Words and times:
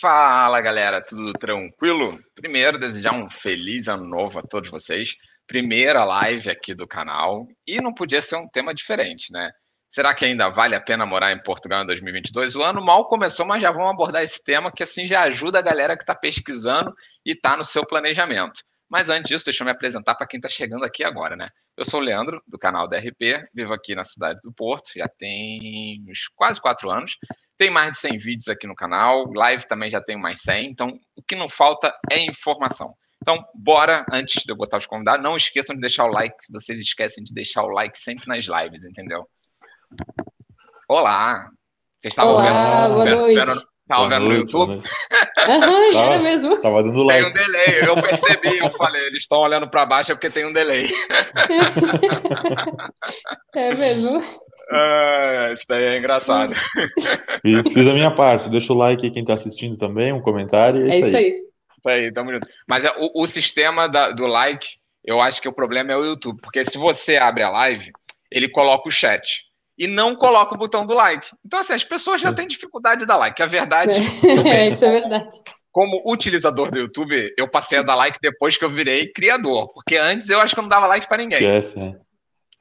Fala 0.00 0.60
galera, 0.60 1.04
tudo 1.04 1.32
tranquilo? 1.32 2.20
Primeiro, 2.32 2.78
desejar 2.78 3.12
um 3.12 3.28
feliz 3.28 3.88
ano 3.88 4.06
novo 4.06 4.38
a 4.38 4.42
todos 4.42 4.70
vocês. 4.70 5.16
Primeira 5.44 6.04
live 6.04 6.48
aqui 6.48 6.72
do 6.72 6.86
canal 6.86 7.48
e 7.66 7.80
não 7.80 7.92
podia 7.92 8.22
ser 8.22 8.36
um 8.36 8.48
tema 8.48 8.72
diferente, 8.72 9.32
né? 9.32 9.50
Será 9.88 10.14
que 10.14 10.24
ainda 10.24 10.50
vale 10.50 10.76
a 10.76 10.80
pena 10.80 11.04
morar 11.04 11.32
em 11.32 11.42
Portugal 11.42 11.82
em 11.82 11.86
2022? 11.86 12.54
O 12.54 12.62
ano 12.62 12.80
mal 12.80 13.08
começou, 13.08 13.44
mas 13.44 13.60
já 13.60 13.72
vamos 13.72 13.90
abordar 13.90 14.22
esse 14.22 14.40
tema 14.40 14.70
que 14.70 14.84
assim 14.84 15.04
já 15.04 15.22
ajuda 15.22 15.58
a 15.58 15.62
galera 15.62 15.96
que 15.96 16.04
está 16.04 16.14
pesquisando 16.14 16.94
e 17.26 17.32
está 17.32 17.56
no 17.56 17.64
seu 17.64 17.84
planejamento. 17.84 18.60
Mas 18.88 19.10
antes 19.10 19.28
disso, 19.28 19.44
deixa 19.44 19.62
eu 19.62 19.66
me 19.66 19.70
apresentar 19.70 20.14
para 20.14 20.26
quem 20.26 20.38
está 20.38 20.48
chegando 20.48 20.84
aqui 20.84 21.04
agora, 21.04 21.36
né? 21.36 21.50
Eu 21.76 21.84
sou 21.84 22.00
o 22.00 22.02
Leandro, 22.02 22.42
do 22.46 22.58
canal 22.58 22.88
DRP, 22.88 23.46
vivo 23.52 23.72
aqui 23.72 23.94
na 23.94 24.02
cidade 24.02 24.40
do 24.42 24.52
Porto, 24.52 24.90
já 24.96 25.06
tem 25.06 26.04
uns 26.08 26.26
quase 26.34 26.60
quatro 26.60 26.90
anos. 26.90 27.18
Tem 27.56 27.70
mais 27.70 27.92
de 27.92 27.98
100 27.98 28.18
vídeos 28.18 28.48
aqui 28.48 28.66
no 28.66 28.74
canal, 28.74 29.30
live 29.32 29.68
também 29.68 29.90
já 29.90 30.00
tenho 30.00 30.18
mais 30.18 30.40
100, 30.40 30.66
então 30.66 30.98
o 31.14 31.22
que 31.22 31.36
não 31.36 31.48
falta 31.48 31.94
é 32.10 32.18
informação. 32.20 32.94
Então, 33.20 33.44
bora, 33.54 34.06
antes 34.10 34.42
de 34.42 34.50
eu 34.50 34.56
botar 34.56 34.78
os 34.78 34.86
convidados, 34.86 35.22
não 35.22 35.36
esqueçam 35.36 35.74
de 35.74 35.82
deixar 35.82 36.04
o 36.04 36.12
like, 36.12 36.36
se 36.42 36.50
vocês 36.50 36.80
esquecem 36.80 37.22
de 37.22 37.34
deixar 37.34 37.64
o 37.64 37.68
like 37.68 37.98
sempre 37.98 38.26
nas 38.26 38.44
lives, 38.44 38.84
entendeu? 38.84 39.28
Olá! 40.88 41.50
Vocês 42.00 42.12
estavam 42.12 42.34
Olá, 42.34 42.42
vendo? 42.42 42.94
Boa 42.94 43.04
vendo, 43.04 43.16
noite. 43.16 43.34
Vendo, 43.34 43.68
Tava 43.88 44.06
vendo 44.06 44.26
no 44.26 44.34
YouTube? 44.34 44.76
Aham, 45.48 45.70
uhum, 45.70 45.98
era 45.98 46.18
mesmo. 46.18 46.60
Tava 46.60 46.82
dando 46.82 47.04
like. 47.04 47.32
Tem 47.32 47.42
um 47.42 47.46
delay, 47.46 47.88
eu 47.88 47.94
percebi, 47.94 48.58
eu 48.58 48.70
falei, 48.76 49.06
eles 49.06 49.22
estão 49.22 49.38
olhando 49.38 49.70
para 49.70 49.86
baixo 49.86 50.12
é 50.12 50.14
porque 50.14 50.28
tem 50.28 50.44
um 50.44 50.52
delay. 50.52 50.84
é 53.56 53.74
mesmo. 53.74 54.22
Ah, 54.70 55.48
isso 55.50 55.64
daí 55.68 55.84
é 55.84 55.98
engraçado. 55.98 56.54
Fiz, 56.54 57.72
fiz, 57.72 57.88
a 57.88 57.94
minha 57.94 58.14
parte, 58.14 58.50
deixa 58.50 58.74
o 58.74 58.76
like 58.76 59.06
aí 59.06 59.10
quem 59.10 59.22
está 59.22 59.32
assistindo 59.32 59.78
também, 59.78 60.12
um 60.12 60.20
comentário. 60.20 60.86
É, 60.86 60.90
é 60.90 60.98
isso 60.98 61.06
aí. 61.06 61.16
aí. 61.16 61.32
Isso 61.32 61.88
aí, 61.88 62.12
tamo 62.12 62.30
junto. 62.32 62.46
Mas 62.66 62.84
é, 62.84 62.92
o, 62.98 63.22
o 63.22 63.26
sistema 63.26 63.88
da, 63.88 64.10
do 64.10 64.26
like, 64.26 64.68
eu 65.02 65.22
acho 65.22 65.40
que 65.40 65.48
o 65.48 65.52
problema 65.52 65.92
é 65.92 65.96
o 65.96 66.04
YouTube, 66.04 66.42
porque 66.42 66.62
se 66.62 66.76
você 66.76 67.16
abre 67.16 67.42
a 67.42 67.48
live, 67.48 67.90
ele 68.30 68.50
coloca 68.50 68.86
o 68.86 68.92
chat 68.92 69.47
e 69.78 69.86
não 69.86 70.16
coloca 70.16 70.54
o 70.54 70.58
botão 70.58 70.84
do 70.84 70.92
like. 70.92 71.30
Então, 71.46 71.60
assim, 71.60 71.72
as 71.72 71.84
pessoas 71.84 72.20
já 72.20 72.32
têm 72.32 72.48
dificuldade 72.48 73.00
de 73.00 73.06
dar 73.06 73.16
like. 73.16 73.40
A 73.40 73.46
verdade. 73.46 73.94
É, 74.46 74.70
isso 74.74 74.84
é 74.84 74.90
verdade. 74.90 75.40
Como 75.70 76.02
utilizador 76.10 76.70
do 76.72 76.80
YouTube, 76.80 77.32
eu 77.38 77.48
passei 77.48 77.78
a 77.78 77.82
dar 77.82 77.94
like 77.94 78.18
depois 78.20 78.56
que 78.56 78.64
eu 78.64 78.70
virei 78.70 79.12
criador. 79.12 79.72
Porque 79.72 79.96
antes 79.96 80.28
eu 80.28 80.40
acho 80.40 80.54
que 80.54 80.60
eu 80.60 80.62
não 80.62 80.68
dava 80.68 80.88
like 80.88 81.08
para 81.08 81.22
ninguém. 81.22 81.46
É, 81.46 81.62
sim. 81.62 81.94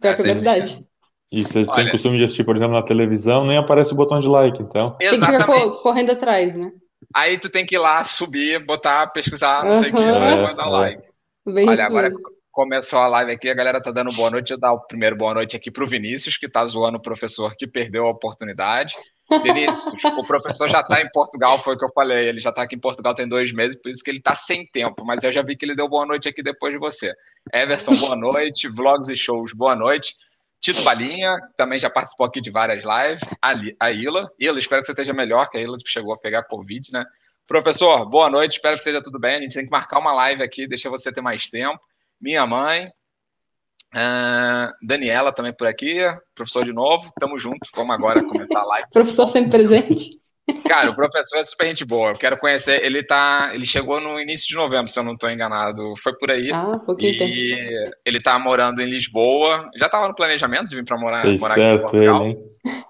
É, 0.04 0.10
é 0.10 0.14
verdade. 0.14 0.86
E 1.32 1.44
você 1.44 1.66
Olha, 1.68 1.74
tem 1.74 1.92
costume 1.92 2.18
de 2.20 2.26
assistir, 2.26 2.44
por 2.44 2.56
exemplo, 2.56 2.76
na 2.76 2.84
televisão, 2.84 3.46
nem 3.46 3.58
aparece 3.58 3.92
o 3.92 3.96
botão 3.96 4.20
de 4.20 4.28
like, 4.28 4.62
então. 4.62 4.96
Exatamente. 5.02 5.46
Tem 5.46 5.56
que 5.56 5.64
ficar 5.68 5.82
correndo 5.82 6.12
atrás, 6.12 6.56
né? 6.56 6.72
Aí 7.14 7.38
tu 7.38 7.50
tem 7.50 7.66
que 7.66 7.76
ir 7.76 7.80
lá, 7.80 8.04
subir, 8.04 8.64
botar, 8.64 9.08
pesquisar, 9.08 9.64
não 9.64 9.72
uhum. 9.72 9.76
sei 9.76 9.90
o 9.90 9.96
que, 9.96 10.02
é, 10.02 10.56
dar 10.56 10.68
é. 10.68 10.70
like. 10.70 11.08
Bem 11.46 11.68
Olha, 11.68 11.86
agora 11.86 12.12
começou 12.58 12.98
a 12.98 13.06
live 13.06 13.32
aqui, 13.32 13.52
a 13.52 13.54
galera 13.54 13.80
tá 13.80 13.92
dando 13.92 14.12
boa 14.14 14.32
noite. 14.32 14.50
Eu 14.50 14.58
dar 14.58 14.74
o 14.74 14.80
primeiro 14.80 15.16
boa 15.16 15.32
noite 15.32 15.56
aqui 15.56 15.70
pro 15.70 15.86
Vinícius, 15.86 16.38
que 16.38 16.50
tá 16.50 16.66
zoando 16.66 16.98
o 16.98 17.02
professor 17.02 17.56
que 17.56 17.68
perdeu 17.68 18.08
a 18.08 18.10
oportunidade. 18.10 18.96
Vinícius, 19.44 19.78
o 20.18 20.26
professor 20.26 20.68
já 20.68 20.82
tá 20.82 21.00
em 21.00 21.08
Portugal, 21.12 21.60
foi 21.60 21.76
o 21.76 21.78
que 21.78 21.86
eu 21.86 21.92
falei. 21.94 22.28
Ele 22.28 22.40
já 22.40 22.52
tá 22.52 22.64
aqui 22.64 22.76
em 22.76 22.80
Portugal 22.80 23.14
tem 23.14 23.30
dois 23.30 23.54
meses, 23.54 23.80
por 23.80 23.92
isso 23.92 24.04
que 24.04 24.10
ele 24.10 24.20
tá 24.20 24.34
sem 24.34 24.66
tempo. 24.66 25.06
Mas 25.06 25.24
eu 25.24 25.32
já 25.32 25.44
vi 25.44 25.56
que 25.56 25.66
ele 25.66 25.76
deu 25.76 25.88
boa 25.88 26.04
noite 26.04 26.28
aqui 26.28 26.42
depois 26.42 26.74
de 26.74 26.80
você. 26.80 27.14
Everson, 27.54 27.94
boa 27.98 28.16
noite. 28.16 28.68
Vlogs 28.68 29.08
e 29.10 29.16
shows, 29.16 29.54
boa 29.54 29.76
noite. 29.76 30.16
Tito 30.60 30.82
Balinha, 30.82 31.38
também 31.56 31.78
já 31.78 31.92
participou 31.92 32.26
aqui 32.26 32.42
de 32.42 32.50
várias 32.50 32.84
lives. 32.84 33.24
A 33.80 33.92
Ila. 33.92 34.32
Ila, 34.40 34.58
espero 34.58 34.82
que 34.82 34.88
você 34.88 34.94
esteja 34.94 35.14
melhor, 35.14 35.48
que 35.52 35.60
a 35.60 35.62
Ila 35.62 35.78
chegou 35.86 36.12
a 36.12 36.18
pegar 36.18 36.42
Covid, 36.42 36.92
né? 36.92 37.06
Professor, 37.48 38.04
boa 38.10 38.32
noite, 38.32 38.54
espero 38.54 38.74
que 38.74 38.80
esteja 38.80 39.00
tudo 39.00 39.20
bem. 39.20 39.36
A 39.36 39.42
gente 39.42 39.54
tem 39.54 39.64
que 39.64 39.70
marcar 39.70 40.00
uma 40.00 40.12
live 40.12 40.42
aqui, 40.42 40.68
deixa 40.68 40.90
você 40.90 41.12
ter 41.12 41.22
mais 41.22 41.52
tempo 41.52 41.80
minha 42.20 42.46
mãe, 42.46 42.88
uh, 43.96 44.74
Daniela 44.82 45.32
também 45.32 45.54
por 45.54 45.68
aqui, 45.68 46.00
professor 46.36 46.66
de 46.66 46.74
novo, 46.74 47.12
tamo 47.20 47.38
junto, 47.38 47.60
vamos 47.76 47.96
agora 47.96 48.24
começar 48.24 48.60
a 48.60 48.66
live. 48.66 48.90
professor 48.92 49.30
sempre 49.30 49.52
presente. 49.52 50.20
Cara, 50.68 50.90
o 50.90 50.96
professor 50.96 51.40
é 51.40 51.46
super 51.46 51.68
gente 51.68 51.84
boa. 51.84 52.12
Eu 52.12 52.16
quero 52.16 52.38
conhecer. 52.38 52.84
Ele 52.84 53.04
tá. 53.04 53.52
Ele 53.54 53.66
chegou 53.66 54.00
no 54.00 54.20
início 54.20 54.48
de 54.48 54.56
novembro, 54.56 54.88
se 54.88 55.00
eu 55.00 55.04
não 55.04 55.14
estou 55.14 55.30
enganado. 55.30 55.94
Foi 56.02 56.14
por 56.18 56.32
aí. 56.32 56.52
Ah, 56.54 56.80
pouquinho 56.86 57.14
e 57.14 57.18
tempo. 57.18 57.96
ele 58.06 58.20
tá 58.20 58.38
morando 58.40 58.82
em 58.82 58.90
Lisboa. 58.90 59.70
Já 59.78 59.88
estava 59.88 60.08
no 60.08 60.16
planejamento 60.16 60.68
de 60.68 60.76
vir 60.76 60.86
para 60.86 60.98
morar, 60.98 61.22
Fez 61.24 61.40
morar 61.40 61.56
certo, 61.56 61.86
aqui 61.86 61.98
em 61.98 62.08
Portugal. 62.08 62.26
Ele, 62.26 62.38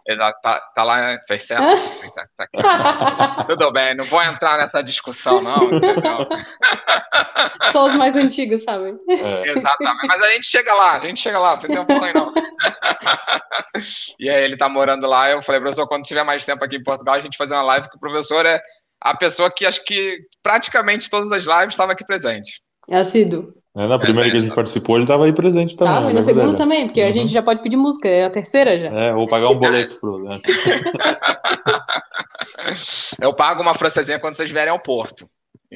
ele 0.08 0.18
tá, 0.42 0.62
tá, 0.76 0.84
lá, 0.84 1.18
fez 1.28 1.44
certo? 1.44 1.64
tá, 2.16 2.28
tá 2.62 3.46
Tudo 3.46 3.72
bem, 3.72 3.96
não 3.96 4.06
vou 4.06 4.22
entrar 4.22 4.58
nessa 4.58 4.82
discussão, 4.82 5.42
não. 5.42 5.58
Só 7.72 7.88
os 7.88 7.96
mais 7.96 8.16
antigos, 8.16 8.64
sabem? 8.64 8.98
É. 9.10 9.50
Exatamente. 9.50 10.08
Mas 10.08 10.22
a 10.22 10.34
gente 10.34 10.46
chega 10.46 10.74
lá, 10.74 10.98
a 10.98 11.00
gente 11.00 11.20
chega 11.20 11.40
lá, 11.40 11.52
não 11.52 11.60
tem 11.60 11.76
tempo 11.76 11.94
não. 11.94 12.34
e 14.20 14.30
aí 14.30 14.44
ele 14.44 14.58
tá 14.58 14.70
morando 14.70 15.08
lá. 15.08 15.30
Eu 15.30 15.42
falei, 15.42 15.62
professor, 15.62 15.88
quando 15.88 16.04
tiver 16.04 16.24
mais 16.24 16.46
tempo 16.46 16.64
aqui 16.64 16.78
em 16.78 16.84
Portugal, 16.84 17.16
a 17.16 17.20
gente 17.20 17.38
faz 17.38 17.47
fazer 17.48 17.56
uma 17.56 17.64
live 17.64 17.90
que 17.90 17.98
o 17.98 18.00
professor 18.00 18.46
é 18.46 18.62
a 19.02 19.16
pessoa 19.16 19.52
que 19.52 19.66
acho 19.66 19.84
que 19.86 20.18
praticamente 20.44 21.10
todas 21.10 21.32
as 21.32 21.46
lives 21.46 21.74
estava 21.74 21.94
aqui 21.94 22.06
presente. 22.06 22.62
É 22.90 22.98
assíduo. 22.98 23.54
É, 23.76 23.88
na 23.88 23.98
primeira 24.00 24.28
é, 24.28 24.32
que 24.32 24.38
a 24.38 24.42
gente 24.42 24.56
participou, 24.56 24.96
ele 24.96 25.04
estava 25.04 25.26
aí 25.26 25.34
presente 25.34 25.78
também. 25.78 25.94
Tava, 25.94 26.10
e 26.10 26.14
na 26.14 26.24
segunda 26.24 26.56
também, 26.56 26.88
porque 26.88 27.02
uhum. 27.02 27.10
a 27.10 27.12
gente 27.12 27.32
já 27.32 27.44
pode 27.44 27.62
pedir 27.62 27.78
música, 27.78 28.10
é 28.10 28.26
a 28.26 28.30
terceira 28.30 28.80
já. 28.80 28.88
É, 28.88 29.14
ou 29.14 29.28
pagar 29.28 29.50
um 29.50 29.60
boleto 29.60 30.00
pro. 30.00 30.24
Né? 30.24 30.40
Eu 33.22 33.34
pago 33.34 33.62
uma 33.62 33.76
francesinha 33.76 34.20
quando 34.20 34.34
vocês 34.34 34.50
vierem 34.50 34.72
ao 34.72 34.80
Porto. 34.80 35.30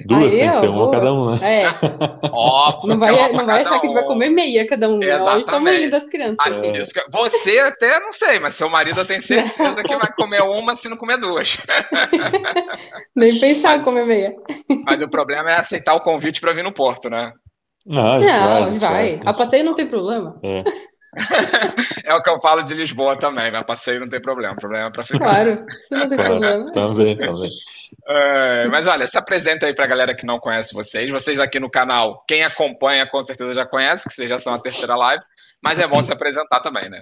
Duas, 0.06 0.32
tem 0.32 0.50
que 0.50 0.56
ser 0.56 0.70
uma 0.70 0.90
cada 0.90 1.14
um, 1.14 1.32
né? 1.32 1.40
É. 1.44 2.30
Óbvio. 2.32 2.92
Não 2.92 2.98
vai, 2.98 3.32
não 3.34 3.46
vai 3.46 3.62
achar 3.62 3.76
um. 3.76 3.82
que 3.82 3.94
vai 3.94 4.04
comer 4.06 4.30
meia 4.30 4.66
cada 4.66 4.88
um. 4.88 4.98
Né? 4.98 5.22
Hoje 5.22 5.46
tamanho 5.46 5.90
das 5.90 6.08
crianças. 6.08 6.38
É. 6.48 6.86
Você 7.12 7.60
até 7.60 8.00
não 8.00 8.14
sei, 8.14 8.40
mas 8.40 8.56
seu 8.56 8.70
marido 8.70 9.04
tem 9.04 9.20
certeza 9.20 9.84
que 9.84 9.98
vai 9.98 10.14
comer 10.14 10.42
uma 10.44 10.76
se 10.76 10.88
não 10.88 10.96
comer 10.96 11.18
duas. 11.18 11.58
Nem 13.14 13.38
pensar 13.38 13.80
em 13.80 13.84
comer 13.84 14.06
meia. 14.06 14.34
Mas 14.86 15.02
o 15.02 15.10
problema 15.10 15.52
é 15.52 15.58
aceitar 15.58 15.94
o 15.96 16.02
convite 16.02 16.40
para 16.40 16.54
vir 16.54 16.64
no 16.64 16.72
Porto, 16.72 17.10
né? 17.10 17.34
Não, 17.86 18.20
não 18.20 18.80
vai. 18.80 18.80
vai. 18.80 19.22
A 19.26 19.34
passeio 19.34 19.66
não 19.66 19.76
tem 19.76 19.88
problema. 19.88 20.40
É. 20.42 20.64
é 22.06 22.14
o 22.14 22.24
que 22.24 22.30
eu 22.30 22.40
falo 22.40 22.62
de 22.62 22.74
Lisboa 22.74 23.18
também, 23.18 23.52
mas 23.52 23.66
passeio 23.66 24.00
não 24.00 24.08
tem 24.08 24.22
problema, 24.22 24.54
o 24.54 24.58
problema 24.58 24.88
é 24.88 24.92
para 24.92 25.04
ficar. 25.04 25.20
Claro, 25.20 25.66
isso 25.80 25.94
não 25.94 26.08
tem 26.08 26.18
claro, 26.18 26.40
problema. 26.40 26.72
Também, 26.72 27.18
também. 27.18 27.52
É, 28.08 28.68
mas 28.68 28.88
olha, 28.88 29.06
se 29.06 29.18
apresenta 29.18 29.66
aí 29.66 29.74
para 29.74 29.86
a 29.86 29.90
galera 29.90 30.16
que 30.16 30.26
não 30.26 30.38
conhece 30.38 30.74
vocês. 30.74 31.12
Vocês 31.12 31.40
aqui 31.40 31.60
no 31.60 31.70
canal, 31.70 32.24
quem 32.28 32.44
acompanha 32.44 33.06
com 33.08 33.22
certeza 33.22 33.54
já 33.54 33.66
conhece, 33.66 34.08
que 34.08 34.14
vocês 34.14 34.30
já 34.30 34.38
são 34.38 34.54
a 34.54 34.60
terceira 34.60 34.96
live, 34.96 35.24
mas 35.62 35.80
é 35.80 35.88
bom 35.88 36.02
se 36.02 36.14
apresentar 36.14 36.62
também, 36.62 36.90
né? 36.90 37.02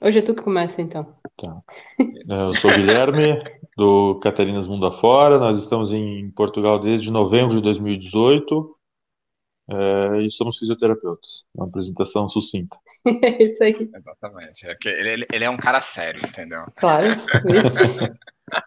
Hoje 0.00 0.20
é 0.20 0.22
tu 0.22 0.34
que 0.34 0.42
começa, 0.42 0.80
então. 0.80 1.02
Tá. 1.42 1.60
Eu 2.28 2.54
sou 2.56 2.70
o 2.70 2.74
Guilherme, 2.74 3.38
do 3.76 4.20
Catarinas 4.22 4.68
Mundo 4.68 4.86
Afora. 4.86 5.38
Nós 5.38 5.58
estamos 5.58 5.92
em 5.92 6.30
Portugal 6.30 6.78
desde 6.78 7.10
novembro 7.10 7.56
de 7.56 7.62
2018. 7.62 8.77
É, 9.70 10.22
e 10.22 10.30
somos 10.30 10.58
fisioterapeutas. 10.58 11.44
Uma 11.54 11.66
apresentação 11.66 12.28
sucinta. 12.28 12.76
É 13.22 13.42
isso 13.44 13.62
aí. 13.62 13.90
Exatamente. 13.94 14.66
É 14.66 14.76
ele, 14.86 15.26
ele, 15.32 15.44
é 15.44 15.50
um 15.50 15.56
cara 15.56 15.80
sério, 15.80 16.20
entendeu? 16.26 16.64
Claro. 16.76 17.06
Isso. 17.06 18.16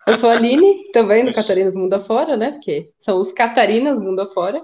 Eu 0.07 0.17
sou 0.17 0.29
a 0.29 0.34
Aline, 0.34 0.91
também 0.91 1.25
do 1.25 1.34
Catarinas 1.34 1.75
Mundo 1.75 1.94
Afora, 1.94 2.38
né? 2.38 2.51
Porque 2.51 2.94
são 3.00 3.19
os 3.19 3.31
Catarinas 3.31 4.00
Mundo 4.00 4.22
Afora. 4.22 4.63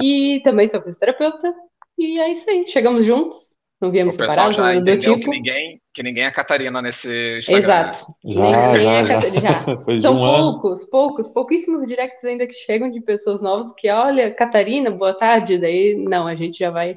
E 0.00 0.40
também 0.44 0.68
sou 0.68 0.80
fisioterapeuta. 0.80 1.54
E 1.98 2.20
é 2.20 2.32
isso 2.32 2.48
aí. 2.50 2.66
Chegamos 2.66 3.04
juntos. 3.04 3.55
Não 3.80 3.90
viemos 3.90 4.14
separados, 4.14 4.56
nada 4.56 4.80
do 4.80 4.98
tipo. 4.98 5.18
Que 5.18 5.30
ninguém, 5.30 5.80
que 5.92 6.02
ninguém 6.02 6.24
é 6.24 6.30
Catarina 6.30 6.80
nesse 6.80 7.38
Instagram. 7.38 7.58
Exato. 7.58 8.06
Já, 8.24 8.40
ninguém 8.40 8.82
já, 8.82 8.92
é 8.92 9.06
Catarina. 9.06 9.40
Já. 9.40 9.64
São 10.00 10.14
um 10.14 10.30
poucos, 10.30 10.80
ano. 10.82 10.90
poucos, 10.90 11.30
pouquíssimos 11.30 11.86
directs 11.86 12.24
ainda 12.24 12.46
que 12.46 12.54
chegam 12.54 12.90
de 12.90 13.02
pessoas 13.02 13.42
novas 13.42 13.72
que, 13.76 13.90
olha, 13.90 14.32
Catarina, 14.34 14.90
boa 14.90 15.12
tarde. 15.12 15.58
Daí, 15.58 15.94
não, 15.94 16.26
a 16.26 16.34
gente 16.34 16.58
já 16.58 16.70
vai. 16.70 16.96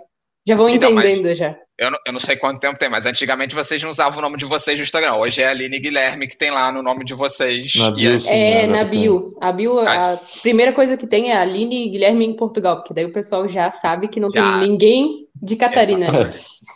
Já 0.50 0.56
vão 0.56 0.68
então, 0.68 0.90
entendendo 0.90 1.36
já. 1.36 1.56
Eu 1.78 1.92
não, 1.92 2.00
eu 2.07 2.12
não 2.12 2.19
sei 2.19 2.36
quanto 2.36 2.60
tempo 2.60 2.80
tem, 2.80 2.90
mas 2.90 3.06
antigamente 3.06 3.54
vocês 3.54 3.84
não 3.84 3.92
usavam 3.92 4.18
o 4.18 4.22
nome 4.24 4.36
de 4.36 4.46
vocês 4.46 4.75
no 4.75 4.84
Instagram. 4.84 5.13
Hoje 5.13 5.44
é 5.44 5.48
a 5.48 5.51
Aline 5.51 5.78
Guilherme 5.78 6.28
que 6.28 6.36
tem 6.36 6.50
lá 6.50 6.72
no 6.72 6.81
nome 6.81 7.06
de 7.06 7.13
vocês. 7.13 7.75
Na 7.75 7.92
bio, 7.92 8.19
sim, 8.19 8.31
é, 8.31 8.66
na 8.66 8.84
bio. 8.84 9.38
A 9.40 9.51
bio, 9.51 9.78
a 9.78 10.19
primeira 10.42 10.74
coisa 10.74 10.98
que 10.98 11.06
tem 11.06 11.30
é 11.30 11.38
a 11.38 11.42
Aline 11.42 11.92
Guilherme 11.92 12.25
em 12.25 12.36
Portugal, 12.36 12.78
porque 12.78 12.96
daí 12.96 13.06
o 13.06 13.13
pessoal 13.13 13.48
já 13.48 13.69
sabe 13.69 14.07
que 14.07 14.19
não 14.19 14.31
já. 14.34 14.42
tem 14.42 14.69
ninguém 14.69 15.28
de 15.40 15.56
Catarina. 15.56 16.31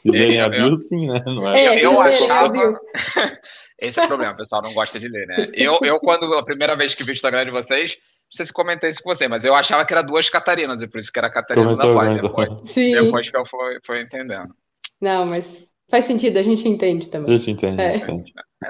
Lerem 0.06 0.38
a 0.40 0.50
bio, 0.50 0.78
sim, 0.78 1.08
né? 1.08 1.24
Não 1.26 1.52
é? 1.52 1.66
é 1.66 1.84
eu, 1.84 1.94
eu 1.94 2.00
achava... 2.00 2.80
Esse 3.82 4.00
é 4.00 4.04
o 4.04 4.08
problema, 4.08 4.34
o 4.34 4.38
pessoal 4.38 4.62
não 4.62 4.74
gosta 4.76 5.00
de 5.00 5.10
ler, 5.10 5.26
né? 5.26 5.50
Eu, 5.52 5.80
eu 5.82 6.00
quando 6.00 6.32
a 6.36 6.44
primeira 6.44 6.76
vez 6.76 6.94
que 6.94 7.04
vi 7.04 7.10
o 7.10 7.14
Instagram 7.14 7.44
de 7.44 7.52
vocês, 7.52 7.98
sei 8.36 8.46
se 8.46 8.54
comentei 8.54 8.90
isso 8.90 9.04
com 9.04 9.14
você, 9.14 9.28
mas 9.28 9.46
eu 9.46 9.54
achava 9.54 9.86
que 9.86 9.94
era 9.94 10.02
duas 10.02 10.30
Catarinas, 10.30 10.82
e 10.82 10.88
por 10.88 11.00
isso 11.00 11.12
que 11.12 11.20
era 11.20 11.30
Catarina 11.30 11.76
da 11.76 11.90
Fly. 11.90 12.20
Depois, 12.22 12.50
depois 12.74 13.30
que 13.30 13.38
eu 13.38 13.46
fui, 13.46 13.80
fui 13.86 14.02
entendendo. 14.02 14.54
Não, 15.00 15.26
mas 15.26 15.72
faz 15.90 16.06
sentido, 16.06 16.40
a 16.40 16.44
gente 16.44 16.68
entende 16.68 17.10
também. 17.10 17.34
A 17.34 17.38
gente 17.38 17.52
entende. 17.52 17.82
É. 17.82 18.02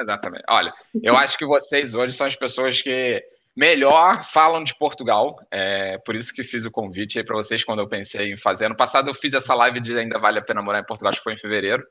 Exatamente. 0.02 0.44
Olha, 0.50 0.74
eu 1.02 1.16
acho 1.16 1.38
que 1.38 1.46
vocês 1.46 1.96
hoje 1.96 2.14
são 2.14 2.28
as 2.28 2.36
pessoas 2.36 2.82
que 2.82 3.24
melhor 3.56 4.24
falam 4.24 4.64
de 4.64 4.76
Portugal. 4.76 5.36
É 5.52 5.98
por 6.00 6.16
isso 6.16 6.34
que 6.34 6.44
fiz 6.44 6.66
o 6.66 6.72
convite 6.72 7.20
aí 7.20 7.26
para 7.26 7.36
vocês 7.36 7.64
quando 7.64 7.80
eu 7.80 7.88
pensei 7.88 8.32
em 8.32 8.38
fazer. 8.38 8.66
Ano 8.66 8.76
passado 8.76 9.10
eu 9.10 9.14
fiz 9.14 9.34
essa 9.34 9.54
live 9.54 9.80
de 9.80 9.98
ainda 9.98 10.20
vale 10.20 10.40
a 10.40 10.42
pena 10.42 10.62
morar 10.62 10.80
em 10.80 10.86
Portugal, 10.86 11.10
acho 11.10 11.20
que 11.20 11.24
foi 11.24 11.34
em 11.34 11.38
fevereiro. 11.38 11.84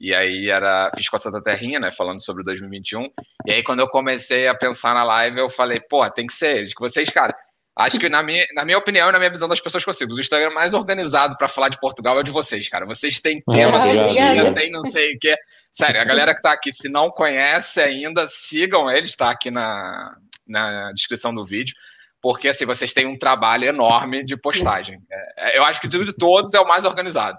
E 0.00 0.14
aí 0.14 0.48
era 0.48 0.90
fiz 0.96 1.08
com 1.08 1.16
a 1.16 1.18
Santa 1.18 1.42
Terrinha, 1.42 1.80
né, 1.80 1.90
falando 1.90 2.24
sobre 2.24 2.44
2021. 2.44 3.08
E 3.46 3.52
aí 3.52 3.62
quando 3.62 3.80
eu 3.80 3.88
comecei 3.88 4.46
a 4.46 4.54
pensar 4.54 4.94
na 4.94 5.04
live, 5.04 5.38
eu 5.38 5.50
falei, 5.50 5.80
pô, 5.80 6.08
tem 6.10 6.26
que 6.26 6.32
ser 6.32 6.58
eles, 6.58 6.74
que 6.74 6.80
vocês, 6.80 7.10
cara, 7.10 7.34
Acho 7.80 8.00
que, 8.00 8.08
na 8.08 8.24
minha, 8.24 8.44
na 8.56 8.64
minha 8.64 8.76
opinião 8.76 9.08
e 9.08 9.12
na 9.12 9.20
minha 9.20 9.30
visão 9.30 9.48
das 9.48 9.60
pessoas 9.60 9.84
que 9.84 9.88
eu 9.88 9.94
sigo, 9.94 10.12
o 10.12 10.18
Instagram 10.18 10.50
mais 10.50 10.74
organizado 10.74 11.38
para 11.38 11.46
falar 11.46 11.68
de 11.68 11.78
Portugal 11.78 12.16
é 12.16 12.20
o 12.22 12.24
de 12.24 12.32
vocês, 12.32 12.68
cara. 12.68 12.84
Vocês 12.84 13.20
têm 13.20 13.40
ah, 13.48 13.52
tema, 13.52 13.84
ah, 13.84 14.52
tem 14.52 14.72
não 14.72 14.82
sei 14.90 15.14
o 15.14 15.18
quê. 15.20 15.32
Sério, 15.70 16.00
a 16.00 16.04
galera 16.04 16.34
que 16.34 16.40
está 16.40 16.50
aqui, 16.50 16.72
se 16.72 16.88
não 16.88 17.08
conhece 17.08 17.80
ainda, 17.80 18.26
sigam 18.26 18.90
eles, 18.90 19.10
está 19.10 19.30
aqui 19.30 19.48
na, 19.48 20.12
na 20.48 20.92
descrição 20.92 21.32
do 21.32 21.44
vídeo, 21.44 21.74
porque 22.20 22.48
assim, 22.48 22.66
vocês 22.66 22.92
têm 22.92 23.06
um 23.06 23.16
trabalho 23.16 23.64
enorme 23.64 24.24
de 24.24 24.36
postagem. 24.36 24.98
É, 25.36 25.58
eu 25.58 25.64
acho 25.64 25.80
que 25.80 25.88
de 25.88 26.16
todos 26.16 26.54
é 26.54 26.60
o 26.60 26.66
mais 26.66 26.84
organizado. 26.84 27.38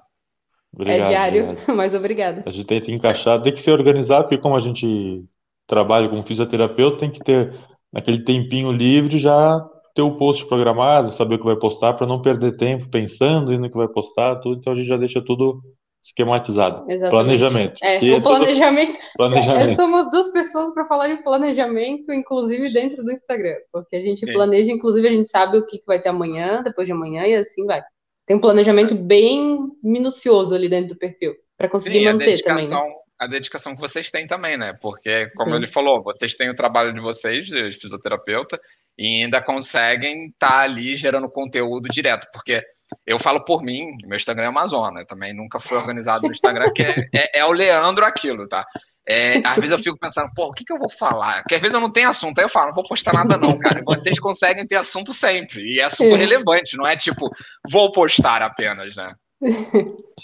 Obrigado, 0.71 1.01
é 1.01 1.09
diário, 1.09 1.43
obrigado. 1.45 1.75
mas 1.75 1.95
obrigado. 1.95 2.43
A 2.45 2.51
gente 2.51 2.65
tenta 2.65 2.91
encaixar, 2.91 3.41
tem 3.41 3.53
que 3.53 3.61
ser 3.61 3.71
organizado, 3.71 4.23
porque 4.23 4.37
como 4.37 4.55
a 4.55 4.59
gente 4.59 5.23
trabalha 5.67 6.07
como 6.07 6.23
fisioterapeuta, 6.23 6.99
tem 6.99 7.11
que 7.11 7.19
ter 7.19 7.53
naquele 7.91 8.23
tempinho 8.23 8.71
livre 8.71 9.17
já 9.17 9.67
ter 9.95 10.03
o 10.03 10.15
post 10.15 10.45
programado, 10.45 11.11
saber 11.11 11.35
o 11.35 11.39
que 11.39 11.45
vai 11.45 11.57
postar, 11.57 11.93
para 11.93 12.07
não 12.07 12.21
perder 12.21 12.55
tempo 12.55 12.87
pensando 12.89 13.57
no 13.57 13.69
que 13.69 13.77
vai 13.77 13.87
postar, 13.87 14.35
tudo. 14.37 14.59
Então 14.59 14.73
a 14.73 14.75
gente 14.75 14.87
já 14.87 14.97
deixa 14.97 15.21
tudo 15.21 15.61
esquematizado. 16.01 16.89
Exatamente. 16.89 17.09
Planejamento. 17.09 17.83
É, 17.83 17.99
o 17.99 18.15
é 18.15 18.21
planejamento. 18.21 18.99
planejamento. 19.15 19.71
É, 19.71 19.75
somos 19.75 20.09
duas 20.09 20.31
pessoas 20.31 20.73
para 20.73 20.85
falar 20.85 21.09
de 21.09 21.21
planejamento, 21.23 22.11
inclusive 22.11 22.71
dentro 22.71 23.03
do 23.03 23.11
Instagram, 23.11 23.55
porque 23.71 23.95
a 23.95 24.01
gente 24.01 24.25
Sim. 24.25 24.33
planeja, 24.33 24.71
inclusive 24.71 25.07
a 25.07 25.11
gente 25.11 25.29
sabe 25.29 25.57
o 25.57 25.65
que 25.65 25.81
vai 25.85 25.99
ter 25.99 26.09
amanhã, 26.09 26.61
depois 26.63 26.87
de 26.87 26.93
amanhã 26.93 27.25
e 27.25 27.35
assim 27.35 27.65
vai. 27.65 27.81
Tem 28.25 28.37
um 28.37 28.41
planejamento 28.41 28.95
bem 28.95 29.59
minucioso 29.83 30.55
ali 30.55 30.69
dentro 30.69 30.89
do 30.93 30.99
perfil 30.99 31.35
para 31.57 31.67
conseguir 31.67 31.99
Sim, 31.99 32.05
manter 32.05 32.41
também. 32.41 32.69
Né? 32.69 32.77
A 33.19 33.27
dedicação 33.27 33.75
que 33.75 33.81
vocês 33.81 34.09
têm 34.09 34.25
também, 34.25 34.55
né? 34.55 34.77
Porque, 34.79 35.27
como 35.35 35.49
Sim. 35.51 35.57
ele 35.57 35.67
falou, 35.67 36.01
vocês 36.01 36.33
têm 36.35 36.49
o 36.49 36.55
trabalho 36.55 36.93
de 36.93 37.01
vocês, 37.01 37.47
de 37.47 37.71
fisioterapeuta, 37.73 38.57
e 38.97 39.23
ainda 39.23 39.41
conseguem 39.41 40.27
estar 40.27 40.49
tá 40.49 40.59
ali 40.59 40.95
gerando 40.95 41.29
conteúdo 41.29 41.89
direto, 41.89 42.27
porque 42.31 42.63
eu 43.05 43.19
falo 43.19 43.43
por 43.43 43.61
mim, 43.61 43.87
meu 44.05 44.15
Instagram 44.15 44.45
é 44.45 44.47
Amazônia, 44.47 45.05
também 45.05 45.33
nunca 45.33 45.59
fui 45.59 45.77
organizado 45.77 46.27
no 46.27 46.33
Instagram, 46.33 46.71
que 46.73 46.83
é, 46.83 47.09
é, 47.13 47.39
é 47.39 47.45
o 47.45 47.51
Leandro 47.51 48.05
aquilo, 48.05 48.47
tá? 48.47 48.65
É, 49.07 49.37
às 49.37 49.55
vezes 49.55 49.71
eu 49.71 49.79
fico 49.79 49.97
pensando, 49.97 50.29
pô, 50.35 50.47
o 50.47 50.51
que, 50.51 50.63
que 50.63 50.71
eu 50.71 50.77
vou 50.77 50.89
falar? 50.89 51.41
Porque 51.41 51.55
às 51.55 51.61
vezes 51.61 51.73
eu 51.73 51.81
não 51.81 51.91
tenho 51.91 52.09
assunto, 52.09 52.37
aí 52.37 52.45
eu 52.45 52.49
falo, 52.49 52.67
não 52.67 52.75
vou 52.75 52.87
postar 52.87 53.13
nada 53.13 53.37
não, 53.37 53.57
cara. 53.57 53.81
Vocês 53.83 54.19
conseguem 54.19 54.67
ter 54.67 54.75
assunto 54.75 55.13
sempre, 55.13 55.63
e 55.63 55.79
é 55.79 55.83
assunto 55.83 56.13
relevante, 56.15 56.77
não 56.77 56.85
é 56.85 56.95
tipo, 56.95 57.29
vou 57.67 57.91
postar 57.91 58.41
apenas, 58.41 58.95
né? 58.95 59.13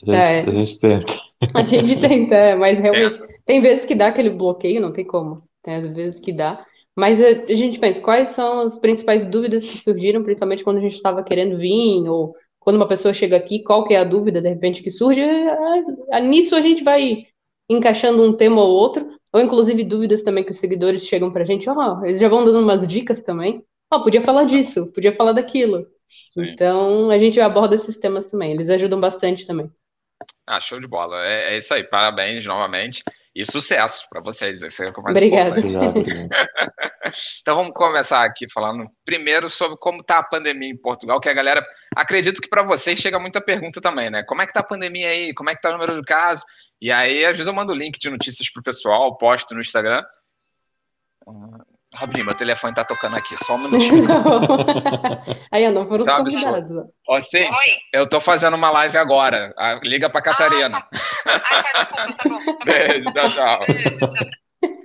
É. 0.07 0.41
A 0.41 0.51
gente 0.51 0.79
tenta. 0.79 1.13
A 1.53 1.63
gente 1.63 2.00
tenta, 2.00 2.35
é, 2.35 2.56
mas 2.56 2.79
realmente, 2.79 3.19
tem 3.45 3.61
vezes 3.61 3.85
que 3.85 3.95
dá 3.95 4.07
aquele 4.07 4.29
bloqueio, 4.29 4.81
não 4.81 4.91
tem 4.91 5.06
como. 5.06 5.44
Tem 5.63 5.75
às 5.75 5.88
vezes 5.88 6.19
que 6.19 6.31
dá. 6.31 6.63
Mas 6.95 7.19
a 7.19 7.53
gente 7.53 7.77
pensa, 7.77 8.00
quais 8.01 8.29
são 8.29 8.61
as 8.61 8.79
principais 8.79 9.25
dúvidas 9.25 9.63
que 9.63 9.77
surgiram, 9.77 10.23
principalmente 10.23 10.63
quando 10.63 10.77
a 10.77 10.81
gente 10.81 10.95
estava 10.95 11.23
querendo 11.23 11.57
vir, 11.57 12.07
ou 12.07 12.33
quando 12.65 12.77
uma 12.77 12.88
pessoa 12.88 13.13
chega 13.13 13.38
aqui, 13.38 13.59
qual 13.59 13.85
que 13.85 13.94
é 13.94 14.00
a 14.00 14.03
dúvida, 14.03 14.41
de 14.41 14.50
repente, 14.50 14.81
que 14.81 14.89
surge? 14.89 15.23
Nisso 16.23 16.56
a 16.56 16.62
gente 16.62 16.83
vai 16.83 17.27
encaixando 17.69 18.23
um 18.23 18.35
tema 18.35 18.59
ou 18.59 18.71
outro, 18.71 19.06
ou 19.31 19.39
inclusive 19.39 19.83
dúvidas 19.83 20.23
também 20.23 20.44
que 20.44 20.50
os 20.50 20.57
seguidores 20.57 21.03
chegam 21.03 21.31
pra 21.31 21.45
gente, 21.45 21.69
ó, 21.69 21.75
oh, 21.75 22.03
eles 22.03 22.19
já 22.19 22.27
vão 22.27 22.44
dando 22.44 22.59
umas 22.59 22.88
dicas 22.88 23.21
também. 23.21 23.63
Ó, 23.94 23.97
oh, 23.97 24.03
podia 24.03 24.19
falar 24.19 24.45
disso, 24.45 24.91
podia 24.94 25.13
falar 25.13 25.33
daquilo. 25.33 25.85
Sim. 26.33 26.50
Então, 26.50 27.12
a 27.12 27.19
gente 27.19 27.39
aborda 27.39 27.75
esses 27.75 27.97
temas 27.97 28.31
também, 28.31 28.53
eles 28.53 28.68
ajudam 28.68 29.00
bastante 29.00 29.45
também. 29.45 29.71
Ah, 30.47 30.59
show 30.59 30.79
de 30.79 30.88
bola. 30.88 31.23
É, 31.23 31.53
é 31.53 31.57
isso 31.57 31.71
aí, 31.71 31.83
parabéns 31.83 32.44
novamente. 32.45 33.03
E 33.35 33.43
sucesso 33.45 34.07
para 34.09 34.21
vocês, 34.21 34.61
isso 34.61 34.81
é 34.81 34.85
o 34.85 34.89
é 34.89 35.01
mais 35.01 35.15
Obrigada. 35.15 35.59
importante. 35.59 36.09
então 37.41 37.57
vamos 37.57 37.73
começar 37.73 38.23
aqui 38.23 38.49
falando 38.49 38.87
primeiro 39.03 39.49
sobre 39.49 39.77
como 39.77 39.99
está 39.99 40.19
a 40.19 40.23
pandemia 40.23 40.69
em 40.69 40.77
Portugal, 40.77 41.19
que 41.19 41.27
a 41.27 41.33
galera, 41.33 41.65
acredito 41.93 42.41
que 42.41 42.47
para 42.47 42.63
vocês 42.63 42.97
chega 42.97 43.19
muita 43.19 43.41
pergunta 43.41 43.81
também, 43.81 44.09
né? 44.09 44.23
Como 44.23 44.41
é 44.41 44.45
que 44.45 44.51
está 44.51 44.61
a 44.61 44.65
pandemia 44.65 45.09
aí? 45.09 45.33
Como 45.33 45.49
é 45.49 45.53
que 45.53 45.59
está 45.59 45.67
o 45.67 45.73
número 45.73 45.99
de 45.99 46.05
casos? 46.05 46.45
E 46.81 46.93
aí, 46.93 47.25
às 47.25 47.31
vezes 47.31 47.47
eu 47.47 47.53
mando 47.53 47.73
o 47.73 47.75
link 47.75 47.99
de 47.99 48.09
notícias 48.09 48.49
pro 48.49 48.63
pessoal, 48.63 49.17
posto 49.17 49.53
no 49.53 49.59
Instagram. 49.59 50.01
Robinho, 51.97 52.25
meu 52.25 52.36
telefone 52.36 52.74
tá 52.74 52.83
tocando 52.83 53.15
aqui, 53.15 53.36
só 53.38 53.56
um 53.56 53.59
minutinho. 53.69 54.07
Aí, 55.51 55.69
não 55.71 55.88
foram 55.88 56.06
os 56.06 56.12
convidados. 56.12 56.92
Ó, 57.07 57.21
gente, 57.21 57.50
Oi. 57.50 57.77
eu 57.94 58.07
tô 58.07 58.19
fazendo 58.19 58.56
uma 58.56 58.69
live 58.69 58.97
agora. 58.97 59.53
Ah, 59.57 59.80
liga 59.83 60.09
pra 60.09 60.21
Catarina. 60.21 60.77
Ah, 61.25 61.39
tá. 61.39 61.53
Ah, 61.74 61.86
tá, 61.86 62.06
desculpa, 62.07 62.65
tá 62.65 62.65
Beijo, 62.65 63.06
tchau, 63.06 63.33
tchau. 63.33 63.65
Beijo, 63.68 64.07
tchau. 64.07 64.25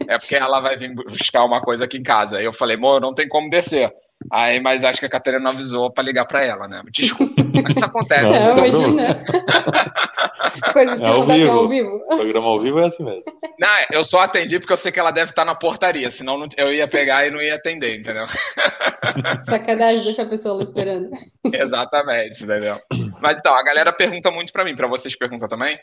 É 0.08 0.18
porque 0.18 0.36
ela 0.36 0.60
vai 0.60 0.76
vir 0.76 0.94
buscar 0.94 1.44
uma 1.44 1.60
coisa 1.60 1.84
aqui 1.84 1.98
em 1.98 2.02
casa. 2.02 2.38
Aí 2.38 2.44
eu 2.44 2.52
falei, 2.52 2.76
amor, 2.76 3.00
não 3.00 3.14
tem 3.14 3.28
como 3.28 3.48
descer. 3.48 3.92
Aí, 4.30 4.60
mas 4.60 4.84
acho 4.84 5.00
que 5.00 5.06
a 5.06 5.10
Catarina 5.10 5.42
não 5.42 5.52
avisou 5.52 5.90
para 5.90 6.04
ligar 6.04 6.26
para 6.26 6.42
ela, 6.42 6.68
né? 6.68 6.82
Desculpa, 6.90 7.42
mas 7.54 7.76
isso 7.76 7.84
acontece. 7.84 8.34
Não, 8.38 8.58
imagina. 8.58 9.24
Coisas 10.72 10.98
que 10.98 11.04
é 11.04 11.08
ao 11.08 11.26
vivo. 11.26 11.50
ao 11.50 11.68
vivo. 11.68 11.96
O 11.96 12.16
programa 12.16 12.46
ao 12.46 12.60
vivo 12.60 12.78
é 12.80 12.86
assim 12.86 13.04
mesmo. 13.04 13.24
Não, 13.58 13.68
eu 13.92 14.04
só 14.04 14.20
atendi 14.20 14.58
porque 14.58 14.72
eu 14.72 14.76
sei 14.76 14.92
que 14.92 15.00
ela 15.00 15.10
deve 15.10 15.30
estar 15.30 15.44
na 15.44 15.54
portaria, 15.54 16.10
senão 16.10 16.44
eu 16.56 16.72
ia 16.72 16.86
pegar 16.86 17.26
e 17.26 17.30
não 17.30 17.40
ia 17.40 17.56
atender, 17.56 17.98
entendeu? 17.98 18.26
Sacanagem 19.44 20.04
deixar 20.04 20.22
a 20.24 20.28
pessoa 20.28 20.56
lá 20.56 20.62
esperando. 20.64 21.10
Exatamente, 21.52 22.44
entendeu? 22.44 22.78
Mas 23.20 23.38
então, 23.38 23.54
a 23.54 23.62
galera 23.62 23.92
pergunta 23.92 24.30
muito 24.30 24.52
para 24.52 24.64
mim, 24.64 24.76
para 24.76 24.88
vocês 24.88 25.16
pergunta 25.16 25.48
também? 25.48 25.78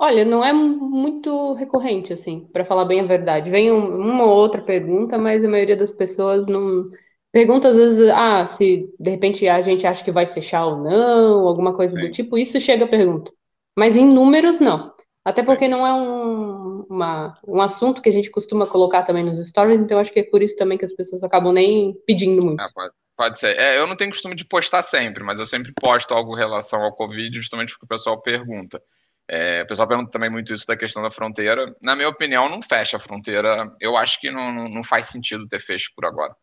Olha, 0.00 0.24
não 0.24 0.44
é 0.44 0.52
muito 0.52 1.54
recorrente, 1.54 2.12
assim, 2.12 2.46
para 2.52 2.64
falar 2.64 2.84
bem 2.84 3.00
a 3.00 3.04
verdade. 3.04 3.50
Vem 3.50 3.72
um, 3.72 3.96
uma 3.96 4.24
ou 4.24 4.36
outra 4.36 4.62
pergunta, 4.62 5.18
mas 5.18 5.44
a 5.44 5.48
maioria 5.48 5.76
das 5.76 5.92
pessoas 5.92 6.46
não 6.46 6.88
Pergunta 7.32 7.68
às 7.68 7.76
vezes, 7.76 8.08
ah, 8.10 8.46
se 8.46 8.88
de 8.98 9.10
repente 9.10 9.46
a 9.46 9.60
gente 9.60 9.86
acha 9.86 10.02
que 10.02 10.10
vai 10.10 10.26
fechar 10.26 10.64
ou 10.64 10.82
não, 10.82 11.46
alguma 11.46 11.74
coisa 11.74 11.94
Sim. 11.94 12.00
do 12.00 12.10
tipo, 12.10 12.38
isso 12.38 12.60
chega 12.60 12.84
a 12.84 12.88
pergunta. 12.88 13.30
Mas 13.76 13.96
em 13.96 14.06
números, 14.06 14.60
não. 14.60 14.94
Até 15.24 15.42
porque 15.42 15.68
não 15.68 15.86
é 15.86 15.92
um, 15.92 16.86
uma, 16.88 17.38
um 17.46 17.60
assunto 17.60 18.00
que 18.00 18.08
a 18.08 18.12
gente 18.12 18.30
costuma 18.30 18.66
colocar 18.66 19.02
também 19.02 19.22
nos 19.22 19.46
stories, 19.46 19.78
então 19.78 19.98
acho 19.98 20.10
que 20.10 20.20
é 20.20 20.24
por 20.24 20.42
isso 20.42 20.56
também 20.56 20.78
que 20.78 20.86
as 20.86 20.94
pessoas 20.94 21.22
acabam 21.22 21.52
nem 21.52 21.94
pedindo 22.06 22.42
muito. 22.42 22.60
Ah, 22.60 22.66
pode, 22.74 22.92
pode, 23.14 23.38
ser. 23.38 23.58
É, 23.58 23.78
eu 23.78 23.86
não 23.86 23.94
tenho 23.94 24.10
costume 24.10 24.34
de 24.34 24.46
postar 24.46 24.82
sempre, 24.82 25.22
mas 25.22 25.38
eu 25.38 25.44
sempre 25.44 25.70
posto 25.78 26.14
algo 26.14 26.34
em 26.34 26.38
relação 26.38 26.82
ao 26.82 26.94
Covid, 26.94 27.36
justamente 27.36 27.72
porque 27.72 27.84
o 27.84 27.88
pessoal 27.88 28.22
pergunta. 28.22 28.82
É, 29.30 29.62
o 29.62 29.66
pessoal 29.66 29.86
pergunta 29.86 30.10
também 30.10 30.30
muito 30.30 30.54
isso 30.54 30.66
da 30.66 30.78
questão 30.78 31.02
da 31.02 31.10
fronteira. 31.10 31.76
Na 31.82 31.94
minha 31.94 32.08
opinião, 32.08 32.48
não 32.48 32.62
fecha 32.62 32.96
a 32.96 33.00
fronteira. 33.00 33.70
Eu 33.78 33.98
acho 33.98 34.18
que 34.18 34.30
não, 34.30 34.50
não, 34.50 34.68
não 34.68 34.82
faz 34.82 35.08
sentido 35.08 35.46
ter 35.46 35.60
fecho 35.60 35.92
por 35.94 36.06
agora. 36.06 36.34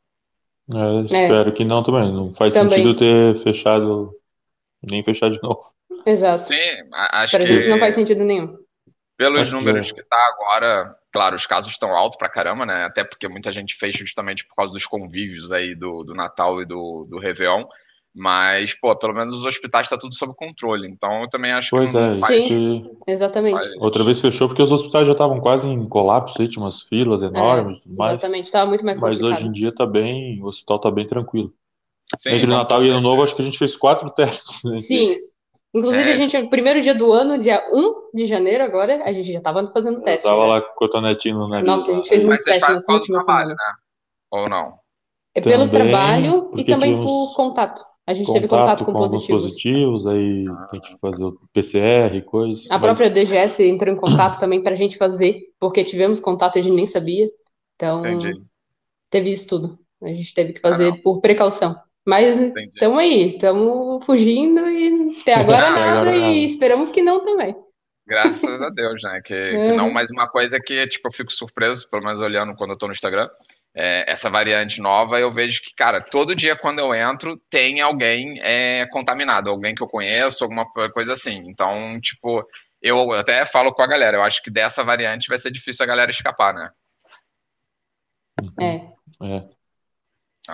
É, 0.74 1.02
espero 1.06 1.54
que 1.54 1.64
não 1.64 1.84
também. 1.84 2.12
Não 2.12 2.34
faz 2.34 2.54
Também. 2.54 2.80
sentido 2.80 2.98
ter 2.98 3.38
fechado, 3.44 4.12
nem 4.82 5.04
fechar 5.04 5.30
de 5.30 5.42
novo. 5.42 5.62
Exato. 6.06 6.48
Sim, 6.48 6.56
acho 7.12 7.38
Pra 7.38 7.46
gente 7.46 7.68
não 7.68 7.80
faz 7.80 7.96
sentido 7.96 8.24
nenhum. 8.24 8.58
pelos 9.18 9.42
Acho 9.42 9.52
que 9.52 9.56
números 9.56 9.92
que 9.92 10.04
tá 10.04 10.18
agora, 10.34 10.96
claro, 11.12 11.36
os 11.36 11.46
casos 11.48 11.72
estão 11.72 11.96
altos 11.96 12.18
pra 12.18 12.30
caramba, 12.30 12.66
né? 12.66 12.84
Até 12.86 13.04
porque 13.04 13.28
muita 13.28 13.52
gente 13.52 13.76
fez 13.76 13.96
justamente 13.96 14.46
por 14.48 14.56
causa 14.56 14.74
dos 14.74 14.86
convívios 14.86 15.52
aí 15.52 15.76
do, 15.76 16.04
do 16.04 16.14
Natal 16.14 16.62
e 16.62 16.66
do, 16.66 17.06
do 17.10 17.20
Réveillon. 17.20 17.66
Mas, 18.18 18.74
pô, 18.80 18.96
pelo 18.96 19.14
menos 19.14 19.36
os 19.38 19.46
hospitais 19.46 19.88
está 19.88 19.98
tudo 19.98 20.16
sob 20.16 20.34
controle. 20.36 20.88
Então 20.88 21.24
eu 21.24 21.30
também 21.30 21.52
acho 21.52 21.70
Pois 21.72 21.92
que 21.92 21.98
é, 21.98 22.02
não 22.12 22.12
faz. 22.14 22.34
Sim. 22.48 22.90
Exatamente. 23.06 23.56
faz- 23.60 23.76
outra 23.78 24.06
vez 24.06 24.22
fechou 24.22 24.48
porque 24.48 24.62
os 24.64 24.72
hospitais 24.72 25.06
já 25.06 25.12
estavam 25.12 25.42
quase 25.42 25.68
em 25.68 25.86
colapso, 25.90 26.42
aí 26.42 26.48
tinha 26.48 26.64
umas 26.64 26.82
filas 26.84 27.22
enormes, 27.22 27.80
e 27.80 27.82
tudo 27.82 27.96
mais. 27.98 28.14
Exatamente, 28.14 28.46
estava 28.46 28.70
muito 28.70 28.86
mais 28.86 29.00
Mas 29.02 29.18
hoje 29.22 29.24
complicado. 29.24 29.48
em 29.50 29.52
dia 29.52 29.76
tá 29.76 29.86
bem, 29.86 30.42
o 30.42 30.46
hospital 30.46 30.80
tá 30.80 30.90
bem 30.90 31.06
tranquilo. 31.06 31.54
Sim, 32.20 32.30
Entre 32.30 32.46
então, 32.46 32.58
Natal 32.58 32.86
e 32.86 32.90
Ano 32.90 33.02
Novo, 33.02 33.22
acho 33.22 33.36
que 33.36 33.42
a 33.42 33.46
gente 33.46 33.58
fez 33.58 33.76
quatro 33.76 34.10
testes, 34.16 34.64
né? 34.64 34.78
Sim. 34.78 35.18
Inclusive, 35.74 36.10
a 36.10 36.16
gente, 36.16 36.42
no 36.42 36.50
primeiro 36.50 36.82
dia 36.82 36.96
do 36.96 37.12
ano, 37.12 37.38
dia 37.42 37.62
1 37.74 38.12
de 38.14 38.26
janeiro, 38.26 38.64
agora, 38.64 39.04
a 39.04 39.12
gente 39.12 39.30
já 39.30 39.40
estava 39.40 39.70
fazendo 39.74 39.98
Eu 39.98 40.04
teste. 40.06 40.24
tava 40.24 40.42
né? 40.44 40.48
lá 40.52 40.62
com 40.62 40.72
o 40.72 40.76
cotonetinho 40.76 41.38
no 41.38 41.50
nariz. 41.50 41.68
Nossa, 41.68 41.92
a 41.92 41.96
gente 41.96 42.08
fez 42.08 42.22
Mas 42.22 42.28
muitos 42.28 42.46
testes 42.46 42.70
nas 42.70 42.88
últimas 42.88 43.26
trabalho, 43.26 43.50
semanas. 43.50 43.58
né? 43.58 43.74
Ou 44.32 44.48
não? 44.50 44.80
É 45.36 45.42
pelo 45.42 45.66
Também, 45.70 45.92
trabalho 45.92 46.52
e 46.56 46.64
também 46.64 46.92
tínhamos 46.92 47.06
por 47.06 47.36
contato. 47.36 47.84
A 48.08 48.14
gente 48.14 48.32
teve 48.32 48.48
Contato 48.48 48.84
contato 48.84 48.86
com 48.86 48.92
com 48.94 48.98
alguns 49.00 49.26
positivos. 49.28 50.04
positivos, 50.04 50.08
aí 50.08 50.46
tem 50.72 50.80
que 50.80 51.00
fazer 51.00 51.24
o 51.26 51.40
PCR 51.52 52.16
e 52.16 52.22
coisas. 52.22 52.66
A 52.70 52.76
mas- 52.76 52.82
própria 52.82 53.10
DGS 53.10 53.64
entrou 53.64 53.92
em 53.94 53.98
contato 53.98 54.40
também 54.40 54.62
para 54.62 54.74
a 54.74 54.78
gente 54.78 54.96
fazer, 54.98 55.40
porque 55.60 55.84
tivemos 55.84 56.20
contato 56.20 56.56
e 56.56 56.60
a 56.60 56.62
gente 56.62 56.76
nem 56.76 56.86
sabia. 56.86 57.26
Então, 57.76 58.06
Entendi. 58.06 58.40
teve 59.10 59.32
isso 59.32 59.48
tudo. 59.48 59.80
A 60.04 60.10
gente 60.10 60.34
teve 60.36 60.54
que 60.54 60.60
fazer 60.62 60.94
Ah, 60.94 60.98
por 61.04 61.20
precaução. 61.20 61.76
Mas 62.08 62.40
estamos 62.40 63.00
aí, 63.00 63.30
estamos 63.30 64.06
fugindo 64.06 64.62
e 64.70 65.18
até 65.22 65.34
agora 65.34 65.72
nada, 65.72 65.82
agora 65.82 66.12
nada. 66.12 66.18
e 66.18 66.46
esperamos 66.46 66.92
que 66.92 67.02
não 67.02 67.24
também. 67.24 67.56
Graças 68.08 68.62
a 68.62 68.70
Deus, 68.70 69.02
né? 69.02 69.20
Que, 69.26 69.34
que 69.34 69.34
É. 69.74 69.74
não, 69.74 69.92
mas 69.92 70.12
uma 70.12 70.28
coisa 70.30 70.60
que, 70.60 70.86
tipo, 70.86 71.08
eu 71.08 71.12
fico 71.12 71.32
surpreso, 71.34 71.90
pelo 71.90 72.04
menos 72.04 72.20
olhando 72.22 72.54
quando 72.56 72.70
eu 72.72 72.78
tô 72.78 72.86
no 72.86 72.92
Instagram, 72.94 73.28
é, 73.76 74.10
essa 74.10 74.30
variante 74.30 74.80
nova, 74.80 75.20
eu 75.20 75.34
vejo 75.34 75.62
que, 75.62 75.76
cara, 75.76 76.00
todo 76.00 76.36
dia 76.36 76.56
quando 76.56 76.80
eu 76.80 76.96
entro, 76.96 77.40
tem 77.50 77.82
alguém 77.82 78.40
é, 78.42 78.88
contaminado, 78.88 79.50
alguém 79.50 79.76
que 79.76 79.84
eu 79.84 79.88
conheço, 79.88 80.46
alguma 80.46 80.66
coisa 80.94 81.14
assim. 81.14 81.44
Então, 81.48 82.00
tipo, 82.00 82.48
eu 82.82 83.12
até 83.12 83.46
falo 83.46 83.74
com 83.74 83.82
a 83.82 83.88
galera, 83.88 84.16
eu 84.16 84.24
acho 84.24 84.42
que 84.42 84.50
dessa 84.50 84.84
variante 84.84 85.28
vai 85.28 85.38
ser 85.38 85.52
difícil 85.52 85.84
a 85.84 85.88
galera 85.88 86.10
escapar, 86.10 86.54
né? 86.54 86.70
É. 88.62 88.76
é. 89.28 89.44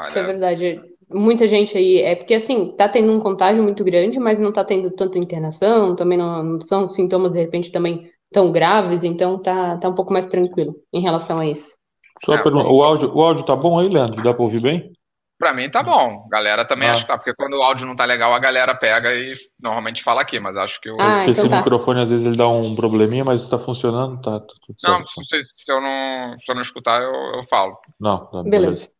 Isso 0.08 0.18
é 0.18 0.24
verdade. 0.24 0.82
Muita 1.08 1.48
gente 1.48 1.78
aí, 1.78 2.02
é 2.02 2.16
porque 2.16 2.34
assim, 2.34 2.74
tá 2.76 2.88
tendo 2.90 3.12
um 3.12 3.20
contágio 3.20 3.62
muito 3.62 3.84
grande, 3.84 4.18
mas 4.18 4.40
não 4.40 4.52
tá 4.52 4.64
tendo 4.64 4.90
tanta 4.90 5.20
internação, 5.20 5.96
também 5.96 6.18
não, 6.18 6.42
não 6.42 6.62
são 6.62 6.88
sintomas 6.88 7.34
de 7.34 7.40
repente 7.40 7.70
também 7.70 8.10
tão 8.32 8.52
graves, 8.52 9.04
então 9.04 9.38
tá, 9.38 9.78
tá 9.78 9.90
um 9.90 9.94
pouco 9.94 10.14
mais 10.14 10.26
tranquilo 10.26 10.72
em 10.92 11.02
relação 11.02 11.38
a 11.38 11.46
isso. 11.46 11.81
Só 12.24 12.34
é, 12.34 12.44
pergunta, 12.44 12.68
o 12.68 12.84
áudio, 12.84 13.12
o 13.16 13.22
áudio 13.22 13.44
tá 13.44 13.56
bom 13.56 13.80
aí, 13.80 13.88
Leandro? 13.88 14.22
Dá 14.22 14.34
para 14.34 14.44
ouvir 14.44 14.62
bem? 14.62 14.92
Para 15.40 15.54
mim 15.54 15.68
tá 15.72 15.82
bom. 15.82 16.28
Galera 16.30 16.64
também 16.64 16.88
ah. 16.88 16.94
acho 16.94 17.02
que 17.02 17.08
tá, 17.08 17.18
porque 17.18 17.34
quando 17.34 17.54
o 17.56 17.64
áudio 17.64 17.88
não 17.88 17.96
tá 17.96 18.06
legal, 18.06 18.32
a 18.32 18.38
galera 18.38 18.76
pega 18.76 19.12
e 19.12 19.34
normalmente 19.60 20.04
fala 20.04 20.22
aqui, 20.22 20.40
mas 20.40 20.56
acho 20.56 20.80
que 20.80 20.90
o. 20.90 21.02
Ah, 21.02 21.24
então 21.24 21.32
esse 21.32 21.50
tá. 21.50 21.58
microfone 21.58 22.02
às 22.02 22.12
vezes 22.12 22.26
ele 22.28 22.38
dá 22.38 22.48
um 22.48 22.76
probleminha, 22.76 23.26
mas 23.26 23.42
está 23.42 23.58
funcionando, 23.58 24.22
tá 24.22 24.40
tudo 24.40 24.80
certo. 24.80 25.00
Não, 25.00 25.08
se, 25.08 25.24
se, 25.52 25.72
eu 25.72 25.82
não, 25.82 26.38
se 26.38 26.52
eu 26.52 26.56
não 26.56 26.62
escutar, 26.62 27.02
eu, 27.02 27.12
eu 27.38 27.44
falo. 27.44 27.76
Não, 28.00 28.26
tá, 28.28 28.44
beleza. 28.44 28.62
beleza. 28.62 28.92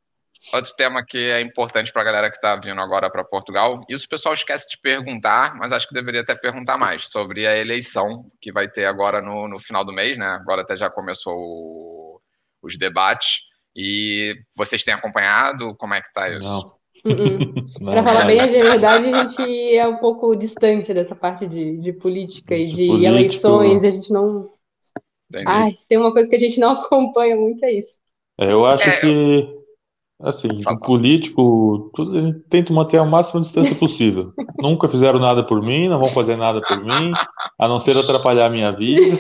Outro 0.52 0.74
tema 0.76 1.06
que 1.08 1.20
é 1.20 1.40
importante 1.40 1.94
para 1.94 2.02
a 2.02 2.06
galera 2.06 2.32
que 2.32 2.38
está 2.38 2.56
vindo 2.56 2.82
agora 2.82 3.12
para 3.12 3.24
Portugal, 3.24 3.80
isso 3.88 4.08
o 4.08 4.10
pessoal 4.10 4.34
esquece 4.34 4.68
de 4.68 4.80
perguntar, 4.82 5.54
mas 5.56 5.72
acho 5.72 5.88
que 5.88 5.94
deveria 5.94 6.22
até 6.22 6.34
perguntar 6.34 6.80
mais 6.80 7.08
sobre 7.10 7.46
a 7.46 7.56
eleição 7.56 8.26
que 8.42 8.52
vai 8.52 8.68
ter 8.68 8.86
agora 8.86 9.22
no, 9.22 9.48
no 9.48 9.60
final 9.60 9.86
do 9.86 9.94
mês, 9.94 10.18
né? 10.18 10.26
Agora 10.26 10.64
até 10.64 10.76
já 10.76 10.90
começou 10.90 11.36
o, 11.36 12.11
os 12.62 12.78
debates. 12.78 13.42
E 13.76 14.36
vocês 14.56 14.84
têm 14.84 14.94
acompanhado? 14.94 15.76
Como 15.76 15.94
é 15.94 16.02
que 16.02 16.08
está 16.08 16.30
isso? 16.30 16.42
Não. 16.42 16.82
Uh-uh. 17.04 17.86
Para 17.86 18.04
falar 18.04 18.26
bem 18.26 18.40
a 18.40 18.46
verdade, 18.46 19.12
a 19.12 19.24
gente 19.28 19.76
é 19.76 19.88
um 19.88 19.98
pouco 19.98 20.36
distante 20.36 20.94
dessa 20.94 21.16
parte 21.16 21.48
de, 21.48 21.78
de 21.78 21.94
política 21.94 22.54
e 22.56 22.68
de 22.68 22.86
Político. 22.86 23.06
eleições, 23.06 23.84
a 23.84 23.90
gente 23.90 24.14
não. 24.14 24.54
Entendi. 25.30 25.46
Ah, 25.48 25.72
se 25.72 25.88
tem 25.88 25.98
uma 25.98 26.12
coisa 26.12 26.30
que 26.30 26.36
a 26.36 26.40
gente 26.40 26.60
não 26.60 26.72
acompanha 26.78 27.36
muito, 27.36 27.64
é 27.66 27.72
isso. 27.72 27.98
É, 28.40 28.52
eu 28.52 28.66
acho 28.66 28.88
é, 28.88 29.00
que 29.00 29.62
Assim, 30.24 30.62
Fala. 30.62 30.78
político, 30.78 31.92
tudo, 31.96 32.40
tento 32.42 32.72
manter 32.72 33.00
a 33.00 33.06
máxima 33.06 33.42
distância 33.42 33.76
possível. 33.76 34.32
Nunca 34.60 34.88
fizeram 34.88 35.18
nada 35.20 35.44
por 35.44 35.62
mim, 35.64 35.90
não 35.90 36.00
vão 36.00 36.10
fazer 36.10 36.36
nada 36.36 36.62
por 36.62 36.78
mim, 36.84 37.12
a 37.60 37.68
não 37.68 37.80
ser 37.80 37.98
atrapalhar 37.98 38.46
a 38.46 38.50
minha 38.50 38.72
vida 38.72 39.20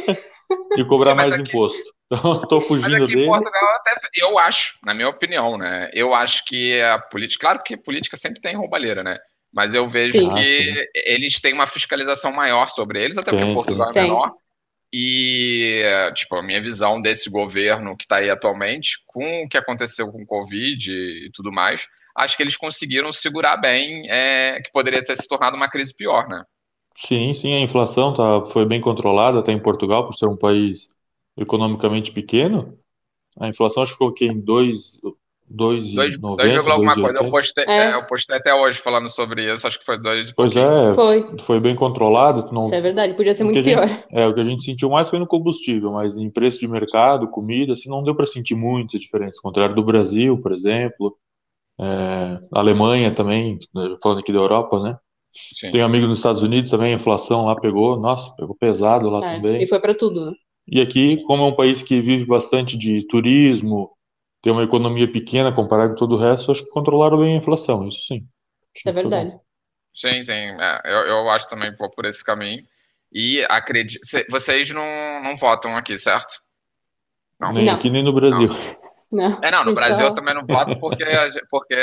e 0.77 0.85
cobrar 0.85 1.15
mais 1.15 1.33
aqui, 1.33 1.49
imposto. 1.49 1.91
Estou 2.11 2.59
fugindo 2.59 2.91
mas 2.91 3.03
aqui 3.03 3.13
deles. 3.13 3.23
Em 3.23 3.27
Portugal, 3.27 3.75
até, 3.75 3.95
eu 4.15 4.37
acho, 4.37 4.77
na 4.83 4.93
minha 4.93 5.07
opinião, 5.07 5.57
né? 5.57 5.89
Eu 5.93 6.13
acho 6.13 6.43
que 6.45 6.81
a 6.81 6.99
política, 6.99 7.47
claro 7.47 7.63
que 7.63 7.77
política 7.77 8.17
sempre 8.17 8.41
tem 8.41 8.55
roubalheira, 8.55 9.01
né? 9.01 9.17
Mas 9.53 9.73
eu 9.73 9.89
vejo 9.89 10.13
sim. 10.13 10.33
que 10.33 10.69
ah, 10.69 10.85
eles 11.05 11.39
têm 11.39 11.53
uma 11.53 11.67
fiscalização 11.67 12.31
maior 12.31 12.67
sobre 12.69 13.03
eles, 13.03 13.17
até 13.17 13.31
porque 13.31 13.53
Portugal 13.53 13.91
é 13.93 14.01
menor. 14.01 14.33
E, 14.93 15.83
tipo, 16.15 16.35
a 16.35 16.43
minha 16.43 16.61
visão 16.61 17.01
desse 17.01 17.29
governo 17.29 17.95
que 17.95 18.03
está 18.03 18.17
aí 18.17 18.29
atualmente, 18.29 19.01
com 19.07 19.43
o 19.43 19.47
que 19.47 19.57
aconteceu 19.57 20.11
com 20.11 20.21
o 20.21 20.25
Covid 20.25 20.91
e 20.91 21.31
tudo 21.33 21.51
mais, 21.51 21.87
acho 22.15 22.35
que 22.35 22.43
eles 22.43 22.57
conseguiram 22.57 23.11
segurar 23.11 23.55
bem, 23.55 24.09
é, 24.09 24.59
que 24.61 24.71
poderia 24.71 25.03
ter 25.03 25.15
se 25.15 25.27
tornado 25.27 25.55
uma 25.55 25.69
crise 25.69 25.95
pior, 25.95 26.27
né? 26.27 26.43
Sim, 26.97 27.33
sim, 27.33 27.53
a 27.53 27.59
inflação 27.59 28.13
tá, 28.13 28.45
foi 28.51 28.65
bem 28.65 28.81
controlada 28.81 29.39
até 29.39 29.53
em 29.53 29.59
Portugal, 29.59 30.05
por 30.05 30.13
ser 30.13 30.25
um 30.27 30.35
país 30.35 30.89
economicamente 31.37 32.11
pequeno. 32.11 32.77
A 33.39 33.47
inflação 33.47 33.83
acho 33.83 33.91
que 33.91 33.95
ficou 33.95 34.09
aqui 34.09 34.25
em 34.25 34.39
2, 34.39 34.99
2,90. 35.51 36.69
alguma 36.69 36.95
coisa. 36.95 37.19
Eu 37.19 37.29
postei, 37.29 37.65
é. 37.67 37.91
é. 37.91 37.93
eu 37.95 38.05
postei 38.05 38.37
até 38.37 38.53
hoje 38.53 38.79
falando 38.79 39.09
sobre 39.09 39.51
isso, 39.51 39.67
acho 39.67 39.79
que 39.79 39.85
foi 39.85 39.97
2 39.97 40.33
Pois 40.33 40.55
é, 40.55 40.93
foi. 40.93 41.37
foi 41.39 41.59
bem 41.59 41.75
controlado. 41.75 42.51
Não... 42.51 42.63
Isso 42.63 42.75
é 42.75 42.81
verdade, 42.81 43.13
podia 43.13 43.33
ser 43.33 43.43
muito 43.43 43.63
pior. 43.63 43.87
Gente, 43.87 44.05
é, 44.11 44.27
o 44.27 44.33
que 44.33 44.39
a 44.39 44.45
gente 44.45 44.63
sentiu 44.63 44.89
mais 44.89 45.09
foi 45.09 45.19
no 45.19 45.27
combustível, 45.27 45.91
mas 45.91 46.17
em 46.17 46.29
preço 46.29 46.59
de 46.59 46.67
mercado, 46.67 47.27
comida, 47.27 47.73
assim, 47.73 47.89
não 47.89 48.03
deu 48.03 48.15
para 48.15 48.25
sentir 48.25 48.55
muita 48.55 48.97
diferença. 48.97 49.39
Ao 49.39 49.49
contrário 49.49 49.75
do 49.75 49.83
Brasil, 49.83 50.37
por 50.41 50.51
exemplo, 50.51 51.17
é, 51.79 52.39
Alemanha 52.53 53.11
também, 53.13 53.59
né, 53.73 53.95
falando 54.01 54.19
aqui 54.19 54.31
da 54.31 54.39
Europa, 54.39 54.81
né? 54.81 54.97
Sim. 55.31 55.71
Tem 55.71 55.81
um 55.81 55.85
amigo 55.85 56.07
nos 56.07 56.17
Estados 56.17 56.43
Unidos 56.43 56.69
também, 56.69 56.93
a 56.93 56.97
inflação 56.97 57.45
lá 57.45 57.55
pegou, 57.55 57.97
nossa, 57.97 58.33
pegou 58.35 58.53
pesado 58.53 59.09
lá 59.09 59.25
é, 59.25 59.35
também. 59.35 59.63
E 59.63 59.67
foi 59.67 59.79
para 59.79 59.95
tudo, 59.95 60.25
né? 60.25 60.33
E 60.71 60.79
aqui, 60.79 61.21
como 61.23 61.43
é 61.43 61.47
um 61.47 61.55
país 61.55 61.83
que 61.83 62.01
vive 62.01 62.23
bastante 62.23 62.77
de 62.77 63.05
turismo, 63.07 63.91
tem 64.41 64.53
uma 64.53 64.63
economia 64.63 65.11
pequena 65.11 65.51
comparado 65.51 65.89
com 65.89 65.97
todo 65.97 66.15
o 66.15 66.17
resto, 66.17 66.49
acho 66.49 66.63
que 66.63 66.71
controlaram 66.71 67.19
bem 67.19 67.33
a 67.33 67.37
inflação, 67.37 67.89
isso 67.89 68.05
sim. 68.07 68.25
Isso 68.73 68.87
é 68.87 68.93
verdade. 68.93 69.37
Sim, 69.93 70.23
sim. 70.23 70.31
É, 70.31 70.81
eu, 70.85 71.01
eu 71.07 71.29
acho 71.29 71.49
também 71.49 71.75
vou 71.75 71.89
por 71.91 72.05
esse 72.05 72.23
caminho. 72.23 72.63
E 73.11 73.43
acredito. 73.49 73.99
Vocês 74.29 74.69
não, 74.69 75.21
não 75.21 75.35
votam 75.35 75.75
aqui, 75.75 75.97
certo? 75.97 76.41
Não. 77.37 77.51
Nem 77.51 77.65
não. 77.65 77.73
aqui, 77.73 77.89
nem 77.89 78.03
no 78.03 78.13
Brasil. 78.13 78.47
Não. 78.47 78.81
É, 79.43 79.51
não, 79.51 79.65
no 79.65 79.75
Brasil 79.75 80.05
eu 80.05 80.15
também 80.15 80.33
não 80.33 80.45
voto 80.45 80.79
porque, 80.79 81.03
porque 81.49 81.75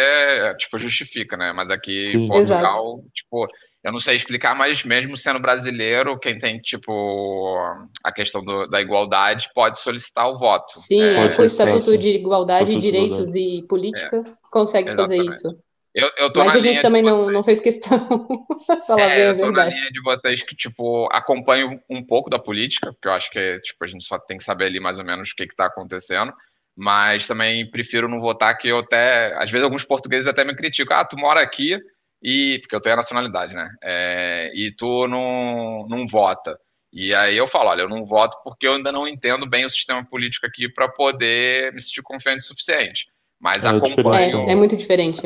tipo, 0.57 0.78
justifica, 0.78 1.37
né? 1.37 1.52
Mas 1.52 1.71
aqui 1.71 2.12
em 2.14 2.26
Portugal, 2.26 2.95
Exato. 2.95 3.11
tipo, 3.14 3.47
eu 3.88 3.92
não 3.92 4.00
sei 4.00 4.16
explicar, 4.16 4.54
mas 4.54 4.85
mesmo 4.85 5.16
sendo 5.16 5.40
brasileiro, 5.40 6.18
quem 6.18 6.38
tem, 6.38 6.61
tipo, 6.61 7.57
a 8.04 8.12
questão 8.12 8.45
do, 8.45 8.66
da 8.66 8.83
igualdade 8.83 9.49
pode 9.54 9.80
solicitar 9.80 10.28
o 10.28 10.38
voto. 10.38 10.78
Sim, 10.78 11.00
é, 11.00 11.35
o 11.35 11.42
Estatuto 11.42 11.97
de 11.97 12.11
Igualdade, 12.11 12.64
Estatuto 12.64 12.80
Direitos 12.83 13.35
e 13.35 13.64
Política 13.66 14.16
é, 14.18 14.33
consegue 14.50 14.95
fazer 14.95 15.25
isso. 15.25 15.49
Eu, 15.95 16.11
eu 16.18 16.30
tô 16.30 16.45
mas 16.45 16.57
a 16.57 16.61
gente 16.61 16.83
também 16.83 17.02
não, 17.02 17.30
não 17.30 17.42
fez 17.42 17.61
questão, 17.61 17.99
falar 18.87 19.04
é, 19.04 19.16
bem 19.16 19.25
eu 19.25 19.37
tô 19.38 19.45
verdade. 19.47 19.71
na 19.71 19.76
linha 19.76 19.90
de 19.90 20.02
vocês 20.02 20.42
que, 20.42 20.54
tipo, 20.54 21.09
acompanham 21.11 21.80
um 21.88 22.04
pouco 22.04 22.28
da 22.28 22.38
política, 22.38 22.92
porque 22.92 23.09
eu 23.09 23.12
acho 23.12 23.30
que, 23.30 23.59
tipo, 23.62 23.83
a 23.83 23.87
gente 23.87 24.04
só 24.04 24.18
tem 24.18 24.37
que 24.37 24.45
saber 24.45 24.66
ali 24.66 24.80
mais 24.80 24.99
ou 24.99 25.04
menos 25.04 25.30
o 25.30 25.35
que 25.35 25.45
está 25.45 25.64
acontecendo, 25.64 26.30
mas 26.76 27.26
também 27.26 27.68
prefiro 27.71 28.07
não 28.07 28.21
votar, 28.21 28.57
que 28.59 28.68
eu 28.68 28.80
até, 28.80 29.35
às 29.42 29.50
vezes 29.50 29.64
alguns 29.64 29.83
portugueses 29.83 30.28
até 30.28 30.45
me 30.45 30.54
criticam, 30.54 30.95
ah, 30.95 31.07
tu 31.07 31.16
mora 31.16 31.40
aqui, 31.40 31.80
e 32.22 32.58
porque 32.60 32.75
eu 32.75 32.80
tenho 32.80 32.94
a 32.94 32.96
nacionalidade, 32.96 33.54
né? 33.54 33.68
É, 33.82 34.52
e 34.54 34.72
tu 34.72 35.06
não, 35.06 35.87
não 35.88 36.06
vota. 36.06 36.58
E 36.92 37.14
aí 37.14 37.37
eu 37.37 37.46
falo, 37.46 37.70
olha, 37.70 37.82
eu 37.82 37.88
não 37.88 38.04
voto 38.04 38.37
porque 38.42 38.66
eu 38.66 38.75
ainda 38.75 38.90
não 38.90 39.06
entendo 39.06 39.48
bem 39.48 39.64
o 39.64 39.70
sistema 39.70 40.04
político 40.04 40.46
aqui 40.46 40.68
para 40.68 40.88
poder 40.88 41.72
me 41.72 41.80
sentir 41.80 42.02
confiante 42.02 42.40
o 42.40 42.42
suficiente. 42.42 43.06
Mas 43.38 43.64
é 43.64 43.68
acompanho. 43.68 44.48
É, 44.48 44.52
é, 44.52 44.54
muito 44.54 44.76
diferente. 44.76 45.22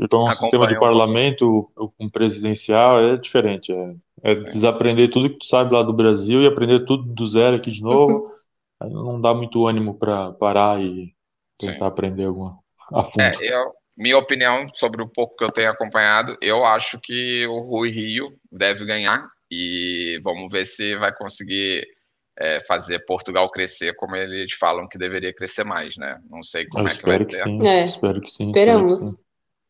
Então, 0.00 0.24
o 0.24 0.32
sistema 0.32 0.66
de 0.66 0.78
parlamento 0.78 1.70
com 1.98 2.08
presidencial 2.08 2.98
é 3.00 3.16
diferente. 3.16 3.72
É, 3.72 3.94
é 4.22 4.34
desaprender 4.34 5.10
tudo 5.10 5.30
que 5.30 5.40
tu 5.40 5.46
sabe 5.46 5.74
lá 5.74 5.82
do 5.82 5.92
Brasil 5.92 6.42
e 6.42 6.46
aprender 6.46 6.86
tudo 6.86 7.02
do 7.02 7.26
zero 7.26 7.56
aqui 7.56 7.70
de 7.70 7.82
novo. 7.82 8.32
não 8.80 9.20
dá 9.20 9.34
muito 9.34 9.66
ânimo 9.66 9.94
para 9.94 10.32
parar 10.32 10.80
e 10.80 11.12
tentar 11.58 11.78
Sim. 11.78 11.84
aprender 11.84 12.24
alguma 12.24 12.58
a 12.92 13.04
fundo. 13.04 13.20
É, 13.20 13.32
eu, 13.42 13.72
minha 13.96 14.16
opinião 14.16 14.66
sobre 14.74 15.02
o 15.02 15.08
pouco 15.08 15.36
que 15.36 15.44
eu 15.44 15.50
tenho 15.50 15.70
acompanhado, 15.70 16.36
eu 16.40 16.64
acho 16.64 16.98
que 17.00 17.46
o 17.46 17.60
Rui 17.60 17.90
Rio 17.90 18.28
deve 18.50 18.84
ganhar 18.84 19.26
e 19.50 20.18
vamos 20.22 20.50
ver 20.50 20.64
se 20.64 20.96
vai 20.96 21.14
conseguir 21.14 21.86
é, 22.38 22.60
fazer 22.60 23.04
Portugal 23.04 23.50
crescer 23.50 23.94
como 23.94 24.16
eles 24.16 24.54
falam 24.54 24.88
que 24.88 24.98
deveria 24.98 25.34
crescer 25.34 25.64
mais, 25.64 25.96
né? 25.96 26.18
Não 26.30 26.42
sei 26.42 26.66
como 26.66 26.88
eu 26.88 26.92
é 26.92 26.96
que 26.96 27.06
vai 27.06 27.24
que 27.24 27.36
Sim. 27.36 27.66
É, 27.66 27.86
espero 27.86 28.20
que 28.20 28.30
sim. 28.30 28.46
Esperamos. 28.46 29.00
Que 29.00 29.10
sim. 29.10 29.16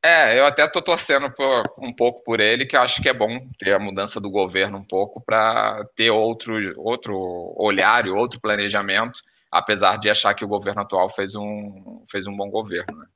É, 0.04 0.38
eu 0.38 0.44
até 0.44 0.66
tô 0.66 0.82
torcendo 0.82 1.30
por, 1.30 1.62
um 1.78 1.94
pouco 1.94 2.24
por 2.24 2.40
ele, 2.40 2.66
que 2.66 2.76
eu 2.76 2.80
acho 2.80 3.00
que 3.00 3.08
é 3.08 3.14
bom 3.14 3.46
ter 3.56 3.72
a 3.72 3.78
mudança 3.78 4.20
do 4.20 4.28
governo 4.28 4.78
um 4.78 4.84
pouco 4.84 5.20
para 5.24 5.84
ter 5.94 6.10
outro, 6.10 6.54
outro 6.76 7.16
olhar 7.56 8.04
e 8.04 8.10
outro 8.10 8.40
planejamento, 8.40 9.20
apesar 9.48 9.98
de 9.98 10.10
achar 10.10 10.34
que 10.34 10.44
o 10.44 10.48
governo 10.48 10.82
atual 10.82 11.08
fez 11.08 11.36
um, 11.36 12.02
fez 12.10 12.26
um 12.26 12.36
bom 12.36 12.50
governo, 12.50 12.98
né? 12.98 13.06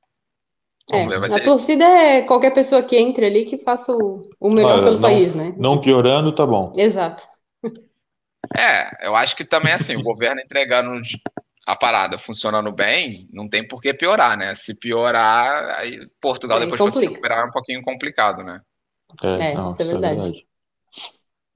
É, 0.89 1.35
a 1.35 1.43
torcida 1.43 1.83
é 1.83 2.21
qualquer 2.21 2.53
pessoa 2.53 2.81
que 2.81 2.95
entre 2.95 3.25
ali 3.25 3.45
que 3.45 3.57
faça 3.57 3.91
o, 3.91 4.21
o 4.39 4.49
melhor 4.49 4.75
Olha, 4.75 4.83
pelo 4.83 4.95
não, 4.95 5.01
país, 5.01 5.35
né? 5.35 5.53
Não 5.57 5.81
piorando, 5.81 6.33
tá 6.33 6.45
bom. 6.45 6.73
Exato. 6.77 7.27
É, 8.57 9.05
eu 9.05 9.13
acho 9.13 9.35
que 9.35 9.43
também 9.43 9.73
assim, 9.73 9.97
o 9.97 10.03
governo 10.03 10.39
entregando 10.39 11.01
a 11.65 11.75
parada 11.75 12.17
funcionando 12.17 12.71
bem, 12.71 13.27
não 13.33 13.49
tem 13.49 13.67
por 13.67 13.81
que 13.81 13.93
piorar, 13.93 14.37
né? 14.37 14.55
Se 14.55 14.79
piorar, 14.79 15.77
aí 15.79 16.07
Portugal 16.21 16.61
depois 16.61 16.79
para 16.79 16.91
se 16.91 17.05
recuperar 17.05 17.39
é 17.39 17.49
um 17.49 17.51
pouquinho 17.51 17.81
complicado, 17.81 18.41
né? 18.41 18.61
É, 19.21 19.51
é 19.51 19.53
não, 19.53 19.67
isso 19.67 19.81
é 19.81 19.85
verdade. 19.85 20.19
É 20.19 20.21
verdade. 20.21 20.47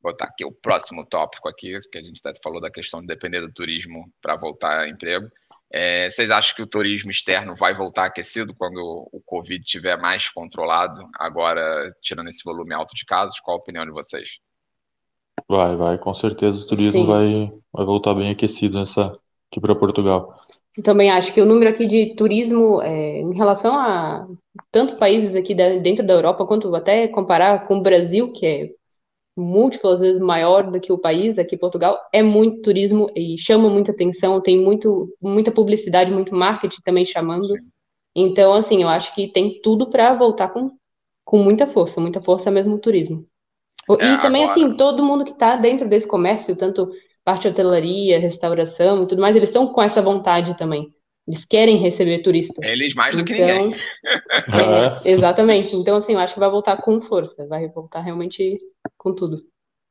Vou 0.01 0.11
botar 0.11 0.25
aqui 0.25 0.43
o 0.43 0.51
próximo 0.51 1.05
tópico 1.05 1.47
aqui, 1.47 1.77
que 1.89 1.97
a 1.97 2.01
gente 2.01 2.19
até 2.25 2.37
falou 2.43 2.59
da 2.59 2.69
questão 2.69 2.99
de 2.99 3.07
depender 3.07 3.39
do 3.39 3.53
turismo 3.53 4.11
para 4.21 4.35
voltar 4.35 4.81
a 4.81 4.89
emprego. 4.89 5.29
É, 5.73 6.09
vocês 6.09 6.29
acham 6.29 6.55
que 6.55 6.63
o 6.63 6.67
turismo 6.67 7.11
externo 7.11 7.55
vai 7.55 7.73
voltar 7.73 8.05
aquecido 8.05 8.53
quando 8.53 8.77
o 9.11 9.21
Covid 9.25 9.63
estiver 9.63 9.97
mais 9.97 10.29
controlado, 10.29 11.07
agora 11.15 11.87
tirando 12.01 12.27
esse 12.27 12.43
volume 12.43 12.73
alto 12.73 12.93
de 12.93 13.05
casos? 13.05 13.39
Qual 13.39 13.55
a 13.55 13.59
opinião 13.59 13.85
de 13.85 13.91
vocês? 13.91 14.39
Vai, 15.47 15.75
vai, 15.75 15.97
com 15.97 16.13
certeza 16.13 16.59
o 16.59 16.67
turismo 16.67 17.05
vai, 17.05 17.51
vai 17.73 17.85
voltar 17.85 18.13
bem 18.13 18.29
aquecido 18.31 18.79
nessa 18.79 19.17
aqui 19.49 19.59
para 19.59 19.75
Portugal. 19.75 20.39
Também 20.83 21.09
acho 21.09 21.33
que 21.33 21.41
o 21.41 21.45
número 21.45 21.69
aqui 21.69 21.85
de 21.85 22.15
turismo, 22.15 22.81
é, 22.81 23.19
em 23.19 23.33
relação 23.33 23.77
a 23.77 24.27
tanto 24.71 24.97
países 24.97 25.35
aqui 25.35 25.53
da- 25.53 25.77
dentro 25.77 26.05
da 26.05 26.13
Europa, 26.13 26.45
quanto 26.45 26.73
até 26.75 27.07
comparar 27.07 27.67
com 27.67 27.77
o 27.77 27.81
Brasil, 27.81 28.31
que 28.31 28.45
é 28.45 28.69
múltiplas 29.35 30.01
vezes 30.01 30.19
maior 30.21 30.69
do 30.71 30.79
que 30.79 30.91
o 30.91 30.97
país, 30.97 31.39
aqui 31.39 31.57
Portugal, 31.57 31.97
é 32.13 32.21
muito 32.21 32.61
turismo 32.61 33.09
e 33.15 33.37
chama 33.37 33.69
muita 33.69 33.91
atenção, 33.91 34.41
tem 34.41 34.59
muito, 34.59 35.15
muita 35.21 35.51
publicidade, 35.51 36.11
muito 36.11 36.35
marketing 36.35 36.81
também 36.83 37.05
chamando. 37.05 37.47
Então, 38.15 38.53
assim, 38.53 38.81
eu 38.83 38.89
acho 38.89 39.13
que 39.15 39.31
tem 39.31 39.61
tudo 39.61 39.89
para 39.89 40.13
voltar 40.13 40.49
com, 40.49 40.71
com 41.25 41.37
muita 41.39 41.67
força, 41.67 42.01
muita 42.01 42.21
força 42.21 42.51
mesmo 42.51 42.75
o 42.75 42.79
turismo. 42.79 43.25
E 43.89 43.95
É, 44.03 44.17
também, 44.21 44.43
agora- 44.43 44.51
assim, 44.51 44.75
todo 44.77 45.03
mundo 45.03 45.25
que 45.25 45.31
está 45.31 45.55
dentro 45.55 45.87
desse 45.89 46.07
comércio, 46.07 46.55
tanto 46.55 46.87
parte 47.23 47.43
de 47.43 47.49
hotelaria, 47.49 48.19
restauração 48.19 49.03
e 49.03 49.07
tudo 49.07 49.21
mais, 49.21 49.35
eles 49.35 49.49
estão 49.49 49.67
com 49.73 49.81
essa 49.81 50.01
vontade 50.01 50.57
também. 50.57 50.93
Eles 51.27 51.45
querem 51.45 51.77
receber 51.77 52.21
turista. 52.21 52.65
Eles 52.65 52.93
mais 52.95 53.15
do 53.15 53.23
que 53.23 53.33
Então, 53.35 53.63
ninguém. 53.63 53.79
É. 55.03 55.09
é, 55.09 55.11
exatamente. 55.11 55.75
Então, 55.75 55.95
assim, 55.95 56.13
eu 56.13 56.19
acho 56.19 56.33
que 56.33 56.39
vai 56.39 56.49
voltar 56.49 56.77
com 56.77 56.99
força, 57.01 57.45
vai 57.47 57.67
voltar 57.67 57.99
realmente 57.99 58.59
com 58.97 59.13
tudo. 59.13 59.37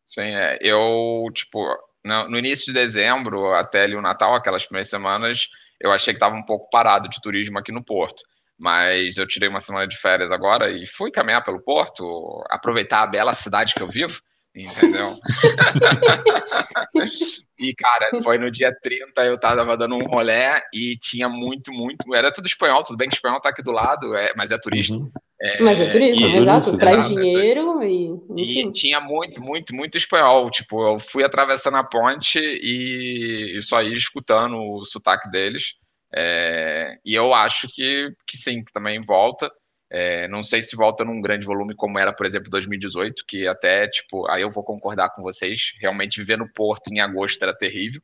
Sim, 0.05 0.23
é. 0.23 0.59
Eu, 0.61 1.27
tipo, 1.33 1.65
no, 2.05 2.29
no 2.29 2.39
início 2.39 2.67
de 2.67 2.73
dezembro, 2.73 3.53
até 3.53 3.83
ali 3.83 3.95
o 3.95 4.03
Natal, 4.03 4.35
aquelas 4.35 4.65
primeiras 4.65 4.91
semanas, 4.91 5.49
eu 5.81 5.93
achei 5.93 6.13
que 6.13 6.19
estava 6.19 6.35
um 6.35 6.43
pouco 6.45 6.69
parado 6.71 7.09
de 7.09 7.21
turismo 7.21 7.59
aqui 7.59 7.71
no 7.71 7.85
Porto. 7.85 8.23
Mas 8.59 9.17
eu 9.17 9.27
tirei 9.27 9.49
uma 9.49 9.61
semana 9.61 9.87
de 9.87 9.97
férias 9.97 10.31
agora 10.31 10.71
e 10.71 10.85
fui 10.85 11.11
caminhar 11.11 11.43
pelo 11.43 11.63
Porto, 11.63 12.43
aproveitar 12.51 13.03
a 13.03 13.07
bela 13.07 13.33
cidade 13.33 13.75
que 13.75 13.83
eu 13.83 13.89
vivo, 13.89 14.21
entendeu? 14.55 15.17
E, 17.59 17.75
cara, 17.75 18.09
foi 18.23 18.39
no 18.39 18.51
dia 18.51 18.75
30, 18.83 19.23
eu 19.27 19.39
tava 19.39 19.77
dando 19.77 19.95
um 19.95 20.07
rolé 20.07 20.63
e 20.73 20.97
tinha 20.97 21.29
muito, 21.29 21.71
muito. 21.71 22.15
Era 22.15 22.33
tudo 22.33 22.47
espanhol, 22.47 22.83
tudo 22.83 22.97
bem 22.97 23.07
que 23.07 23.15
espanhol 23.15 23.39
tá 23.39 23.51
aqui 23.51 23.63
do 23.63 23.71
lado, 23.71 24.17
é, 24.17 24.33
mas 24.35 24.51
é 24.51 24.59
turista. 24.59 24.95
Uhum. 24.95 25.11
É, 25.43 25.63
Mas 25.63 25.81
é 25.81 25.91
turismo, 25.91 26.27
e- 26.27 26.37
exato, 26.37 26.77
traz 26.77 27.09
dinheiro 27.09 27.83
e, 27.83 28.09
E 28.37 28.61
enfim. 28.61 28.71
tinha 28.71 29.01
muito, 29.01 29.43
muito, 29.43 29.75
muito 29.75 29.97
espanhol. 29.99 30.51
Tipo, 30.51 30.93
eu 30.93 30.99
fui 30.99 31.23
atravessando 31.25 31.77
a 31.77 31.85
ponte 31.85 32.39
e, 32.39 33.57
e 33.57 33.63
só 33.63 33.83
ia 33.83 33.95
escutando 33.97 34.57
o 34.57 34.85
sotaque 34.85 35.31
deles. 35.31 35.75
É, 36.15 36.95
e 37.05 37.15
eu 37.15 37.33
acho 37.33 37.69
que, 37.69 38.11
que 38.27 38.37
sim, 38.37 38.65
que 38.65 38.73
também 38.73 39.01
volta. 39.07 39.51
É, 39.91 40.29
não 40.29 40.43
sei 40.43 40.63
se 40.63 40.77
volta 40.77 41.05
num 41.05 41.21
grande 41.21 41.47
volume 41.47 41.75
como 41.75 41.99
era, 41.99 42.13
por 42.13 42.27
exemplo, 42.27 42.51
2018, 42.51 43.25
que 43.27 43.47
até, 43.49 43.89
tipo, 43.89 44.29
aí 44.31 44.43
eu 44.43 44.51
vou 44.51 44.63
concordar 44.65 45.11
com 45.11 45.23
vocês, 45.23 45.73
realmente 45.81 46.19
viver 46.21 46.39
no 46.39 46.53
Porto 46.53 46.89
em 46.93 47.01
agosto 47.01 47.43
era 47.43 47.57
terrível. 47.57 48.01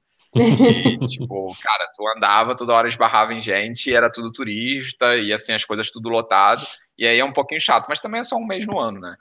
E, 0.58 0.98
tipo, 1.06 1.56
cara, 1.62 1.86
tu 1.96 2.06
andava, 2.16 2.56
toda 2.56 2.74
hora 2.74 2.88
esbarrava 2.88 3.34
em 3.34 3.40
gente, 3.40 3.90
e 3.90 3.94
era 3.94 4.10
tudo 4.10 4.32
turista, 4.32 5.16
e 5.16 5.32
assim, 5.32 5.52
as 5.52 5.64
coisas 5.64 5.90
tudo 5.90 6.08
lotado. 6.08 6.64
E 6.98 7.06
aí 7.06 7.18
é 7.18 7.24
um 7.24 7.32
pouquinho 7.32 7.60
chato, 7.60 7.86
mas 7.88 8.00
também 8.00 8.20
é 8.20 8.24
só 8.24 8.36
um 8.36 8.46
mês 8.46 8.66
no 8.66 8.78
ano, 8.78 9.00
né? 9.00 9.16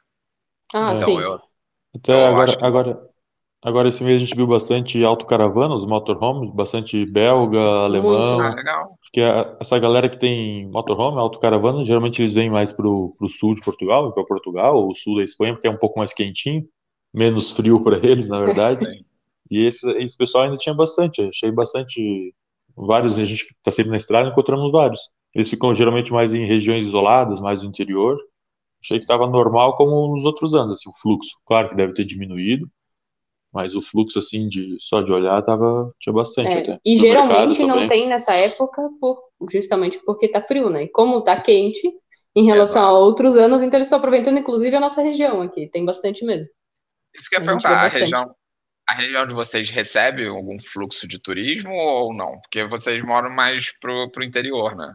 Ah, 0.74 0.96
É. 0.96 1.04
sim. 1.04 1.18
Então 1.18 1.20
eu, 1.22 1.40
Até 1.96 2.28
Eu 2.28 2.28
agora, 2.28 2.54
acho 2.54 2.60
agora, 2.66 3.10
agora 3.66 3.90
esse 3.90 4.04
mês 4.04 4.22
a 4.22 4.26
gente 4.26 4.36
viu 4.36 4.48
bastante 4.48 5.04
autocaravana, 5.04 5.76
os 5.76 5.86
motorhomes, 5.86 6.54
bastante 6.54 7.06
belga, 7.06 7.60
alemão, 7.60 8.40
ah, 8.40 8.56
legal. 8.56 8.98
porque 9.02 9.22
a- 9.22 9.58
essa 9.60 9.80
galera 9.80 10.10
que 10.10 10.18
tem 10.20 10.68
motorhome, 10.70 11.20
autocaravana, 11.20 11.84
geralmente 11.84 12.22
eles 12.22 12.34
vêm 12.34 12.50
mais 12.50 12.72
pro, 12.72 13.16
pro 13.18 13.28
sul 13.30 13.56
de 13.56 13.62
Portugal, 13.62 14.12
para 14.14 14.24
Portugal, 14.26 14.78
ou 14.78 14.94
sul 14.96 15.18
da 15.18 15.24
Espanha, 15.24 15.54
porque 15.54 15.68
é 15.68 15.72
um 15.72 15.78
pouco 15.78 16.00
mais 16.00 16.14
quentinho, 16.14 16.64
menos 17.14 17.52
frio 17.52 17.84
para 17.84 17.98
eles, 17.98 18.30
na 18.30 18.40
verdade. 18.40 18.86
E 19.52 19.64
esse, 19.68 19.88
esse 20.00 20.18
pessoal 20.18 20.46
ainda 20.46 20.58
tinha 20.58 20.74
bastante, 20.74 21.22
achei 21.22 21.52
bastante, 21.52 22.34
vários, 22.76 23.20
a 23.20 23.26
gente 23.26 23.46
que 23.48 23.54
tá 23.64 23.70
sempre 23.70 23.92
na 23.92 23.98
estrada, 23.98 24.28
encontramos 24.30 24.72
vários. 24.72 25.02
Eles 25.36 25.50
ficam 25.50 25.74
geralmente 25.76 26.12
mais 26.12 26.34
em 26.34 26.48
regiões 26.48 26.86
isoladas, 26.86 27.40
mais 27.40 27.62
no 27.62 27.70
interior. 27.70 28.18
Achei 28.84 29.00
que 29.00 29.04
estava 29.06 29.28
normal 29.28 29.76
como 29.76 30.16
nos 30.16 30.26
outros 30.26 30.54
anos, 30.54 30.80
assim, 30.80 30.90
o 30.90 30.94
fluxo. 30.94 31.32
Claro 31.46 31.70
que 31.70 31.76
deve 31.76 31.94
ter 31.94 32.06
diminuído, 32.06 32.68
mas 33.56 33.74
o 33.76 33.82
fluxo, 33.82 34.20
assim, 34.20 34.50
de 34.50 34.78
só 34.82 35.02
de 35.02 35.14
olhar, 35.14 35.42
tava, 35.44 35.92
tinha 36.00 36.14
bastante 36.14 36.50
É, 36.50 36.60
até. 36.60 36.80
e 36.86 36.96
No 36.96 37.02
geralmente 37.02 37.62
não 37.64 37.70
também. 37.76 37.88
tem 37.88 38.08
nessa 38.10 38.34
época, 38.34 38.82
por, 39.00 39.20
justamente 39.52 40.00
porque 40.06 40.28
tá 40.28 40.42
frio, 40.42 40.70
né? 40.70 40.84
E 40.84 40.90
como 40.90 41.24
tá 41.24 41.40
quente 41.42 41.82
em 42.36 42.46
relação 42.46 42.84
a 42.84 42.92
outros 43.00 43.38
anos, 43.38 43.64
então 43.64 43.78
eles 43.78 43.88
estão 43.88 44.00
aproveitando, 44.00 44.38
inclusive, 44.40 44.76
a 44.76 44.80
nossa 44.82 45.02
região 45.02 45.42
aqui. 45.42 45.70
Tem 45.70 45.86
bastante 45.86 46.26
mesmo. 46.26 46.50
Isso 47.16 47.30
que 47.30 47.36
eu 47.36 47.40
ia 47.40 47.46
vê 47.46 47.46
perguntar, 47.48 47.86
a 47.86 47.88
região, 47.88 48.36
a 48.90 48.94
região 48.94 49.26
de 49.26 49.34
vocês 49.34 49.70
recebe 49.70 50.28
algum 50.28 50.58
fluxo 50.60 51.08
de 51.08 51.18
turismo 51.20 51.74
ou 51.74 52.14
não? 52.14 52.40
Porque 52.42 52.66
vocês 52.66 53.02
moram 53.04 53.30
mais 53.30 53.72
pro, 53.80 54.12
pro 54.12 54.24
interior, 54.24 54.76
né? 54.76 54.94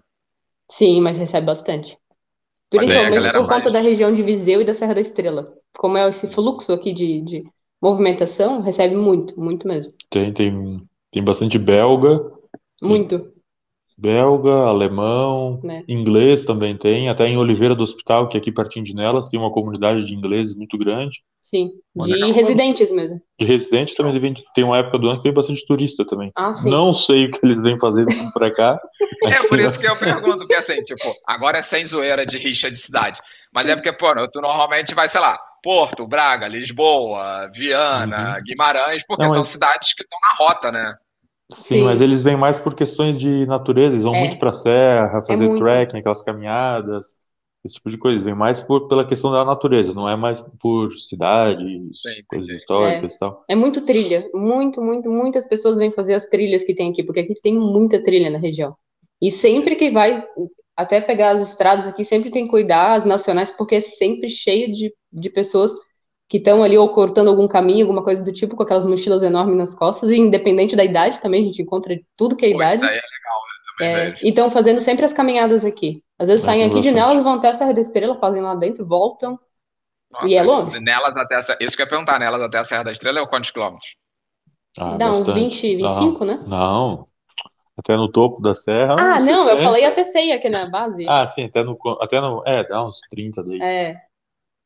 Sim, 0.71 1.01
mas 1.01 1.17
recebe 1.17 1.47
bastante. 1.47 1.95
A 1.95 2.77
Principalmente 2.77 3.15
galera 3.15 3.33
por 3.33 3.49
conta 3.49 3.71
mais- 3.71 3.73
da 3.73 3.81
região 3.81 4.15
de 4.15 4.23
Viseu 4.23 4.61
e 4.61 4.65
da 4.65 4.75
Serra 4.75 4.95
da 4.95 5.01
Estrela. 5.01 5.45
Como 5.77 5.97
é 5.97 6.09
esse 6.09 6.29
fluxo 6.29 6.73
aqui 6.73 6.93
de, 6.93 7.21
de 7.23 7.43
movimentação, 7.81 8.61
recebe 8.61 8.95
muito, 8.97 9.39
muito 9.39 9.67
mesmo. 9.67 9.93
Tem, 10.11 10.33
tem, 10.33 10.81
tem 11.11 11.25
bastante 11.25 11.59
belga, 11.59 12.21
Muito. 12.83 13.33
belga, 13.97 14.51
alemão, 14.67 15.61
Né. 15.63 15.85
inglês 15.89 16.45
também 16.45 16.77
tem, 16.77 17.09
até 17.09 17.27
em 17.27 17.37
Oliveira 17.37 17.75
do 17.75 17.83
Hospital, 17.83 18.29
que 18.29 18.37
é 18.37 18.41
aqui 18.41 18.51
pertinho 18.51 18.85
de 18.85 18.95
Nelas, 18.95 19.29
tem 19.29 19.39
uma 19.39 19.53
comunidade 19.53 20.07
de 20.07 20.15
ingleses 20.15 20.57
muito 20.57 20.77
grande. 20.79 21.19
Sim. 21.43 21.71
Mas 21.95 22.09
De 22.09 22.15
legal. 22.15 22.33
residentes 22.33 22.91
mesmo. 22.93 23.21
De 23.39 23.47
residente 23.47 23.95
também 23.97 24.19
vem, 24.21 24.35
tem 24.55 24.63
uma 24.65 24.79
época 24.79 24.99
do 24.99 25.09
ano 25.09 25.17
que 25.17 25.23
tem 25.23 25.33
bastante 25.33 25.67
turista 25.67 26.05
também. 26.07 26.31
Ah, 26.37 26.53
sim. 26.55 26.71
Não 26.71 26.93
sei 26.95 27.27
o 27.27 27.31
que 27.31 27.45
eles 27.45 27.61
vêm 27.63 27.79
fazendo 27.79 28.09
pra 28.33 28.51
cá. 28.55 28.79
É 29.23 29.47
por 29.49 29.59
isso 29.59 29.73
que 29.75 29.87
eu 29.87 29.97
pergunto, 29.97 30.39
porque 30.39 30.55
assim, 30.55 30.77
tipo, 30.83 31.13
agora 31.27 31.59
é 31.59 31.63
sem 31.63 31.85
zoeira 31.85 32.25
de 32.25 32.39
rixa 32.39 32.71
de 32.71 32.79
cidade. 32.79 33.21
Mas 33.55 33.69
é 33.69 33.77
porque, 33.77 33.93
pô, 33.93 34.07
tu 34.33 34.41
normalmente 34.41 34.95
vai, 34.95 35.11
sei 35.11 35.21
lá, 35.21 35.39
Porto, 35.63 36.07
Braga, 36.07 36.49
Lisboa, 36.49 37.51
Viana, 37.55 38.41
Guimarães, 38.41 39.05
porque 39.07 39.23
Não, 39.23 39.31
são 39.33 39.41
mas- 39.41 39.51
cidades 39.51 39.93
que 39.95 40.03
estão 40.03 40.19
na 40.21 40.37
rota, 40.45 40.73
né? 40.73 40.95
Sim, 41.53 41.63
Sim. 41.63 41.85
mas 41.85 42.01
eles 42.01 42.23
vêm 42.23 42.37
mais 42.37 42.61
por 42.61 42.75
questões 42.75 43.19
de 43.19 43.45
natureza, 43.47 43.95
eles 43.95 44.05
vão 44.05 44.15
É. 44.15 44.21
muito 44.21 44.39
pra 44.39 44.53
serra, 44.53 45.21
fazer 45.23 45.49
muito. 45.49 45.65
trekking, 45.65 45.99
aquelas 45.99 46.23
caminhadas, 46.23 47.07
esse 47.65 47.75
tipo 47.75 47.91
de 47.91 47.99
coisa. 47.99 48.15
Eles 48.17 48.25
vêm 48.25 48.35
mais 48.37 48.61
por, 48.61 48.87
pela 48.87 49.05
questão 49.07 49.33
da 49.33 49.45
natureza, 49.45 49.93
não 49.93 50.09
é 50.09 50.15
mais 50.17 50.41
por 50.41 50.93
cidades, 50.99 51.59
Sim, 52.01 52.23
coisas 52.29 52.47
entendi. 52.47 52.57
históricas 52.57 53.15
e 53.15 53.19
tal. 53.19 53.45
É 53.49 53.55
muito 53.57 53.85
trilha, 53.85 54.31
muito, 54.33 54.81
muito, 54.81 55.11
muitas 55.11 55.47
pessoas 55.47 55.77
vêm 55.77 55.91
fazer 55.91 56.15
as 56.15 56.25
trilhas 56.27 56.63
que 56.65 56.75
tem 56.75 56.91
aqui, 56.93 57.03
porque 57.03 57.21
aqui 57.21 57.35
tem 57.43 57.59
muita 57.59 58.03
trilha 58.03 58.31
na 58.31 58.39
região. 58.39 58.77
E 59.21 59.31
sempre 59.31 59.75
que 59.77 59.91
vai, 59.91 60.25
até 60.77 61.01
pegar 61.01 61.33
as 61.33 61.51
estradas 61.51 61.87
aqui, 61.87 62.05
sempre 62.05 62.31
tem 62.31 62.45
que 62.45 62.51
cuidar 62.51 62.95
as 62.95 63.05
nacionais, 63.05 63.51
porque 63.51 63.75
é 63.77 63.81
sempre 63.81 64.31
cheio 64.31 64.73
de, 64.73 64.95
de 65.13 65.31
pessoas 65.31 65.73
que 66.29 66.37
estão 66.39 66.63
ali 66.63 66.79
ou 66.79 66.89
cortando 66.91 67.29
algum 67.29 67.49
caminho, 67.49 67.85
alguma 67.87 68.05
coisa 68.05 68.23
do 68.23 68.33
tipo, 68.33 68.55
com 68.55 68.63
aquelas 68.63 68.87
mochilas 68.87 69.23
enormes 69.23 69.57
nas 69.57 69.75
costas, 69.75 70.11
e 70.11 70.17
independente 70.19 70.77
da 70.77 70.85
idade 70.85 71.21
também, 71.21 71.43
a 71.43 71.47
gente 71.47 71.61
encontra 71.63 71.99
tudo 72.17 72.37
que 72.37 72.47
é 72.47 72.51
Pô, 72.51 72.57
idade. 72.57 72.83
isso 72.85 72.91
é 72.91 72.95
legal, 72.95 73.41
né? 73.81 74.11
É, 74.13 74.15
e 74.25 74.29
estão 74.29 74.51
fazendo 74.51 74.81
sempre 74.81 75.05
as 75.05 75.13
caminhadas 75.13 75.65
aqui. 75.65 76.03
Às 76.19 76.29
vezes 76.29 76.43
É, 76.43 76.47
saem 76.47 76.65
aqui 76.65 76.81
de. 76.81 76.91
Nelas, 76.93 77.23
vão 77.23 77.35
até 77.35 77.49
a 77.49 77.55
Serra 77.55 77.73
da 77.73 77.81
Estrela, 77.81 78.19
fazem 78.21 78.43
lá 78.43 78.55
dentro, 78.55 78.87
voltam. 78.87 79.39
Nossa, 80.13 80.29
E 80.29 80.37
é 80.37 80.45
isso- 80.45 80.63
longe? 80.63 80.81
nelas 80.81 81.17
até 81.17 81.35
essa, 81.37 81.57
isso 81.61 81.75
que 81.77 81.83
eu 81.83 81.87
ia 81.87 81.91
perguntar, 81.91 82.19
nelas 82.19 82.43
até 82.43 82.59
a 82.59 82.65
Serra 82.65 82.85
da 82.85 82.93
Estrela 82.93 83.21
é 83.21 83.27
quantos 83.27 83.51
quilômetros? 83.51 83.97
Ah, 84.79 84.97
Dá 84.97 85.11
uns 85.11 85.27
bastante. 85.27 85.41
20, 85.41 85.77
25, 85.77 86.25
não, 86.25 86.37
né? 86.37 86.45
Não, 86.47 87.09
até 87.77 87.97
no 87.97 88.11
topo 88.11 88.41
da 88.41 88.55
serra, 88.55 88.95
Ah, 88.99 89.19
uns 89.19 89.25
não, 89.25 89.39
eu 89.49 89.57
60. 89.57 89.63
falei 89.65 89.85
até 89.85 90.05
ceia 90.05 90.37
aqui 90.37 90.49
na 90.49 90.69
base. 90.69 91.07
Ah, 91.09 91.27
sim, 91.27 91.45
até 91.45 91.65
no, 91.65 91.77
até 92.01 92.21
no, 92.21 92.43
é, 92.47 92.63
dá 92.69 92.85
uns 92.87 93.01
30 93.11 93.43
daí. 93.43 93.61
É, 93.61 93.97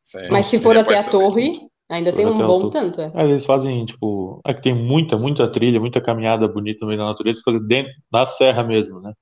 Sim. 0.05 0.29
mas 0.31 0.47
se 0.47 0.61
for 0.61 0.75
depois 0.77 0.97
até 0.97 1.09
a 1.09 1.11
também. 1.11 1.29
torre, 1.29 1.61
ainda 1.91 2.13
tem 2.13 2.27
um 2.27 2.39
bom 2.39 2.71
tanto. 2.71 3.01
É. 3.01 3.11
Mas 3.15 3.29
eles 3.31 3.45
fazem, 3.47 3.85
tipo, 3.87 4.41
é 4.47 4.53
que 4.55 4.63
tem 4.63 4.75
muita, 4.75 5.17
muita 5.19 5.51
trilha, 5.51 5.81
muita 5.81 6.01
caminhada 6.01 6.47
bonita 6.47 6.81
no 6.83 6.89
meio 6.89 6.99
da 6.99 7.07
natureza, 7.07 7.41
fazer 7.45 7.61
dentro, 7.61 7.93
na 8.13 8.27
serra 8.27 8.63
mesmo, 8.63 9.01
né? 9.01 9.13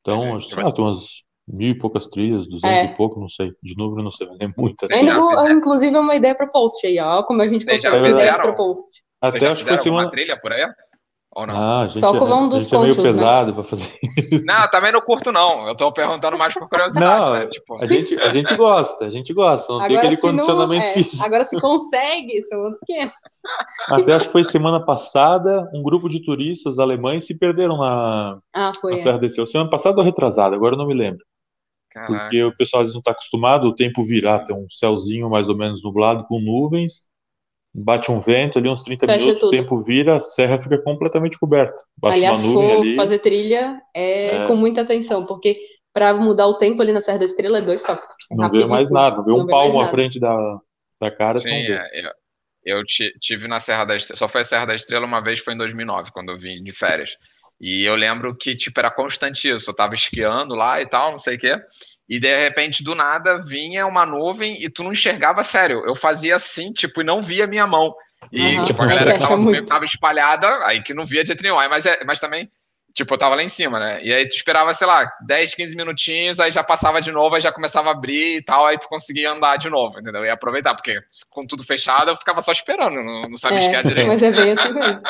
Então, 0.00 0.32
Uhum. 0.32 0.40
sei 0.40 0.62
lá, 0.62 0.72
tem 0.72 0.84
umas 0.84 1.06
mil 1.46 1.70
e 1.70 1.78
poucas 1.78 2.06
trilhas, 2.08 2.46
duzentos 2.46 2.82
É. 2.82 2.86
e 2.86 2.96
pouco, 2.96 3.18
não 3.18 3.28
sei. 3.28 3.52
De 3.62 3.74
número 3.76 4.02
não 4.02 4.10
sei, 4.10 4.26
mas 4.26 4.38
é 4.40 4.48
muita. 4.56 4.86
Ainda 4.94 5.18
vou, 5.18 5.50
inclusive, 5.50 5.96
é 5.96 5.98
uma 6.00 6.14
ideia 6.14 6.34
para 6.34 6.46
post 6.46 6.86
aí, 6.86 6.98
ó. 7.00 7.22
Como 7.22 7.40
a 7.40 7.48
gente 7.48 7.64
consegue 7.64 8.08
ideias 8.10 8.36
para 8.36 8.52
post. 8.52 8.82
Até 9.20 9.48
acho 9.48 9.62
que 9.64 9.68
foi 9.68 9.78
semana. 9.78 10.10
trilha 10.10 10.38
por 10.40 10.52
aí? 10.52 10.62
Ou 11.36 11.46
não? 11.46 11.54
Ah, 11.56 11.82
a 11.82 11.86
gente, 11.88 12.00
Só 12.00 12.12
com 12.12 12.24
o 12.24 12.26
é, 12.26 12.28
vão 12.30 12.44
a 12.44 12.48
dos 12.48 12.62
gente 12.64 12.74
é 12.74 12.78
meio 12.78 12.96
né? 12.96 13.02
pesado 13.02 13.54
pra 13.54 13.62
fazer 13.64 13.98
isso. 14.32 14.44
Não, 14.44 14.70
também 14.70 14.90
não 14.92 15.00
curto, 15.00 15.30
não. 15.30 15.68
Eu 15.68 15.76
tô 15.76 15.92
perguntando 15.92 16.36
mais 16.38 16.52
por 16.54 16.68
curiosidade, 16.68 17.20
Não, 17.20 17.32
né? 17.34 17.46
Tipo, 17.46 17.82
a 17.82 17.86
gente, 17.86 18.14
a 18.16 18.32
gente 18.32 18.56
gosta, 18.56 19.04
a 19.04 19.10
gente 19.10 19.32
gosta, 19.34 19.72
não 19.72 19.80
tem 19.80 19.96
Agora, 19.96 19.98
aquele 19.98 20.16
se 20.16 20.22
não, 20.26 20.30
condicionamento 20.32 20.84
é, 20.86 20.92
físico. 20.94 21.24
agora 21.24 21.44
se 21.44 21.60
consegue, 21.60 22.42
são 22.42 22.60
outros 22.62 22.80
500. 22.86 23.12
Até 23.88 24.12
acho 24.14 24.26
que 24.26 24.32
foi 24.32 24.44
semana 24.44 24.84
passada, 24.84 25.70
um 25.72 25.82
grupo 25.82 26.08
de 26.08 26.22
turistas 26.24 26.78
alemães 26.78 27.26
se 27.26 27.38
perderam 27.38 27.76
na, 27.78 28.38
Ah, 28.54 28.72
foi. 28.80 28.92
na 28.92 28.98
é. 28.98 29.00
Serra 29.00 29.18
da 29.18 29.26
Estrela. 29.26 29.46
Semana 29.46 29.70
passada 29.70 29.98
ou 29.98 30.04
retrasada, 30.04 30.56
agora 30.56 30.74
eu 30.74 30.78
não 30.78 30.86
me 30.86 30.94
lembro. 30.94 31.24
caraca. 31.90 32.12
Porque 32.12 32.42
o 32.42 32.56
pessoal 32.56 32.80
às 32.82 32.86
vezes 32.88 32.94
não 32.94 33.00
está 33.00 33.12
acostumado, 33.12 33.66
o 33.68 33.74
tempo 33.74 34.02
virar, 34.02 34.40
tem 34.44 34.56
um 34.56 34.66
céuzinho 34.70 35.28
mais 35.30 35.48
ou 35.48 35.56
menos 35.56 35.82
nublado 35.82 36.24
com 36.24 36.40
nuvens, 36.40 37.07
bate 37.74 38.10
um 38.10 38.20
vento 38.20 38.58
ali, 38.58 38.68
uns 38.68 38.82
30 38.82 39.06
Fecha 39.06 39.18
minutos, 39.18 39.40
tudo. 39.40 39.48
o 39.48 39.50
tempo 39.52 39.82
vira, 39.82 40.16
a 40.16 40.20
serra 40.20 40.60
fica 40.60 40.78
completamente 40.82 41.38
coberta. 41.38 41.80
Bate 41.96 42.16
Aliás, 42.16 42.36
uma 42.38 42.40
se 42.42 42.46
nuvem 42.48 42.68
for 42.70 42.80
ali. 42.80 42.96
fazer 42.96 43.18
trilha, 43.20 43.80
é, 43.94 44.36
É. 44.36 44.46
com 44.46 44.56
muita 44.56 44.80
atenção, 44.82 45.26
porque 45.26 45.58
para 45.92 46.14
mudar 46.14 46.46
o 46.46 46.58
tempo 46.58 46.80
ali 46.82 46.92
na 46.92 47.00
Serra 47.00 47.18
da 47.18 47.24
Estrela 47.24 47.58
é 47.58 47.62
dois 47.62 47.82
toques. 47.82 48.06
Não 48.30 48.50
vê 48.50 48.64
mais 48.66 48.90
nada, 48.90 49.16
não 49.16 49.24
vê 49.24 49.30
Não 49.32 49.38
um 49.40 49.46
palmo 49.46 49.80
à 49.80 49.88
frente 49.88 50.20
da, 50.20 50.58
da 51.00 51.10
cara, 51.10 51.38
Sim, 51.38 51.48
é, 51.50 51.88
eu, 52.64 52.78
eu 52.78 52.84
ti- 52.84 53.12
tive 53.20 53.48
na 53.48 53.58
Serra 53.60 53.84
da 53.84 53.96
Estrela, 53.96 54.16
só 54.18 54.28
foi 54.28 54.42
a 54.42 54.44
Serra 54.44 54.66
da 54.66 54.74
Estrela 54.74 55.06
uma 55.06 55.20
vez, 55.20 55.40
foi 55.40 55.54
em 55.54 55.56
2009, 55.58 56.10
quando 56.12 56.30
eu 56.30 56.38
vim 56.38 56.62
de 56.62 56.72
férias. 56.72 57.16
E 57.60 57.82
eu 57.84 57.96
lembro 57.96 58.36
que, 58.36 58.54
tipo, 58.54 58.78
era 58.78 58.90
constante 58.90 59.50
isso. 59.50 59.68
Eu 59.70 59.74
tava 59.74 59.94
esquiando 59.94 60.54
lá 60.54 60.80
e 60.80 60.86
tal, 60.86 61.10
não 61.10 61.18
sei 61.18 61.34
o 61.34 61.38
quê. 61.38 61.56
E 62.08 62.18
de 62.18 62.34
repente, 62.38 62.82
do 62.82 62.94
nada, 62.94 63.40
vinha 63.42 63.86
uma 63.86 64.06
nuvem 64.06 64.62
e 64.62 64.70
tu 64.70 64.82
não 64.82 64.92
enxergava 64.92 65.42
sério. 65.42 65.82
Eu 65.86 65.94
fazia 65.94 66.36
assim, 66.36 66.72
tipo, 66.72 67.00
e 67.02 67.04
não 67.04 67.20
via 67.22 67.44
a 67.44 67.48
minha 67.48 67.66
mão. 67.66 67.94
E, 68.32 68.56
Aham, 68.56 68.64
tipo, 68.64 68.82
a 68.82 68.86
galera 68.86 69.12
que 69.12 69.18
tava, 69.20 69.36
muito. 69.36 69.66
tava 69.66 69.84
espalhada, 69.84 70.66
aí 70.66 70.82
que 70.82 70.94
não 70.94 71.04
via 71.06 71.22
de 71.22 71.28
jeito 71.28 71.42
nenhum. 71.42 71.58
Aí, 71.58 71.68
mas, 71.68 71.84
é, 71.86 72.02
mas 72.04 72.18
também, 72.18 72.50
tipo, 72.94 73.12
eu 73.14 73.18
tava 73.18 73.34
lá 73.36 73.42
em 73.42 73.48
cima, 73.48 73.78
né? 73.78 74.02
E 74.02 74.12
aí 74.12 74.26
tu 74.28 74.34
esperava, 74.34 74.72
sei 74.74 74.86
lá, 74.86 75.08
10, 75.26 75.54
15 75.54 75.76
minutinhos, 75.76 76.40
aí 76.40 76.50
já 76.50 76.64
passava 76.64 77.00
de 77.00 77.12
novo, 77.12 77.34
aí 77.36 77.40
já 77.42 77.52
começava 77.52 77.90
a 77.90 77.92
abrir 77.92 78.38
e 78.38 78.42
tal, 78.42 78.66
aí 78.66 78.78
tu 78.78 78.88
conseguia 78.88 79.30
andar 79.32 79.56
de 79.58 79.68
novo, 79.70 80.00
entendeu? 80.00 80.24
E 80.24 80.30
aproveitar, 80.30 80.74
porque 80.74 80.98
com 81.30 81.46
tudo 81.46 81.62
fechado, 81.62 82.10
eu 82.10 82.16
ficava 82.16 82.40
só 82.42 82.50
esperando, 82.50 82.96
não, 82.96 83.28
não 83.28 83.36
sabia 83.36 83.58
É, 83.58 83.82
direito. 83.82 84.08
mas 84.08 84.22
é 84.22 84.32
bem 84.32 84.52
assim 84.52 84.72
mesmo. 84.72 85.02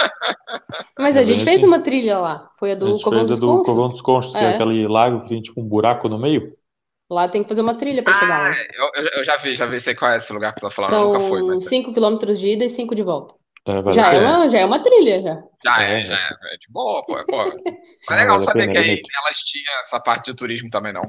Mas 0.99 1.17
a 1.17 1.21
É 1.23 1.25
gente 1.25 1.45
fez 1.45 1.59
assim. 1.59 1.67
uma 1.67 1.81
trilha 1.81 2.19
lá. 2.19 2.51
Foi 2.59 2.73
a 2.73 2.75
A 2.75 2.77
do 2.77 2.91
gente 2.93 3.05
Covão 3.05 3.21
fez 3.21 3.31
a 3.31 3.35
dos 3.35 3.41
do 3.41 3.47
Conchos. 3.47 3.67
Covão 3.67 3.89
dos 3.89 4.03
Conchos, 4.03 4.33
que 4.33 4.39
é 4.39 4.43
É. 4.51 4.55
aquele 4.55 4.87
lago 4.89 5.23
que 5.23 5.29
tem 5.29 5.41
tipo 5.41 5.61
um 5.61 5.65
buraco 5.65 6.09
no 6.09 6.19
meio. 6.19 6.53
Lá 7.11 7.29
tem 7.29 7.42
que 7.42 7.49
fazer 7.49 7.61
uma 7.62 7.77
trilha 7.77 8.03
para 8.03 8.12
chegar 8.14 8.38
lá. 8.38 8.64
Eu, 8.75 8.90
eu- 9.05 9.11
eu 9.16 9.25
já 9.25 9.37
vi, 9.37 9.55
já 9.55 9.66
vi, 9.66 9.81
sei 9.81 9.94
qual 9.94 10.11
é 10.12 10.16
esse 10.16 10.33
lugar 10.33 10.53
que 10.55 10.61
você 10.61 10.66
tá 10.66 10.71
falando, 10.71 10.97
eu 10.97 11.01
nunca 11.03 11.18
São 11.21 11.61
mas 11.61 11.61
5 11.61 11.92
quilômetros 11.92 12.38
de 12.40 12.49
ida 12.49 12.64
e 12.64 12.71
5 12.71 12.94
de 12.94 13.03
volta. 13.03 13.35
É, 13.66 13.73
Já 13.88 14.14
é, 14.16 14.18
uma, 14.18 14.49
já 14.49 14.61
é 14.61 14.64
uma 14.66 14.83
trilha, 14.83 15.23
já. 15.23 15.44
já 15.64 15.83
É, 15.83 16.01
é, 16.01 16.05
já 16.05 16.14
é, 16.16 16.55
é 16.55 16.57
de 16.59 16.71
boa, 16.71 17.05
pô, 17.07 17.16
pô. 17.27 17.37
Mas 18.09 18.18
Ah, 18.18 18.18
legal 18.18 18.38
a 18.38 18.42
saber 18.42 18.68
que 18.71 18.79
aí 18.79 19.01
elas 19.25 19.38
tinham 19.38 19.81
essa 19.81 20.01
parte 20.01 20.31
de 20.33 20.37
turismo 20.37 20.71
também, 20.71 20.92
não. 20.92 21.05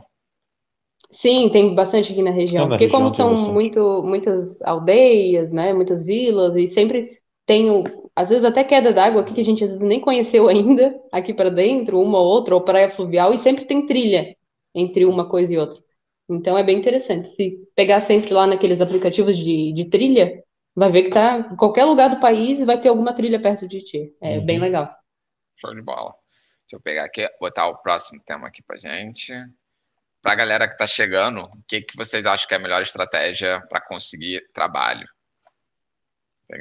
Sim, 1.11 1.49
tem 1.49 1.73
bastante 1.73 2.11
aqui 2.11 2.21
na 2.21 2.29
região. 2.31 2.67
É, 2.67 2.67
na 2.67 2.77
Porque 2.77 2.87
região 2.87 3.07
como 3.07 3.09
são 3.09 3.35
bastante. 3.35 3.49
muito, 3.51 4.03
muitas 4.03 4.61
aldeias, 4.61 5.51
né? 5.51 5.73
Muitas 5.73 6.05
vilas, 6.05 6.55
e 6.55 6.67
sempre 6.67 7.19
tem, 7.45 7.69
o- 7.71 8.11
às 8.15 8.29
vezes 8.29 8.43
até 8.45 8.63
queda 8.63 8.93
d'água 8.93 9.21
aqui 9.21 9.33
que 9.33 9.41
a 9.41 9.43
gente 9.45 9.63
às 9.63 9.71
vezes 9.71 9.85
nem 9.87 9.99
conheceu 9.99 10.47
ainda, 10.47 11.01
aqui 11.11 11.33
para 11.33 11.49
dentro, 11.49 11.99
uma 11.99 12.19
ou 12.19 12.25
outra, 12.27 12.53
ou 12.55 12.61
praia 12.61 12.89
fluvial, 12.89 13.33
e 13.33 13.39
sempre 13.39 13.65
tem 13.65 13.85
trilha 13.87 14.35
entre 14.75 15.05
uma 15.05 15.27
coisa 15.27 15.53
e 15.53 15.57
outra. 15.57 15.79
Então 16.29 16.57
é 16.57 16.63
bem 16.63 16.77
interessante. 16.77 17.27
Se 17.29 17.57
pegar 17.75 17.99
sempre 18.01 18.31
lá 18.33 18.45
naqueles 18.45 18.81
aplicativos 18.81 19.37
de, 19.37 19.73
de 19.73 19.85
trilha, 19.85 20.43
vai 20.75 20.91
ver 20.91 21.03
que 21.03 21.09
tá 21.11 21.49
em 21.51 21.55
qualquer 21.55 21.85
lugar 21.85 22.09
do 22.09 22.19
país 22.19 22.63
vai 22.65 22.79
ter 22.79 22.89
alguma 22.89 23.13
trilha 23.13 23.41
perto 23.41 23.67
de 23.67 23.81
ti. 23.83 24.13
É 24.21 24.37
Uhum. 24.37 24.45
bem 24.45 24.59
legal. 24.59 24.87
Show 25.57 25.73
de 25.73 25.81
bola. 25.81 26.13
Deixa 26.63 26.75
eu 26.75 26.81
pegar 26.81 27.05
aqui, 27.05 27.27
botar 27.39 27.67
o 27.67 27.77
próximo 27.77 28.21
tema 28.23 28.47
aqui 28.47 28.61
pra 28.61 28.77
gente. 28.77 29.33
Pra 30.21 30.35
galera 30.35 30.69
que 30.69 30.77
tá 30.77 30.85
chegando, 30.85 31.41
o 31.41 31.63
que, 31.67 31.81
que 31.81 31.97
vocês 31.97 32.25
acham 32.25 32.47
que 32.47 32.53
é 32.53 32.57
a 32.57 32.61
melhor 32.61 32.81
estratégia 32.81 33.61
para 33.69 33.81
conseguir 33.81 34.41
trabalho? 34.53 35.07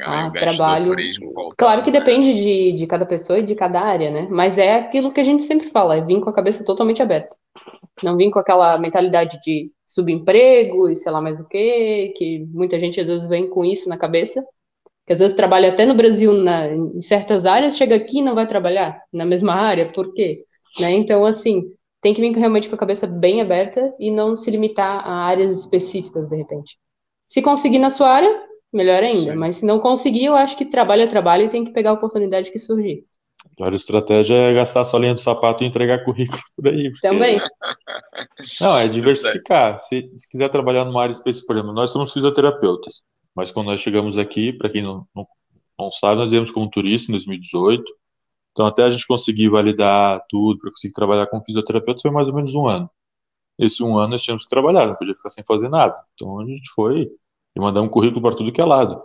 Ah, 0.00 0.30
trabalho. 0.30 0.90
turismo, 0.90 1.32
Claro 1.56 1.82
que 1.84 1.90
né? 1.90 1.98
depende 1.98 2.34
de, 2.34 2.72
de 2.72 2.86
cada 2.86 3.06
pessoa 3.06 3.38
e 3.38 3.42
de 3.42 3.54
cada 3.54 3.80
área, 3.80 4.10
né? 4.10 4.28
Mas 4.30 4.58
é 4.58 4.74
aquilo 4.76 5.12
que 5.12 5.20
a 5.20 5.24
gente 5.24 5.42
sempre 5.44 5.70
fala, 5.70 5.96
é 5.96 6.00
vir 6.04 6.20
com 6.20 6.30
a 6.30 6.34
cabeça 6.34 6.64
totalmente 6.64 7.02
aberta. 7.02 7.36
Não 8.02 8.16
vir 8.16 8.30
com 8.30 8.38
aquela 8.38 8.78
mentalidade 8.78 9.40
de 9.42 9.70
subemprego 9.86 10.88
e 10.88 10.96
sei 10.96 11.10
lá 11.10 11.20
mais 11.20 11.40
o 11.40 11.48
quê, 11.48 12.12
que 12.16 12.46
muita 12.52 12.78
gente 12.78 13.00
às 13.00 13.08
vezes 13.08 13.26
vem 13.28 13.48
com 13.48 13.64
isso 13.64 13.88
na 13.88 13.96
cabeça, 13.96 14.44
que 15.06 15.12
às 15.12 15.18
vezes 15.18 15.36
trabalha 15.36 15.70
até 15.70 15.86
no 15.86 15.94
Brasil 15.94 16.32
na, 16.32 16.68
em 16.68 17.00
certas 17.00 17.46
áreas, 17.46 17.76
chega 17.76 17.96
aqui 17.96 18.18
e 18.18 18.22
não 18.22 18.34
vai 18.34 18.46
trabalhar 18.46 19.02
na 19.12 19.24
mesma 19.24 19.54
área, 19.54 19.90
por 19.90 20.12
quê? 20.12 20.44
Né? 20.78 20.92
Então, 20.92 21.24
assim, 21.24 21.62
tem 22.00 22.14
que 22.14 22.20
vir 22.20 22.36
realmente 22.36 22.68
com 22.68 22.74
a 22.74 22.78
cabeça 22.78 23.06
bem 23.06 23.40
aberta 23.40 23.88
e 23.98 24.10
não 24.10 24.36
se 24.36 24.50
limitar 24.50 25.06
a 25.06 25.24
áreas 25.24 25.58
específicas, 25.58 26.28
de 26.28 26.36
repente. 26.36 26.78
Se 27.26 27.42
conseguir 27.42 27.78
na 27.78 27.90
sua 27.90 28.08
área, 28.10 28.42
melhor 28.72 29.02
ainda, 29.02 29.32
Sim. 29.32 29.38
mas 29.38 29.56
se 29.56 29.66
não 29.66 29.80
conseguir, 29.80 30.26
eu 30.26 30.36
acho 30.36 30.56
que 30.56 30.66
trabalho 30.66 31.02
é 31.02 31.06
trabalho 31.06 31.44
e 31.44 31.48
tem 31.48 31.64
que 31.64 31.72
pegar 31.72 31.90
a 31.90 31.94
oportunidade 31.94 32.50
que 32.50 32.58
surgir. 32.58 33.04
A 33.58 33.64
melhor 33.64 33.74
estratégia 33.74 34.34
é 34.36 34.54
gastar 34.54 34.82
a 34.82 34.84
solinha 34.84 35.14
do 35.14 35.20
sapato 35.20 35.64
e 35.64 35.66
entregar 35.66 36.04
currículo 36.04 36.40
por 36.56 36.68
aí. 36.68 36.90
porque- 36.90 37.08
Também. 37.08 37.40
Não, 38.60 38.76
é 38.78 38.88
diversificar. 38.88 39.78
Se, 39.80 40.10
se 40.16 40.28
quiser 40.28 40.48
trabalhar 40.48 40.84
numa 40.84 41.02
área 41.02 41.12
específica, 41.12 41.46
por 41.48 41.56
exemplo, 41.56 41.72
nós 41.74 41.90
somos 41.90 42.12
fisioterapeutas, 42.12 43.02
mas 43.34 43.50
quando 43.50 43.66
nós 43.66 43.80
chegamos 43.80 44.16
aqui, 44.16 44.52
para 44.52 44.70
quem 44.70 44.82
não, 44.82 45.06
não, 45.14 45.26
não 45.78 45.90
sabe, 45.90 46.16
nós 46.20 46.30
viemos 46.30 46.50
como 46.50 46.70
turista 46.70 47.10
em 47.10 47.14
2018. 47.14 47.82
Então, 48.52 48.66
até 48.66 48.82
a 48.82 48.90
gente 48.90 49.06
conseguir 49.06 49.48
validar 49.48 50.20
tudo, 50.28 50.58
para 50.60 50.70
conseguir 50.70 50.92
trabalhar 50.92 51.26
como 51.26 51.44
fisioterapeuta, 51.44 52.00
foi 52.02 52.10
mais 52.10 52.26
ou 52.28 52.34
menos 52.34 52.54
um 52.54 52.66
ano. 52.66 52.90
Esse 53.58 53.82
um 53.82 53.98
ano 53.98 54.12
nós 54.12 54.22
tínhamos 54.22 54.44
que 54.44 54.50
trabalhar, 54.50 54.86
não 54.86 54.94
podia 54.96 55.14
ficar 55.14 55.30
sem 55.30 55.44
fazer 55.44 55.68
nada. 55.68 56.00
Então, 56.14 56.40
a 56.40 56.44
gente 56.46 56.68
foi 56.74 57.08
e 57.56 57.60
mandamos 57.60 57.90
currículo 57.90 58.20
para 58.22 58.36
tudo 58.36 58.52
que 58.52 58.60
é 58.60 58.64
lado, 58.64 59.02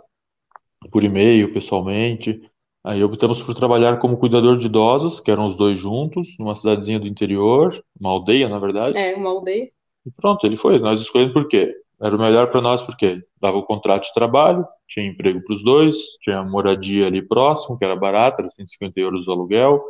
por 0.90 1.02
e-mail, 1.02 1.52
pessoalmente. 1.52 2.40
Aí 2.84 3.02
optamos 3.02 3.40
por 3.40 3.54
trabalhar 3.54 3.98
como 3.98 4.18
cuidador 4.18 4.58
de 4.58 4.66
idosos, 4.66 5.18
que 5.18 5.30
eram 5.30 5.46
os 5.46 5.56
dois 5.56 5.78
juntos, 5.78 6.36
numa 6.38 6.54
cidadezinha 6.54 7.00
do 7.00 7.06
interior, 7.06 7.82
uma 7.98 8.10
aldeia, 8.10 8.46
na 8.46 8.58
verdade. 8.58 8.98
É, 8.98 9.16
uma 9.16 9.30
aldeia. 9.30 9.70
E 10.04 10.10
pronto, 10.10 10.46
ele 10.46 10.58
foi. 10.58 10.78
Nós 10.78 11.00
escolhemos 11.00 11.32
por 11.32 11.48
quê? 11.48 11.74
Era 11.98 12.14
o 12.14 12.18
melhor 12.18 12.50
para 12.50 12.60
nós 12.60 12.82
porque 12.82 13.22
dava 13.40 13.56
o 13.56 13.62
contrato 13.62 14.04
de 14.04 14.12
trabalho, 14.12 14.66
tinha 14.86 15.06
emprego 15.06 15.42
para 15.42 15.54
os 15.54 15.64
dois, 15.64 15.96
tinha 16.20 16.42
moradia 16.42 17.06
ali 17.06 17.26
próximo, 17.26 17.78
que 17.78 17.84
era 17.84 17.96
barata, 17.96 18.42
era 18.42 18.48
150 18.50 19.00
euros 19.00 19.26
o 19.26 19.32
aluguel. 19.32 19.82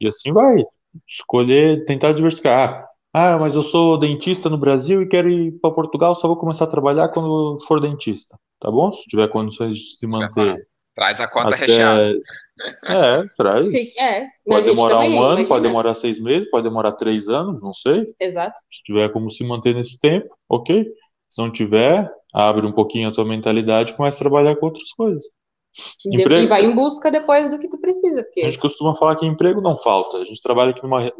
E 0.00 0.08
assim 0.08 0.32
vai. 0.32 0.56
Escolher, 1.08 1.84
tentar 1.84 2.12
diversificar. 2.12 2.88
Ah, 3.12 3.38
mas 3.38 3.54
eu 3.54 3.62
sou 3.62 3.98
dentista 3.98 4.48
no 4.48 4.58
Brasil 4.58 5.02
e 5.02 5.08
quero 5.08 5.28
ir 5.28 5.52
para 5.60 5.70
Portugal, 5.70 6.16
só 6.16 6.26
vou 6.26 6.36
começar 6.36 6.64
a 6.64 6.70
trabalhar 6.70 7.08
quando 7.10 7.58
for 7.66 7.80
dentista. 7.80 8.36
Tá 8.58 8.68
bom? 8.68 8.92
Se 8.92 9.04
tiver 9.04 9.28
condições 9.28 9.78
de 9.78 9.96
se 9.96 10.06
manter 10.08 10.66
Traz 10.94 11.20
a 11.20 11.28
conta 11.28 11.54
até. 11.54 11.66
recheada. 11.66 12.14
É, 12.84 13.22
traz. 13.36 13.70
Sim, 13.70 13.86
é. 13.98 14.24
A 14.24 14.28
Pode 14.46 14.66
demorar 14.66 14.98
um 15.00 15.02
ano, 15.22 15.36
pode 15.36 15.40
imagina. 15.46 15.60
demorar 15.68 15.94
seis 15.94 16.20
meses, 16.20 16.50
pode 16.50 16.64
demorar 16.68 16.92
três 16.92 17.28
anos, 17.28 17.60
não 17.62 17.72
sei. 17.72 18.04
Exato. 18.20 18.58
Se 18.70 18.82
tiver 18.82 19.10
como 19.10 19.30
se 19.30 19.42
manter 19.44 19.74
nesse 19.74 19.98
tempo, 19.98 20.28
ok. 20.48 20.84
Se 21.28 21.40
não 21.40 21.50
tiver, 21.50 22.10
abre 22.34 22.66
um 22.66 22.72
pouquinho 22.72 23.08
a 23.08 23.12
tua 23.12 23.24
mentalidade 23.24 23.92
e 23.92 23.96
começa 23.96 24.18
a 24.18 24.20
trabalhar 24.20 24.56
com 24.56 24.66
outras 24.66 24.92
coisas. 24.92 25.24
E, 26.04 26.20
Emprego- 26.20 26.42
e 26.42 26.48
vai 26.48 26.64
em 26.66 26.74
busca 26.74 27.10
depois 27.12 27.48
do 27.48 27.58
que 27.58 27.68
tu 27.68 27.78
precisa, 27.80 28.20
A 28.20 28.24
porque 28.24 28.42
gente 28.42 28.58
costuma 28.58 28.94
falar 28.96 29.14
que 29.14 29.24
emprego 29.24 29.60
não 29.60 29.78
falta. 29.78 30.18
A 30.18 30.24
gente 30.24 30.42
trabalha 30.42 30.72
aqui 30.72 30.82
numa. 30.82 31.10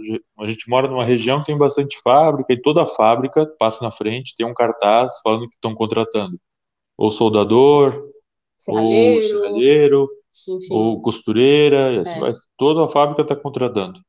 A 0.40 0.46
gente 0.46 0.68
mora 0.68 0.88
numa 0.88 1.04
região 1.04 1.38
que 1.40 1.46
tem 1.46 1.56
bastante 1.56 1.98
fábrica 2.02 2.52
e 2.52 2.61
toda 2.61 2.85
fábrica 2.85 3.46
passa 3.59 3.83
na 3.85 3.92
frente, 3.92 4.35
tem 4.37 4.44
um 4.44 4.52
cartaz 4.52 5.20
falando 5.22 5.48
que 5.48 5.54
estão 5.54 5.72
contratando. 5.74 6.37
Ou 6.98 7.11
soldador, 7.12 7.94
ou 8.68 8.77
serralheiro, 8.77 9.29
serralheiro, 9.40 10.11
enfim. 10.49 10.66
ou 10.75 11.01
costureira, 11.03 11.92
e 11.94 11.99
assim 11.99 12.11
É. 12.16 12.20
vai. 12.20 12.33
Toda 12.57 12.85
a 12.85 12.88
fábrica 12.88 13.23
está 13.23 13.35
contratando. 13.37 14.01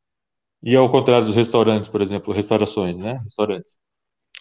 E 0.64 0.76
ao 0.76 0.92
contrário 0.92 1.26
dos 1.26 1.36
restaurantes, 1.36 1.88
por 1.88 2.02
exemplo, 2.02 2.34
restaurações, 2.34 2.98
né? 2.98 3.14
Restaurantes. 3.24 3.78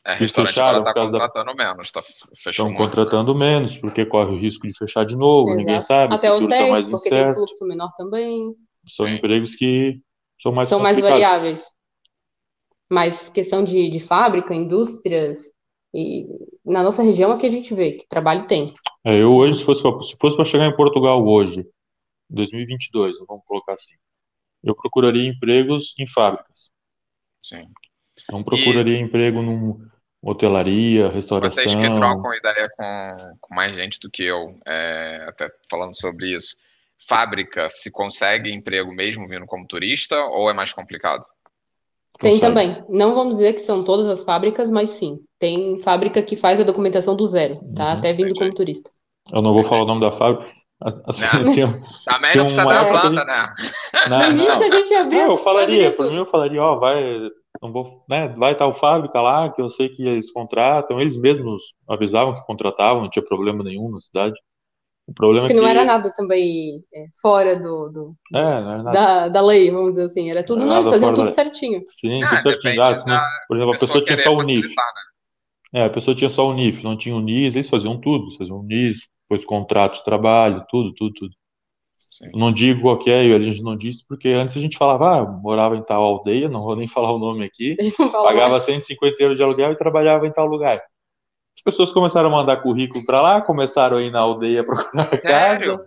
É, 0.04 0.14
restaurante 0.14 0.52
fecharam 0.54 0.82
tá 0.84 0.94
causa 0.94 1.12
da- 1.12 1.18
contratando 1.26 1.54
menos, 1.56 1.90
tá, 1.90 2.00
fechou 2.02 2.68
Estão 2.70 2.74
contratando 2.74 3.34
menos, 3.34 3.76
porque 3.76 4.04
corre 4.06 4.32
o 4.32 4.38
risco 4.38 4.66
de 4.66 4.76
fechar 4.76 5.04
de 5.04 5.14
novo, 5.14 5.54
ninguém 5.54 5.76
Exato. 5.76 5.86
sabe, 5.86 6.12
o 6.14 6.16
Até 6.16 6.28
está 6.28 6.44
hotéis, 6.44 6.70
mais 6.70 6.88
porque 6.88 7.10
tem 7.10 7.18
incerto. 7.18 7.34
fluxo 7.36 7.66
menor 7.66 7.90
também. 7.98 8.54
São 8.86 9.06
Sim. 9.06 9.14
empregos 9.16 9.54
que 9.54 10.00
são 10.40 10.52
mais 10.52 10.68
São 10.70 10.78
mais 10.80 10.98
variáveis. 10.98 11.66
Mas 12.90 13.28
questão 13.28 13.62
de, 13.62 13.88
de 13.90 14.00
fábrica, 14.00 14.54
indústrias, 14.54 15.52
e 15.94 16.26
na 16.64 16.82
nossa 16.82 17.02
região 17.02 17.32
é 17.32 17.38
que 17.38 17.46
a 17.46 17.50
gente 17.50 17.74
vê 17.74 17.92
que 17.92 18.08
trabalho 18.08 18.46
tem. 18.46 18.72
É, 19.04 19.16
eu 19.22 19.32
hoje, 19.34 19.58
se 19.58 19.64
fosse 19.64 19.82
pra- 19.82 20.02
se 20.02 20.16
fosse 20.18 20.36
para 20.36 20.44
chegar 20.44 20.66
em 20.66 20.76
Portugal 20.76 21.24
hoje, 21.26 21.66
2022, 22.28 23.16
vamos 23.26 23.44
colocar 23.46 23.74
assim, 23.74 23.94
eu 24.62 24.74
procuraria 24.74 25.28
empregos 25.28 25.94
em 25.98 26.06
fábricas. 26.06 26.70
Sim. 27.40 27.66
Não 28.30 28.44
procuraria 28.44 28.98
emprego 28.98 29.40
num 29.40 29.88
hotelaria, 30.22 31.04
Vocês 31.08 31.12
que 31.14 31.16
restauração. 31.16 31.96
trocam 31.98 32.34
ideia 32.34 32.68
com, 32.76 33.36
com 33.40 33.54
mais 33.54 33.74
gente 33.74 33.98
do 33.98 34.10
que 34.10 34.24
eu, 34.24 34.58
é, 34.66 35.24
até 35.26 35.50
falando 35.70 35.96
sobre 35.98 36.36
isso. 36.36 36.54
Fábrica, 37.08 37.68
se 37.70 37.90
consegue 37.90 38.52
emprego 38.52 38.92
mesmo 38.92 39.26
vindo 39.26 39.46
como 39.46 39.66
turista 39.66 40.22
ou 40.26 40.50
é 40.50 40.52
mais 40.52 40.72
complicado? 40.74 41.24
Tem 42.20 42.34
Consegue. 42.34 42.40
também. 42.40 42.84
Não 42.88 43.14
vamos 43.14 43.36
dizer 43.36 43.54
que 43.54 43.60
são 43.60 43.82
todas 43.82 44.06
as 44.06 44.22
fábricas, 44.24 44.70
mas 44.70 44.90
sim. 44.90 45.18
Tem 45.38 45.80
fábrica 45.82 46.22
que 46.22 46.36
faz 46.36 46.60
a 46.60 46.64
documentação 46.64 47.16
do 47.16 47.26
zero, 47.26 47.54
tá? 47.74 47.86
Uhum. 47.92 47.98
Até 47.98 48.12
vindo 48.12 48.34
como 48.34 48.52
turista. 48.54 48.90
Eu 49.32 49.40
não 49.42 49.54
vou 49.54 49.64
falar 49.64 49.82
o 49.82 49.86
nome 49.86 50.00
da 50.02 50.12
fábrica. 50.12 50.50
Assim, 51.06 51.24
Não. 51.44 51.52
tinha- 51.52 51.82
Também 52.06 52.36
não 52.36 52.44
precisa 52.44 52.64
dar 52.64 52.88
planta, 52.90 53.24
né? 53.24 53.50
não, 54.08 54.18
No 54.18 54.24
início 54.30 54.58
não. 54.58 54.62
a 54.66 54.70
gente 54.78 54.94
abriu 54.94 55.20
eu 55.20 55.36
falaria, 55.36 55.92
por 55.92 56.10
mim 56.10 56.16
eu 56.16 56.24
falaria, 56.24 56.62
ó, 56.62 56.78
vai, 56.78 57.28
não 57.60 57.70
vou, 57.70 58.02
né, 58.08 58.28
vai 58.36 58.54
tal 58.54 58.72
fábrica 58.74 59.20
lá, 59.20 59.50
que 59.50 59.60
eu 59.60 59.68
sei 59.68 59.90
que 59.90 60.02
eles 60.06 60.32
contratam, 60.32 60.98
eles 60.98 61.18
mesmos 61.18 61.74
avisavam 61.86 62.34
que 62.34 62.46
contratavam, 62.46 63.02
não 63.02 63.10
tinha 63.10 63.22
problema 63.22 63.62
nenhum 63.62 63.90
na 63.90 64.00
cidade. 64.00 64.34
O 65.10 65.14
problema 65.14 65.48
Porque 65.48 65.54
é 65.54 65.56
que 65.56 65.60
não 65.62 65.68
era 65.68 65.84
nada 65.84 66.12
também 66.14 66.84
é, 66.94 67.06
fora 67.20 67.56
do, 67.56 67.88
do- 67.88 68.16
É, 68.32 68.40
não 68.40 68.70
era 68.72 68.82
nada. 68.82 68.90
da, 68.92 69.28
da 69.28 69.40
lei, 69.42 69.70
vamos 69.70 69.90
dizer 69.90 70.04
assim. 70.04 70.30
Era 70.30 70.44
tudo, 70.44 70.60
Não 70.60 70.66
eles 70.72 70.84
nada 70.84 70.90
faziam 70.90 71.12
tudo 71.14 71.30
certinho. 71.30 71.82
Sim, 71.88 72.22
Ah, 72.22 72.28
tudo 72.28 72.42
certinho. 72.42 72.82
Ah, 72.82 72.92
da 72.94 73.24
por 73.48 73.56
exemplo, 73.56 73.70
a 73.70 73.78
pessoa 73.78 74.00
pessoa 74.00 74.04
tinha 74.04 74.22
só 74.22 74.32
o 74.34 74.42
NIF. 74.42 74.68
né? 74.68 75.80
É, 75.80 75.84
a 75.84 75.90
pessoa 75.90 76.14
tinha 76.14 76.30
só 76.30 76.46
o 76.48 76.54
NIF, 76.54 76.82
não 76.84 76.96
tinha 76.96 77.14
o 77.16 77.20
NIS, 77.20 77.54
eles 77.56 77.68
faziam 77.68 78.00
tudo, 78.00 78.36
faziam 78.36 78.58
o 78.60 78.62
NIS, 78.62 79.08
depois 79.28 79.44
contrato 79.44 79.96
de 79.98 80.04
trabalho, 80.04 80.64
tudo, 80.68 80.92
tudo, 80.94 81.12
tudo. 81.14 81.34
Sim. 81.96 82.30
Não 82.34 82.52
digo 82.52 82.88
ok, 82.88 83.12
a 83.34 83.38
gente 83.40 83.62
não 83.62 83.76
disse, 83.76 84.04
porque 84.06 84.28
antes 84.28 84.56
a 84.56 84.60
gente 84.60 84.76
falava, 84.78 85.18
ah, 85.20 85.24
morava 85.24 85.76
em 85.76 85.82
tal 85.82 86.02
aldeia, 86.02 86.48
não 86.48 86.62
vou 86.62 86.76
nem 86.76 86.86
falar 86.88 87.12
o 87.12 87.18
nome 87.18 87.44
aqui, 87.44 87.76
A 87.80 87.82
gente 87.82 87.98
não 87.98 88.10
fala 88.10 88.24
mais. 88.26 88.36
pagava 88.38 88.60
150 88.60 89.22
euros 89.22 89.36
de 89.38 89.42
aluguel 89.42 89.72
e 89.72 89.76
trabalhava 89.76 90.26
em 90.26 90.32
tal 90.32 90.46
lugar. 90.46 90.80
As 91.60 91.62
pessoas 91.62 91.92
começaram 91.92 92.28
a 92.30 92.32
mandar 92.32 92.62
currículo 92.62 93.04
para 93.04 93.20
lá, 93.20 93.42
começaram 93.42 93.98
a 93.98 94.02
ir 94.02 94.10
na 94.10 94.20
aldeia 94.20 94.64
procurar 94.64 95.10
Sério? 95.20 95.76
casa, 95.78 95.84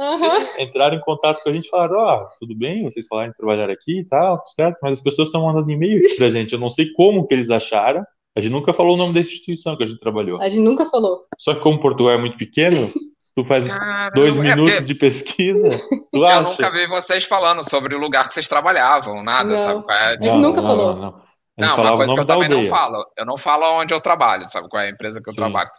Aham. 0.00 0.46
entraram 0.58 0.96
em 0.96 1.00
contato 1.00 1.42
com 1.42 1.50
a 1.50 1.52
gente 1.52 1.66
e 1.66 1.68
falaram, 1.68 1.98
ó, 1.98 2.26
tudo 2.38 2.54
bem, 2.56 2.84
vocês 2.84 3.06
falaram 3.06 3.28
de 3.28 3.36
trabalhar 3.36 3.68
aqui 3.68 3.98
e 4.00 4.06
tal, 4.06 4.38
tudo 4.38 4.54
certo, 4.54 4.78
mas 4.82 4.96
as 4.96 5.04
pessoas 5.04 5.28
estão 5.28 5.44
mandando 5.44 5.70
e-mail 5.70 5.98
aqui 5.98 6.16
pra 6.16 6.30
gente, 6.30 6.54
eu 6.54 6.58
não 6.58 6.70
sei 6.70 6.90
como 6.94 7.26
que 7.26 7.34
eles 7.34 7.50
acharam, 7.50 8.02
a 8.34 8.40
gente 8.40 8.50
nunca 8.52 8.72
falou 8.72 8.94
o 8.94 8.96
nome 8.96 9.12
da 9.12 9.20
instituição 9.20 9.76
que 9.76 9.84
a 9.84 9.86
gente 9.86 10.00
trabalhou. 10.00 10.40
A 10.40 10.48
gente 10.48 10.62
nunca 10.62 10.86
falou. 10.86 11.22
Só 11.38 11.52
que 11.54 11.60
como 11.60 11.80
Portugal 11.80 12.14
é 12.14 12.18
muito 12.18 12.38
pequeno, 12.38 12.86
se 13.18 13.34
tu 13.36 13.44
faz 13.44 13.68
Caramba, 13.68 14.12
dois 14.14 14.38
é 14.38 14.40
minutos 14.40 14.72
porque 14.72 14.86
de 14.86 14.94
pesquisa, 14.94 15.68
tu 16.10 16.16
Eu 16.18 16.24
acha? 16.26 16.50
nunca 16.50 16.70
vi 16.70 16.86
vocês 16.88 17.24
falando 17.24 17.62
sobre 17.68 17.94
o 17.94 17.98
lugar 17.98 18.26
que 18.26 18.32
vocês 18.32 18.48
trabalhavam, 18.48 19.22
nada, 19.22 19.50
Não. 19.50 19.58
sabe 19.58 19.84
é? 19.90 19.92
A 19.92 20.16
gente 20.22 20.36
nunca 20.38 20.62
falou. 20.62 20.96
Não, 20.96 21.22
A 21.62 21.66
gente 21.66 21.76
Não, 21.76 21.76
uma 21.76 21.76
falava 21.76 21.94
o 21.94 21.98
coisa 21.98 22.12
que 22.12 22.16
nome 22.16 22.20
eu 22.22 22.26
também 22.26 22.48
não 22.48 22.56
aldeia. 22.56 22.70
falo. 22.70 23.06
Eu 23.16 23.26
não 23.26 23.36
falo 23.36 23.80
onde 23.80 23.94
eu 23.94 24.00
trabalho, 24.00 24.46
sabe 24.46 24.68
qual 24.68 24.82
é 24.82 24.86
a 24.86 24.90
empresa 24.90 25.20
que 25.22 25.28
eu 25.28 25.32
Sim. 25.32 25.38
trabalho. 25.38 25.70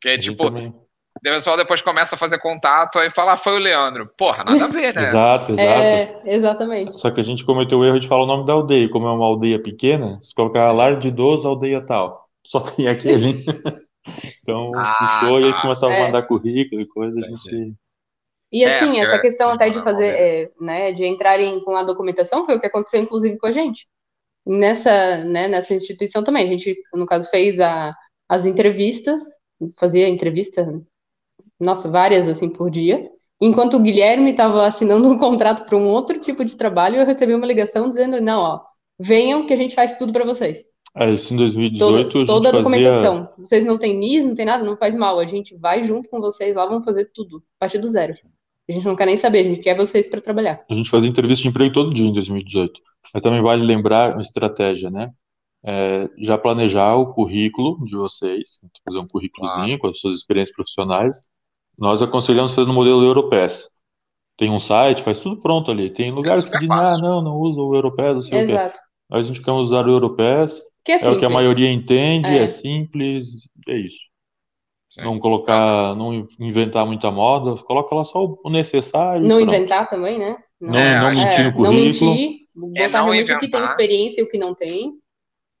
Porque, 0.00 0.14
gente 0.14 0.30
tipo, 0.30 0.44
também- 0.46 0.68
o 0.68 1.20
pessoal 1.20 1.56
depois 1.56 1.80
começa 1.80 2.14
a 2.16 2.18
fazer 2.18 2.38
contato 2.38 2.98
aí 2.98 3.08
fala, 3.10 3.32
ah, 3.32 3.36
foi 3.36 3.54
o 3.54 3.58
Leandro. 3.58 4.10
Porra, 4.18 4.42
nada 4.44 4.64
a 4.64 4.68
ver, 4.68 4.94
né? 4.94 5.02
Exato, 5.14 5.52
exato. 5.52 5.58
É, 5.58 6.20
exatamente. 6.26 7.00
Só 7.00 7.10
que 7.10 7.20
a 7.20 7.24
gente 7.24 7.44
cometeu 7.44 7.78
o 7.78 7.84
erro 7.84 8.00
de 8.00 8.08
falar 8.08 8.24
o 8.24 8.26
nome 8.26 8.44
da 8.46 8.52
aldeia. 8.52 8.88
Como 8.90 9.06
é 9.06 9.12
uma 9.12 9.24
aldeia 9.24 9.62
pequena, 9.62 10.18
se 10.22 10.34
colocar 10.34 10.70
lar 10.72 10.98
de 10.98 11.08
idoso, 11.08 11.46
aldeia 11.48 11.80
tal. 11.84 12.28
Só 12.46 12.60
tem 12.60 12.88
aquele. 12.88 13.44
Então, 14.42 14.70
Ah, 14.76 14.96
puxou 15.20 15.40
e 15.40 15.44
eles 15.44 15.56
tá. 15.56 15.62
começaram 15.62 15.92
É. 15.94 16.00
a 16.02 16.04
mandar 16.04 16.22
currículo 16.24 16.78
e 16.82 16.86
coisa, 16.86 17.18
a 17.18 17.22
gente. 17.22 17.74
E 18.52 18.62
É, 18.62 18.68
assim, 18.76 18.86
porque 18.88 19.00
essa 19.00 19.18
questão 19.18 19.50
é 19.50 19.54
até 19.54 19.70
de 19.70 19.82
fazer, 19.82 20.14
é, 20.14 20.50
né, 20.60 20.92
de 20.92 21.06
entrarem 21.06 21.58
com 21.64 21.74
a 21.74 21.82
documentação 21.82 22.44
foi 22.44 22.56
o 22.56 22.60
que 22.60 22.66
aconteceu, 22.66 23.00
inclusive, 23.00 23.38
com 23.38 23.46
a 23.46 23.52
gente. 23.52 23.86
Nessa, 24.46 25.24
né, 25.24 25.48
nessa 25.48 25.74
instituição 25.74 26.22
também. 26.22 26.46
A 26.46 26.50
gente, 26.50 26.76
no 26.94 27.06
caso, 27.06 27.30
fez 27.30 27.58
a, 27.60 27.94
as 28.28 28.44
entrevistas, 28.44 29.22
fazia 29.78 30.08
entrevista, 30.08 30.80
nossa, 31.58 31.88
várias 31.88 32.28
assim 32.28 32.48
por 32.48 32.70
dia. 32.70 33.08
Enquanto 33.40 33.76
o 33.76 33.80
Guilherme 33.82 34.30
estava 34.30 34.66
assinando 34.66 35.08
um 35.08 35.18
contrato 35.18 35.64
para 35.64 35.76
um 35.76 35.86
outro 35.88 36.18
tipo 36.20 36.44
de 36.44 36.56
trabalho, 36.56 36.96
eu 36.96 37.06
recebi 37.06 37.34
uma 37.34 37.46
ligação 37.46 37.88
dizendo: 37.88 38.20
não, 38.20 38.40
ó, 38.40 38.60
venham 38.98 39.46
que 39.46 39.52
a 39.52 39.56
gente 39.56 39.74
faz 39.74 39.96
tudo 39.96 40.12
para 40.12 40.24
vocês. 40.24 40.64
Ah, 40.94 41.06
isso 41.06 41.34
em 41.34 41.36
Toda, 41.76 42.04
2018 42.06 42.18
a 42.18 42.24
gente 42.26 42.26
toda 42.26 42.48
a 42.50 42.52
fazia. 42.52 42.62
documentação. 42.62 43.28
Vocês 43.36 43.64
não 43.64 43.76
têm 43.76 43.98
NIS, 43.98 44.24
não 44.24 44.34
tem 44.34 44.46
nada, 44.46 44.62
não 44.62 44.76
faz 44.76 44.94
mal. 44.94 45.18
A 45.18 45.26
gente 45.26 45.56
vai 45.56 45.82
junto 45.82 46.08
com 46.08 46.20
vocês 46.20 46.54
lá, 46.54 46.66
vamos 46.66 46.84
fazer 46.84 47.10
tudo, 47.12 47.38
a 47.38 47.40
partir 47.60 47.78
do 47.78 47.88
zero. 47.88 48.14
A 48.68 48.72
gente 48.72 48.86
não 48.86 48.94
quer 48.94 49.06
nem 49.06 49.16
saber, 49.16 49.40
a 49.40 49.42
gente 49.42 49.60
quer 49.60 49.76
vocês 49.76 50.08
para 50.08 50.20
trabalhar. 50.20 50.64
A 50.70 50.74
gente 50.74 50.88
fazia 50.88 51.10
entrevista 51.10 51.42
de 51.42 51.48
emprego 51.48 51.74
todo 51.74 51.92
dia 51.92 52.06
em 52.06 52.12
2018. 52.12 52.80
Mas 53.12 53.22
também 53.22 53.42
vale 53.42 53.64
lembrar 53.64 54.12
uma 54.12 54.22
estratégia, 54.22 54.90
né? 54.90 55.10
É, 55.64 56.08
já 56.18 56.38
planejar 56.38 56.94
o 56.96 57.14
currículo 57.14 57.84
de 57.86 57.96
vocês, 57.96 58.60
fazer 58.84 58.98
um 58.98 59.06
currículozinho 59.08 59.78
com 59.78 59.88
as 59.88 59.98
suas 60.00 60.16
experiências 60.16 60.54
profissionais. 60.56 61.28
Nós 61.78 62.02
aconselhamos 62.02 62.54
fazer 62.54 62.68
no 62.68 62.74
modelo 62.74 63.02
Europass. 63.04 63.70
Tem 64.36 64.50
um 64.50 64.58
site, 64.58 65.02
faz 65.02 65.20
tudo 65.20 65.40
pronto 65.40 65.70
ali. 65.70 65.90
Tem 65.90 66.10
lugares 66.10 66.48
que 66.48 66.58
dizem, 66.58 66.76
ah, 66.76 66.98
não, 66.98 67.22
não 67.22 67.36
usa 67.36 67.60
o 67.60 67.74
Europass, 67.74 68.14
não 68.16 68.22
sei 68.22 68.38
o 68.38 68.46
quê. 68.46 68.52
Exato. 68.52 68.80
Nós 69.10 69.28
indicamos 69.28 69.68
usar 69.68 69.86
o 69.86 69.90
Europass, 69.90 70.60
Que 70.84 70.92
é 70.92 70.98
é 71.00 71.10
o 71.10 71.18
que 71.18 71.24
a 71.24 71.30
maioria 71.30 71.70
entende, 71.72 72.28
É. 72.28 72.44
é 72.44 72.46
simples, 72.48 73.48
é 73.68 73.76
isso. 73.78 73.98
Não 74.96 75.18
colocar, 75.18 75.94
não 75.96 76.26
inventar 76.38 76.86
muita 76.86 77.10
moda, 77.10 77.56
coloca 77.64 77.94
lá 77.94 78.04
só 78.04 78.24
o 78.44 78.50
necessário 78.50 79.22
Não 79.22 79.36
pronto. 79.38 79.42
inventar 79.42 79.88
também, 79.88 80.18
né? 80.18 80.36
Não, 80.60 80.78
É, 80.78 81.00
não 81.00 81.06
acho 81.08 81.20
mentir 81.26 81.44
no 81.44 81.52
não 81.58 81.72
currículo. 81.72 82.10
mentir, 82.12 82.43
botar 82.54 82.80
É 82.80 82.88
não 82.88 82.90
realmente 82.90 83.32
o 83.32 83.38
que 83.38 83.50
tem 83.50 83.64
experiência 83.64 84.20
e 84.20 84.24
o 84.24 84.28
que 84.30 84.38
não 84.38 84.54
tem. 84.54 84.92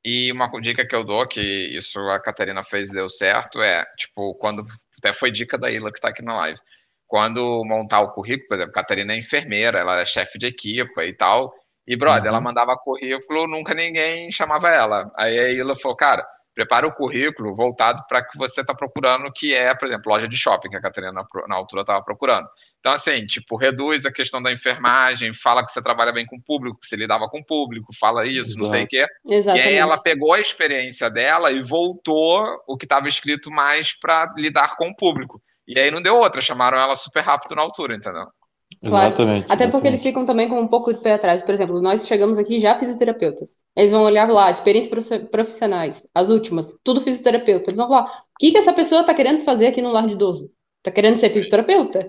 E 0.04 0.30
uma 0.32 0.50
dica 0.60 0.86
que 0.86 0.94
eu 0.94 1.02
dou, 1.04 1.26
que 1.26 1.40
isso 1.40 1.98
a 2.10 2.20
Catarina 2.20 2.62
fez 2.62 2.90
e 2.90 2.94
deu 2.94 3.08
certo, 3.08 3.62
é, 3.62 3.84
tipo, 3.96 4.34
quando. 4.34 4.64
Até 4.98 5.12
foi 5.12 5.30
dica 5.30 5.58
da 5.58 5.70
Ila 5.70 5.90
que 5.90 5.98
está 5.98 6.08
aqui 6.08 6.22
na 6.22 6.34
live. 6.36 6.58
Quando 7.06 7.62
montar 7.64 8.00
o 8.00 8.12
currículo, 8.12 8.48
por 8.48 8.54
exemplo, 8.56 8.70
a 8.72 8.74
Catarina 8.74 9.12
é 9.12 9.18
enfermeira, 9.18 9.78
ela 9.78 10.00
é 10.00 10.04
chefe 10.06 10.38
de 10.38 10.46
equipa 10.46 11.04
e 11.04 11.14
tal. 11.14 11.52
E, 11.86 11.96
brother, 11.96 12.22
Uhum. 12.22 12.28
ela 12.28 12.40
mandava 12.40 12.76
currículo, 12.78 13.46
nunca 13.46 13.74
ninguém 13.74 14.30
chamava 14.32 14.70
ela. 14.70 15.10
Aí 15.16 15.38
a 15.38 15.48
Ila 15.52 15.76
falou, 15.76 15.96
cara, 15.96 16.26
prepara 16.54 16.86
o 16.86 16.92
currículo 16.92 17.54
voltado 17.54 18.02
para 18.08 18.24
que 18.24 18.38
você 18.38 18.60
está 18.60 18.74
procurando, 18.74 19.30
que 19.32 19.54
é, 19.54 19.74
por 19.74 19.86
exemplo, 19.86 20.12
loja 20.12 20.28
de 20.28 20.36
shopping, 20.36 20.70
que 20.70 20.76
a 20.76 20.80
Catarina 20.80 21.12
na, 21.12 21.26
na 21.48 21.56
altura 21.56 21.82
estava 21.82 22.02
procurando. 22.02 22.48
Então, 22.78 22.92
assim, 22.92 23.26
tipo, 23.26 23.56
reduz 23.56 24.06
a 24.06 24.12
questão 24.12 24.42
da 24.42 24.52
enfermagem, 24.52 25.34
fala 25.34 25.64
que 25.64 25.70
você 25.70 25.82
trabalha 25.82 26.12
bem 26.12 26.24
com 26.24 26.36
o 26.36 26.42
público, 26.42 26.78
que 26.80 26.86
você 26.86 26.96
lidava 26.96 27.28
com 27.28 27.40
o 27.40 27.44
público, 27.44 27.92
fala 27.98 28.26
isso, 28.26 28.58
não 28.58 28.66
sei 28.66 28.84
o 28.84 28.88
quê. 28.88 29.04
E 29.28 29.34
Exatamente. 29.34 29.68
aí 29.68 29.74
ela 29.74 29.98
pegou 29.98 30.32
a 30.32 30.40
experiência 30.40 31.10
dela 31.10 31.50
e 31.50 31.62
voltou 31.62 32.44
o 32.66 32.76
que 32.76 32.84
estava 32.84 33.08
escrito 33.08 33.50
mais 33.50 33.92
para 33.98 34.32
lidar 34.36 34.76
com 34.76 34.88
o 34.88 34.96
público. 34.96 35.42
E 35.66 35.78
aí 35.78 35.90
não 35.90 36.02
deu 36.02 36.16
outra, 36.16 36.40
chamaram 36.40 36.78
ela 36.78 36.94
super 36.94 37.22
rápido 37.22 37.54
na 37.54 37.62
altura, 37.62 37.96
entendeu? 37.96 38.26
Claro. 38.88 39.14
Exatamente. 39.14 39.46
Até 39.48 39.68
porque 39.68 39.88
eles 39.88 40.02
ficam 40.02 40.24
também 40.26 40.48
com 40.48 40.60
um 40.60 40.68
pouco 40.68 40.92
de 40.92 41.00
pé 41.00 41.14
atrás. 41.14 41.42
Por 41.42 41.54
exemplo, 41.54 41.80
nós 41.80 42.06
chegamos 42.06 42.38
aqui 42.38 42.60
já 42.60 42.78
fisioterapeutas. 42.78 43.54
Eles 43.76 43.92
vão 43.92 44.02
olhar 44.02 44.28
lá, 44.30 44.50
experiências 44.50 45.22
profissionais, 45.30 46.06
as 46.14 46.30
últimas, 46.30 46.76
tudo 46.84 47.00
fisioterapeuta. 47.00 47.70
Eles 47.70 47.78
vão 47.78 47.88
falar, 47.88 48.04
o 48.04 48.38
que 48.38 48.50
que 48.50 48.58
essa 48.58 48.72
pessoa 48.72 49.00
está 49.00 49.14
querendo 49.14 49.42
fazer 49.42 49.68
aqui 49.68 49.80
no 49.80 49.90
lar 49.90 50.06
de 50.06 50.12
idoso? 50.12 50.48
Está 50.78 50.90
querendo 50.90 51.16
ser 51.16 51.30
fisioterapeuta? 51.30 52.06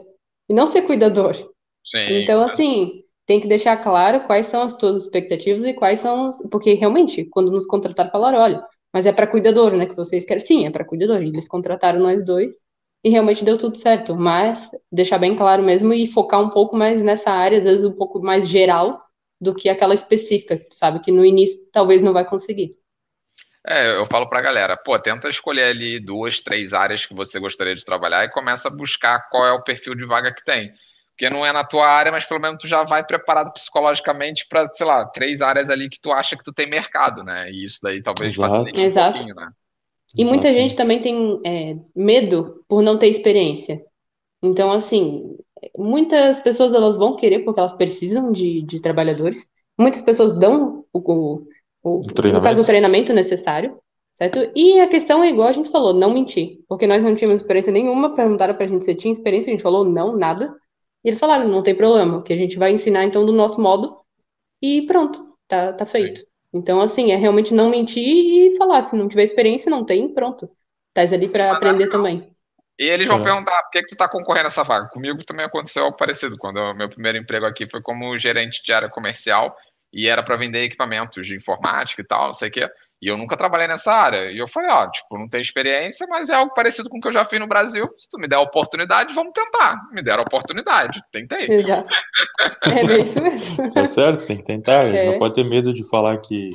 E 0.50 0.54
não 0.54 0.68
ser 0.68 0.84
cuidador. 0.84 1.36
Sim. 1.36 2.22
Então, 2.22 2.42
assim, 2.42 3.04
tem 3.26 3.40
que 3.40 3.48
deixar 3.48 3.78
claro 3.78 4.26
quais 4.28 4.48
são 4.48 4.62
as 4.62 4.74
tuas 4.74 5.04
expectativas 5.04 5.64
e 5.64 5.74
quais 5.74 6.00
são 6.00 6.30
os. 6.30 6.38
Porque 6.52 6.74
realmente, 6.74 7.26
quando 7.26 7.52
nos 7.52 7.66
contrataram, 7.66 8.12
falaram: 8.12 8.40
olha, 8.40 8.64
mas 8.94 9.06
é 9.06 9.12
para 9.12 9.28
cuidador, 9.28 9.72
né? 9.76 9.86
Que 9.86 9.96
vocês 9.96 10.26
querem. 10.26 10.44
Sim, 10.44 10.66
é 10.66 10.70
para 10.70 10.86
cuidador. 10.86 11.24
E 11.24 11.28
eles 11.28 11.48
contrataram 11.48 12.00
nós 12.00 12.24
dois 12.24 12.64
e 13.06 13.10
realmente 13.12 13.46
deu 13.46 13.56
tudo 13.56 13.78
certo. 13.78 14.15
Mas 14.15 14.72
deixar 14.91 15.20
bem 15.20 15.36
claro 15.36 15.63
mesmo 15.63 15.94
e 15.94 16.08
focar 16.08 16.41
um 16.41 16.50
pouco 16.50 16.76
mais 16.76 17.00
nessa 17.04 17.30
área, 17.30 17.60
às 17.60 17.63
vezes 17.63 17.86
um 17.86 17.94
pouco 17.94 18.20
mais 18.20 18.48
geral 18.50 19.00
do 19.39 19.54
que 19.54 19.70
aquela 19.70 19.94
específica, 19.94 20.60
sabe 20.72 21.00
que 21.02 21.12
no 21.12 21.24
início 21.24 21.60
talvez 21.72 22.02
não 22.02 22.13
vai 22.13 22.26
conseguir. 22.26 22.72
É, 23.68 23.96
eu 23.96 24.06
falo 24.08 24.28
pra 24.28 24.41
galera, 24.41 24.76
pô, 24.76 24.98
tenta 24.98 25.30
escolher 25.30 25.65
ali 25.65 26.00
duas, 26.00 26.39
três 26.39 26.74
áreas 26.74 27.06
que 27.06 27.13
você 27.13 27.39
gostaria 27.39 27.76
de 27.76 27.86
trabalhar 27.86 28.24
e 28.24 28.32
começa 28.32 28.70
a 28.70 28.72
buscar 28.72 29.28
qual 29.30 29.46
é 29.46 29.52
o 29.52 29.63
perfil 29.63 29.94
de 29.94 30.06
vaga 30.06 30.34
que 30.34 30.44
tem. 30.44 30.72
Porque 31.12 31.30
não 31.30 31.46
é 31.46 31.52
na 31.52 31.63
tua 31.63 31.88
área, 31.88 32.12
mas 32.12 32.26
pelo 32.26 32.41
menos 32.41 32.58
tu 32.60 32.68
já 32.68 32.84
vai 32.84 33.06
preparado 33.06 33.54
psicologicamente 33.54 34.48
para, 34.50 34.68
sei 34.74 34.86
lá, 34.86 35.06
três 35.06 35.41
áreas 35.41 35.70
ali 35.70 35.89
que 35.89 36.02
tu 36.02 36.12
acha 36.12 36.36
que 36.36 36.44
tu 36.44 36.52
tem 36.52 36.68
mercado, 36.68 37.24
né? 37.24 37.50
E 37.52 37.65
isso 37.65 37.80
daí 37.82 38.02
talvez 38.02 38.34
Exato. 38.34 38.52
facilite 38.52 38.80
um 38.80 38.84
Exato. 38.84 39.13
pouquinho, 39.13 39.36
né? 39.36 39.50
E 40.17 40.23
muita 40.23 40.54
gente 40.54 40.75
também 40.75 41.01
tem 41.01 41.39
é, 41.45 41.78
medo 41.95 42.63
por 42.67 42.82
não 42.82 42.97
ter 42.97 43.08
experiência. 43.08 43.84
Então, 44.41 44.71
assim, 44.71 45.38
muitas 45.78 46.39
pessoas 46.39 46.73
elas 46.73 46.97
vão 46.97 47.15
querer 47.15 47.39
porque 47.39 47.60
elas 47.60 47.73
precisam 47.73 48.32
de, 48.32 48.62
de 48.62 48.82
trabalhadores. 48.82 49.49
Muitas 49.78 50.01
pessoas 50.01 50.38
dão 50.38 50.86
o, 50.93 50.99
o, 50.99 51.36
o, 51.84 51.99
no 51.99 52.06
treinamento. 52.06 52.43
caso, 52.43 52.62
o 52.62 52.65
treinamento 52.65 53.13
necessário, 53.13 53.78
certo? 54.13 54.51
E 54.56 54.80
a 54.80 54.88
questão 54.88 55.23
é 55.23 55.30
igual 55.30 55.49
a 55.49 55.54
gente 55.54 55.69
falou, 55.69 55.93
não 55.93 56.13
mentir. 56.13 56.60
Porque 56.67 56.88
nós 56.88 57.04
não 57.04 57.15
tínhamos 57.15 57.41
experiência 57.41 57.71
nenhuma, 57.71 58.15
perguntaram 58.15 58.56
pra 58.56 58.67
gente 58.67 58.86
se 58.86 58.95
tinha 58.95 59.12
experiência, 59.12 59.49
a 59.49 59.54
gente 59.54 59.63
falou 59.63 59.84
não, 59.84 60.15
nada. 60.15 60.47
E 61.04 61.10
eles 61.10 61.19
falaram, 61.19 61.47
não 61.47 61.62
tem 61.62 61.75
problema, 61.75 62.23
que 62.23 62.34
a 62.34 62.38
gente 62.38 62.58
vai 62.58 62.71
ensinar 62.71 63.04
então 63.04 63.25
do 63.25 63.34
nosso 63.34 63.60
modo 63.60 63.88
e 64.62 64.84
pronto, 64.88 65.36
tá, 65.47 65.73
tá 65.73 65.86
feito. 65.86 66.21
Então, 66.56 66.80
assim, 66.80 67.12
é 67.12 67.18
realmente 67.18 67.54
não 67.54 67.70
mentir 67.70 68.02
e 68.02 68.58
falar, 68.58 68.82
se 68.82 68.96
não 68.96 69.10
tiver 69.10 69.24
experiência, 69.24 69.70
não 69.70 69.86
tem, 69.86 70.08
pronto. 70.08 70.48
Tás 70.94 71.12
ali 71.12 71.30
pra 71.30 71.52
aprender 71.52 71.88
também. 71.88 72.32
E 72.80 72.86
eles 72.86 73.10
vão 73.10 73.20
É. 73.20 73.24
perguntar 73.24 73.62
por 73.63 73.72
que, 73.72 73.82
que 73.82 73.88
tu 73.88 73.98
tá 73.98 74.08
concorrendo 74.08 74.46
a 74.46 74.48
essa 74.48 74.63
vaga. 74.63 74.88
Comigo 74.88 75.22
também 75.26 75.46
aconteceu 75.46 75.84
algo 75.84 75.98
parecido. 75.98 76.38
Quando 76.38 76.58
o 76.58 76.74
meu 76.74 76.88
primeiro 76.88 77.18
emprego 77.18 77.46
aqui 77.46 77.70
foi 77.70 77.82
como 77.82 78.18
gerente 78.18 78.63
de 78.63 78.72
área 78.72 78.89
comercial 78.89 79.54
e 79.91 80.08
era 80.08 80.24
para 80.24 80.38
vender 80.38 80.63
equipamentos 80.63 81.28
de 81.28 81.36
informática 81.36 82.02
e 82.02 82.06
tal, 82.06 82.28
não 82.28 82.34
sei 82.34 82.48
o 82.48 82.52
quê. 82.52 82.70
E 83.06 83.08
eu 83.08 83.15
nunca 83.15 83.38
trabalhei 83.38 83.68
nessa 83.68 83.94
área. 83.94 84.32
E 84.32 84.39
eu 84.39 84.48
falei, 84.48 84.72
ó, 84.72 84.89
tipo, 84.89 85.15
não 85.15 85.30
tenho 85.30 85.44
experiência, 85.44 86.08
mas 86.10 86.28
é 86.28 86.34
algo 86.34 86.52
parecido 86.56 86.89
com 86.89 86.98
o 86.98 87.00
que 87.00 87.08
eu 87.08 87.12
já 87.12 87.24
fiz 87.24 87.39
no 87.39 87.46
Brasil. 87.46 87.88
Se 87.96 88.10
tu 88.10 88.18
me 88.18 88.28
der 88.28 88.38
a 88.38 88.41
oportunidade, 88.41 89.13
vamos 89.13 89.32
tentar. 89.32 89.80
Me 89.91 90.02
deram 90.02 90.24
a 90.24 90.26
oportunidade. 90.26 91.00
Tentei. 91.12 91.46
Exato. 91.48 91.88
É 92.63 92.84
bem 92.84 93.04
isso 93.04 93.22
mesmo. 93.22 93.72
Tá 93.74 93.86
certo, 93.86 94.26
tem 94.26 94.38
que 94.38 94.44
tentar. 94.44 94.88
É. 94.88 95.12
Não 95.12 95.20
pode 95.20 95.36
ter 95.36 95.44
medo 95.44 95.72
de 95.72 95.84
falar 95.88 96.20
que, 96.20 96.50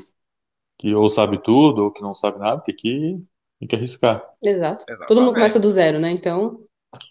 que 0.76 0.92
ou 0.92 1.08
sabe 1.08 1.40
tudo 1.40 1.84
ou 1.84 1.92
que 1.92 2.02
não 2.02 2.14
sabe 2.16 2.40
nada, 2.40 2.60
tem 2.60 2.74
que, 2.74 3.22
tem 3.60 3.68
que 3.68 3.76
arriscar. 3.76 4.20
Exato. 4.42 4.84
Todo 4.86 4.96
mundo 4.98 5.04
Exatamente. 5.04 5.34
começa 5.34 5.60
do 5.60 5.70
zero, 5.70 6.00
né? 6.00 6.10
Então, 6.10 6.64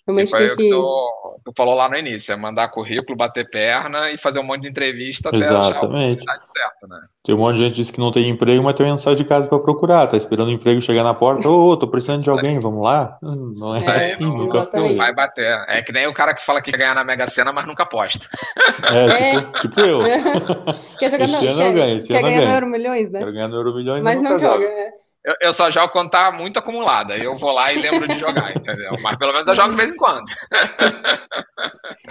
Realmente 0.05 0.29
foi 0.29 0.39
tem 0.39 0.47
o 0.51 0.55
que 0.57 0.63
que. 0.63 0.69
tu, 0.69 1.39
tu 1.45 1.53
falou 1.55 1.73
lá 1.73 1.87
no 1.87 1.95
início, 1.95 2.33
é 2.33 2.35
mandar 2.35 2.67
currículo, 2.69 3.15
bater 3.17 3.49
perna 3.49 4.09
e 4.11 4.17
fazer 4.17 4.39
um 4.39 4.43
monte 4.43 4.63
de 4.63 4.69
entrevista 4.69 5.29
até 5.29 5.37
achar 5.45 5.55
a 5.55 5.57
Exatamente. 5.57 6.21
oportunidade 6.21 6.51
certa, 6.51 6.87
né? 6.87 6.99
Tem 7.23 7.35
um 7.35 7.37
monte 7.37 7.55
de 7.57 7.61
gente 7.63 7.71
que 7.73 7.81
diz 7.81 7.89
que 7.91 7.99
não 7.99 8.11
tem 8.11 8.27
emprego, 8.29 8.61
mas 8.63 8.75
também 8.75 8.91
não 8.91 8.97
sai 8.97 9.15
de 9.15 9.23
casa 9.23 9.47
para 9.47 9.59
procurar. 9.59 10.07
Tá 10.07 10.17
esperando 10.17 10.49
o 10.49 10.51
emprego 10.51 10.81
chegar 10.81 11.03
na 11.03 11.13
porta. 11.13 11.47
Ô, 11.47 11.77
tô 11.77 11.87
precisando 11.87 12.23
de 12.23 12.29
alguém, 12.29 12.59
vamos 12.59 12.83
lá? 12.83 13.17
Hum, 13.23 13.53
Não 13.55 13.75
é, 13.75 13.79
É, 13.85 14.13
assim, 14.13 14.23
nunca 14.25 14.57
exatamente. 14.59 14.89
foi. 14.89 14.97
Vai 14.97 15.13
bater. 15.13 15.65
É 15.69 15.81
que 15.81 15.91
nem 15.93 16.07
o 16.07 16.13
cara 16.13 16.33
que 16.33 16.43
fala 16.43 16.61
que 16.61 16.71
quer 16.71 16.77
ganhar 16.77 16.95
na 16.95 17.03
Mega 17.03 17.27
Sena, 17.27 17.51
mas 17.53 17.65
nunca 17.65 17.83
aposta. 17.83 18.27
É, 18.91 19.35
É. 19.35 19.41
tipo, 19.61 19.61
tipo 19.61 19.79
eu. 19.81 19.99
Quer 20.99 21.11
jogar 21.11 21.29
Esse 21.29 21.45
no, 21.45 21.51
ano 21.51 21.61
eu 21.61 21.73
quer, 21.73 21.73
ganho, 21.73 21.97
esse 21.97 22.07
quer 22.07 22.17
ano 22.19 22.27
eu 22.27 22.31
ganhar 22.31 22.39
no 22.41 22.45
ganho. 22.45 22.55
Euro 22.57 22.67
Milhões, 22.67 23.11
né? 23.11 23.19
Quero 23.19 23.31
ganhar 23.33 23.47
no 23.47 23.55
Euro 23.55 23.75
Milhões, 23.75 24.03
Mas 24.03 24.21
não 24.21 24.31
nunca 24.31 24.37
joga. 24.37 24.61
jogo. 24.63 24.65
é. 24.65 24.91
Eu, 25.25 25.33
eu 25.41 25.51
só 25.53 25.69
jogo 25.69 25.89
quando 25.89 26.09
tá 26.09 26.31
muito 26.31 26.57
acumulada. 26.59 27.17
Eu 27.17 27.35
vou 27.35 27.51
lá 27.51 27.73
e 27.73 27.81
lembro 27.81 28.07
de 28.07 28.19
jogar, 28.19 28.51
entendeu? 28.55 28.93
Mas 29.01 29.17
pelo 29.17 29.33
menos 29.33 29.47
eu 29.47 29.55
jogo 29.55 29.71
de 29.71 29.75
vez 29.75 29.93
em 29.93 29.97
quando. 29.97 30.25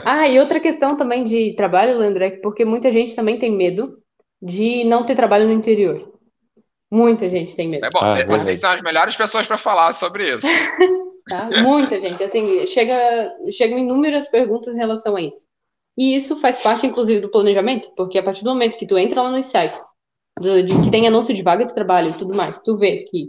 Ah, 0.05 0.29
e 0.29 0.39
outra 0.39 0.61
questão 0.61 0.97
também 0.97 1.25
de 1.25 1.55
trabalho, 1.57 1.99
Leandro, 1.99 2.23
é 2.25 2.31
que 2.31 2.41
porque 2.41 2.65
muita 2.65 2.93
gente 2.93 3.15
também 3.15 3.39
tem 3.39 3.51
medo 3.51 3.99
de 4.41 4.85
não 4.85 5.05
ter 5.05 5.15
trabalho 5.17 5.47
no 5.47 5.53
interior. 5.53 6.13
Muita 6.91 7.29
gente 7.29 7.55
tem 7.55 7.69
medo. 7.69 7.85
É 7.87 7.91
bom, 7.91 7.99
Ah, 8.01 8.15
vocês 8.15 8.29
verdade. 8.29 8.57
são 8.57 8.71
as 8.71 8.81
melhores 8.81 9.17
pessoas 9.17 9.47
para 9.47 9.57
falar 9.59 9.93
sobre 9.93 10.35
isso. 10.35 10.47
tá? 11.29 11.51
Muita 11.63 12.01
gente, 12.01 12.23
assim, 12.23 12.67
chega, 12.67 13.35
chegam 13.53 13.79
inúmeras 13.79 14.29
perguntas 14.29 14.75
em 14.75 14.79
relação 14.79 15.17
a 15.17 15.21
isso. 15.21 15.47
E 15.97 16.15
isso 16.15 16.41
faz 16.41 16.63
parte, 16.63 16.87
inclusive, 16.87 17.21
do 17.21 17.31
planejamento, 17.31 17.91
porque 17.97 18.19
a 18.19 18.23
partir 18.23 18.45
do 18.45 18.51
momento 18.51 18.79
que 18.79 18.87
tu 18.87 18.97
entra 18.97 19.21
lá 19.21 19.31
nos 19.31 19.47
sites, 19.47 19.81
de 20.41 20.83
que 20.83 20.91
tem 20.91 21.07
anúncio 21.07 21.35
de 21.35 21.43
vaga 21.43 21.65
de 21.67 21.75
trabalho 21.75 22.11
e 22.11 22.17
tudo 22.17 22.35
mais, 22.35 22.61
tu 22.61 22.77
vê 22.79 23.05
que, 23.11 23.29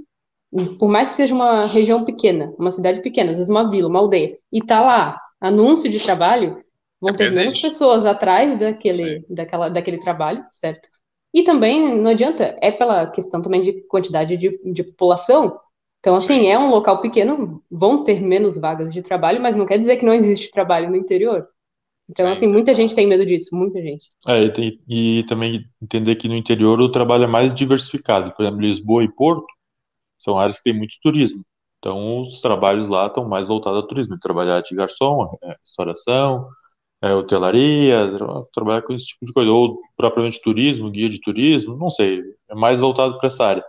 por 0.80 0.90
mais 0.90 1.10
que 1.12 1.16
seja 1.18 1.34
uma 1.36 1.66
região 1.66 2.06
pequena, 2.06 2.54
uma 2.58 2.72
cidade 2.72 3.02
pequena, 3.02 3.32
às 3.32 3.38
vezes 3.38 3.50
uma 3.50 3.70
vila, 3.70 3.90
uma 3.90 4.00
aldeia, 4.00 4.38
e 4.52 4.62
tá 4.62 4.82
lá 4.82 5.20
anúncio 5.42 5.90
de 5.90 6.00
trabalho, 6.00 6.64
vão 7.02 7.12
É 7.12 7.16
ter 7.16 7.26
presente. 7.26 7.46
menos 7.46 7.60
pessoas 7.62 8.06
atrás 8.06 8.60
daquele, 8.60 9.26
daquela, 9.30 9.70
daquele 9.70 10.00
trabalho, 10.00 10.44
certo? 10.52 10.90
E 11.34 11.44
também, 11.44 11.98
não 12.02 12.12
adianta, 12.12 12.58
é 12.62 12.72
pela 12.72 13.08
questão 13.12 13.42
também 13.42 13.62
de 13.62 13.74
quantidade 13.88 14.36
de, 14.38 14.58
de 14.74 14.84
população, 14.84 15.60
então, 16.00 16.16
assim, 16.16 16.48
é 16.48 16.58
um 16.58 16.70
local 16.70 17.02
pequeno, 17.02 17.62
vão 17.70 18.04
ter 18.04 18.22
menos 18.22 18.58
vagas 18.58 18.94
de 18.94 19.02
trabalho, 19.02 19.42
mas 19.42 19.56
não 19.56 19.66
quer 19.66 19.78
dizer 19.78 19.98
que 19.98 20.06
não 20.06 20.14
existe 20.14 20.50
trabalho 20.52 20.90
no 20.90 20.96
interior. 20.96 21.46
Então, 22.10 22.28
Sim, 22.28 22.32
assim, 22.32 22.48
sim. 22.48 22.54
muita 22.54 22.74
gente 22.74 22.96
tem 22.96 23.08
medo 23.08 23.26
disso, 23.26 23.56
muita 23.56 23.82
gente. 23.82 24.10
É, 24.28 24.44
e, 24.44 24.52
tem- 24.54 24.82
e 24.88 25.24
também 25.28 25.66
entender 25.82 26.16
que 26.16 26.28
no 26.28 26.36
interior 26.36 26.80
o 26.82 26.92
trabalho 26.92 27.24
é 27.24 27.28
mais 27.28 27.54
diversificado. 27.54 28.32
Por 28.36 28.44
exemplo, 28.44 28.62
Lisboa 28.62 29.04
e 29.04 29.12
Porto 29.14 29.48
são 30.20 30.40
áreas 30.40 30.58
que 30.60 30.66
têm 30.66 30.74
muito 30.78 30.96
turismo. 31.04 31.46
Então, 31.80 32.22
os 32.24 32.42
trabalhos 32.42 32.88
lá 32.88 33.08
estão 33.08 33.28
mais 33.30 33.48
voltados 33.50 33.82
ao 33.82 33.88
turismo. 33.88 34.20
Trabalhar 34.20 34.62
de 34.62 34.76
garçom, 34.76 35.38
é, 35.44 35.56
restauração, 35.64 36.50
é, 37.02 37.14
hotelaria, 37.16 38.12
tra- 38.18 38.44
trabalhar 38.54 38.84
com 38.84 38.94
esse 38.94 39.08
tipo 39.08 39.26
de 39.28 39.34
coisa. 39.34 39.52
Ou 39.52 39.80
propriamente 39.98 40.42
turismo, 40.42 40.92
guia 40.92 41.10
de 41.10 41.22
turismo, 41.22 41.78
não 41.78 41.90
sei. 41.92 42.24
É 42.50 42.56
mais 42.56 42.80
voltado 42.82 43.18
para 43.20 43.28
essa 43.28 43.46
área. 43.46 43.66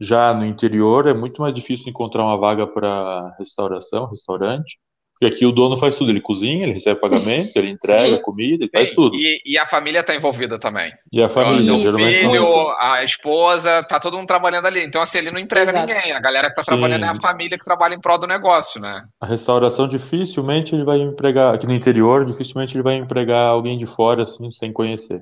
Já 0.00 0.34
no 0.34 0.44
interior 0.46 1.06
é 1.08 1.14
muito 1.14 1.40
mais 1.42 1.54
difícil 1.54 1.88
encontrar 1.90 2.24
uma 2.24 2.36
vaga 2.38 2.66
para 2.66 3.34
restauração, 3.38 4.06
restaurante. 4.10 4.78
Porque 5.20 5.34
aqui 5.34 5.44
o 5.44 5.52
dono 5.52 5.76
faz 5.76 5.96
tudo. 5.96 6.10
Ele 6.10 6.20
cozinha, 6.20 6.62
ele 6.62 6.72
recebe 6.72 6.98
pagamento, 6.98 7.54
ele 7.54 7.68
entrega 7.68 8.16
Sim. 8.16 8.22
comida, 8.22 8.64
ele 8.64 8.70
faz 8.70 8.92
tudo. 8.92 9.14
E, 9.14 9.42
e 9.44 9.58
a 9.58 9.66
família 9.66 10.02
tá 10.02 10.14
envolvida 10.14 10.58
também. 10.58 10.90
E 11.12 11.22
a 11.22 11.28
família, 11.28 11.74
Isso, 11.74 11.82
geralmente 11.82 12.22
não. 12.22 12.30
filho, 12.32 12.70
a 12.78 13.04
esposa, 13.04 13.84
tá 13.84 14.00
todo 14.00 14.16
mundo 14.16 14.26
trabalhando 14.26 14.64
ali. 14.64 14.82
Então, 14.82 15.02
assim, 15.02 15.18
ele 15.18 15.30
não 15.30 15.38
emprega 15.38 15.72
Exato. 15.72 15.92
ninguém. 15.92 16.12
A 16.12 16.20
galera 16.20 16.48
que 16.48 16.54
tá 16.54 16.62
Sim. 16.62 16.68
trabalhando 16.68 17.04
é 17.04 17.08
a 17.08 17.20
família 17.20 17.58
que 17.58 17.64
trabalha 17.64 17.94
em 17.94 18.00
prol 18.00 18.16
do 18.16 18.26
negócio, 18.26 18.80
né? 18.80 19.04
A 19.20 19.26
restauração 19.26 19.86
dificilmente 19.86 20.74
ele 20.74 20.84
vai 20.84 20.98
empregar, 20.98 21.54
aqui 21.54 21.66
no 21.66 21.74
interior, 21.74 22.24
dificilmente 22.24 22.74
ele 22.74 22.82
vai 22.82 22.96
empregar 22.96 23.46
alguém 23.50 23.76
de 23.76 23.84
fora 23.84 24.22
assim, 24.22 24.50
sem 24.50 24.72
conhecer. 24.72 25.20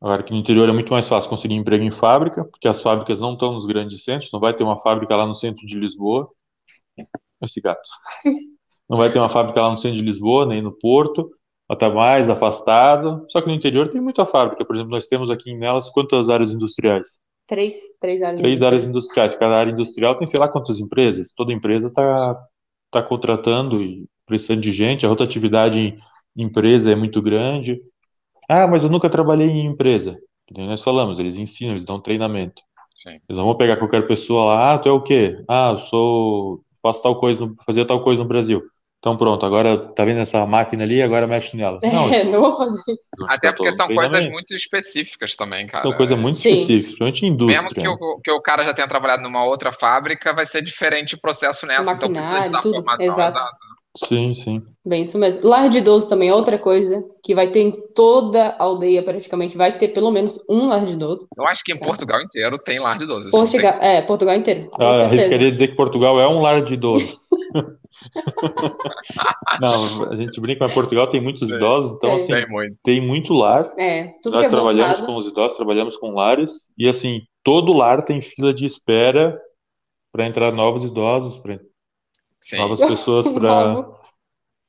Agora, 0.00 0.22
aqui 0.22 0.32
no 0.32 0.38
interior 0.38 0.66
é 0.66 0.72
muito 0.72 0.90
mais 0.90 1.06
fácil 1.06 1.28
conseguir 1.28 1.56
emprego 1.56 1.84
em 1.84 1.90
fábrica, 1.90 2.42
porque 2.42 2.66
as 2.66 2.80
fábricas 2.80 3.20
não 3.20 3.34
estão 3.34 3.52
nos 3.52 3.66
grandes 3.66 4.02
centros, 4.02 4.32
não 4.32 4.40
vai 4.40 4.54
ter 4.54 4.64
uma 4.64 4.80
fábrica 4.80 5.14
lá 5.14 5.26
no 5.26 5.34
centro 5.34 5.66
de 5.66 5.78
Lisboa. 5.78 6.26
Esse 7.42 7.60
gato. 7.60 7.86
Não 8.90 8.98
vai 8.98 9.08
ter 9.08 9.20
uma 9.20 9.28
fábrica 9.28 9.62
lá 9.62 9.70
no 9.70 9.78
centro 9.78 9.96
de 9.96 10.02
Lisboa, 10.02 10.44
nem 10.44 10.60
no 10.60 10.72
Porto, 10.72 11.30
ela 11.70 11.76
está 11.76 11.88
mais 11.88 12.28
afastado. 12.28 13.24
Só 13.30 13.40
que 13.40 13.46
no 13.46 13.54
interior 13.54 13.88
tem 13.88 14.00
muita 14.00 14.26
fábrica. 14.26 14.64
Por 14.64 14.74
exemplo, 14.74 14.90
nós 14.90 15.06
temos 15.06 15.30
aqui 15.30 15.52
em 15.52 15.56
Nelas 15.56 15.88
quantas 15.88 16.28
áreas 16.28 16.50
industriais? 16.50 17.14
Três, 17.46 17.76
três 18.00 18.20
áreas. 18.20 18.40
Três 18.40 18.62
áreas 18.62 18.86
industriais. 18.86 19.36
Cada 19.36 19.54
área 19.54 19.70
industrial 19.70 20.16
tem 20.16 20.26
sei 20.26 20.40
lá 20.40 20.48
quantas 20.48 20.80
empresas. 20.80 21.32
Toda 21.32 21.52
empresa 21.52 21.86
está 21.86 22.36
tá 22.90 23.00
contratando 23.00 23.80
e 23.80 24.06
precisando 24.26 24.60
de 24.60 24.72
gente. 24.72 25.06
A 25.06 25.08
rotatividade 25.08 25.78
em 25.78 26.42
empresa 26.42 26.90
é 26.90 26.96
muito 26.96 27.22
grande. 27.22 27.80
Ah, 28.48 28.66
mas 28.66 28.82
eu 28.82 28.90
nunca 28.90 29.08
trabalhei 29.08 29.50
em 29.50 29.66
empresa. 29.66 30.18
Que 30.48 30.66
nós 30.66 30.82
falamos, 30.82 31.20
eles 31.20 31.36
ensinam, 31.36 31.74
eles 31.74 31.84
dão 31.84 32.00
treinamento. 32.00 32.60
Sim. 33.04 33.20
Eles 33.28 33.38
não 33.38 33.44
vão 33.44 33.56
pegar 33.56 33.76
qualquer 33.76 34.04
pessoa 34.08 34.46
lá. 34.46 34.74
Ah, 34.74 34.78
tu 34.78 34.88
é 34.88 34.92
o 34.92 35.00
quê? 35.00 35.40
Ah, 35.48 35.70
eu 35.70 35.76
sou. 35.76 36.60
Faço 36.82 37.02
tal 37.02 37.20
coisa, 37.20 37.48
fazia 37.64 37.86
tal 37.86 38.02
coisa 38.02 38.22
no 38.22 38.28
Brasil. 38.28 38.62
Então 39.00 39.16
pronto, 39.16 39.46
agora 39.46 39.78
tá 39.78 40.04
vendo 40.04 40.20
essa 40.20 40.44
máquina 40.44 40.84
ali, 40.84 41.00
agora 41.00 41.26
mexe 41.26 41.56
nela. 41.56 41.80
Não, 41.82 42.12
É, 42.12 42.22
não 42.28 42.38
vou 42.40 42.54
fazer 42.54 42.82
isso. 42.88 43.08
Até 43.28 43.48
todo 43.50 43.56
porque 43.66 43.70
são 43.72 43.88
coisas 43.88 44.28
muito 44.28 44.54
específicas 44.54 45.34
também, 45.34 45.66
cara. 45.66 45.82
São 45.82 45.92
coisas 45.94 46.18
muito 46.18 46.36
Sim. 46.36 46.50
específicas, 46.50 46.84
principalmente 46.98 47.24
em 47.26 47.30
Mesmo 47.30 47.52
indústria. 47.62 47.82
que 47.82 47.88
o, 48.04 48.20
que 48.22 48.30
o 48.30 48.42
cara 48.42 48.62
já 48.62 48.74
tenha 48.74 48.86
trabalhado 48.86 49.22
numa 49.22 49.42
outra 49.42 49.72
fábrica, 49.72 50.34
vai 50.34 50.44
ser 50.44 50.60
diferente 50.62 51.14
o 51.14 51.20
processo 51.20 51.66
nessa. 51.66 51.92
Então 51.92 52.12
precisa 52.12 52.40
de 52.42 52.48
dar 52.50 52.60
tudo, 52.60 52.74
formação. 52.74 53.06
exato. 53.06 53.42
Sim, 54.06 54.34
sim. 54.34 54.62
Bem, 54.86 55.02
isso 55.02 55.18
mesmo. 55.18 55.48
Lar 55.48 55.68
de 55.68 55.78
idoso 55.78 56.08
também 56.08 56.28
é 56.28 56.34
outra 56.34 56.58
coisa 56.58 57.02
que 57.24 57.34
vai 57.34 57.48
ter 57.48 57.60
em 57.60 57.72
toda 57.94 58.50
a 58.50 58.62
aldeia, 58.62 59.02
praticamente. 59.02 59.56
Vai 59.56 59.76
ter 59.78 59.88
pelo 59.88 60.10
menos 60.12 60.38
um 60.48 60.68
lar 60.68 60.84
de 60.86 60.92
idoso. 60.92 61.26
Eu 61.36 61.44
acho 61.48 61.64
que 61.64 61.72
em 61.72 61.78
Portugal 61.78 62.20
inteiro 62.20 62.56
tem 62.58 62.78
lar 62.78 62.96
de 62.98 63.04
idoso. 63.04 63.30
Não 63.32 63.46
tem- 63.46 63.60
Portugal, 63.60 63.78
é, 63.82 64.02
Portugal 64.02 64.36
inteiro, 64.36 64.70
Ah, 64.78 65.04
arriscaria 65.06 65.50
dizer 65.50 65.68
que 65.68 65.74
Portugal 65.74 66.20
é 66.20 66.28
um 66.28 66.40
lar 66.40 66.62
de 66.62 66.74
idosos. 66.74 67.16
Não, 69.60 70.10
a 70.10 70.16
gente 70.16 70.40
brinca, 70.40 70.64
mas 70.64 70.74
Portugal 70.74 71.08
tem 71.08 71.20
muitos 71.20 71.48
Tem. 71.48 71.56
idosos, 71.56 71.92
então 71.92 72.10
Tem. 72.10 72.16
assim, 72.16 72.32
Tem 72.32 72.48
muito. 72.48 72.78
tem 72.82 73.00
muito 73.00 73.34
lar. 73.34 73.72
É, 73.78 74.08
tudo 74.22 74.34
Nós 74.36 74.46
que 74.46 74.54
é 74.54 74.56
trabalhamos 74.56 75.00
com 75.00 75.16
os 75.16 75.26
idosos, 75.26 75.56
trabalhamos 75.56 75.96
com 75.96 76.10
lares, 76.14 76.68
e 76.76 76.88
assim, 76.88 77.22
todo 77.44 77.72
lar 77.72 78.02
tem 78.02 78.20
fila 78.20 78.52
de 78.54 78.66
espera 78.66 79.40
para 80.12 80.26
entrar 80.26 80.52
novos 80.52 80.82
idosos, 80.84 81.38
para 81.38 81.60
novas 82.58 82.80
pessoas 82.80 83.28
para. 83.28 83.86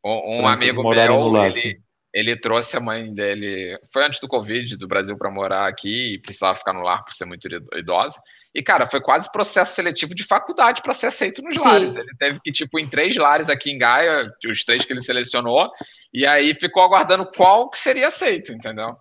Um, 0.03 0.39
um 0.39 0.41
pra 0.41 0.53
amigo 0.53 0.81
meu, 0.81 1.27
lar. 1.27 1.55
ele, 1.55 1.79
ele 2.13 2.35
trouxe 2.35 2.75
a 2.75 2.81
mãe 2.81 3.13
dele. 3.13 3.77
Foi 3.91 4.03
antes 4.05 4.19
do 4.19 4.27
Covid, 4.27 4.75
do 4.77 4.87
Brasil, 4.87 5.17
para 5.17 5.31
morar 5.31 5.67
aqui 5.67 6.13
e 6.15 6.19
precisava 6.19 6.55
ficar 6.55 6.73
no 6.73 6.81
lar 6.81 7.03
por 7.05 7.13
ser 7.13 7.25
muito 7.25 7.47
idosa. 7.75 8.19
E, 8.53 8.61
cara, 8.61 8.85
foi 8.85 8.99
quase 9.01 9.31
processo 9.31 9.73
seletivo 9.75 10.13
de 10.13 10.23
faculdade 10.23 10.81
para 10.81 10.93
ser 10.93 11.07
aceito 11.07 11.41
nos 11.41 11.55
Sim. 11.55 11.61
lares. 11.61 11.95
Ele 11.95 12.15
teve 12.19 12.39
que, 12.43 12.51
tipo, 12.51 12.77
em 12.79 12.87
três 12.89 13.15
lares 13.15 13.49
aqui 13.49 13.71
em 13.71 13.77
Gaia, 13.77 14.23
os 14.45 14.63
três 14.65 14.83
que 14.83 14.91
ele 14.91 15.05
selecionou, 15.05 15.69
e 16.13 16.25
aí 16.27 16.53
ficou 16.53 16.83
aguardando 16.83 17.25
qual 17.35 17.69
que 17.69 17.77
seria 17.77 18.09
aceito, 18.09 18.51
entendeu? 18.51 18.95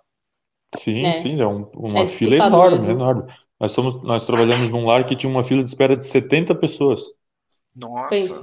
Sim, 0.77 1.05
É. 1.05 1.23
sim, 1.23 1.41
é 1.41 1.47
um- 1.47 1.69
uma 1.75 2.01
É 2.01 2.07
fila 2.07 2.37
enorme, 2.37 2.77
mesmo. 2.77 2.91
enorme. 2.93 3.33
Nós 3.59 3.73
somos, 3.73 4.03
nós 4.05 4.25
trabalhamos 4.25 4.71
num 4.71 4.85
lar 4.85 5.05
que 5.05 5.17
tinha 5.17 5.29
uma 5.31 5.43
fila 5.43 5.63
de 5.65 5.69
espera 5.69 5.97
de 5.97 6.07
70 6.07 6.55
pessoas. 6.55 7.01
Nossa. 7.75 8.41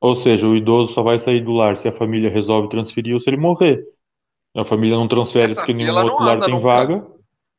Ou 0.00 0.14
seja, 0.14 0.46
o 0.46 0.56
idoso 0.56 0.92
só 0.92 1.02
vai 1.02 1.18
sair 1.18 1.40
do 1.42 1.52
lar 1.52 1.76
se 1.76 1.88
a 1.88 1.92
família 1.92 2.30
resolve 2.30 2.68
transferir 2.68 3.14
ou 3.14 3.20
se 3.20 3.28
ele 3.30 3.36
morrer. 3.36 3.82
A 4.56 4.64
família 4.64 4.96
não 4.96 5.06
transfere 5.06 5.46
Essa 5.46 5.56
porque 5.56 5.72
nenhum 5.72 5.94
outro 5.94 6.24
lar 6.24 6.36
anda 6.36 6.46
tem 6.46 6.60
vaga. 6.60 7.06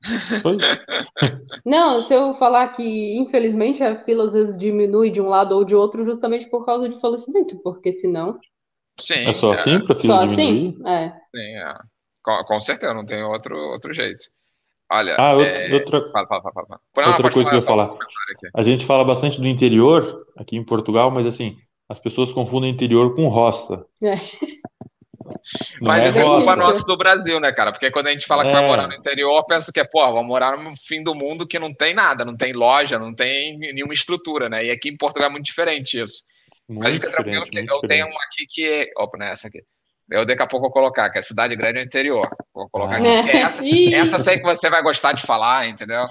Não, 1.64 1.98
se 1.98 2.14
eu 2.14 2.34
falar 2.34 2.70
que, 2.70 3.18
infelizmente, 3.18 3.84
a 3.84 4.04
fila 4.04 4.26
às 4.26 4.34
vezes 4.34 4.58
diminui 4.58 5.12
de 5.12 5.22
um 5.22 5.28
lado 5.28 5.54
ou 5.56 5.64
de 5.64 5.76
outro 5.76 6.04
justamente 6.04 6.50
por 6.50 6.66
causa 6.66 6.90
de 6.90 7.00
falecimento, 7.00 7.62
porque 7.62 7.92
senão, 7.92 8.40
Sim, 9.00 9.28
É 9.28 9.34
só 9.34 9.52
assim 9.52 9.80
para 9.80 9.96
fila 9.96 10.16
só 10.16 10.26
diminuir? 10.26 10.76
assim, 10.76 10.80
é. 10.86 11.10
sim, 11.10 11.58
é. 11.58 11.76
Com, 12.24 12.44
com 12.46 12.60
certeza, 12.60 12.94
não 12.94 13.06
tem 13.06 13.24
outro, 13.24 13.56
outro 13.56 13.94
jeito. 13.94 14.26
Olha, 14.92 15.16
Ah, 15.18 15.34
outra, 15.34 15.48
é... 15.48 15.74
outra, 15.74 16.12
fala, 16.12 16.28
fala, 16.28 16.42
fala, 16.42 16.54
fala. 16.68 16.82
Não, 16.98 17.08
outra 17.08 17.32
coisa 17.32 17.50
que 17.50 17.56
eu 17.56 17.60
ia 17.60 17.66
falar. 17.66 17.96
A 18.56 18.64
gente 18.64 18.86
fala 18.86 19.06
bastante 19.06 19.40
do 19.40 19.48
interior 19.48 20.26
aqui 20.38 20.58
em 20.58 20.64
Portugal, 20.66 21.10
mas 21.10 21.26
assim, 21.26 21.58
as 21.88 22.00
pessoas 22.00 22.32
confundem 22.34 22.72
interior 22.72 23.16
com 23.16 23.28
roça. 23.28 23.86
É. 24.04 24.16
Não 25.80 25.88
Mas 25.88 26.18
é 26.18 26.22
é 26.22 26.24
culpa 26.24 26.56
nossa 26.56 26.80
do 26.84 26.98
Brasil, 26.98 27.40
né, 27.40 27.52
cara? 27.52 27.72
Porque 27.72 27.90
quando 27.92 28.08
a 28.08 28.12
gente 28.12 28.26
fala 28.26 28.44
que 28.44 28.52
vai 28.52 28.64
É. 28.64 28.68
morar 28.68 28.88
no 28.88 28.94
interior, 28.94 29.46
pensa 29.46 29.72
que 29.72 29.80
é, 29.80 29.84
pô, 29.84 30.00
vamos 30.12 30.28
morar 30.28 30.58
no 30.58 30.74
fim 30.76 31.04
do 31.04 31.16
mundo 31.16 31.48
que 31.48 31.60
não 31.60 31.74
tem 31.74 31.94
nada, 31.94 32.26
não 32.26 32.36
tem 32.36 32.54
loja, 32.54 33.00
não 33.00 33.14
tem 33.14 33.58
nenhuma 33.58 33.94
estrutura, 33.94 34.50
né? 34.50 34.66
E 34.66 34.72
aqui 34.72 34.90
em 34.90 34.98
Portugal 34.98 35.30
é 35.30 35.32
muito 35.32 35.46
diferente 35.46 36.00
isso. 36.02 36.24
Mas 36.68 36.92
Muito 36.92 36.94
fica 36.94 37.12
tranquilo 37.12 37.46
que 37.46 37.56
muito 37.56 37.74
eu 37.74 37.82
tenho 37.82 38.08
uma 38.08 38.24
aqui 38.24 38.46
que 38.48 38.66
é. 38.66 38.88
Opa, 38.98 39.18
não 39.18 39.26
é 39.26 39.32
essa 39.32 39.48
aqui. 39.48 39.62
Eu 40.12 40.26
daqui 40.26 40.42
a 40.42 40.48
pouco 40.48 40.66
vou 40.66 40.72
colocar, 40.72 41.10
que 41.10 41.18
é 41.18 41.22
cidade 41.22 41.56
grande 41.56 41.80
é 41.80 41.84
interior. 41.84 42.30
Vou 42.54 42.68
colocar 42.70 42.98
aqui. 42.98 43.08
É. 43.08 44.00
Essa, 44.00 44.16
essa 44.16 44.24
sei 44.26 44.38
que 44.40 44.44
você 44.44 44.70
vai 44.70 44.84
gostar 44.84 45.14
de 45.14 45.22
falar, 45.22 45.70
entendeu? 45.70 46.06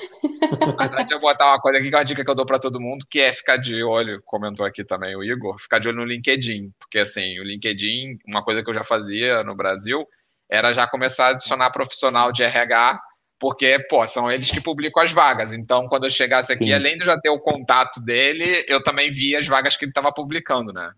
Mas 0.78 0.92
antes 0.92 1.06
de 1.06 1.14
eu 1.14 1.20
botar 1.20 1.48
uma 1.48 1.60
coisa 1.60 1.78
aqui, 1.78 1.90
que 1.90 1.94
é 1.94 1.98
uma 1.98 2.04
dica 2.04 2.24
que 2.24 2.30
eu 2.30 2.34
dou 2.34 2.46
para 2.46 2.58
todo 2.58 2.80
mundo, 2.80 3.04
que 3.10 3.20
é 3.20 3.30
ficar 3.30 3.58
de 3.58 3.84
olho, 3.84 4.22
comentou 4.24 4.64
aqui 4.64 4.82
também 4.82 5.14
o 5.14 5.22
Igor, 5.22 5.60
ficar 5.60 5.78
de 5.78 5.88
olho 5.88 5.98
no 5.98 6.04
LinkedIn. 6.04 6.72
Porque 6.78 6.98
assim, 6.98 7.38
o 7.40 7.44
LinkedIn, 7.44 8.18
uma 8.26 8.42
coisa 8.42 8.62
que 8.64 8.70
eu 8.70 8.74
já 8.74 8.82
fazia 8.82 9.44
no 9.44 9.54
Brasil, 9.54 10.06
era 10.50 10.72
já 10.72 10.86
começar 10.86 11.26
a 11.26 11.30
adicionar 11.30 11.70
profissional 11.70 12.32
de 12.32 12.42
RH, 12.42 12.98
porque, 13.38 13.78
pô, 13.88 14.06
são 14.06 14.30
eles 14.30 14.50
que 14.50 14.62
publicam 14.62 15.02
as 15.02 15.12
vagas. 15.12 15.52
Então, 15.52 15.86
quando 15.88 16.04
eu 16.04 16.10
chegasse 16.10 16.52
aqui, 16.52 16.66
Sim. 16.66 16.72
além 16.72 16.96
de 16.96 17.02
eu 17.02 17.06
já 17.06 17.20
ter 17.20 17.30
o 17.30 17.38
contato 17.38 18.00
dele, 18.00 18.64
eu 18.66 18.82
também 18.82 19.10
via 19.10 19.38
as 19.38 19.46
vagas 19.46 19.76
que 19.76 19.84
ele 19.84 19.90
estava 19.90 20.12
publicando, 20.12 20.72
né? 20.72 20.90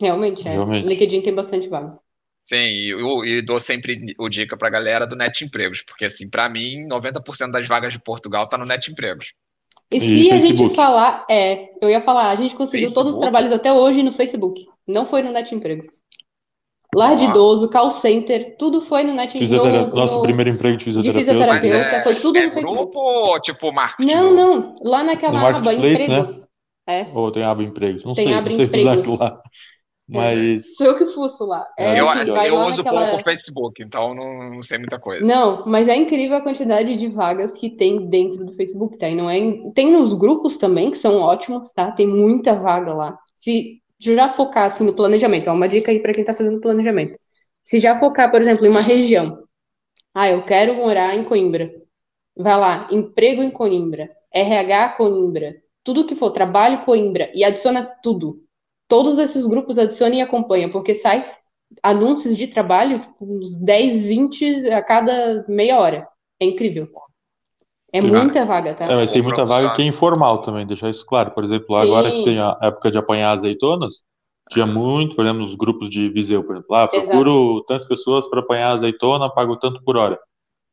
Realmente, 0.00 0.46
é. 0.48 0.52
Realmente. 0.52 0.88
LinkedIn 0.88 1.22
tem 1.22 1.34
bastante 1.34 1.68
vaga. 1.68 1.98
Sim, 2.44 2.56
e 2.56 2.88
eu, 2.90 3.24
e 3.24 3.42
dou 3.42 3.60
sempre 3.60 4.14
o 4.18 4.28
dica 4.28 4.56
pra 4.56 4.70
galera 4.70 5.06
do 5.06 5.14
Net 5.14 5.44
Empregos, 5.44 5.82
porque 5.82 6.06
assim, 6.06 6.30
pra 6.30 6.48
mim, 6.48 6.86
90% 6.88 7.50
das 7.52 7.66
vagas 7.66 7.92
de 7.92 8.00
Portugal 8.00 8.48
tá 8.48 8.56
no 8.56 8.64
Net 8.64 8.90
Empregos. 8.90 9.34
E 9.90 10.00
E 10.00 10.00
se 10.00 10.30
a 10.32 10.38
gente 10.38 10.58
Facebook? 10.58 10.76
falar, 10.76 11.26
é, 11.30 11.70
eu 11.82 11.90
ia 11.90 12.00
falar, 12.00 12.30
a 12.30 12.36
gente 12.36 12.54
conseguiu 12.56 12.92
todos 12.92 13.12
os 13.12 13.18
Facebook? 13.18 13.20
trabalhos 13.20 13.52
até 13.52 13.72
hoje 13.72 14.02
no 14.02 14.12
Facebook. 14.12 14.66
Não 14.86 15.06
foi 15.06 15.22
no 15.22 15.32
Net 15.32 15.54
Empregos. 15.54 16.00
Lar 16.94 17.16
de 17.16 17.24
idoso, 17.26 17.68
call 17.70 17.90
center, 17.90 18.56
tudo 18.58 18.80
foi 18.80 19.02
no 19.04 19.14
Net 19.14 19.36
Fisiotera... 19.38 19.86
no, 19.86 19.94
Nosso 19.94 20.16
no- 20.16 20.22
primeiro 20.22 20.50
emprego 20.50 20.78
de 20.78 20.84
de 21.02 21.12
fisioterapeuta. 21.12 21.20
fisioterapeuta, 21.20 21.78
Mas 21.90 21.92
é- 21.92 22.02
foi 22.02 22.14
tudo 22.16 22.38
é 22.38 22.46
no 22.46 22.52
Facebook. 22.52 22.90
grupo 22.92 23.40
tipo 23.40 23.72
marketing? 23.72 24.06
Não, 24.06 24.34
não, 24.34 24.74
lá 24.82 25.04
naquela 25.04 25.38
aba 25.48 25.72
né? 25.72 25.92
empregos. 25.92 26.46
É, 26.86 27.04
Ou 27.14 27.30
tem 27.32 27.42
aba 27.44 27.62
empregos? 27.62 28.04
Não 28.04 28.14
Tem 28.14 28.28
sei, 28.28 28.34
aba 28.34 28.48
não 28.48 28.56
sei 28.56 28.64
empregos. 28.66 29.18
lá. 29.18 29.42
Mas 30.08 30.76
sou 30.76 30.86
eu 30.86 30.96
que 30.96 31.06
fuço 31.06 31.44
lá. 31.44 31.66
É, 31.78 32.00
Eu, 32.00 32.08
assim, 32.08 32.30
vai 32.30 32.48
eu 32.48 32.54
lá 32.54 32.68
uso 32.68 32.78
naquela... 32.78 33.08
pouco 33.08 33.20
o 33.20 33.24
Facebook, 33.24 33.82
então 33.82 34.14
não, 34.14 34.50
não 34.54 34.62
sei 34.62 34.78
muita 34.78 34.98
coisa. 34.98 35.24
Não, 35.24 35.64
mas 35.66 35.86
é 35.86 35.94
incrível 35.94 36.38
a 36.38 36.40
quantidade 36.40 36.96
de 36.96 37.08
vagas 37.08 37.52
que 37.52 37.68
tem 37.68 38.08
dentro 38.08 38.44
do 38.44 38.52
Facebook, 38.52 38.96
tá? 38.96 39.08
E 39.08 39.14
não 39.14 39.28
é... 39.28 39.38
Tem 39.74 39.92
nos 39.92 40.14
grupos 40.14 40.56
também, 40.56 40.90
que 40.90 40.96
são 40.96 41.20
ótimos, 41.20 41.72
tá? 41.74 41.92
Tem 41.92 42.06
muita 42.06 42.54
vaga 42.54 42.94
lá. 42.94 43.18
Se 43.34 43.82
já 43.98 44.30
focar, 44.30 44.64
assim, 44.64 44.84
no 44.84 44.94
planejamento, 44.94 45.50
ó, 45.50 45.52
uma 45.52 45.68
dica 45.68 45.90
aí 45.90 46.00
para 46.00 46.12
quem 46.12 46.24
tá 46.24 46.34
fazendo 46.34 46.60
planejamento. 46.60 47.18
Se 47.62 47.78
já 47.78 47.98
focar, 47.98 48.30
por 48.30 48.40
exemplo, 48.40 48.64
em 48.64 48.70
uma 48.70 48.80
região. 48.80 49.42
Ah, 50.14 50.30
eu 50.30 50.42
quero 50.42 50.74
morar 50.74 51.14
em 51.14 51.24
Coimbra. 51.24 51.70
Vai 52.34 52.56
lá, 52.56 52.88
emprego 52.90 53.42
em 53.42 53.50
Coimbra, 53.50 54.08
RH 54.32 54.90
Coimbra, 54.90 55.56
tudo 55.84 56.06
que 56.06 56.14
for, 56.14 56.30
trabalho 56.30 56.84
Coimbra, 56.84 57.30
e 57.34 57.44
adiciona 57.44 57.84
tudo. 58.02 58.40
Todos 58.88 59.18
esses 59.18 59.46
grupos 59.46 59.78
adiciona 59.78 60.16
e 60.16 60.20
acompanha, 60.20 60.70
porque 60.70 60.94
sai 60.94 61.24
anúncios 61.82 62.36
de 62.36 62.46
trabalho, 62.46 63.04
uns 63.20 63.56
10, 63.56 64.00
20 64.00 64.70
a 64.70 64.82
cada 64.82 65.44
meia 65.46 65.78
hora. 65.78 66.04
É 66.40 66.46
incrível. 66.46 66.88
É 67.92 68.00
Sim. 68.00 68.08
muita 68.08 68.44
vaga, 68.44 68.74
tá? 68.74 68.86
É, 68.86 68.94
mas 68.94 69.10
tem 69.10 69.22
muita 69.22 69.44
vaga 69.44 69.72
que 69.72 69.82
é 69.82 69.84
informal 69.84 70.42
também, 70.42 70.66
deixar 70.66 70.90
isso 70.90 71.06
claro. 71.06 71.30
Por 71.32 71.44
exemplo, 71.44 71.76
agora 71.76 72.10
que 72.10 72.18
Sim. 72.18 72.24
tem 72.24 72.38
a 72.38 72.56
época 72.62 72.90
de 72.90 72.98
apanhar 72.98 73.32
azeitonas, 73.32 74.02
tinha 74.50 74.66
muito, 74.66 75.14
por 75.14 75.24
exemplo, 75.24 75.42
nos 75.42 75.54
grupos 75.54 75.90
de 75.90 76.08
Viseu, 76.08 76.42
por 76.42 76.56
exemplo, 76.56 76.74
ah, 76.74 76.88
Exato. 76.90 77.08
procuro 77.08 77.64
tantas 77.64 77.86
pessoas 77.86 78.26
para 78.28 78.40
apanhar 78.40 78.72
azeitona, 78.72 79.30
pago 79.30 79.56
tanto 79.56 79.82
por 79.82 79.96
hora. 79.96 80.18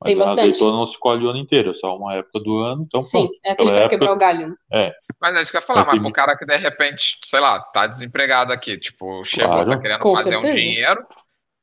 Mas 0.06 0.14
Tem 0.14 0.22
a 0.24 0.26
bastante. 0.28 0.50
azeitona 0.50 0.78
não 0.78 0.86
se 0.86 1.00
colhe 1.00 1.26
o 1.26 1.30
ano 1.30 1.40
inteiro, 1.40 1.72
é 1.72 1.74
só 1.74 1.96
uma 1.98 2.14
época 2.16 2.40
do 2.40 2.60
ano, 2.60 2.84
então 2.88 3.04
Sim, 3.04 3.28
pronto. 3.28 3.40
é 3.44 3.52
aquele 3.52 3.72
para 3.72 3.90
quebrar 3.90 4.14
o 4.14 4.18
galho. 4.18 4.48
né? 4.72 4.92
Mas 5.20 5.36
é 5.36 5.40
isso 5.40 5.52
que 5.52 5.58
eu 5.58 5.62
ia 5.62 5.66
falar, 5.66 5.80
Mas 5.80 5.88
mas 5.88 5.94
tem 5.96 6.02
muito- 6.02 6.16
cara 6.16 6.38
que 6.38 6.46
de 6.46 6.58
repente, 6.58 7.18
sei 7.24 7.40
lá, 7.40 7.60
tá 7.60 7.88
desempregado 7.88 8.54
aqui, 8.54 8.78
tipo, 8.78 9.24
chegou, 9.24 9.50
Claro. 9.54 9.70
tá 9.70 9.78
querendo 9.80 10.02
Com 10.02 10.16
fazer 10.16 10.38
um 10.38 10.42
certeza. 10.42 10.60
dinheiro, 10.60 11.04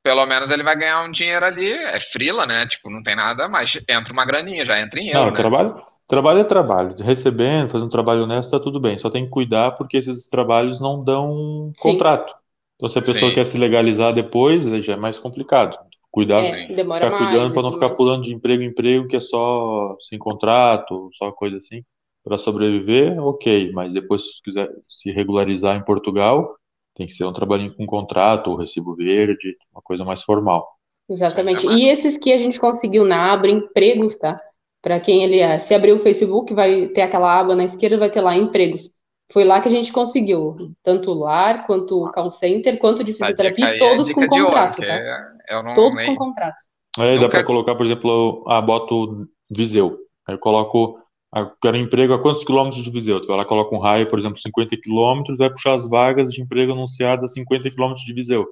pelo 0.02 0.26
menos 0.26 0.50
ele 0.50 0.62
vai 0.62 0.76
ganhar 0.76 1.02
um 1.04 1.10
dinheiro 1.12 1.44
ali, 1.44 1.72
é 1.72 2.00
frila, 2.00 2.46
né? 2.46 2.66
Tipo, 2.66 2.90
não 2.90 3.02
tem 3.02 3.14
nada, 3.14 3.48
mas 3.48 3.78
entra 3.88 4.12
uma 4.12 4.24
graninha, 4.24 4.64
já 4.64 4.80
entra 4.80 4.98
em 4.98 5.08
euro, 5.08 5.26
Não, 5.26 5.30
né? 5.30 5.36
trabalho, 5.36 5.82
trabalho 6.08 6.40
é 6.40 6.44
trabalho. 6.44 6.96
Recebendo, 6.98 7.68
fazendo 7.68 7.86
um 7.86 7.90
trabalho 7.90 8.24
honesto, 8.24 8.50
tá 8.50 8.58
tudo 8.60 8.80
bem. 8.80 8.98
Só 8.98 9.10
tem 9.10 9.24
que 9.24 9.30
cuidar 9.30 9.72
porque 9.72 9.96
esses 9.98 10.28
trabalhos 10.28 10.80
não 10.80 11.04
dão 11.04 11.72
Sim. 11.78 11.92
contrato. 11.92 12.34
Então, 12.76 12.88
se 12.88 12.98
a 12.98 13.02
pessoa 13.02 13.28
Sim. 13.28 13.34
quer 13.34 13.46
se 13.46 13.56
legalizar 13.58 14.12
depois, 14.12 14.64
já 14.84 14.94
é 14.94 14.96
mais 14.96 15.18
complicado. 15.18 15.78
Cuidar, 16.12 16.44
É, 16.44 16.66
demora 16.66 17.06
ficar 17.06 17.10
mais 17.18 17.30
cuidando 17.32 17.54
para 17.54 17.62
não 17.62 17.72
ficar 17.72 17.86
mais. 17.86 17.96
pulando 17.96 18.24
de 18.24 18.34
emprego 18.34 18.62
em 18.62 18.66
emprego, 18.66 19.08
que 19.08 19.16
é 19.16 19.20
só 19.20 19.96
sem 19.98 20.18
contrato, 20.18 21.08
só 21.14 21.32
coisa 21.32 21.56
assim. 21.56 21.82
Para 22.22 22.38
sobreviver, 22.38 23.18
ok, 23.18 23.72
mas 23.72 23.94
depois, 23.94 24.36
se 24.36 24.42
quiser 24.42 24.70
se 24.88 25.10
regularizar 25.10 25.76
em 25.76 25.84
Portugal, 25.84 26.54
tem 26.94 27.06
que 27.06 27.14
ser 27.14 27.24
um 27.24 27.32
trabalhinho 27.32 27.74
com 27.74 27.86
contrato, 27.86 28.50
ou 28.50 28.56
recibo 28.56 28.94
verde, 28.94 29.56
uma 29.72 29.80
coisa 29.82 30.04
mais 30.04 30.22
formal. 30.22 30.68
Exatamente. 31.08 31.66
E 31.66 31.88
esses 31.88 32.18
que 32.18 32.32
a 32.32 32.38
gente 32.38 32.60
conseguiu 32.60 33.04
na 33.04 33.32
aba 33.32 33.48
empregos, 33.48 34.18
tá? 34.18 34.36
Para 34.82 35.00
quem 35.00 35.24
ele 35.24 35.38
é, 35.38 35.58
se 35.58 35.74
abrir 35.74 35.92
o 35.92 36.00
Facebook, 36.00 36.52
vai 36.52 36.88
ter 36.88 37.02
aquela 37.02 37.40
aba 37.40 37.56
na 37.56 37.64
esquerda, 37.64 37.98
vai 37.98 38.10
ter 38.10 38.20
lá 38.20 38.36
empregos. 38.36 38.94
Foi 39.32 39.44
lá 39.44 39.60
que 39.62 39.68
a 39.68 39.70
gente 39.70 39.90
conseguiu, 39.92 40.74
tanto 40.82 41.12
lar, 41.14 41.66
quanto 41.66 42.10
call 42.12 42.30
center, 42.30 42.78
quanto 42.78 43.02
de 43.02 43.14
fisioterapia, 43.14 43.64
é 43.64 43.78
todos 43.78 44.10
com 44.12 44.26
contrato, 44.26 44.80
tá? 44.80 45.31
Eu 45.48 45.62
não 45.62 45.74
Todos 45.74 45.96
nem- 45.98 46.06
com 46.06 46.16
contrato. 46.16 46.56
Aí 46.98 47.18
dá 47.18 47.28
para 47.28 47.44
colocar, 47.44 47.74
por 47.74 47.86
exemplo, 47.86 48.44
ah, 48.48 48.60
boto 48.60 49.26
Viseu. 49.50 49.98
Aí 50.26 50.34
eu 50.34 50.38
coloco, 50.38 50.98
ah, 51.34 51.50
quero 51.60 51.76
emprego 51.76 52.12
a 52.12 52.20
quantos 52.20 52.44
quilômetros 52.44 52.82
de 52.82 52.90
Viseu? 52.90 53.20
Tu 53.20 53.26
vai 53.28 53.36
lá, 53.36 53.44
coloca 53.44 53.74
um 53.74 53.78
raio, 53.78 54.08
por 54.08 54.18
exemplo, 54.18 54.38
50 54.38 54.76
quilômetros, 54.76 55.38
vai 55.38 55.50
puxar 55.50 55.74
as 55.74 55.88
vagas 55.88 56.30
de 56.30 56.42
emprego 56.42 56.72
anunciadas 56.72 57.24
a 57.24 57.28
50 57.28 57.70
quilômetros 57.70 58.04
de 58.04 58.12
Viseu. 58.12 58.46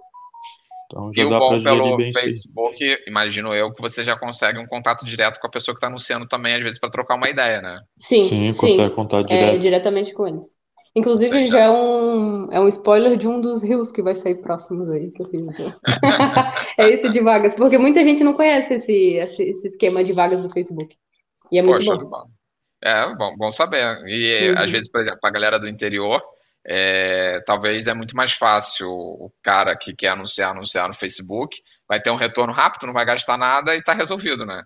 Então 0.86 1.10
E 1.12 1.16
já 1.16 1.26
o 1.26 1.30
dá 1.30 1.38
para 1.38 1.58
gerir 1.58 1.82
pelo 1.82 1.96
bem 1.96 2.10
isso. 2.10 2.20
Facebook, 2.20 2.78
imagino 3.06 3.54
eu, 3.54 3.72
que 3.72 3.80
você 3.80 4.02
já 4.02 4.18
consegue 4.18 4.58
um 4.58 4.66
contato 4.66 5.04
direto 5.04 5.38
com 5.38 5.46
a 5.46 5.50
pessoa 5.50 5.74
que 5.74 5.78
está 5.78 5.86
anunciando 5.86 6.26
também, 6.26 6.54
às 6.54 6.62
vezes, 6.62 6.80
para 6.80 6.90
trocar 6.90 7.14
uma 7.14 7.28
ideia, 7.28 7.60
né? 7.62 7.74
Sim, 7.98 8.24
Sim, 8.24 8.52
sim. 8.52 8.58
consegue 8.58 8.94
contar 8.94 9.20
É, 9.20 9.24
direto. 9.26 9.60
diretamente 9.60 10.12
com 10.12 10.26
eles. 10.26 10.59
Inclusive, 10.94 11.30
Consegue, 11.30 11.50
já 11.50 11.60
é 11.60 11.70
um, 11.70 12.48
é 12.50 12.60
um 12.60 12.66
spoiler 12.66 13.16
de 13.16 13.28
um 13.28 13.40
dos 13.40 13.62
rios 13.62 13.92
que 13.92 14.02
vai 14.02 14.14
sair 14.16 14.36
próximos 14.36 14.88
aí, 14.90 15.10
que 15.12 15.22
eu 15.22 15.26
fiz. 15.26 15.80
É 16.78 16.88
esse 16.90 17.08
de 17.10 17.20
vagas, 17.20 17.54
porque 17.54 17.78
muita 17.78 18.02
gente 18.02 18.24
não 18.24 18.32
conhece 18.32 18.74
esse, 18.74 19.14
esse, 19.14 19.68
esquema 19.68 20.02
de 20.02 20.12
vagas 20.12 20.44
do 20.44 20.52
Facebook. 20.52 20.96
E 21.52 21.58
é 21.58 21.62
muito 21.62 21.84
Poxa, 21.84 21.96
bom. 21.96 22.08
bom. 22.08 22.24
É, 22.82 23.14
bom, 23.14 23.36
bom 23.36 23.52
saber. 23.52 24.02
E 24.06 24.50
Uhum. 24.50 24.54
às 24.58 24.70
vezes, 24.70 24.90
por 24.90 25.00
exemplo, 25.00 25.20
a 25.22 25.30
galera 25.30 25.58
do 25.58 25.68
interior, 25.68 26.20
é, 26.66 27.40
talvez 27.46 27.86
é 27.86 27.94
muito 27.94 28.16
mais 28.16 28.32
fácil 28.32 28.88
o 28.90 29.32
cara 29.42 29.76
que 29.76 29.94
quer 29.94 30.08
anunciar, 30.08 30.50
anunciar 30.50 30.88
no 30.88 30.94
Facebook, 30.94 31.58
vai 31.88 32.00
ter 32.00 32.10
um 32.10 32.16
retorno 32.16 32.52
rápido, 32.52 32.86
não 32.86 32.94
vai 32.94 33.04
gastar 33.04 33.36
nada 33.36 33.76
e 33.76 33.82
tá 33.82 33.92
resolvido, 33.92 34.44
né? 34.44 34.62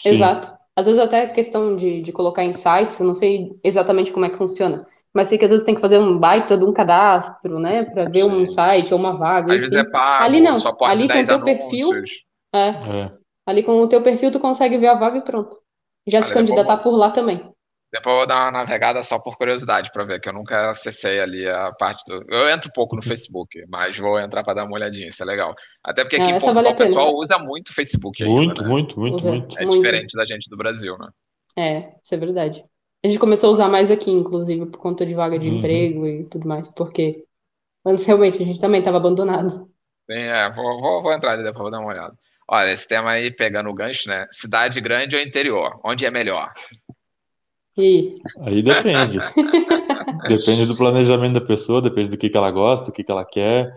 Sim. 0.00 0.10
Exato. 0.10 0.54
Às 0.76 0.86
vezes 0.86 1.00
até 1.00 1.26
questão 1.28 1.74
de, 1.74 2.02
de 2.02 2.12
colocar 2.12 2.44
em 2.44 2.52
sites, 2.52 3.00
eu 3.00 3.06
não 3.06 3.14
sei 3.14 3.50
exatamente 3.64 4.12
como 4.12 4.26
é 4.26 4.30
que 4.30 4.36
funciona, 4.36 4.86
mas 5.16 5.28
sei 5.28 5.38
que 5.38 5.44
às 5.46 5.50
vezes 5.50 5.64
tem 5.64 5.74
que 5.74 5.80
fazer 5.80 5.98
um 5.98 6.18
baita 6.18 6.56
de 6.58 6.64
um 6.64 6.72
cadastro, 6.72 7.58
né, 7.58 7.82
para 7.84 8.04
ver 8.08 8.24
um 8.24 8.46
Sim. 8.46 8.52
site 8.54 8.92
ou 8.92 9.00
uma 9.00 9.16
vaga, 9.16 9.54
Às 9.54 9.58
vezes 9.60 9.72
é 9.72 9.90
pago, 9.90 10.24
Ali 10.24 10.40
não, 10.40 10.58
só 10.58 10.72
pode 10.72 10.92
ali 10.92 11.08
com 11.08 11.14
10 11.14 11.24
o 11.24 11.28
teu 11.28 11.44
perfil, 11.44 11.90
é, 12.54 12.68
É. 12.68 13.12
ali 13.46 13.62
com 13.62 13.72
o 13.80 13.88
teu 13.88 14.02
perfil 14.02 14.30
tu 14.30 14.38
consegue 14.38 14.76
ver 14.78 14.88
a 14.88 14.94
vaga 14.94 15.18
e 15.18 15.22
pronto. 15.22 15.56
Já 16.06 16.20
se 16.20 16.26
Olha, 16.26 16.34
depois 16.34 16.34
candidatar 16.34 16.76
por 16.82 16.94
lá 16.94 17.10
também. 17.10 17.38
Depois 17.92 18.12
eu 18.14 18.18
vou 18.18 18.26
dar 18.26 18.42
uma 18.44 18.50
navegada 18.50 19.02
só 19.02 19.18
por 19.18 19.36
curiosidade 19.38 19.90
para 19.92 20.04
ver, 20.04 20.20
que 20.20 20.28
eu 20.28 20.32
nunca 20.32 20.68
acessei 20.70 21.18
ali 21.20 21.48
a 21.48 21.72
parte 21.72 22.04
do. 22.06 22.22
Eu 22.28 22.48
entro 22.50 22.70
pouco 22.74 22.94
no 22.94 23.02
Facebook, 23.02 23.64
mas 23.68 23.96
vou 23.96 24.18
entrar 24.20 24.44
para 24.44 24.54
dar 24.54 24.64
uma 24.64 24.74
olhadinha, 24.74 25.08
isso 25.08 25.22
é 25.22 25.26
legal. 25.26 25.54
Até 25.82 26.02
porque 26.04 26.16
aqui 26.16 26.24
Ah, 26.32 26.36
em 26.36 26.40
Portugal 26.40 26.54
vale 26.54 26.68
a 26.68 26.72
o 26.72 26.76
pessoal 26.76 27.14
usa 27.14 27.38
muito 27.38 27.68
o 27.70 27.74
Facebook 27.74 28.22
ainda, 28.22 28.34
Muito, 28.34 28.62
né? 28.62 28.68
muito, 28.68 29.00
muito, 29.00 29.16
Usa 29.16 29.30
muito. 29.30 29.58
É 29.58 29.64
muito. 29.64 29.82
diferente 29.82 30.16
da 30.16 30.26
gente 30.26 30.50
do 30.50 30.56
Brasil, 30.56 30.96
né? 30.98 31.08
É, 31.56 31.78
isso 32.02 32.14
é 32.14 32.18
verdade. 32.18 32.64
A 33.06 33.08
gente 33.08 33.20
começou 33.20 33.50
a 33.50 33.52
usar 33.52 33.68
mais 33.68 33.88
aqui, 33.88 34.10
inclusive, 34.10 34.66
por 34.66 34.80
conta 34.80 35.06
de 35.06 35.14
vaga 35.14 35.38
de 35.38 35.48
Uhum. 35.48 35.58
emprego 35.58 36.06
e 36.08 36.24
tudo 36.24 36.48
mais, 36.48 36.68
porque 36.68 37.24
antes 37.84 38.04
realmente 38.04 38.42
a 38.42 38.44
gente 38.44 38.58
também 38.58 38.80
estava 38.80 38.96
abandonado. 38.96 39.70
Sim, 40.10 40.18
é, 40.18 40.50
vou, 40.52 40.80
vou, 40.80 41.02
vou 41.04 41.12
entrar 41.12 41.34
ali 41.34 41.44
depois, 41.44 41.62
vou 41.62 41.70
dar 41.70 41.78
uma 41.78 41.90
olhada. 41.90 42.16
Olha, 42.50 42.72
esse 42.72 42.88
tema 42.88 43.12
aí, 43.12 43.30
pegando 43.30 43.70
o 43.70 43.74
gancho, 43.74 44.08
né? 44.08 44.26
Cidade 44.32 44.80
grande 44.80 45.14
ou 45.14 45.22
interior? 45.22 45.78
Onde 45.84 46.04
é 46.04 46.10
melhor? 46.10 46.52
E 47.78 48.16
Aí 48.40 48.60
depende. 48.60 49.20
Depende 50.28 50.66
do 50.66 50.76
planejamento 50.76 51.34
da 51.34 51.46
pessoa, 51.46 51.80
depende 51.80 52.10
do 52.10 52.18
que 52.18 52.28
que 52.28 52.36
ela 52.36 52.50
gosta, 52.50 52.86
do 52.86 52.92
que 52.92 53.04
que 53.04 53.12
ela 53.12 53.24
quer. 53.24 53.70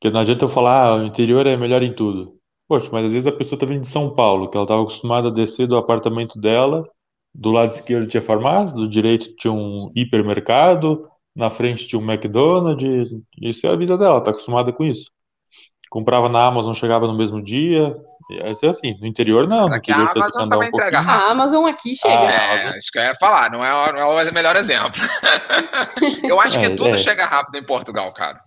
Porque 0.00 0.10
não 0.10 0.20
adianta 0.20 0.46
eu 0.46 0.48
falar, 0.48 0.86
ah, 0.86 0.94
o 0.94 1.04
interior 1.04 1.46
é 1.46 1.54
melhor 1.54 1.82
em 1.82 1.94
tudo. 1.94 2.38
Poxa, 2.66 2.88
mas 2.90 3.04
às 3.04 3.12
vezes 3.12 3.26
a 3.26 3.32
pessoa 3.32 3.58
tá 3.58 3.66
vindo 3.66 3.82
de 3.82 3.88
São 3.88 4.14
Paulo, 4.14 4.48
que 4.48 4.56
ela 4.56 4.64
estava 4.64 4.80
acostumada 4.80 5.28
a 5.28 5.30
descer 5.30 5.66
do 5.66 5.76
apartamento 5.76 6.40
dela, 6.40 6.88
do 7.34 7.50
lado 7.50 7.70
esquerdo 7.70 8.06
tinha 8.06 8.22
farmácia, 8.22 8.76
do 8.76 8.88
direito 8.88 9.34
tinha 9.36 9.52
um 9.52 9.90
hipermercado, 9.94 11.08
na 11.34 11.50
frente 11.50 11.86
tinha 11.86 12.00
um 12.00 12.10
McDonald's, 12.10 13.10
isso 13.40 13.66
é 13.66 13.70
a 13.70 13.76
vida 13.76 13.98
dela, 13.98 14.20
tá 14.22 14.30
acostumada 14.30 14.72
com 14.72 14.84
isso. 14.84 15.10
Comprava 15.90 16.28
na 16.28 16.46
Amazon, 16.46 16.72
chegava 16.72 17.06
no 17.06 17.16
mesmo 17.16 17.42
dia, 17.42 17.96
aí 18.30 18.52
é 18.62 18.68
assim. 18.68 18.96
No 19.00 19.06
interior 19.06 19.46
não, 19.46 19.68
no 19.68 19.76
interior 19.76 20.10
tem 20.10 20.22
que 20.22 20.40
andar 20.40 20.56
um 20.58 20.60
pouquinho. 20.70 20.88
entrega 20.88 21.00
a 21.00 21.30
Amazon 21.30 21.66
aqui 21.66 21.94
chega. 21.94 22.14
Ah, 22.14 22.32
É, 22.32 22.68
acho 22.68 22.90
que 22.92 22.98
eu 22.98 23.02
ia 23.02 23.14
falar, 23.20 23.50
não 23.50 23.64
é, 23.64 23.92
não 23.92 24.18
é 24.20 24.30
o 24.30 24.34
melhor 24.34 24.56
exemplo. 24.56 25.00
Eu 26.24 26.40
acho 26.40 26.52
que 26.52 26.66
É, 26.66 26.70
tudo 26.76 26.88
é. 26.88 26.98
chega 26.98 27.24
rápido 27.26 27.56
em 27.56 27.64
Portugal, 27.64 28.12
cara. 28.12 28.40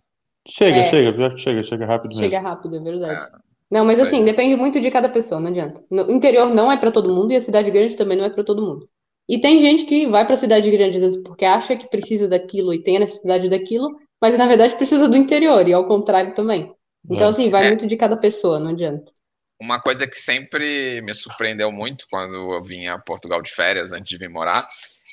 Chega, 0.48 0.78
É. 0.78 0.90
chega, 0.90 1.14
pior 1.14 1.32
que 1.32 1.38
chega, 1.40 1.64
chega 1.64 1.86
rápido 1.86 2.10
mesmo. 2.10 2.24
Chega 2.24 2.40
rápido, 2.40 2.76
é 2.76 2.80
verdade. 2.80 3.28
Não, 3.70 3.84
mas 3.84 4.00
assim, 4.00 4.24
depende 4.24 4.56
muito 4.56 4.80
de 4.80 4.90
cada 4.90 5.10
pessoa, 5.10 5.42
não 5.42 5.50
adianta. 5.50 5.84
No 5.92 6.10
interior 6.10 6.54
não 6.54 6.72
é 6.72 6.78
pra 6.78 6.92
todo 6.92 7.14
mundo 7.14 7.32
e 7.34 7.36
a 7.36 7.42
cidade 7.42 7.70
grande 7.70 7.96
também 7.98 8.18
não 8.18 8.26
é 8.26 8.30
pra 8.30 8.44
todo 8.44 8.66
mundo. 8.66 8.88
E 9.28 9.40
tem 9.42 9.60
gente 9.60 9.86
que 9.86 10.08
vai 10.08 10.26
pra 10.26 10.38
cidade 10.38 10.72
grande 10.72 10.96
às 10.96 11.02
vezes 11.04 11.22
porque 11.22 11.44
acha 11.44 11.76
que 11.76 11.90
precisa 11.90 12.28
daquilo 12.30 12.74
e 12.74 12.82
tem 12.82 12.96
a 12.96 13.02
necessidade 13.02 13.50
daquilo, 13.50 13.98
mas 14.22 14.38
na 14.38 14.48
verdade 14.48 14.76
precisa 14.76 15.10
do 15.10 15.18
interior 15.18 15.68
e 15.68 15.74
ao 15.74 15.86
contrário 15.86 16.34
também. 16.34 16.74
Então 17.10 17.28
assim, 17.30 17.50
vai 17.50 17.66
É. 17.66 17.68
muito 17.68 17.86
de 17.86 17.98
cada 17.98 18.16
pessoa, 18.16 18.60
não 18.60 18.72
adianta. 18.72 19.12
Uma 19.60 19.82
coisa 19.82 20.08
que 20.08 20.16
sempre 20.16 21.02
me 21.02 21.14
surpreendeu 21.14 21.72
muito 21.72 22.06
quando 22.10 22.54
eu 22.54 22.64
vinha 22.64 22.94
a 22.94 23.00
Portugal 23.00 23.42
de 23.42 23.52
férias, 23.52 23.92
antes 23.92 24.10
de 24.10 24.18
vir 24.18 24.30
morar, 24.30 24.66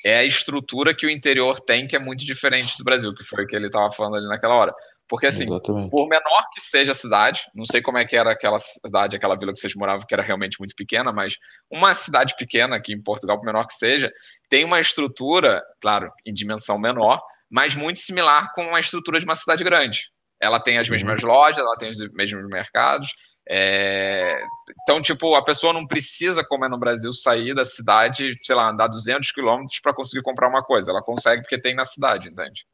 é 0.05 0.17
a 0.17 0.23
estrutura 0.23 0.93
que 0.93 1.05
o 1.05 1.09
interior 1.09 1.59
tem, 1.59 1.87
que 1.87 1.95
é 1.95 1.99
muito 1.99 2.23
diferente 2.23 2.77
do 2.77 2.83
Brasil, 2.83 3.13
que 3.13 3.23
foi 3.25 3.43
o 3.43 3.47
que 3.47 3.55
ele 3.55 3.67
estava 3.67 3.91
falando 3.91 4.17
ali 4.17 4.27
naquela 4.27 4.55
hora. 4.55 4.73
Porque, 5.07 5.27
assim, 5.27 5.43
Exatamente. 5.45 5.91
por 5.91 6.07
menor 6.07 6.45
que 6.53 6.59
seja 6.61 6.91
a 6.91 6.95
cidade, 6.95 7.41
não 7.53 7.65
sei 7.65 7.81
como 7.81 7.97
é 7.97 8.05
que 8.05 8.15
era 8.17 8.31
aquela 8.31 8.57
cidade, 8.57 9.15
aquela 9.15 9.37
vila 9.37 9.51
que 9.53 9.59
vocês 9.59 9.75
moravam, 9.75 10.05
que 10.05 10.13
era 10.13 10.23
realmente 10.23 10.57
muito 10.59 10.75
pequena, 10.75 11.11
mas 11.13 11.37
uma 11.71 11.93
cidade 11.93 12.35
pequena 12.35 12.75
aqui 12.75 12.91
em 12.93 13.01
Portugal, 13.01 13.37
por 13.37 13.45
menor 13.45 13.67
que 13.67 13.75
seja, 13.75 14.11
tem 14.49 14.65
uma 14.65 14.79
estrutura, 14.79 15.61
claro, 15.79 16.11
em 16.25 16.33
dimensão 16.33 16.79
menor, 16.79 17.21
mas 17.49 17.75
muito 17.75 17.99
similar 17.99 18.51
com 18.53 18.75
a 18.75 18.79
estrutura 18.79 19.19
de 19.19 19.25
uma 19.25 19.35
cidade 19.35 19.63
grande. 19.63 20.09
Ela 20.41 20.59
tem 20.59 20.77
as 20.77 20.87
Uhum. 20.89 20.95
mesmas 20.95 21.21
lojas, 21.21 21.59
ela 21.61 21.77
tem 21.77 21.89
os 21.89 21.99
mesmos 22.11 22.43
mercados. 22.49 23.07
é, 23.47 24.39
Então, 24.81 24.99
tipo, 25.03 25.35
a 25.35 25.43
pessoa 25.43 25.71
não 25.71 25.85
precisa, 25.85 26.43
como 26.43 26.65
é 26.65 26.67
no 26.67 26.79
Brasil, 26.79 27.13
sair 27.13 27.53
da 27.53 27.63
cidade, 27.63 28.35
sei 28.43 28.55
lá, 28.55 28.71
andar 28.71 28.87
200 28.87 29.31
quilômetros 29.31 29.79
para 29.79 29.93
conseguir 29.93 30.23
comprar 30.23 30.49
uma 30.49 30.63
coisa. 30.63 30.89
Ela 30.89 31.03
consegue 31.03 31.43
porque 31.43 31.59
tem 31.61 31.75
na 31.75 31.85
cidade, 31.85 32.27
entende? 32.29 32.65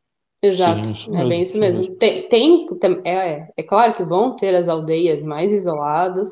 Exato, 0.42 0.90
Sim, 0.90 1.16
é 1.16 1.24
bem 1.26 1.42
isso 1.42 1.58
mesmo. 1.58 1.96
Tem, 1.98 2.28
tem 2.28 2.68
tam- 2.80 3.02
é, 3.06 3.48
é 3.56 3.64
claro 3.64 3.94
que 3.96 4.04
vão 4.04 4.36
ter 4.36 4.56
as 4.56 4.68
aldeias 4.68 5.24
mais 5.24 5.52
isoladas, 5.52 6.32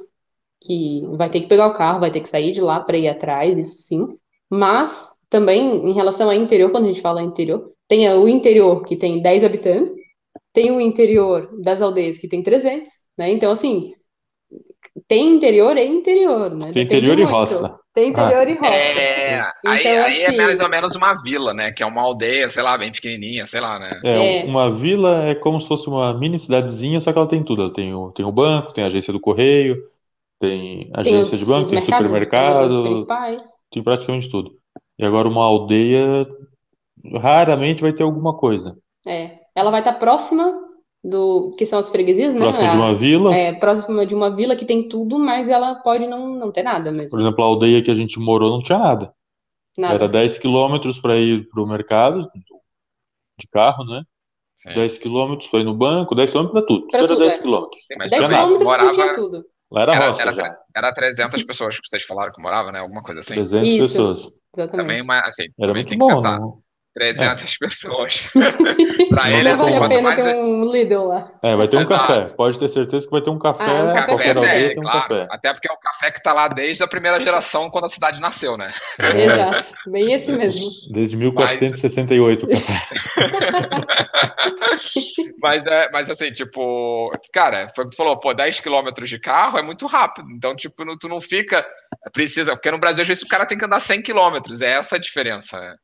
que 0.62 1.06
vai 1.16 1.30
ter 1.30 1.42
que 1.42 1.48
pegar 1.48 1.68
o 1.68 1.76
carro, 1.78 2.00
vai 2.00 2.12
ter 2.12 2.22
que 2.22 2.30
sair 2.30 2.52
de 2.52 2.60
lá 2.62 2.80
para 2.80 2.98
ir 2.98 3.08
atrás, 3.08 3.58
isso 3.58 3.78
sim. 3.84 4.18
Mas 4.50 5.14
também, 5.30 5.62
em 5.88 5.94
relação 5.94 6.28
ao 6.30 6.34
interior, 6.36 6.72
quando 6.72 6.86
a 6.86 6.88
gente 6.88 7.02
fala 7.02 7.22
interior, 7.22 7.72
tem 7.88 8.10
o 8.12 8.28
interior 8.28 8.84
que 8.84 8.98
tem 8.98 9.22
10 9.22 9.44
habitantes, 9.44 9.94
tem 10.54 10.72
o 10.72 10.82
interior 10.82 11.50
das 11.62 11.82
aldeias 11.82 12.18
que 12.18 12.28
tem 12.30 12.44
300, 12.44 12.90
né? 13.18 13.32
Então, 13.32 13.52
assim, 13.52 13.94
tem 15.08 15.36
interior 15.36 15.76
e 15.78 15.86
interior, 15.86 16.56
né? 16.56 16.74
Tem 16.74 16.84
Depende 16.84 16.86
interior 16.86 17.20
e 17.20 17.24
muito. 17.24 17.54
roça. 17.54 17.80
Tem 18.00 18.10
interior 18.10 18.48
e 18.48 18.54
roça. 18.56 18.68
É, 18.68 19.42
aí, 19.66 19.80
Então, 19.80 20.04
aí 20.06 20.22
é 20.22 20.28
assim- 20.28 20.38
mais 20.38 20.60
ou 20.60 20.70
menos 20.70 20.96
uma 20.96 21.22
vila, 21.22 21.54
né? 21.54 21.72
Que 21.72 21.84
é 21.84 21.86
uma 21.86 22.02
aldeia, 22.02 22.50
sei 22.50 22.64
lá, 22.64 22.78
bem 22.78 22.92
pequenininha, 22.92 23.46
sei 23.46 23.60
lá, 23.60 23.78
né? 23.80 24.00
É, 24.04 24.18
É. 24.18 24.46
uma 24.46 24.72
vila 24.72 25.26
é 25.26 25.36
como 25.36 25.60
se 25.60 25.68
fosse 25.68 25.88
uma 25.88 26.14
mini 26.18 26.40
cidadezinha, 26.40 27.02
só 27.02 27.12
que 27.12 27.18
ela 27.20 27.28
tem 27.28 27.44
tudo. 27.44 27.64
Ela 27.64 27.74
tem 27.74 27.94
o, 27.94 28.12
tem 28.12 28.26
o 28.26 28.32
banco, 28.32 28.74
tem 28.74 28.84
a 28.84 28.88
agência 28.88 29.12
do 29.12 29.20
correio, 29.20 29.76
tem 30.40 30.90
Tem 31.04 31.14
agência 31.14 31.38
os, 31.38 31.40
de 31.40 31.46
banco, 31.46 31.70
tem 31.70 31.82
supermercado, 31.82 32.84
principais. 32.84 33.44
tem 33.72 33.84
praticamente 33.84 34.30
tudo. 34.30 34.52
E 34.98 35.06
agora 35.06 35.28
uma 35.28 35.44
aldeia 35.44 36.28
raramente 37.22 37.82
vai 37.82 37.94
ter 37.94 38.04
alguma 38.04 38.36
coisa. 38.38 38.78
É, 39.08 39.40
ela 39.56 39.72
vai 39.72 39.80
estar 39.82 39.94
próxima 39.94 40.69
do 41.04 41.56
que 41.58 41.66
são 41.66 41.80
as 41.80 41.90
freguesias, 41.90 42.34
né? 42.34 42.42
Próximo 42.42 42.68
de 42.70 42.76
A- 42.76 42.80
uma 42.80 42.96
vila, 42.96 43.34
é, 43.36 43.54
próxima 43.54 44.06
de 44.06 44.14
uma 44.16 44.36
vila 44.36 44.56
que 44.56 44.66
tem 44.66 44.88
tudo, 44.90 45.18
mas 45.18 45.48
ela 45.50 45.76
pode 45.76 46.06
não, 46.08 46.28
não 46.36 46.52
ter 46.52 46.64
nada 46.64 46.90
por 46.92 46.98
mesmo. 46.98 47.20
exemplo, 47.20 47.44
a 47.44 47.48
aldeia 47.48 47.82
que 47.82 47.90
a 47.92 47.96
gente 47.96 48.20
morou 48.20 48.50
não 48.52 48.62
tinha 48.62 48.78
nada. 48.78 49.14
Nada. 49.78 49.94
Era 49.96 50.08
10 50.10 50.38
quilômetros 50.38 51.00
para 51.00 51.16
ir 51.18 51.48
para 51.50 51.62
o 51.64 51.68
mercado, 51.68 52.30
de 53.40 53.48
carro, 53.48 53.86
né? 53.86 54.04
Sim. 54.58 54.74
10 54.74 54.98
quilômetros 54.98 55.50
para 55.50 55.60
ir 55.62 55.64
no 55.64 55.74
banco, 55.74 56.14
10 56.14 56.32
quilômetros 56.32 56.60
para 56.60 56.68
tudo. 56.68 56.88
Pra 56.88 57.00
Tudo 57.00 57.08
tudo, 57.10 57.22
era 57.22 57.30
10 57.30 57.40
é. 57.40 57.42
quilômetros. 57.42 57.82
Sim, 57.86 57.96
mas 57.98 58.10
10 58.10 58.20
tinha 58.20 58.28
nada. 58.30 58.36
quilômetros 58.44 58.62
não 58.68 58.72
Morava- 58.72 58.92
tinha 58.92 59.14
tudo. 59.14 59.46
Lá 59.72 59.82
era 59.84 59.96
Era, 59.96 60.08
roça 60.10 60.22
era, 60.24 60.32
já. 60.34 60.58
era 60.76 60.94
300 60.94 61.44
pessoas 61.44 61.80
que 61.80 61.88
vocês 61.88 62.04
falaram 62.04 62.34
que 62.34 62.42
moravam, 62.42 62.72
né? 62.72 62.80
Alguma 62.80 63.04
coisa 63.04 63.20
assim. 63.22 63.36
300 63.36 63.68
Isso. 63.70 63.88
pessoas. 63.88 64.32
Exatamente. 64.58 65.06
Também, 65.06 65.20
assim, 65.24 65.44
Era 65.44 65.54
também 65.56 65.74
muito 65.76 65.90
tem 65.90 65.98
bom, 65.98 66.08
que 66.08 66.14
pensar. 66.16 66.40
não? 66.40 66.62
300 67.00 67.58
pessoas. 67.58 68.28
pra 69.10 69.30
Não 69.30 69.40
ele, 69.40 69.50
Não 69.50 69.58
vale 69.58 69.76
a 69.76 69.88
pena 69.88 70.02
mais 70.02 70.16
ter 70.20 70.36
um 70.36 70.70
Lidl 70.70 71.08
lá. 71.08 71.32
É, 71.42 71.56
vai 71.56 71.68
ter 71.68 71.78
um 71.78 71.82
Exato. 71.82 72.08
café. 72.08 72.26
Pode 72.36 72.60
ter 72.60 72.68
certeza 72.68 73.06
que 73.06 73.12
vai 73.12 73.22
ter 73.22 73.30
um 73.30 73.40
café. 73.40 73.64
Ah, 73.64 73.84
um 73.84 73.94
café 73.94 74.06
qualquer 74.06 74.38
aldeia 74.38 74.74
é, 74.74 74.78
um 74.78 74.82
claro. 74.82 75.02
café. 75.02 75.28
Até 75.32 75.54
porque 75.54 75.70
é 75.70 75.74
o 75.74 75.78
café 75.78 76.12
que 76.12 76.22
tá 76.22 76.34
lá 76.34 76.50
desde 76.50 76.84
a 76.84 76.88
primeira 76.88 77.20
geração, 77.22 77.70
quando 77.70 77.86
a 77.86 77.90
cidade 77.90 78.20
nasceu, 78.20 78.58
né? 78.58 78.70
É, 79.00 79.24
Exato. 79.24 79.74
Bem 79.88 80.12
esse 80.14 80.32
mesmo. 80.32 80.70
desde 80.92 81.16
1468 81.16 82.46
o 82.46 82.50
café. 82.50 82.80
Mas, 85.42 85.66
é, 85.66 85.90
mas 85.92 86.10
assim, 86.10 86.32
tipo, 86.32 87.12
cara, 87.34 87.72
foi 87.76 87.84
o 87.84 87.88
que 87.88 87.96
tu 87.96 87.98
falou, 87.98 88.18
pô, 88.20 88.34
10 88.34 88.60
quilômetros 88.60 89.10
de 89.10 89.20
carro 89.20 89.58
é 89.58 89.62
muito 89.62 89.86
rápido. 89.86 90.30
Então, 90.32 90.56
tipo, 90.56 90.84
tu 90.98 91.08
não 91.08 91.22
fica. 91.22 91.66
Precisa, 92.14 92.56
porque 92.56 92.72
no 92.72 92.80
Brasil, 92.80 93.02
às 93.02 93.08
vezes, 93.08 93.24
o 93.24 93.28
cara 93.28 93.46
tem 93.46 93.58
que 93.58 93.66
andar 93.66 93.86
100 93.90 94.02
quilômetros. 94.02 94.62
É 94.62 94.72
essa 94.72 94.96
a 94.96 95.00
diferença, 95.00 95.60
né? 95.60 95.76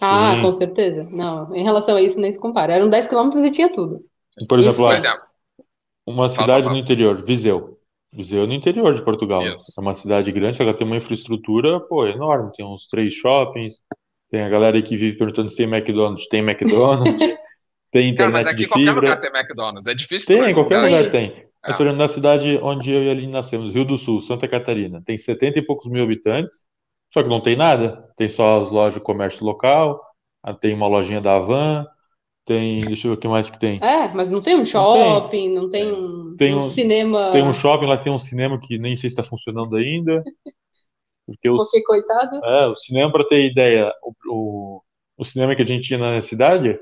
Ah, 0.00 0.34
Sim. 0.36 0.42
com 0.42 0.52
certeza. 0.52 1.08
Não, 1.10 1.54
em 1.54 1.62
relação 1.64 1.96
a 1.96 2.02
isso, 2.02 2.20
nem 2.20 2.30
se 2.30 2.38
compara. 2.40 2.72
Eram 2.74 2.88
10 2.88 3.08
quilômetros 3.08 3.44
e 3.44 3.50
tinha 3.50 3.70
tudo. 3.72 4.00
Por 4.48 4.58
exemplo, 4.58 4.84
uma 6.06 6.28
cidade 6.28 6.68
no 6.68 6.76
interior, 6.76 7.24
Viseu. 7.24 7.78
Viseu 8.12 8.42
é 8.42 8.46
no 8.46 8.52
interior 8.54 8.92
de 8.94 9.04
Portugal. 9.04 9.42
Isso. 9.46 9.72
É 9.78 9.80
uma 9.80 9.94
cidade 9.94 10.32
grande, 10.32 10.60
ela 10.60 10.74
tem 10.74 10.86
uma 10.86 10.96
infraestrutura, 10.96 11.78
pô, 11.80 12.06
enorme. 12.06 12.50
Tem 12.56 12.66
uns 12.66 12.86
três 12.88 13.14
shoppings. 13.14 13.82
Tem 14.30 14.42
a 14.42 14.48
galera 14.48 14.80
que 14.82 14.96
vive 14.96 15.16
perguntando 15.18 15.48
se 15.50 15.56
tem 15.56 15.66
McDonald's. 15.66 16.28
Tem 16.28 16.40
McDonald's. 16.40 17.18
Tem 17.92 18.14
cara, 18.14 18.30
mas 18.30 18.46
internet 18.46 18.48
aqui 18.48 18.62
de 18.62 18.68
qualquer 18.68 18.84
fibra. 18.94 19.00
lugar 19.10 19.20
tem 19.20 19.30
McDonald's. 19.40 19.86
É 19.90 19.94
difícil 19.96 20.36
Tem, 20.38 20.50
em 20.52 20.54
qualquer 20.54 20.76
lugar. 20.76 20.98
Lugar 20.98 21.10
tem. 21.10 21.44
Mas, 21.60 21.74
É. 21.74 21.76
por 21.76 21.82
exemplo, 21.82 21.98
na 21.98 22.08
cidade 22.08 22.56
onde 22.62 22.92
eu 22.92 23.02
e 23.02 23.08
a 23.08 23.12
Aline 23.12 23.32
nascemos, 23.32 23.74
Rio 23.74 23.84
do 23.84 23.98
Sul, 23.98 24.20
Santa 24.20 24.46
Catarina, 24.46 25.02
tem 25.04 25.18
70 25.18 25.58
e 25.58 25.62
poucos 25.62 25.90
mil 25.90 26.04
habitantes, 26.04 26.64
só 27.12 27.22
que 27.22 27.28
não 27.28 27.40
tem 27.42 27.56
nada. 27.56 28.08
Tem 28.16 28.28
só 28.28 28.62
as 28.62 28.70
lojas 28.70 28.94
de 28.94 29.00
comércio 29.00 29.44
local, 29.44 30.00
ah, 30.42 30.54
tem 30.54 30.74
uma 30.74 30.86
lojinha 30.88 31.20
da 31.20 31.36
Havan, 31.36 31.86
tem. 32.46 32.86
Deixa 32.86 33.08
eu 33.08 33.12
ver 33.12 33.18
o 33.18 33.20
que 33.20 33.28
mais 33.28 33.50
que 33.50 33.58
tem. 33.60 33.80
É, 33.82 34.08
mas 34.14 34.30
não 34.30 34.42
tem 34.42 34.56
um 34.56 34.64
shopping, 34.64 35.54
não 35.54 35.70
tem 35.70 35.90
um, 35.92 36.36
Tem 36.36 36.54
um 36.54 36.62
um- 36.62 36.62
cinema. 36.62 37.30
Tem 37.32 37.42
um 37.44 37.52
shopping 37.52 37.86
lá 37.86 37.96
tem 37.96 38.12
um 38.12 38.18
cinema 38.18 38.60
que 38.60 38.78
nem 38.78 38.96
sei 38.96 39.08
se 39.10 39.14
está 39.16 39.22
funcionando 39.22 39.76
ainda. 39.76 40.22
Porque 41.26 41.48
o, 41.48 41.56
Porque, 41.56 41.82
coitado. 41.82 42.40
é, 42.44 42.66
o 42.66 42.74
cinema, 42.76 43.12
para 43.12 43.26
ter 43.26 43.50
ideia, 43.50 43.92
o, 44.02 44.12
o, 44.78 44.82
o 45.18 45.24
cinema 45.24 45.54
que 45.56 45.62
a 45.62 45.66
gente 45.66 45.86
tinha 45.86 45.98
na 45.98 46.20
cidade, 46.20 46.78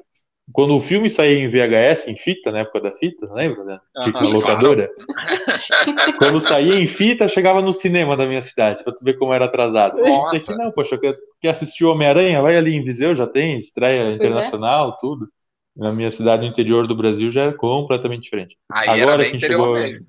quando 0.52 0.74
o 0.76 0.80
filme 0.80 1.08
saía 1.10 1.38
em 1.38 1.48
VHS, 1.48 2.10
em 2.10 2.16
fita, 2.16 2.50
na 2.50 2.60
época 2.60 2.80
da 2.80 2.92
fita, 2.92 3.32
lembra? 3.32 3.64
Né? 3.64 3.80
Na 3.94 4.20
Aham, 4.20 4.28
locadora. 4.28 4.90
Quando 6.18 6.40
saía 6.40 6.74
em 6.80 6.86
fita, 6.86 7.28
chegava 7.28 7.60
no 7.60 7.72
cinema 7.72 8.16
da 8.16 8.26
minha 8.26 8.40
cidade, 8.40 8.82
pra 8.82 8.92
tu 8.92 9.04
ver 9.04 9.18
como 9.18 9.32
era 9.32 9.44
atrasado. 9.44 9.98
Nossa. 9.98 10.36
Aqui 10.36 10.52
não, 10.54 10.70
poxa, 10.72 10.98
quer, 10.98 11.16
quer 11.40 11.50
assistir 11.50 11.84
Homem-Aranha? 11.84 12.42
Vai 12.42 12.56
ali 12.56 12.74
em 12.74 12.82
Viseu, 12.82 13.14
já 13.14 13.26
tem 13.26 13.58
estreia 13.58 14.10
é. 14.10 14.12
internacional, 14.14 14.96
tudo. 14.98 15.28
Na 15.76 15.92
minha 15.92 16.10
cidade, 16.10 16.42
no 16.42 16.48
interior 16.48 16.86
do 16.86 16.96
Brasil, 16.96 17.30
já 17.30 17.44
é 17.44 17.52
completamente 17.52 18.22
diferente. 18.22 18.56
Aí 18.70 19.00
Agora 19.00 19.30
que 19.30 19.38
chegou- 19.38 19.74
mesmo. 19.74 20.06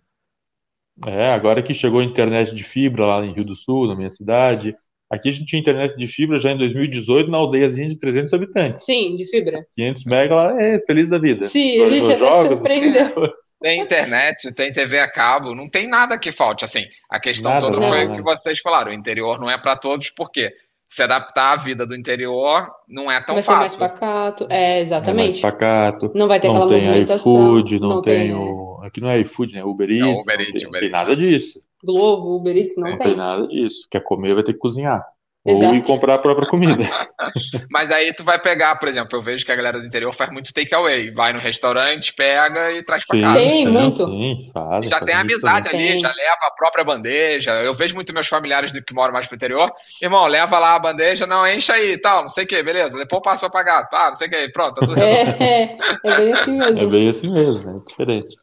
É, 1.05 1.31
agora 1.31 1.63
que 1.63 1.73
chegou 1.73 2.01
a 2.01 2.03
internet 2.03 2.53
de 2.53 2.63
fibra 2.63 3.05
lá 3.05 3.25
em 3.25 3.31
Rio 3.31 3.45
do 3.45 3.55
Sul, 3.55 3.87
na 3.87 3.95
minha 3.95 4.09
cidade. 4.09 4.75
Aqui 5.11 5.29
a 5.29 5.31
gente 5.31 5.45
tinha 5.45 5.59
internet 5.59 5.95
de 5.97 6.07
fibra 6.07 6.37
já 6.37 6.51
em 6.51 6.57
2018 6.57 7.31
na 7.31 7.37
aldeiazinha 7.37 7.87
de 7.87 7.97
300 7.97 8.31
habitantes. 8.33 8.85
Sim, 8.85 9.15
de 9.17 9.25
fibra. 9.27 9.65
500 9.73 10.03
mega 10.05 10.35
lá, 10.35 10.61
é 10.61 10.79
feliz 10.85 11.09
da 11.09 11.17
vida. 11.17 11.47
Sim, 11.47 11.81
a 11.83 11.89
gente 11.89 12.05
até 12.05 12.17
jogos, 12.17 12.59
surpreendeu. 12.59 13.31
Tem 13.61 13.81
internet, 13.81 14.51
tem 14.53 14.71
TV 14.71 14.99
a 14.99 15.11
cabo, 15.11 15.55
não 15.55 15.67
tem 15.67 15.87
nada 15.87 16.17
que 16.17 16.31
falte. 16.31 16.63
Assim, 16.63 16.85
a 17.09 17.19
questão 17.19 17.51
Nada, 17.51 17.65
toda 17.65 17.79
nada, 17.79 17.87
foi 17.91 18.05
o 18.05 18.15
que 18.17 18.21
vocês 18.21 18.61
falaram. 18.61 18.91
O 18.91 18.93
interior 18.93 19.39
não 19.39 19.49
é 19.49 19.57
para 19.57 19.75
todos, 19.75 20.11
porque 20.11 20.53
se 20.87 21.03
adaptar 21.03 21.53
à 21.53 21.55
vida 21.55 21.85
do 21.85 21.95
interior 21.95 22.67
não 22.87 23.11
é 23.11 23.19
tão 23.19 23.35
Vai 23.35 23.43
ser 23.43 23.51
mais 23.51 23.75
fácil. 23.75 23.79
pacato. 23.79 24.47
É, 24.49 24.55
É 24.55 24.75
mais 24.75 24.87
exatamente. 24.87 25.41
pacato. 25.41 26.11
Não 26.15 26.27
vai 26.27 26.39
ter 26.39 26.47
Não 26.47 26.55
aquela 26.55 26.69
tem 26.69 26.85
movimentação. 26.85 27.17
iFood, 27.17 27.79
não, 27.79 27.89
não 27.89 28.01
tem 28.03 28.19
tem, 28.27 28.33
o. 28.35 28.79
Aqui 28.83 29.01
não 29.01 29.09
é 29.09 29.19
iFood, 29.19 29.55
né? 29.55 29.63
Uber 29.63 29.89
Eats. 29.89 30.01
Não, 30.01 30.17
Uber 30.19 30.35
não 30.37 30.41
Eats, 30.43 30.53
tem, 30.53 30.67
Uber 30.67 30.79
tem 30.79 30.87
Eats. 30.89 30.91
nada 30.91 31.15
disso. 31.15 31.61
Globo, 31.83 32.35
Uber 32.37 32.55
Eats, 32.55 32.75
não 32.77 32.89
Não 32.89 32.97
tem. 32.97 33.07
tem 33.07 33.15
nada 33.17 33.47
disso. 33.47 33.87
Quer 33.89 34.01
comer, 34.03 34.33
vai 34.33 34.43
ter 34.43 34.53
que 34.53 34.59
cozinhar. 34.59 35.05
Ou 35.53 35.75
ir 35.75 35.83
comprar 35.83 36.15
a 36.15 36.17
própria 36.17 36.47
comida. 36.47 36.83
Mas 37.69 37.91
aí 37.91 38.13
tu 38.13 38.23
vai 38.23 38.39
pegar, 38.39 38.75
por 38.77 38.87
exemplo, 38.87 39.17
eu 39.17 39.21
vejo 39.21 39.45
que 39.45 39.51
a 39.51 39.55
galera 39.55 39.79
do 39.79 39.85
interior 39.85 40.13
faz 40.13 40.29
muito 40.31 40.53
takeaway. 40.53 41.11
Vai 41.11 41.33
no 41.33 41.39
restaurante, 41.39 42.13
pega 42.13 42.71
e 42.71 42.83
traz 42.83 43.05
pra 43.05 43.15
Sim, 43.17 43.21
casa. 43.23 43.39
Tem 43.39 43.51
sim, 43.65 43.67
muito. 43.67 44.05
Sim, 44.05 44.51
fazem, 44.53 44.89
Já 44.89 44.99
tem 45.01 45.15
amizade 45.15 45.69
também. 45.69 45.81
ali, 45.83 45.91
Tem. 45.93 46.01
já 46.01 46.11
leva 46.13 46.47
a 46.47 46.51
própria 46.51 46.83
bandeja. 46.83 47.51
Eu 47.61 47.73
vejo 47.73 47.95
muito 47.95 48.13
meus 48.13 48.27
familiares 48.27 48.71
do- 48.71 48.83
que 48.83 48.93
moram 48.93 49.13
mais 49.13 49.27
pro 49.27 49.35
interior. 49.35 49.71
Irmão, 50.01 50.25
leva 50.27 50.57
lá 50.59 50.75
a 50.75 50.79
bandeja, 50.79 51.25
não, 51.27 51.47
enche 51.47 51.71
aí 51.71 51.97
tal, 51.97 52.23
não 52.23 52.29
sei 52.29 52.43
o 52.43 52.47
que, 52.47 52.61
beleza. 52.63 52.97
Depois 52.97 53.17
eu 53.19 53.21
passo 53.21 53.41
pra 53.41 53.49
pagar. 53.49 53.85
Tá, 53.89 54.07
não 54.07 54.13
sei 54.15 54.27
o 54.27 54.31
que, 54.31 54.49
pronto, 54.51 54.75
tá 54.75 54.85
tudo 54.85 54.95
resolvido. 54.95 55.43
É, 55.43 55.77
é 56.05 56.15
bem 56.17 56.33
assim 56.33 56.61
É 56.61 56.71
mesmo. 56.71 56.89
bem 56.89 57.09
assim 57.09 57.29
mesmo, 57.31 57.77
é 57.77 57.89
diferente. 57.89 58.35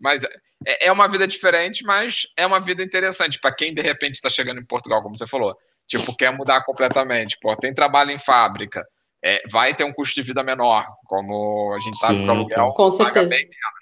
Mas 0.00 0.24
é, 0.24 0.86
é 0.86 0.92
uma 0.92 1.08
vida 1.08 1.26
diferente, 1.26 1.84
mas 1.84 2.22
é 2.36 2.46
uma 2.46 2.60
vida 2.60 2.82
interessante 2.82 3.38
para 3.40 3.54
quem 3.54 3.72
de 3.74 3.82
repente 3.82 4.14
está 4.14 4.28
chegando 4.30 4.60
em 4.60 4.64
Portugal, 4.66 5.02
como 5.02 5.16
você 5.16 5.26
falou. 5.26 5.56
Tipo, 5.86 6.16
quer 6.16 6.32
mudar 6.36 6.64
completamente. 6.64 7.36
Pô, 7.42 7.54
tem 7.56 7.72
trabalho 7.74 8.10
em 8.10 8.18
fábrica, 8.18 8.82
é, 9.24 9.42
vai 9.50 9.74
ter 9.74 9.84
um 9.84 9.92
custo 9.92 10.14
de 10.14 10.22
vida 10.22 10.42
menor, 10.42 10.86
como 11.06 11.72
a 11.76 11.80
gente 11.80 11.98
sabe 11.98 12.14
Sim, 12.16 12.22
que 12.24 12.28
o 12.28 12.30
aluguel 12.32 12.72
Com 12.72 12.90
paga 12.96 13.04
certeza. 13.20 13.28
bem 13.28 13.38
menos. 13.40 13.74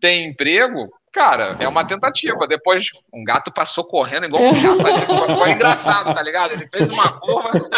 tem 0.00 0.26
emprego, 0.26 0.88
cara, 1.12 1.56
é 1.60 1.66
uma 1.68 1.84
tentativa. 1.86 2.46
Depois, 2.46 2.86
um 3.12 3.24
gato 3.24 3.52
passou 3.52 3.84
correndo 3.86 4.26
igual 4.26 4.42
um 4.42 4.54
jato 4.54 4.86
ali. 4.86 5.06
Foi 5.38 5.50
engraçado, 5.52 6.12
tá 6.12 6.22
ligado? 6.22 6.52
Ele 6.52 6.66
fez 6.68 6.90
uma 6.90 7.18
curva. 7.20 7.50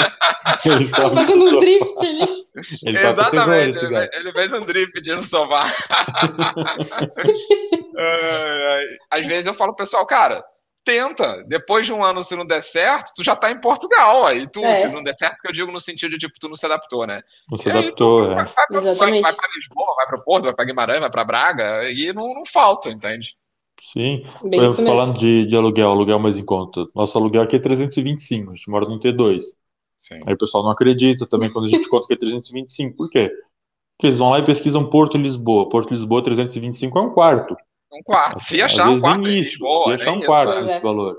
Ele 0.64 0.88
Tá 0.88 0.96
sabe 0.96 1.14
fazendo 1.16 1.44
um 1.44 1.50
só- 1.50 1.60
drift 1.60 1.98
ali. 2.06 2.46
ele 2.84 2.98
Exatamente. 2.98 3.78
Ele, 3.84 4.08
ele 4.14 4.32
fez 4.32 4.52
um 4.52 4.64
drift 4.64 5.10
no 5.10 5.22
sofá. 5.22 5.62
Às 9.10 9.26
vezes 9.26 9.46
eu 9.46 9.54
falo 9.54 9.74
pro 9.74 9.84
pessoal, 9.84 10.06
cara, 10.06 10.42
tenta. 10.86 11.44
Depois 11.48 11.84
de 11.86 11.92
um 11.92 12.02
ano, 12.04 12.24
se 12.24 12.36
não 12.36 12.46
der 12.46 12.62
certo, 12.62 13.12
tu 13.14 13.24
já 13.24 13.36
tá 13.36 13.50
em 13.50 13.60
Portugal. 13.60 14.24
Aí 14.26 14.46
tu, 14.50 14.64
É. 14.64 14.74
se 14.76 14.88
não 14.88 15.02
der 15.02 15.14
certo, 15.16 15.38
que 15.42 15.48
eu 15.48 15.52
digo 15.52 15.70
no 15.72 15.80
sentido 15.80 16.12
de, 16.12 16.18
tipo, 16.18 16.38
tu 16.40 16.48
não 16.48 16.56
se 16.56 16.64
adaptou, 16.64 17.06
né? 17.06 17.20
Você 17.50 17.68
E 17.68 17.72
aí, 17.72 17.78
adaptou, 17.78 18.24
tu 18.26 18.32
é. 18.32 18.34
vai, 18.36 18.44
vai, 18.46 18.66
pra- 18.68 18.80
vai, 18.80 19.20
vai 19.20 19.34
pra 19.34 19.48
Lisboa, 19.56 19.94
vai 19.96 20.06
pro 20.06 20.24
Porto, 20.24 20.44
vai 20.44 20.54
pra 20.54 20.64
Guimarães, 20.64 21.00
vai 21.00 21.10
pra 21.10 21.24
Braga, 21.24 21.90
e 21.90 22.12
não, 22.14 22.32
não 22.32 22.44
falta, 22.46 22.88
entende? 22.88 23.34
Sim. 23.92 24.24
Exemplo, 24.52 24.86
falando 24.86 25.18
de, 25.18 25.46
de 25.46 25.56
aluguel, 25.56 25.90
aluguel 25.90 26.18
mais 26.18 26.36
em 26.38 26.44
conta. 26.44 26.86
Nosso 26.94 27.18
aluguel 27.18 27.42
aqui 27.42 27.56
é 27.56 27.58
325, 27.58 28.52
a 28.52 28.54
gente 28.54 28.70
mora 28.70 28.86
num 28.88 28.98
T2. 28.98 29.42
Sim. 30.00 30.20
Aí 30.26 30.34
o 30.34 30.38
pessoal 30.38 30.62
não 30.64 30.70
acredita 30.70 31.26
também 31.26 31.50
quando 31.52 31.66
a 31.66 31.68
gente 31.68 31.88
conta 31.88 32.06
que 32.06 32.14
é 32.14 32.16
325. 32.16 32.96
Por 32.96 33.10
quê? 33.10 33.28
Porque 33.96 34.06
eles 34.08 34.18
vão 34.18 34.30
lá 34.30 34.38
e 34.38 34.44
pesquisam 34.44 34.88
Porto 34.88 35.16
e 35.16 35.22
Lisboa. 35.22 35.68
Porto 35.68 35.90
e 35.90 35.94
Lisboa 35.94 36.22
325 36.22 36.98
é 36.98 37.02
um 37.02 37.10
quarto. 37.10 37.56
Um 37.96 38.02
quarto. 38.02 38.38
Se 38.40 38.60
Às 38.60 38.72
achar 38.72 38.84
um 38.84 38.90
vezes 38.90 39.02
quarto 39.02 39.28
isso. 39.28 39.50
Lisboa, 39.50 39.84
Se 39.86 39.94
achar 39.94 40.12
um 40.12 40.20
quarto 40.20 40.60
nesse 40.62 40.74
é. 40.74 40.80
valor. 40.80 41.16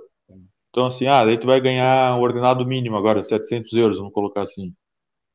Então, 0.70 0.86
assim, 0.86 1.08
ah, 1.08 1.26
daí 1.26 1.38
tu 1.38 1.48
vai 1.48 1.60
ganhar 1.60 2.16
um 2.16 2.22
ordenado 2.22 2.64
mínimo 2.66 2.96
agora, 2.96 3.24
700 3.24 3.74
euros, 3.74 3.98
vamos 3.98 4.14
colocar 4.14 4.44
assim. 4.44 4.74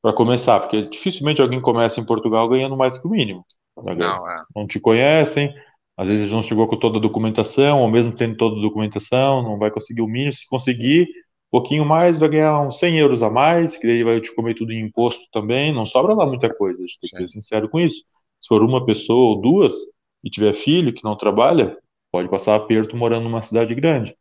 Para 0.00 0.12
começar, 0.12 0.60
porque 0.60 0.82
dificilmente 0.82 1.40
alguém 1.40 1.60
começa 1.60 2.00
em 2.00 2.04
Portugal 2.04 2.48
ganhando 2.48 2.76
mais 2.76 2.98
que 2.98 3.06
o 3.06 3.10
mínimo. 3.10 3.44
Não, 3.76 4.30
é. 4.30 4.36
não 4.54 4.66
te 4.66 4.78
conhecem, 4.78 5.52
às 5.96 6.08
vezes 6.08 6.30
não 6.30 6.42
chegou 6.42 6.66
com 6.66 6.76
toda 6.76 6.98
a 6.98 7.00
documentação, 7.00 7.80
ou 7.80 7.88
mesmo 7.88 8.14
tendo 8.14 8.36
toda 8.36 8.58
a 8.58 8.62
documentação, 8.62 9.42
não 9.42 9.58
vai 9.58 9.70
conseguir 9.70 10.02
o 10.02 10.06
mínimo. 10.06 10.32
Se 10.32 10.46
conseguir 10.48 11.02
um 11.02 11.58
pouquinho 11.58 11.84
mais, 11.84 12.18
vai 12.18 12.28
ganhar 12.28 12.60
uns 12.60 12.78
100 12.78 12.98
euros 12.98 13.22
a 13.22 13.30
mais, 13.30 13.76
que 13.76 13.86
daí 13.86 14.02
vai 14.02 14.20
te 14.20 14.34
comer 14.34 14.54
tudo 14.54 14.72
em 14.72 14.80
imposto 14.80 15.22
também, 15.32 15.72
não 15.72 15.86
sobra 15.86 16.14
lá 16.14 16.26
muita 16.26 16.52
coisa, 16.52 16.82
a 16.82 16.86
gente 16.86 16.98
tem 17.00 17.10
que 17.10 17.16
ser 17.16 17.28
sincero 17.28 17.68
com 17.68 17.80
isso. 17.80 18.04
Se 18.40 18.48
for 18.48 18.62
uma 18.62 18.84
pessoa 18.84 19.34
ou 19.34 19.40
duas 19.40 19.74
e 20.24 20.30
tiver 20.30 20.54
filho 20.54 20.92
que 20.92 21.04
não 21.04 21.16
trabalha, 21.16 21.76
pode 22.10 22.28
passar 22.28 22.56
aperto 22.56 22.96
morando 22.96 23.24
numa 23.24 23.42
cidade 23.42 23.74
grande. 23.74 24.16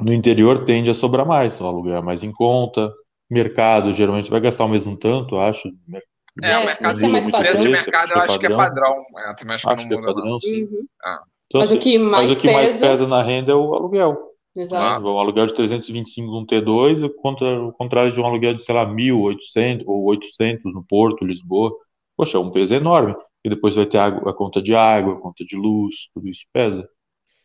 No 0.00 0.12
interior 0.12 0.64
tende 0.64 0.90
a 0.90 0.94
sobrar 0.94 1.26
mais, 1.26 1.60
o 1.60 1.66
aluguel 1.66 1.96
é 1.96 2.02
mais 2.02 2.22
em 2.22 2.32
conta, 2.32 2.92
mercado 3.28 3.92
geralmente 3.92 4.30
vai 4.30 4.40
gastar 4.40 4.64
o 4.64 4.68
mesmo 4.68 4.96
tanto, 4.96 5.36
acho. 5.38 5.68
É, 6.42 6.52
É, 6.52 6.58
o 6.58 6.64
mercado 6.66 6.96
isso 6.96 7.04
é 7.04 7.08
mais 7.08 7.26
o 7.26 7.30
padrão. 7.32 7.64
mercado 7.64 8.10
eu 8.12 8.20
acho 8.20 8.38
que 8.38 8.46
é 8.46 8.50
padrão. 8.50 8.56
padrão. 8.56 9.04
É, 9.18 9.52
acho 9.54 9.66
que 9.66 9.72
Acho 9.72 9.86
é 9.94 9.96
não. 9.96 10.02
padrão. 10.06 10.38
Uhum. 10.44 10.86
Então, 11.46 11.60
Mas 11.60 11.68
assim, 11.68 11.78
o 11.78 11.80
que 11.80 11.98
mais 11.98 12.28
mas 12.28 12.36
o 12.36 12.40
que 12.40 12.52
mais 12.52 12.70
pesa. 12.72 12.86
pesa 12.88 13.06
na 13.08 13.22
renda 13.22 13.52
é 13.52 13.54
o 13.54 13.74
aluguel. 13.74 14.16
Exato. 14.54 15.04
Um 15.06 15.18
aluguel 15.18 15.46
de 15.46 15.54
325 15.54 16.30
num 16.30 16.46
T2, 16.46 17.08
contra 17.16 17.60
o 17.62 17.72
contrário 17.72 18.12
de 18.12 18.20
um 18.20 18.26
aluguel 18.26 18.54
de, 18.54 18.62
sei 18.64 18.74
lá, 18.74 18.86
1.800 18.86 19.82
ou 19.86 20.04
800 20.04 20.72
no 20.72 20.84
Porto, 20.84 21.24
Lisboa. 21.24 21.72
Poxa, 22.16 22.36
é 22.38 22.40
um 22.40 22.50
peso 22.50 22.74
enorme. 22.74 23.14
E 23.44 23.48
depois 23.50 23.74
vai 23.74 23.86
ter 23.86 23.98
a, 23.98 24.06
a 24.08 24.32
conta 24.34 24.60
de 24.60 24.74
água, 24.74 25.14
a 25.14 25.20
conta 25.20 25.44
de 25.44 25.56
luz, 25.56 26.08
tudo 26.12 26.28
isso 26.28 26.44
pesa. 26.52 26.88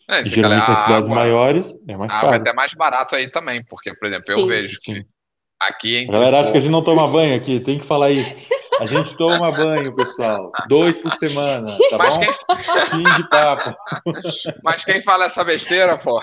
É, 0.10 0.20
E 0.22 0.24
geralmente 0.26 0.70
a 0.70 0.76
cidades 0.76 1.08
água- 1.10 1.16
maiores 1.24 1.78
é 1.88 1.96
mais 1.96 2.12
a 2.12 2.18
água 2.18 2.30
é 2.30 2.32
caro. 2.32 2.42
até 2.42 2.54
mais 2.54 2.74
barato 2.74 3.16
aí 3.16 3.30
também, 3.30 3.64
porque, 3.70 3.94
por 3.96 4.08
exemplo, 4.08 4.26
eu 4.32 4.40
Sim. 4.40 4.48
vejo 4.48 4.76
Sim. 4.78 4.94
que 4.96 5.06
aqui 5.60 5.98
A 5.98 6.00
entre 6.02 6.12
galera 6.14 6.40
acha 6.42 6.52
que 6.52 6.58
a 6.58 6.60
gente 6.60 6.72
não 6.72 6.84
toma 6.84 7.08
banho 7.08 7.36
aqui, 7.36 7.60
tem 7.62 7.78
que 7.80 7.86
falar 7.86 8.12
isso. 8.12 8.36
A 8.80 8.88
gente 8.88 9.16
toma 9.16 9.52
banho, 9.52 9.96
pessoal. 9.96 10.52
Dois 10.68 10.98
por 10.98 11.12
semana, 11.16 11.78
tá 11.92 11.98
Mas 12.00 12.10
bom? 12.10 12.20
quem, 12.20 12.90
Fim 12.90 13.14
de 13.14 13.30
papo. 13.30 13.76
mas 14.64 14.84
quem 14.84 15.00
fala 15.00 15.26
essa 15.26 15.44
besteira, 15.44 15.96
pô? 15.98 16.20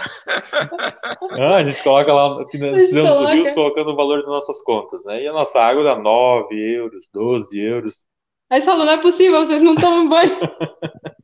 Ah, 1.38 1.54
a 1.56 1.64
gente 1.64 1.82
coloca 1.82 2.12
lá, 2.12 2.42
A 2.42 2.46
fizemos 2.48 3.08
coloca. 3.08 3.28
reviews 3.28 3.52
colocando 3.54 3.90
o 3.92 3.96
valor 3.96 4.18
das 4.18 4.26
nossas 4.28 4.60
contas, 4.62 5.04
né? 5.04 5.22
E 5.22 5.28
a 5.28 5.32
nossa 5.32 5.60
água 5.62 5.84
dá 5.84 5.96
9 5.96 6.54
euros, 6.74 7.08
12 7.14 7.58
euros. 7.58 8.04
Aí 8.50 8.60
você 8.60 8.66
falou, 8.66 8.84
não 8.84 8.92
é 8.92 9.00
possível, 9.00 9.44
vocês 9.44 9.62
não 9.62 9.76
tomam 9.76 10.08
banho. 10.08 10.36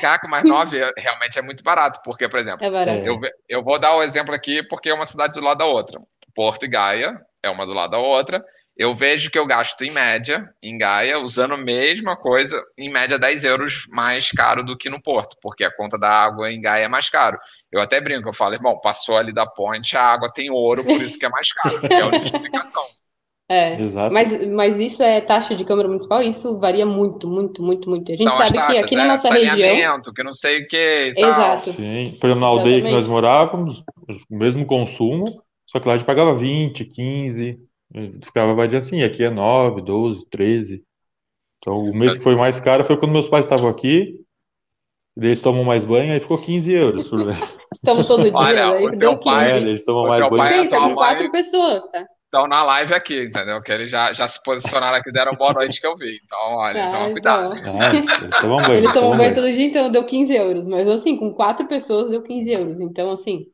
Caco, 0.00 0.28
mas 0.28 0.48
9 0.48 0.78
realmente 0.96 1.38
é 1.38 1.42
muito 1.42 1.62
barato, 1.62 2.00
porque, 2.04 2.28
por 2.28 2.38
exemplo, 2.38 2.64
É. 2.64 2.70
É. 3.00 3.08
eu, 3.08 3.20
eu 3.48 3.62
vou 3.62 3.78
dar 3.78 3.94
o 3.96 4.02
exemplo 4.02 4.34
aqui 4.34 4.62
porque 4.62 4.88
é 4.88 4.94
uma 4.94 5.04
cidade 5.04 5.34
do 5.34 5.44
lado 5.44 5.58
da 5.58 5.66
outra. 5.66 5.98
Porto 6.34 6.64
e 6.64 6.68
Gaia 6.68 7.20
é 7.42 7.50
uma 7.50 7.66
do 7.66 7.72
lado 7.72 7.90
da 7.90 7.98
outra. 7.98 8.44
Eu 8.76 8.94
vejo 8.94 9.30
que 9.30 9.38
eu 9.38 9.46
gasto 9.46 9.82
em 9.82 9.90
média, 9.90 10.46
em 10.62 10.76
Gaia, 10.76 11.18
usando 11.18 11.54
a 11.54 11.56
mesma 11.56 12.14
coisa, 12.14 12.62
em 12.76 12.90
média 12.90 13.18
10 13.18 13.44
euros 13.44 13.86
mais 13.88 14.30
caro 14.30 14.62
do 14.62 14.76
que 14.76 14.90
no 14.90 15.02
Porto, 15.02 15.34
porque 15.40 15.64
a 15.64 15.74
conta 15.74 15.98
da 15.98 16.10
água 16.10 16.52
em 16.52 16.60
Gaia 16.60 16.84
é 16.84 16.88
mais 16.88 17.08
caro. 17.08 17.38
Eu 17.72 17.80
até 17.80 17.98
brinco, 18.02 18.28
eu 18.28 18.34
falo, 18.34 18.54
irmão, 18.54 18.78
passou 18.78 19.16
ali 19.16 19.32
da 19.32 19.46
ponte, 19.46 19.96
a 19.96 20.02
água 20.02 20.30
tem 20.30 20.50
ouro, 20.50 20.84
por 20.84 21.00
isso 21.00 21.18
que 21.18 21.24
é 21.24 21.28
mais 21.30 21.48
caro. 21.54 21.80
É 21.90 22.02
a 22.02 22.08
explicação. 22.26 22.84
É. 23.48 23.80
Exato. 23.80 24.12
Mas, 24.12 24.46
mas 24.48 24.78
isso 24.78 25.02
é 25.02 25.20
taxa 25.20 25.54
de 25.54 25.64
Câmara 25.64 25.86
Municipal? 25.86 26.20
Isso 26.20 26.58
varia 26.58 26.84
muito, 26.84 27.28
muito, 27.28 27.62
muito, 27.62 27.88
muito. 27.88 28.10
A 28.10 28.16
gente 28.16 28.24
São 28.24 28.32
as 28.32 28.38
sabe 28.38 28.52
que 28.54 28.58
taxas, 28.66 28.78
aqui 28.82 28.96
na 28.96 29.04
é, 29.04 29.06
nossa 29.08 29.30
região. 29.30 30.02
que 30.02 30.22
não 30.24 30.34
sei 30.34 30.62
o 30.62 30.66
que. 30.68 31.14
Exato. 31.16 31.72
Sim, 31.72 32.16
por 32.20 32.26
exemplo, 32.26 32.40
na 32.40 32.46
aldeia 32.48 32.80
que 32.80 32.88
Exatamente. 32.88 32.94
nós 32.94 33.06
morávamos, 33.06 33.84
o 34.30 34.36
mesmo 34.36 34.66
consumo, 34.66 35.24
só 35.66 35.78
que 35.78 35.86
lá 35.86 35.94
a 35.94 35.96
gente 35.96 36.06
pagava 36.06 36.34
20, 36.34 36.84
15, 36.84 37.56
eh, 37.94 38.10
ficava 38.24 38.52
variando 38.52 38.82
assim, 38.82 39.02
aqui 39.04 39.22
é 39.22 39.30
9, 39.30 39.80
12, 39.80 40.26
13. 40.28 40.82
Então, 41.58 41.78
o 41.78 41.94
mês 41.94 42.16
que 42.16 42.24
foi 42.24 42.34
mais 42.34 42.58
caro 42.58 42.84
foi 42.84 42.96
quando 42.96 43.12
meus 43.12 43.28
pais 43.28 43.44
estavam 43.44 43.68
aqui, 43.70 44.20
e 45.16 45.24
eles 45.24 45.40
tomam 45.40 45.62
mais 45.64 45.84
banho, 45.84 46.12
aí 46.12 46.20
ficou 46.20 46.38
15 46.38 46.72
euros 46.72 47.08
por 47.08 47.24
mês. 47.24 47.58
Estamos 47.72 48.06
todo 48.06 48.22
dia, 48.24 48.32
Olha, 48.34 48.70
aí 48.72 48.86
o 48.86 48.90
deu 48.90 48.98
teu 48.98 49.18
pai- 49.20 49.46
15. 49.52 49.52
É, 49.52 49.68
eles 49.70 49.84
tomam 49.84 50.08
mais 50.08 50.28
banho. 50.28 50.42
é 50.42 50.48
Pensa, 50.62 50.76
com 50.76 50.82
mãe- 50.86 50.94
quatro 50.94 51.30
pessoas, 51.30 51.90
tá? 51.92 52.04
Estão 52.26 52.48
na 52.48 52.64
live 52.64 52.92
aqui, 52.92 53.22
entendeu? 53.22 53.62
Que 53.62 53.70
eles 53.72 53.90
já, 53.90 54.12
já 54.12 54.26
se 54.26 54.42
posicionaram 54.42 54.96
aqui, 54.96 55.12
deram 55.12 55.32
boa 55.34 55.52
noite 55.52 55.80
que 55.80 55.86
eu 55.86 55.94
vi. 55.94 56.20
Então, 56.24 56.56
olha, 56.56 56.88
Ah, 56.88 56.90
toma 56.90 57.10
cuidado. 57.12 57.56
então. 57.56 57.80
Ah, 57.80 57.94
eles, 58.74 58.92
tomam 58.92 59.16
banho, 59.16 59.34
todo 59.34 59.52
dia, 59.52 59.64
então 59.64 59.90
deu 59.90 60.04
15 60.04 60.34
euros. 60.34 60.68
Mas 60.68 60.88
assim, 60.88 61.16
com 61.16 61.32
quatro 61.32 61.68
pessoas 61.68 62.10
deu 62.10 62.22
15 62.22 62.50
euros. 62.50 62.80
Então, 62.80 63.12
assim, 63.12 63.46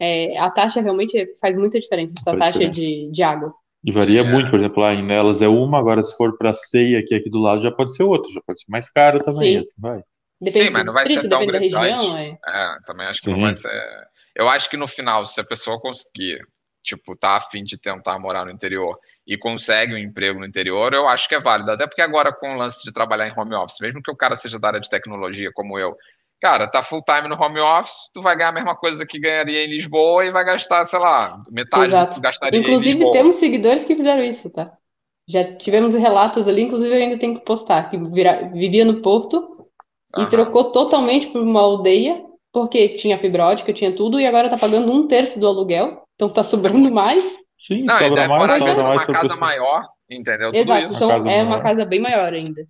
é, 0.00 0.38
a 0.38 0.50
taxa 0.50 0.80
realmente 0.80 1.26
faz 1.40 1.56
muita 1.56 1.80
diferença, 1.80 2.14
essa 2.16 2.36
taxa 2.36 2.58
diferença. 2.60 2.80
de, 2.80 3.10
de 3.10 3.22
água. 3.24 3.52
E 3.84 3.92
varia 3.92 4.20
é. 4.20 4.24
muito, 4.24 4.50
por 4.50 4.58
exemplo, 4.58 4.82
lá 4.82 4.94
em 4.94 5.02
Nelas 5.02 5.42
é 5.42 5.48
uma, 5.48 5.78
agora 5.78 6.02
se 6.02 6.16
for 6.16 6.36
para 6.38 6.54
ceia 6.54 7.00
aqui, 7.00 7.14
aqui 7.14 7.28
do 7.30 7.38
lado, 7.38 7.62
já 7.62 7.70
pode 7.70 7.94
ser 7.94 8.02
outra, 8.04 8.32
já 8.32 8.40
pode 8.46 8.60
ser 8.60 8.70
mais 8.70 8.90
caro 8.90 9.20
também, 9.20 9.54
Sim. 9.54 9.58
assim 9.58 9.72
vai. 9.78 10.00
Depende 10.40 10.66
Sim, 10.66 10.70
mas 10.70 10.84
não 10.84 10.92
vai 10.92 11.06
ser 11.06 11.12
distrito, 11.12 11.30
tão 11.30 11.46
depende 11.46 11.70
da 11.70 11.80
região. 11.80 12.16
É. 12.18 12.28
É, 12.30 12.76
também 12.84 13.06
acho 13.06 13.20
que 13.20 13.24
Sim. 13.24 13.32
não 13.32 13.40
vai 13.40 13.56
ser. 13.56 14.08
Eu 14.34 14.48
acho 14.48 14.68
que 14.68 14.76
no 14.76 14.86
final, 14.86 15.24
se 15.24 15.40
a 15.40 15.44
pessoa 15.44 15.80
conseguir, 15.80 16.40
tipo, 16.86 17.16
tá 17.16 17.36
afim 17.36 17.64
de 17.64 17.76
tentar 17.76 18.18
morar 18.18 18.44
no 18.44 18.50
interior 18.52 18.98
e 19.26 19.36
consegue 19.36 19.92
um 19.92 19.98
emprego 19.98 20.38
no 20.38 20.46
interior, 20.46 20.94
eu 20.94 21.08
acho 21.08 21.28
que 21.28 21.34
é 21.34 21.40
válido. 21.40 21.72
Até 21.72 21.86
porque 21.86 22.00
agora, 22.00 22.32
com 22.32 22.54
o 22.54 22.56
lance 22.56 22.82
de 22.84 22.92
trabalhar 22.92 23.28
em 23.28 23.38
home 23.38 23.54
office, 23.54 23.80
mesmo 23.80 24.02
que 24.02 24.10
o 24.10 24.16
cara 24.16 24.36
seja 24.36 24.58
da 24.58 24.68
área 24.68 24.80
de 24.80 24.88
tecnologia 24.88 25.50
como 25.52 25.78
eu, 25.78 25.96
cara, 26.40 26.68
tá 26.68 26.82
full 26.82 27.02
time 27.02 27.28
no 27.28 27.34
home 27.40 27.60
office, 27.60 28.10
tu 28.14 28.22
vai 28.22 28.36
ganhar 28.36 28.50
a 28.50 28.52
mesma 28.52 28.76
coisa 28.76 29.04
que 29.04 29.18
ganharia 29.18 29.64
em 29.64 29.68
Lisboa 29.68 30.24
e 30.24 30.30
vai 30.30 30.44
gastar, 30.44 30.84
sei 30.84 30.98
lá, 30.98 31.42
metade 31.50 31.88
do 31.88 31.90
que 31.90 31.98
Exato. 31.98 32.14
tu 32.14 32.20
gastaria 32.20 32.60
em 32.60 32.62
Inclusive, 32.62 32.94
Lisboa. 32.94 33.12
temos 33.12 33.34
seguidores 33.36 33.84
que 33.84 33.96
fizeram 33.96 34.22
isso, 34.22 34.48
tá? 34.50 34.72
Já 35.28 35.56
tivemos 35.56 35.92
relatos 35.94 36.46
ali, 36.46 36.62
inclusive 36.62 36.94
eu 36.94 37.02
ainda 37.02 37.18
tenho 37.18 37.38
que 37.38 37.44
postar, 37.44 37.90
que 37.90 37.98
vira- 37.98 38.48
vivia 38.52 38.84
no 38.84 39.02
Porto 39.02 39.66
e 40.16 40.20
Aham. 40.20 40.30
trocou 40.30 40.70
totalmente 40.70 41.26
por 41.28 41.42
uma 41.42 41.60
aldeia, 41.60 42.24
porque 42.52 42.96
tinha 42.96 43.18
fibra 43.18 43.46
ótica, 43.46 43.72
tinha 43.72 43.94
tudo, 43.94 44.20
e 44.20 44.26
agora 44.26 44.48
tá 44.48 44.56
pagando 44.56 44.92
um 44.92 45.08
terço 45.08 45.40
do 45.40 45.46
aluguel, 45.46 46.05
então 46.16 46.28
tá 46.28 46.42
sobrando 46.42 46.90
mais. 46.90 47.22
Sim, 47.58 47.84
Não, 47.84 47.94
e 47.96 47.98
sobra 47.98 48.28
mais, 48.28 48.52
é. 48.62 48.74
sobra 48.74 48.82
mais 48.88 49.04
para 49.04 49.14
casa 49.14 49.28
pessoa. 49.28 49.40
maior, 49.40 49.88
entendeu? 50.10 50.48
Tudo 50.52 50.60
Exato, 50.62 50.82
isso. 50.84 50.96
então 50.96 51.08
casa 51.08 51.30
é 51.30 51.42
uma 51.42 51.50
maior. 51.50 51.62
casa 51.62 51.84
bem 51.84 52.00
maior 52.00 52.32
ainda. 52.32 52.62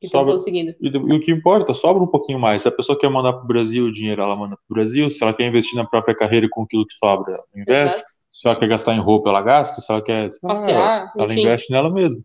que 0.00 0.06
estão 0.06 0.20
Sobra- 0.22 0.34
conseguindo. 0.34 0.72
E, 0.80 0.88
e 0.88 1.16
o 1.16 1.20
que 1.20 1.30
importa, 1.30 1.72
sobra 1.74 2.02
um 2.02 2.06
pouquinho 2.08 2.38
mais. 2.40 2.62
Se 2.62 2.68
a 2.68 2.72
pessoa 2.72 2.98
quer 2.98 3.08
mandar 3.08 3.34
para 3.34 3.44
o 3.44 3.46
Brasil 3.46 3.84
o 3.84 3.92
dinheiro, 3.92 4.20
ela 4.22 4.34
manda 4.34 4.56
para 4.56 4.64
o 4.68 4.74
Brasil. 4.74 5.08
Se 5.12 5.22
ela 5.22 5.32
quer 5.32 5.46
investir 5.46 5.76
na 5.76 5.86
própria 5.86 6.14
carreira 6.16 6.48
com 6.50 6.62
aquilo 6.62 6.84
que 6.86 6.94
sobra, 6.94 7.34
ela 7.34 7.44
investe. 7.54 7.96
Exato. 7.96 8.10
Se 8.34 8.48
ela 8.48 8.58
quer 8.58 8.66
gastar 8.68 8.94
em 8.94 9.00
roupa, 9.00 9.28
ela 9.30 9.40
gasta. 9.42 9.80
Se 9.80 9.92
ela 9.92 10.02
quer, 10.02 10.26
Passear, 10.40 11.12
ela 11.16 11.26
enfim. 11.32 11.42
investe 11.42 11.70
nela 11.72 11.88
mesma. 11.92 12.20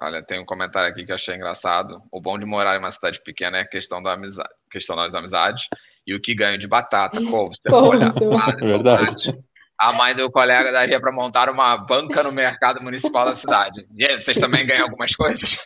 Olha, 0.00 0.22
tem 0.24 0.40
um 0.40 0.44
comentário 0.44 0.90
aqui 0.90 1.04
que 1.04 1.12
eu 1.12 1.14
achei 1.14 1.36
engraçado. 1.36 2.02
O 2.10 2.20
bom 2.20 2.36
de 2.36 2.44
morar 2.44 2.74
em 2.74 2.80
uma 2.80 2.90
cidade 2.90 3.22
pequena 3.22 3.58
é 3.58 3.60
a 3.60 3.68
questão 3.68 4.02
da 4.02 4.14
amizade, 4.14 4.48
questão 4.74 4.96
das 4.96 5.14
amizades. 5.14 5.66
E 6.06 6.14
o 6.14 6.20
que 6.20 6.34
ganho 6.34 6.58
de 6.58 6.68
batata, 6.68 7.18
couve, 7.30 7.56
cebola, 7.62 8.12
É 8.60 8.66
verdade. 8.66 9.22
tomate. 9.24 9.44
A 9.80 9.92
mãe 9.92 10.14
do 10.14 10.30
colega 10.30 10.70
daria 10.70 11.00
para 11.00 11.10
montar 11.12 11.48
uma 11.50 11.76
banca 11.76 12.22
no 12.22 12.30
mercado 12.32 12.80
municipal 12.82 13.24
da 13.24 13.34
cidade. 13.34 13.84
E 13.96 14.04
aí, 14.04 14.18
vocês 14.20 14.38
também 14.38 14.64
ganham 14.64 14.84
algumas 14.84 15.14
coisas? 15.16 15.58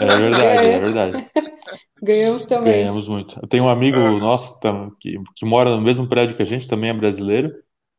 É 0.00 0.06
verdade, 0.16 0.44
É. 0.44 0.72
é 0.74 0.80
verdade. 0.80 1.26
Ganhamos 2.02 2.44
também. 2.46 2.72
Ganhamos 2.74 3.08
muito. 3.08 3.38
Eu 3.42 3.48
tenho 3.48 3.64
um 3.64 3.68
amigo 3.68 3.98
nosso 4.18 4.60
tam- 4.60 4.90
que, 5.00 5.16
que 5.36 5.46
mora 5.46 5.70
no 5.70 5.80
mesmo 5.80 6.06
prédio 6.06 6.36
que 6.36 6.42
a 6.42 6.46
gente, 6.46 6.68
também 6.68 6.90
é 6.90 6.94
brasileiro. 6.94 7.50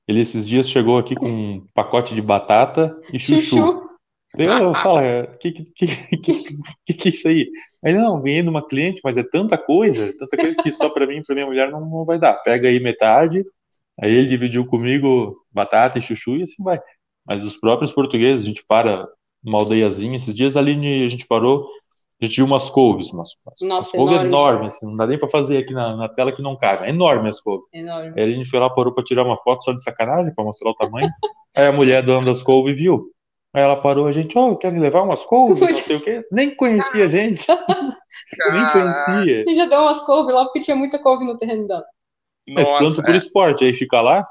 Ele 0.07 0.19
esses 0.21 0.47
dias 0.47 0.69
chegou 0.69 0.99
aqui 0.99 1.15
com 1.15 1.25
um 1.27 1.65
pacote 1.73 2.13
de 2.13 2.21
batata 2.21 2.95
e 3.11 3.17
chuchu. 3.19 3.41
Chuchu. 3.41 3.85
Eu 4.37 4.73
falo, 4.75 4.99
o 4.99 5.37
que, 5.39 5.51
que, 5.51 5.63
que, 5.73 5.87
que, 6.85 6.93
que 6.93 7.07
é 7.09 7.11
isso 7.11 7.27
aí? 7.27 7.49
Aí, 7.85 7.93
não, 7.93 8.19
ganhei 8.19 8.41
de 8.41 8.49
uma 8.49 8.67
cliente, 8.67 8.99
mas 9.03 9.15
é 9.15 9.23
tanta 9.23 9.57
coisa, 9.59 10.11
tanta 10.17 10.35
coisa 10.35 10.55
que 10.55 10.71
só 10.71 10.89
para 10.89 11.05
mim 11.05 11.21
para 11.21 11.35
minha 11.35 11.45
mulher 11.45 11.69
não, 11.69 11.81
não 11.81 12.03
vai 12.03 12.17
dar. 12.17 12.33
Pega 12.33 12.67
aí 12.67 12.79
metade, 12.79 13.45
aí 14.01 14.11
ele 14.11 14.27
dividiu 14.27 14.65
comigo 14.65 15.37
batata 15.51 15.99
e 15.99 16.01
chuchu 16.01 16.37
e 16.37 16.43
assim 16.43 16.63
vai. 16.63 16.79
Mas 17.23 17.43
os 17.43 17.55
próprios 17.55 17.91
portugueses, 17.93 18.43
a 18.43 18.49
gente 18.49 18.65
para 18.67 19.07
uma 19.43 19.59
aldeiazinha, 19.59 20.15
esses 20.15 20.33
dias 20.33 20.57
ali 20.57 20.71
a 21.05 21.09
gente 21.09 21.27
parou, 21.27 21.67
a 22.19 22.25
gente 22.25 22.37
viu 22.37 22.45
umas 22.45 22.69
couves, 22.71 23.11
umas, 23.11 23.29
umas 23.61 23.91
couves 23.91 24.13
enorme. 24.15 24.27
enormes, 24.27 24.75
assim, 24.75 24.87
não 24.87 24.95
dá 24.95 25.05
nem 25.05 25.19
para 25.19 25.29
fazer 25.29 25.57
aqui 25.57 25.73
na, 25.73 25.95
na, 25.95 26.09
tela 26.09 26.31
que 26.31 26.41
não 26.41 26.55
cabe, 26.55 26.85
é 26.85 26.89
enorme 26.89 27.29
as 27.29 27.39
couves. 27.39 27.67
Enorme. 27.71 28.13
Aí 28.19 28.23
a 28.23 28.35
gente 28.35 28.49
foi 28.49 28.59
lá, 28.59 28.69
parou 28.69 28.93
para 28.93 29.03
tirar 29.03 29.23
uma 29.23 29.37
foto 29.37 29.63
só 29.63 29.71
de 29.71 29.83
sacanagem, 29.83 30.33
para 30.33 30.43
mostrar 30.43 30.71
o 30.71 30.75
tamanho. 30.75 31.09
aí 31.55 31.67
a 31.67 31.71
mulher 31.71 32.03
dona 32.03 32.25
das 32.25 32.41
couves 32.41 32.75
viu. 32.75 33.11
Aí 33.55 33.61
ela 33.61 33.81
parou, 33.81 34.05
a 34.05 34.11
gente, 34.11 34.37
oh, 34.37 34.57
quer 34.57 34.69
me 34.69 34.79
levar 34.79 35.03
umas 35.03 35.23
couves, 35.23 35.61
não 35.61 35.81
sei 35.81 35.95
o 35.95 36.01
quê. 36.01 36.27
Nem 36.29 36.53
conhecia 36.53 37.05
a 37.05 37.07
gente. 37.07 37.47
Nem 38.51 38.65
conhecia. 38.67 39.45
E 39.47 39.55
já 39.55 39.65
deu 39.65 39.79
umas 39.79 40.01
couves 40.01 40.35
lá, 40.35 40.43
porque 40.43 40.59
tinha 40.59 40.75
muita 40.75 40.99
couve 40.99 41.23
no 41.23 41.37
terreno 41.37 41.65
dela. 41.65 41.85
Mas 42.49 42.69
tanto 42.69 43.01
por 43.01 43.13
é. 43.13 43.17
esporte, 43.17 43.63
aí 43.63 43.73
fica 43.73 44.01
lá, 44.01 44.27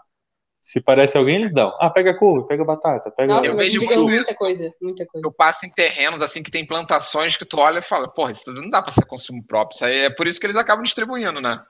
se 0.60 0.78
parece 0.78 1.16
alguém, 1.16 1.36
eles 1.36 1.54
dão. 1.54 1.74
Ah, 1.80 1.88
pega 1.88 2.18
couve, 2.18 2.46
pega 2.46 2.66
batata, 2.66 3.10
pega. 3.10 3.32
Nossa, 3.32 3.46
eu 3.46 3.56
vejo 3.56 3.80
muito, 3.80 4.02
muita 4.02 4.34
coisa, 4.34 4.70
muita 4.78 5.06
coisa. 5.06 5.26
Eu 5.26 5.32
passo 5.32 5.64
em 5.64 5.70
terrenos 5.70 6.20
assim 6.20 6.42
que 6.42 6.50
tem 6.50 6.66
plantações 6.66 7.34
que 7.38 7.46
tu 7.46 7.58
olha 7.58 7.78
e 7.78 7.82
fala, 7.82 8.06
porra, 8.06 8.30
isso 8.30 8.52
não 8.52 8.68
dá 8.68 8.82
para 8.82 8.92
ser 8.92 9.06
consumo 9.06 9.42
próprio. 9.42 9.76
Isso 9.76 9.84
aí 9.86 10.00
é 10.00 10.10
por 10.10 10.26
isso 10.26 10.38
que 10.38 10.44
eles 10.44 10.56
acabam 10.56 10.82
distribuindo, 10.82 11.40
né? 11.40 11.62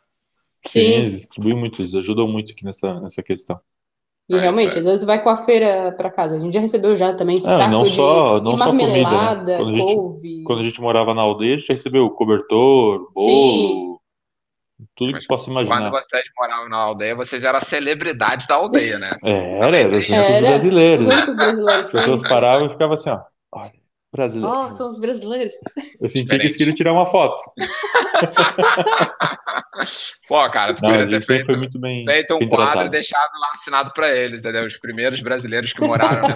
Sim, 0.67 0.81
Sim 0.81 0.81
eles 0.81 1.21
distribuem 1.21 1.57
muito, 1.57 1.83
eles 1.83 1.95
ajudam 1.95 2.27
muito 2.27 2.51
aqui 2.51 2.65
nessa, 2.65 3.01
nessa 3.01 3.23
questão. 3.23 3.61
E 4.29 4.37
é, 4.37 4.41
realmente, 4.41 4.79
às 4.79 4.85
vezes 4.85 5.05
vai 5.05 5.23
com 5.23 5.29
a 5.29 5.37
feira 5.37 5.93
para 5.93 6.11
casa. 6.11 6.37
A 6.37 6.41
gente 6.41 6.55
já 6.55 6.61
recebeu 6.61 6.97
já 6.97 7.13
também 7.13 7.41
não, 7.41 7.43
saco 7.43 7.71
não 7.71 7.85
só, 7.85 8.39
de, 8.39 8.45
não 8.45 8.53
de 8.55 8.59
só 8.59 8.67
comida, 8.67 8.93
né? 8.93 9.57
quando, 9.59 9.69
a 9.69 9.73
gente, 9.73 10.43
quando 10.45 10.59
a 10.61 10.63
gente 10.63 10.81
morava 10.81 11.15
na 11.15 11.23
aldeia, 11.23 11.55
a 11.55 11.59
gente 11.59 11.73
recebeu 11.73 12.09
cobertor, 12.09 13.13
bolo, 13.13 13.29
Sim. 13.29 13.97
tudo 14.97 15.13
Mas 15.13 15.23
que 15.23 15.29
possa 15.29 15.51
imaginar. 15.51 15.91
Quando 15.91 16.05
vocês 16.09 16.25
moravam 16.39 16.69
na 16.71 16.77
aldeia, 16.79 17.15
vocês 17.15 17.45
eram 17.45 17.59
a 17.59 17.61
celebridade 17.61 18.47
da 18.47 18.55
aldeia, 18.55 18.99
né? 18.99 19.11
É, 19.23 19.59
era, 19.59 19.77
era 19.77 19.93
os 19.93 20.09
únicos 20.09 20.41
brasileiros. 20.41 21.07
Os 21.07 21.13
únicos 21.13 21.37
brasileiros. 21.37 21.87
As 21.87 21.93
pessoas 21.93 22.23
paravam 22.23 22.67
e 22.67 22.71
ficavam 22.71 22.95
assim, 22.95 23.11
ó. 23.11 23.21
Olha, 23.53 23.84
brasileiro. 24.15 24.55
Oh, 24.57 24.77
são 24.77 24.91
os 24.91 24.99
brasileiros. 24.99 25.55
Eu 26.01 26.09
senti 26.09 26.29
que 26.29 26.35
eles 26.43 26.57
queriam 26.57 26.75
tirar 26.75 26.93
uma 26.93 27.07
foto. 27.07 27.43
Pô, 30.29 30.49
cara, 30.51 30.77
Não, 30.81 31.09
ter 31.09 31.21
feito, 31.21 31.47
foi 31.47 31.57
muito 31.57 31.79
bem, 31.81 32.05
feito 32.05 32.35
um 32.35 32.39
bem 32.39 32.49
quadro 32.49 32.73
tratado. 32.73 32.91
deixado 32.91 33.31
lá 33.41 33.49
assinado 33.53 33.93
para 33.93 34.09
eles, 34.15 34.41
entendeu? 34.41 34.65
Os 34.65 34.77
primeiros 34.77 35.21
brasileiros 35.21 35.73
que 35.73 35.81
moraram 35.81 36.35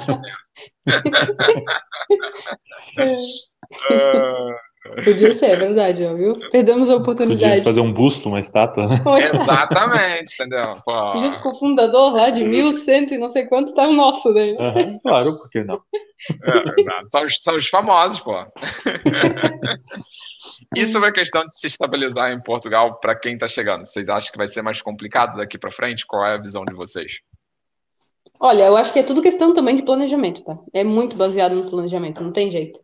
nesse 2.97 3.49
Podia 4.83 5.35
ser, 5.35 5.47
é 5.47 5.57
verdade, 5.57 6.05
ó, 6.05 6.14
viu? 6.14 6.39
Perdemos 6.51 6.89
a 6.89 6.97
oportunidade. 6.97 7.57
Podia 7.57 7.64
fazer 7.64 7.81
um 7.81 7.93
busto, 7.93 8.29
uma 8.29 8.39
estátua, 8.39 8.87
né? 8.87 8.97
Exatamente, 9.35 10.35
entendeu? 10.35 10.76
Pô. 10.85 11.18
Junto 11.18 11.41
com 11.41 11.51
o 11.51 11.59
fundador 11.59 12.12
lá 12.12 12.31
de 12.31 12.45
1100 12.45 13.12
e 13.12 13.18
não 13.18 13.29
sei 13.29 13.47
quanto, 13.47 13.74
tá 13.74 13.89
o 13.89 13.93
nosso 13.93 14.33
daí. 14.33 14.55
Né? 14.55 14.72
Uhum, 14.76 14.99
claro, 15.01 15.37
por 15.37 15.51
que 15.51 15.64
não? 15.64 15.81
É, 16.31 16.61
são, 17.11 17.26
são, 17.37 17.57
os 17.57 17.68
famosos, 17.68 18.20
pô. 18.20 18.35
e 20.76 20.83
sobre 20.83 21.09
a 21.09 21.12
questão 21.12 21.45
de 21.45 21.57
se 21.59 21.66
estabilizar 21.66 22.33
em 22.33 22.41
Portugal 22.41 22.99
para 23.01 23.14
quem 23.14 23.35
está 23.35 23.47
chegando? 23.47 23.85
Vocês 23.85 24.09
acham 24.09 24.33
que 24.33 24.39
vai 24.39 24.47
ser 24.47 24.62
mais 24.62 24.81
complicado 24.81 25.37
daqui 25.37 25.59
para 25.59 25.70
frente? 25.70 26.07
Qual 26.07 26.24
é 26.24 26.35
a 26.35 26.41
visão 26.41 26.64
de 26.64 26.74
vocês? 26.74 27.20
Olha, 28.41 28.64
eu 28.64 28.76
acho 28.76 28.93
que 28.93 29.01
é 29.01 29.03
tudo 29.03 29.22
questão 29.22 29.53
também 29.53 29.76
de 29.76 29.83
planejamento, 29.83 30.45
tá? 30.45 30.57
É 30.72 30.85
muito 30.85 31.16
baseado 31.16 31.55
no 31.57 31.68
planejamento, 31.68 32.22
não 32.22 32.33
tem 32.33 32.51
jeito. 32.51 32.81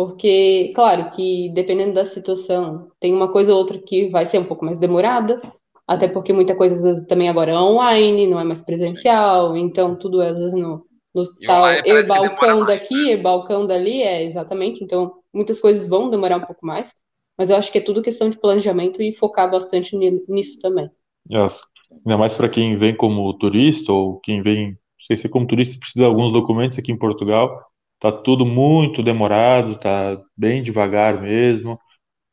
Porque, 0.00 0.72
claro, 0.74 1.10
que 1.10 1.50
dependendo 1.50 1.92
da 1.92 2.06
situação, 2.06 2.88
tem 2.98 3.12
uma 3.12 3.30
coisa 3.30 3.52
ou 3.52 3.58
outra 3.58 3.76
que 3.76 4.08
vai 4.08 4.24
ser 4.24 4.38
um 4.38 4.46
pouco 4.46 4.64
mais 4.64 4.78
demorada, 4.78 5.38
até 5.86 6.08
porque 6.08 6.32
muita 6.32 6.56
coisa 6.56 6.74
às 6.74 6.82
vezes 6.82 7.06
também 7.06 7.28
agora 7.28 7.52
é 7.52 7.58
online, 7.58 8.26
não 8.26 8.40
é 8.40 8.44
mais 8.44 8.62
presencial, 8.62 9.54
então 9.54 9.94
tudo 9.94 10.22
é 10.22 10.30
às 10.30 10.38
vezes 10.38 10.54
no, 10.54 10.86
no 11.14 11.22
tal 11.46 11.70
e 11.84 12.02
balcão 12.04 12.64
daqui, 12.64 13.10
e 13.10 13.16
balcão 13.18 13.66
dali, 13.66 14.02
é 14.02 14.24
exatamente, 14.24 14.82
então 14.82 15.12
muitas 15.34 15.60
coisas 15.60 15.86
vão 15.86 16.08
demorar 16.08 16.38
um 16.38 16.46
pouco 16.46 16.64
mais, 16.64 16.90
mas 17.36 17.50
eu 17.50 17.56
acho 17.56 17.70
que 17.70 17.76
é 17.76 17.82
tudo 17.82 18.00
questão 18.00 18.30
de 18.30 18.38
planejamento 18.38 19.02
e 19.02 19.12
focar 19.12 19.50
bastante 19.50 19.94
nisso 20.26 20.58
também. 20.62 20.88
Yes. 21.30 21.60
Ainda 22.06 22.16
mais 22.16 22.34
para 22.34 22.48
quem 22.48 22.78
vem 22.78 22.96
como 22.96 23.30
turista 23.34 23.92
ou 23.92 24.18
quem 24.20 24.40
vem, 24.40 24.68
não 24.68 24.76
sei 25.06 25.18
se 25.18 25.28
como 25.28 25.46
turista 25.46 25.78
precisa 25.78 26.06
de 26.06 26.08
alguns 26.08 26.32
documentos 26.32 26.78
aqui 26.78 26.90
em 26.90 26.98
Portugal, 26.98 27.69
Tá 28.00 28.10
tudo 28.10 28.46
muito 28.46 29.02
demorado, 29.02 29.78
tá 29.78 30.18
bem 30.36 30.62
devagar 30.62 31.20
mesmo. 31.20 31.78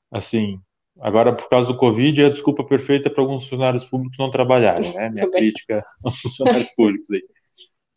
Assim, 0.10 0.60
agora 1.00 1.36
por 1.36 1.50
causa 1.50 1.68
do 1.68 1.78
Covid 1.78 2.22
é 2.22 2.26
a 2.26 2.30
desculpa 2.30 2.64
perfeita 2.64 3.10
para 3.10 3.22
alguns 3.22 3.44
funcionários 3.44 3.84
públicos 3.84 4.18
não 4.18 4.32
trabalharem, 4.32 4.94
né? 4.94 5.10
Minha 5.10 5.30
crítica 5.32 5.84
aos 6.04 6.20
funcionários 6.20 6.70
públicos 6.72 7.10
aí. 7.12 7.22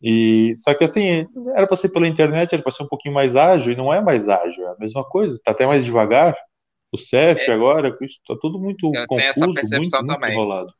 E 0.03 0.53
só 0.55 0.73
que 0.73 0.83
assim, 0.83 1.25
era 1.55 1.65
para 1.65 1.77
ser 1.77 1.89
pela 1.89 2.07
internet, 2.07 2.53
era 2.53 2.61
para 2.61 2.71
ser 2.71 2.83
um 2.83 2.87
pouquinho 2.87 3.13
mais 3.15 3.35
ágil 3.35 3.71
e 3.71 3.77
não 3.77 3.93
é 3.93 4.01
mais 4.01 4.27
ágil, 4.27 4.67
é 4.67 4.71
a 4.71 4.77
mesma 4.77 5.03
coisa, 5.03 5.39
tá 5.43 5.51
até 5.51 5.65
mais 5.65 5.85
devagar. 5.85 6.35
O 6.91 6.97
CEF 6.97 7.49
é. 7.49 7.53
agora, 7.53 7.95
isso 8.01 8.19
tá 8.27 8.35
tudo 8.41 8.59
muito 8.59 8.91
Eu 8.93 9.07
confuso, 9.07 9.39
muito, 9.77 10.03
muito 10.03 10.27
enrolado 10.27 10.73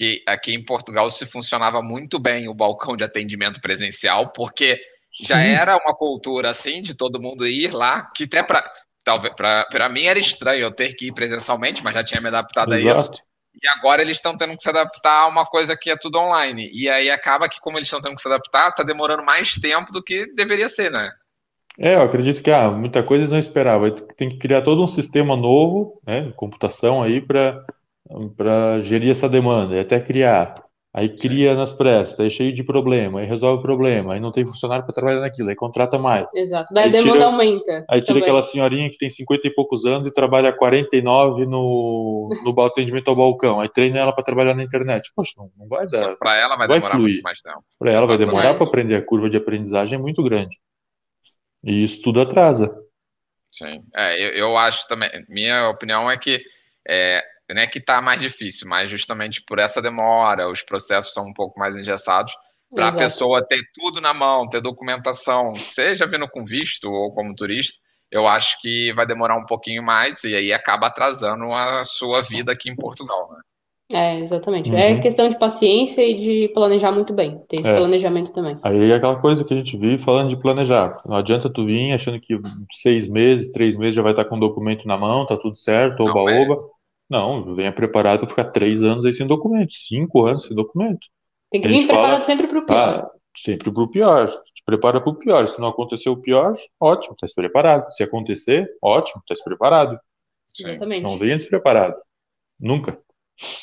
que 0.00 0.22
aqui 0.26 0.54
em 0.54 0.64
Portugal 0.64 1.10
se 1.10 1.26
funcionava 1.26 1.82
muito 1.82 2.18
bem 2.18 2.48
o 2.48 2.54
balcão 2.54 2.96
de 2.96 3.04
atendimento 3.04 3.60
presencial, 3.60 4.32
porque 4.32 4.80
já 5.22 5.42
era 5.42 5.76
uma 5.76 5.94
cultura 5.94 6.50
assim 6.50 6.80
de 6.80 6.94
todo 6.94 7.20
mundo 7.20 7.46
ir 7.46 7.72
lá, 7.72 8.10
que 8.14 8.24
até 8.24 8.42
para 8.42 8.64
talvez 9.02 9.34
para 9.34 9.88
mim 9.88 10.06
era 10.06 10.18
estranho 10.18 10.62
eu 10.62 10.70
ter 10.70 10.94
que 10.94 11.08
ir 11.08 11.12
presencialmente, 11.12 11.82
mas 11.82 11.94
já 11.94 12.04
tinha 12.04 12.20
me 12.20 12.28
adaptado 12.28 12.74
Exato. 12.74 12.98
a 12.98 13.02
isso. 13.02 13.30
E 13.62 13.68
agora 13.68 14.00
eles 14.00 14.16
estão 14.16 14.36
tendo 14.36 14.56
que 14.56 14.62
se 14.62 14.68
adaptar 14.68 15.24
a 15.24 15.28
uma 15.28 15.44
coisa 15.44 15.76
que 15.76 15.90
é 15.90 15.96
tudo 15.96 16.18
online. 16.18 16.70
E 16.72 16.88
aí 16.88 17.10
acaba 17.10 17.48
que, 17.48 17.58
como 17.60 17.78
eles 17.78 17.88
estão 17.88 18.00
tendo 18.00 18.14
que 18.14 18.22
se 18.22 18.28
adaptar, 18.28 18.68
está 18.68 18.84
demorando 18.84 19.24
mais 19.24 19.54
tempo 19.54 19.92
do 19.92 20.02
que 20.02 20.32
deveria 20.34 20.68
ser, 20.68 20.90
né? 20.90 21.10
É, 21.78 21.94
eu 21.94 22.02
acredito 22.02 22.42
que 22.42 22.50
ah, 22.50 22.70
muita 22.70 23.02
coisa 23.02 23.22
eles 23.22 23.32
não 23.32 23.38
esperavam. 23.38 23.90
Tem 24.16 24.28
que 24.28 24.38
criar 24.38 24.62
todo 24.62 24.82
um 24.82 24.86
sistema 24.86 25.36
novo, 25.36 26.00
né, 26.06 26.32
computação 26.36 27.02
aí 27.02 27.20
para 27.20 27.64
para 28.36 28.80
gerir 28.80 29.10
essa 29.12 29.28
demanda, 29.28 29.76
e 29.76 29.80
até 29.80 30.00
criar. 30.00 30.64
Aí 30.92 31.08
cria 31.08 31.54
nas 31.54 31.72
pressas, 31.72 32.18
aí 32.18 32.28
cheio 32.28 32.52
de 32.52 32.64
problema, 32.64 33.20
aí 33.20 33.26
resolve 33.26 33.60
o 33.60 33.62
problema, 33.62 34.14
aí 34.14 34.20
não 34.20 34.32
tem 34.32 34.44
funcionário 34.44 34.84
para 34.84 34.92
trabalhar 34.92 35.20
naquilo, 35.20 35.48
aí 35.48 35.54
contrata 35.54 35.96
mais. 35.96 36.26
Exato, 36.34 36.74
daí 36.74 36.88
a 36.88 36.88
demanda 36.88 37.12
tira, 37.12 37.26
aumenta. 37.26 37.84
Aí 37.88 38.00
tira 38.00 38.14
também. 38.14 38.22
aquela 38.24 38.42
senhorinha 38.42 38.90
que 38.90 38.98
tem 38.98 39.08
50 39.08 39.46
e 39.46 39.54
poucos 39.54 39.84
anos 39.84 40.08
e 40.08 40.12
trabalha 40.12 40.52
49 40.52 41.46
no, 41.46 42.28
no 42.42 42.60
atendimento 42.62 43.06
ao 43.06 43.14
balcão, 43.14 43.60
aí 43.60 43.68
treina 43.68 44.00
ela 44.00 44.12
para 44.12 44.24
trabalhar 44.24 44.52
na 44.52 44.64
internet. 44.64 45.12
Poxa, 45.14 45.32
não, 45.36 45.48
não 45.56 45.68
vai 45.68 45.86
dar. 45.86 46.16
Para 46.16 46.36
ela 46.36 46.56
vai, 46.56 46.66
vai 46.66 46.78
demorar 46.78 46.96
fluir. 46.96 47.12
muito 47.12 47.22
mais 47.22 47.40
tempo. 47.40 47.64
Para 47.78 47.92
ela 47.92 48.06
vai 48.06 48.18
demorar 48.18 48.54
para 48.54 48.66
aprender, 48.66 48.96
a 48.96 49.02
curva 49.02 49.30
de 49.30 49.36
aprendizagem 49.36 49.96
é 49.96 50.02
muito 50.02 50.24
grande. 50.24 50.58
E 51.62 51.84
isso 51.84 52.02
tudo 52.02 52.20
atrasa. 52.20 52.68
Sim, 53.52 53.80
é, 53.94 54.20
eu, 54.20 54.30
eu 54.30 54.56
acho 54.56 54.88
também, 54.88 55.08
minha 55.28 55.68
opinião 55.68 56.10
é 56.10 56.16
que 56.16 56.42
é, 56.88 57.22
não 57.54 57.62
é 57.62 57.66
que 57.66 57.78
está 57.78 58.00
mais 58.00 58.20
difícil, 58.20 58.68
mas 58.68 58.90
justamente 58.90 59.42
por 59.46 59.58
essa 59.58 59.80
demora, 59.80 60.50
os 60.50 60.62
processos 60.62 61.12
são 61.12 61.24
um 61.24 61.32
pouco 61.32 61.58
mais 61.58 61.76
engessados, 61.76 62.34
para 62.74 62.88
a 62.88 62.92
pessoa 62.92 63.44
ter 63.44 63.60
tudo 63.74 64.00
na 64.00 64.14
mão, 64.14 64.48
ter 64.48 64.60
documentação, 64.60 65.54
seja 65.56 66.06
vindo 66.06 66.28
com 66.28 66.44
visto 66.44 66.88
ou 66.88 67.12
como 67.12 67.34
turista, 67.34 67.78
eu 68.10 68.26
acho 68.26 68.60
que 68.60 68.92
vai 68.94 69.06
demorar 69.06 69.36
um 69.36 69.44
pouquinho 69.44 69.82
mais 69.82 70.24
e 70.24 70.34
aí 70.34 70.52
acaba 70.52 70.86
atrasando 70.86 71.52
a 71.52 71.84
sua 71.84 72.22
vida 72.22 72.52
aqui 72.52 72.70
em 72.70 72.76
Portugal, 72.76 73.28
né? 73.32 73.40
É, 73.92 74.20
exatamente. 74.20 74.70
Uhum. 74.70 74.78
É 74.78 75.00
questão 75.00 75.28
de 75.28 75.36
paciência 75.36 76.00
e 76.00 76.14
de 76.14 76.48
planejar 76.54 76.92
muito 76.92 77.12
bem. 77.12 77.40
Tem 77.48 77.60
esse 77.60 77.70
é. 77.70 77.74
planejamento 77.74 78.32
também. 78.32 78.56
Aí 78.62 78.88
é 78.88 78.94
aquela 78.94 79.20
coisa 79.20 79.44
que 79.44 79.52
a 79.52 79.56
gente 79.56 79.76
vive 79.76 79.98
falando 79.98 80.28
de 80.28 80.36
planejar. 80.36 81.00
Não 81.04 81.16
adianta 81.16 81.50
tu 81.50 81.66
vir 81.66 81.92
achando 81.92 82.20
que 82.20 82.38
seis 82.72 83.08
meses, 83.08 83.50
três 83.50 83.76
meses 83.76 83.96
já 83.96 84.02
vai 84.02 84.12
estar 84.12 84.24
com 84.26 84.36
o 84.36 84.40
documento 84.40 84.86
na 84.86 84.96
mão, 84.96 85.26
tá 85.26 85.36
tudo 85.36 85.56
certo, 85.56 86.04
oba-oba. 86.04 86.56
Não, 87.10 87.56
venha 87.56 87.72
preparado 87.72 88.20
para 88.20 88.28
ficar 88.28 88.44
três 88.52 88.80
anos 88.80 89.04
aí 89.04 89.12
sem 89.12 89.26
documento, 89.26 89.72
cinco 89.72 90.26
anos 90.26 90.44
sem 90.44 90.54
documento. 90.54 91.08
Tem 91.50 91.60
que 91.60 91.66
vir 91.66 91.86
preparado 91.86 92.10
fala, 92.10 92.22
sempre 92.22 92.46
para 92.46 92.58
o 92.60 92.66
pior. 92.66 92.78
Ah, 92.78 93.10
sempre 93.36 93.72
para 93.72 93.82
o 93.82 93.90
pior. 93.90 94.28
Te 94.28 94.62
prepara 94.64 95.00
para 95.00 95.10
o 95.10 95.16
pior. 95.16 95.48
Se 95.48 95.60
não 95.60 95.68
acontecer 95.68 96.08
o 96.08 96.22
pior, 96.22 96.56
ótimo, 96.78 97.16
está 97.20 97.26
preparado. 97.34 97.90
Se 97.90 98.04
acontecer, 98.04 98.70
ótimo, 98.80 99.20
está 99.28 99.42
preparado. 99.44 99.98
Exatamente. 100.56 101.02
Não 101.02 101.18
venha 101.18 101.36
despreparado. 101.36 101.96
Nunca. 102.58 102.96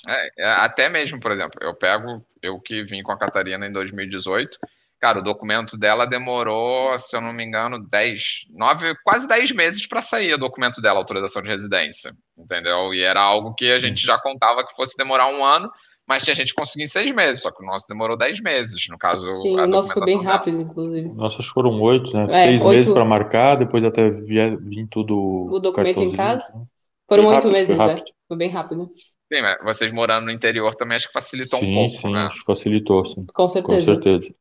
É, 0.08 0.30
é, 0.39 0.45
até 0.45 0.89
mesmo, 0.89 1.20
por 1.20 1.32
exemplo, 1.32 1.60
eu 1.62 1.74
pego, 1.74 2.26
eu 2.41 2.60
que 2.60 2.84
vim 2.84 3.02
com 3.02 3.12
a 3.12 3.18
Catarina 3.18 3.66
em 3.66 3.72
2018, 3.72 4.58
Cara, 5.00 5.20
o 5.20 5.24
documento 5.24 5.78
dela 5.78 6.08
demorou, 6.08 6.98
se 6.98 7.16
eu 7.16 7.22
não 7.22 7.32
me 7.32 7.45
engano, 7.45 7.80
10, 7.80 8.48
9, 8.50 8.95
quase 9.04 9.28
10 9.28 9.52
meses 9.52 9.88
para 9.88 10.02
sair 10.02 10.34
o 10.34 10.39
documento 10.39 10.82
dela, 10.82 10.98
autorização 10.98 11.41
de 11.41 11.50
residência, 11.50 12.16
entendeu? 12.36 12.93
E 12.93 13.04
era 13.04 13.22
algo 13.22 13.54
que 13.54 13.72
a 13.72 13.78
gente 13.78 14.04
já 14.04 14.18
contava 14.18 14.66
que 14.66 14.76
fosse 14.76 14.98
demorar 14.98 15.28
um 15.28 15.45
ano, 15.45 15.70
mas 16.08 16.24
tinha 16.24 16.34
gente 16.34 16.54
que 16.54 16.60
conseguia 16.60 16.86
em 16.86 16.88
seis 16.88 17.12
meses, 17.12 17.43
só 17.43 17.52
que 17.52 17.62
o 17.62 17.66
nosso 17.66 17.86
demorou 17.88 18.18
dez 18.18 18.39
meses, 18.39 18.88
no 18.89 18.98
caso. 18.98 19.30
Sim, 19.30 19.60
o 19.60 19.68
nosso 19.68 19.93
foi 19.93 20.06
bem 20.06 20.24
rápido, 20.24 20.62
inclusive. 20.62 21.10
Nossa, 21.10 21.39
acho 21.39 21.50
que 21.50 21.54
foram 21.54 21.80
oito, 21.82 22.12
né? 22.16 22.24
É, 22.24 22.48
Seis 22.48 22.62
oito... 22.62 22.76
meses 22.78 22.93
para 22.93 23.06
marcar, 23.06 23.58
depois 23.58 23.84
até 23.84 24.10
vir 24.10 24.88
tudo. 24.89 25.48
O 25.52 25.60
documento 25.60 26.02
em 26.02 26.16
casa. 26.16 26.45
Né? 26.56 26.64
Foram 27.10 27.28
oito 27.28 27.50
meses, 27.50 27.76
foi, 27.76 27.91
é. 27.91 28.04
foi 28.28 28.38
bem 28.38 28.50
rápido. 28.50 28.89
Sim, 29.32 29.41
mas 29.41 29.58
vocês 29.64 29.91
morando 29.91 30.26
no 30.26 30.32
interior 30.32 30.74
também 30.74 30.95
acho 30.95 31.08
que 31.08 31.14
facilitou 31.14 31.60
sim, 31.60 31.70
um 31.70 31.74
pouco, 31.74 31.95
sim, 31.98 32.14
né? 32.14 32.20
acho 32.22 32.39
que 32.39 32.45
facilitou, 32.45 33.06
sim. 33.06 33.26
Com 33.34 33.48
certeza. 33.48 33.78
Com 33.78 33.86
certeza. 33.86 34.36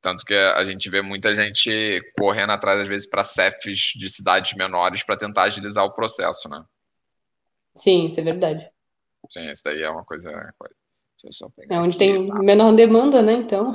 Tanto 0.00 0.24
que 0.24 0.34
a 0.34 0.64
gente 0.64 0.88
vê 0.88 1.02
muita 1.02 1.34
gente 1.34 2.00
correndo 2.16 2.50
atrás, 2.50 2.80
às 2.80 2.88
vezes, 2.88 3.08
para 3.08 3.24
CEFs 3.24 3.92
de 3.96 4.08
cidades 4.08 4.54
menores 4.54 5.02
para 5.02 5.16
tentar 5.16 5.44
agilizar 5.44 5.84
o 5.84 5.92
processo, 5.92 6.48
né? 6.48 6.64
Sim, 7.74 8.06
isso 8.06 8.20
é 8.20 8.22
verdade. 8.22 8.68
Sim, 9.28 9.50
isso 9.50 9.62
daí 9.64 9.82
é 9.82 9.90
uma 9.90 10.04
coisa. 10.04 10.30
é 10.30 11.78
onde 11.78 11.96
aqui. 11.96 11.98
tem 11.98 12.30
menor 12.32 12.72
demanda, 12.74 13.22
né? 13.22 13.32
Então. 13.32 13.72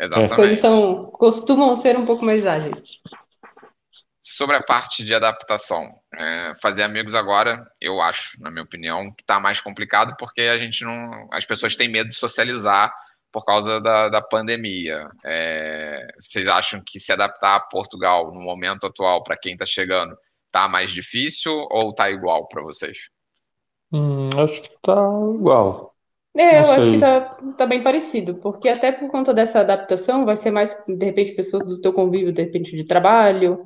Exatamente. 0.00 0.32
As 0.32 0.36
coisas 0.36 0.58
são, 0.60 1.04
costumam 1.12 1.74
ser 1.74 1.96
um 1.96 2.06
pouco 2.06 2.24
mais 2.24 2.44
ágeis. 2.46 3.00
Sobre 4.20 4.56
a 4.56 4.62
parte 4.62 5.04
de 5.04 5.14
adaptação, 5.14 5.86
é, 6.14 6.54
fazer 6.60 6.82
amigos 6.82 7.14
agora, 7.14 7.70
eu 7.78 8.00
acho, 8.00 8.40
na 8.40 8.50
minha 8.50 8.62
opinião, 8.62 9.12
que 9.14 9.22
está 9.22 9.38
mais 9.38 9.60
complicado 9.60 10.16
porque 10.18 10.40
a 10.42 10.56
gente 10.56 10.82
não, 10.82 11.28
as 11.30 11.44
pessoas 11.44 11.76
têm 11.76 11.88
medo 11.88 12.08
de 12.08 12.14
socializar 12.14 12.90
por 13.34 13.44
causa 13.44 13.80
da, 13.80 14.08
da 14.08 14.22
pandemia. 14.22 15.08
É, 15.24 16.06
vocês 16.16 16.46
acham 16.46 16.80
que 16.86 17.00
se 17.00 17.12
adaptar 17.12 17.56
a 17.56 17.60
Portugal 17.60 18.32
no 18.32 18.40
momento 18.40 18.86
atual 18.86 19.24
para 19.24 19.36
quem 19.36 19.54
está 19.54 19.66
chegando 19.66 20.16
tá 20.52 20.68
mais 20.68 20.92
difícil 20.92 21.52
ou 21.68 21.92
tá 21.92 22.08
igual 22.08 22.46
para 22.46 22.62
vocês? 22.62 22.96
Hum, 23.92 24.30
acho 24.38 24.62
que 24.62 24.70
tá 24.80 24.96
igual. 25.34 25.92
É, 26.36 26.60
eu 26.60 26.70
acho 26.70 26.92
que 26.92 26.98
tá, 27.00 27.20
tá 27.58 27.66
bem 27.66 27.82
parecido, 27.82 28.36
porque 28.36 28.68
até 28.68 28.92
por 28.92 29.10
conta 29.10 29.34
dessa 29.34 29.60
adaptação 29.60 30.24
vai 30.24 30.36
ser 30.36 30.52
mais, 30.52 30.76
de 30.86 31.04
repente, 31.04 31.32
pessoas 31.32 31.66
do 31.66 31.80
teu 31.80 31.92
convívio, 31.92 32.32
de 32.32 32.42
repente, 32.42 32.76
de 32.76 32.84
trabalho, 32.84 33.58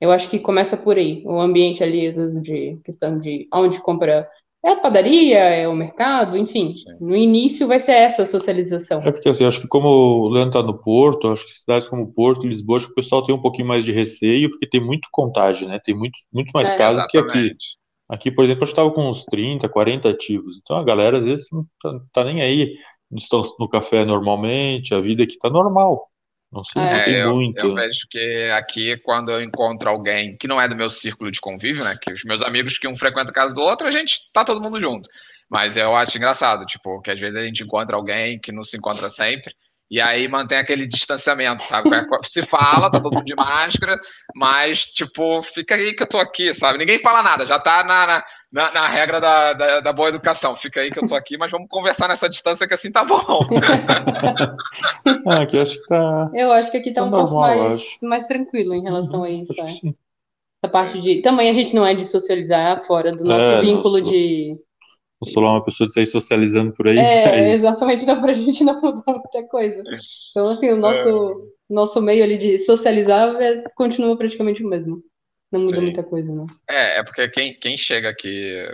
eu 0.00 0.10
acho 0.10 0.30
que 0.30 0.38
começa 0.38 0.78
por 0.78 0.96
aí. 0.96 1.22
O 1.26 1.38
ambiente 1.38 1.84
ali, 1.84 2.06
às 2.06 2.16
vezes, 2.16 2.42
de 2.42 2.78
questão 2.82 3.18
de 3.18 3.46
onde 3.52 3.80
compra. 3.82 4.26
É 4.62 4.72
a 4.72 4.76
padaria, 4.76 5.38
é 5.38 5.66
o 5.66 5.72
mercado, 5.74 6.36
enfim. 6.36 6.74
No 7.00 7.16
início 7.16 7.66
vai 7.66 7.80
ser 7.80 7.92
essa 7.92 8.26
socialização. 8.26 9.00
É 9.00 9.10
porque 9.10 9.28
assim, 9.28 9.44
acho 9.44 9.60
que 9.60 9.68
como 9.68 9.88
o 9.88 10.28
Leandro 10.28 10.58
está 10.58 10.62
no 10.62 10.76
Porto, 10.76 11.28
acho 11.28 11.46
que 11.46 11.54
cidades 11.54 11.88
como 11.88 12.12
Porto, 12.12 12.46
Lisboa, 12.46 12.76
acho 12.76 12.86
que 12.86 12.92
o 12.92 12.96
pessoal 12.96 13.24
tem 13.24 13.34
um 13.34 13.40
pouquinho 13.40 13.68
mais 13.68 13.86
de 13.86 13.92
receio, 13.92 14.50
porque 14.50 14.68
tem 14.68 14.80
muito 14.80 15.08
contágio, 15.10 15.66
né? 15.66 15.80
Tem 15.82 15.94
muito, 15.94 16.18
muito 16.30 16.50
mais 16.52 16.68
é, 16.68 16.76
casos 16.76 17.06
que 17.06 17.16
aqui. 17.16 17.56
Aqui, 18.06 18.30
por 18.30 18.44
exemplo, 18.44 18.64
eu 18.64 18.68
estava 18.68 18.90
com 18.90 19.08
uns 19.08 19.24
30, 19.24 19.68
40 19.68 20.10
ativos. 20.10 20.58
Então 20.60 20.76
a 20.76 20.84
galera 20.84 21.18
às 21.18 21.24
vezes 21.24 21.46
não 21.50 21.64
tá, 21.80 22.00
tá 22.12 22.24
nem 22.24 22.42
aí. 22.42 22.74
Estão 23.12 23.42
no 23.58 23.68
café 23.68 24.04
normalmente, 24.04 24.94
a 24.94 25.00
vida 25.00 25.22
aqui 25.22 25.38
tá 25.38 25.48
normal. 25.48 26.09
Não 26.52 26.64
sei, 26.64 26.82
é, 26.82 26.96
não 26.96 27.04
tem 27.04 27.14
eu, 27.14 27.34
muito. 27.34 27.58
Eu 27.66 27.74
vejo 27.74 28.00
que 28.10 28.50
aqui, 28.50 28.96
quando 28.98 29.30
eu 29.30 29.40
encontro 29.40 29.88
alguém 29.88 30.36
que 30.36 30.48
não 30.48 30.60
é 30.60 30.68
do 30.68 30.74
meu 30.74 30.88
círculo 30.88 31.30
de 31.30 31.40
convívio, 31.40 31.84
né? 31.84 31.96
Que 32.00 32.12
os 32.12 32.24
meus 32.24 32.44
amigos 32.44 32.76
que 32.76 32.88
um 32.88 32.96
frequenta 32.96 33.30
a 33.30 33.34
casa 33.34 33.54
do 33.54 33.60
outro, 33.60 33.86
a 33.86 33.90
gente 33.92 34.30
tá 34.32 34.44
todo 34.44 34.60
mundo 34.60 34.80
junto. 34.80 35.08
Mas 35.48 35.76
eu 35.76 35.94
acho 35.94 36.16
engraçado, 36.16 36.66
tipo, 36.66 37.00
que 37.02 37.10
às 37.10 37.20
vezes 37.20 37.36
a 37.36 37.44
gente 37.44 37.62
encontra 37.62 37.96
alguém 37.96 38.38
que 38.40 38.50
não 38.50 38.64
se 38.64 38.76
encontra 38.76 39.08
sempre. 39.08 39.54
E 39.90 40.00
aí 40.00 40.28
mantém 40.28 40.56
aquele 40.56 40.86
distanciamento, 40.86 41.62
sabe? 41.62 41.92
É 41.92 42.06
se 42.32 42.42
fala, 42.42 42.88
tá 42.88 43.00
todo 43.00 43.12
mundo 43.12 43.24
de 43.24 43.34
máscara, 43.34 43.98
mas, 44.36 44.84
tipo, 44.84 45.42
fica 45.42 45.74
aí 45.74 45.92
que 45.92 46.04
eu 46.04 46.06
tô 46.06 46.18
aqui, 46.18 46.54
sabe? 46.54 46.78
Ninguém 46.78 46.98
fala 46.98 47.24
nada, 47.24 47.44
já 47.44 47.58
tá 47.58 47.82
na, 47.82 48.22
na, 48.52 48.72
na 48.72 48.86
regra 48.86 49.20
da, 49.20 49.52
da, 49.52 49.80
da, 49.80 49.92
boa 49.92 50.08
educação. 50.08 50.54
Fica 50.54 50.80
aí 50.80 50.92
que 50.92 51.00
eu 51.00 51.08
tô 51.08 51.16
aqui, 51.16 51.36
mas 51.36 51.50
vamos 51.50 51.66
conversar 51.68 52.06
nessa 52.06 52.28
distância 52.28 52.68
que 52.68 52.74
assim 52.74 52.92
tá 52.92 53.04
bom. 53.04 53.18
ah, 55.26 55.42
aqui 55.42 55.58
acho 55.58 55.80
que 55.80 55.86
tá. 55.88 56.30
Eu 56.34 56.52
acho 56.52 56.70
que 56.70 56.76
aqui 56.76 56.92
tá, 56.92 57.00
tá 57.00 57.08
um 57.08 57.10
normal, 57.10 57.28
pouco 57.28 57.40
mais, 57.40 57.98
mais 58.00 58.24
tranquilo 58.26 58.74
em 58.74 58.84
relação 58.84 59.18
uhum, 59.18 59.24
a 59.24 59.30
isso. 59.30 59.60
É. 59.60 59.90
Essa 60.62 60.72
parte 60.72 61.00
de. 61.00 61.20
Também 61.20 61.50
a 61.50 61.52
gente 61.52 61.74
não 61.74 61.84
é 61.84 61.94
de 61.94 62.04
socializar 62.04 62.84
fora 62.84 63.10
do 63.10 63.24
nosso 63.24 63.56
é, 63.56 63.60
vínculo 63.60 63.98
nosso... 63.98 64.12
de 64.12 64.56
lá 65.42 65.52
uma 65.52 65.64
pessoa 65.64 65.86
de 65.86 65.92
sair 65.92 66.06
socializando 66.06 66.72
por 66.72 66.88
aí. 66.88 66.98
É, 66.98 67.48
é 67.48 67.52
exatamente, 67.52 68.02
então 68.02 68.20
pra 68.20 68.32
gente 68.32 68.64
não 68.64 68.80
mudar 68.80 69.02
muita 69.06 69.42
coisa. 69.44 69.82
Então, 70.30 70.50
assim, 70.50 70.70
o 70.70 70.76
nosso, 70.76 71.08
é. 71.68 71.74
nosso 71.74 72.00
meio 72.00 72.24
ali 72.24 72.38
de 72.38 72.58
socializar 72.58 73.34
é, 73.40 73.64
continua 73.74 74.16
praticamente 74.16 74.64
o 74.64 74.68
mesmo. 74.68 75.02
Não 75.52 75.60
muda 75.60 75.76
Sim. 75.76 75.82
muita 75.82 76.02
coisa, 76.02 76.30
não. 76.30 76.46
É, 76.68 77.00
é 77.00 77.04
porque 77.04 77.28
quem, 77.28 77.54
quem 77.54 77.76
chega 77.76 78.08
aqui, 78.08 78.66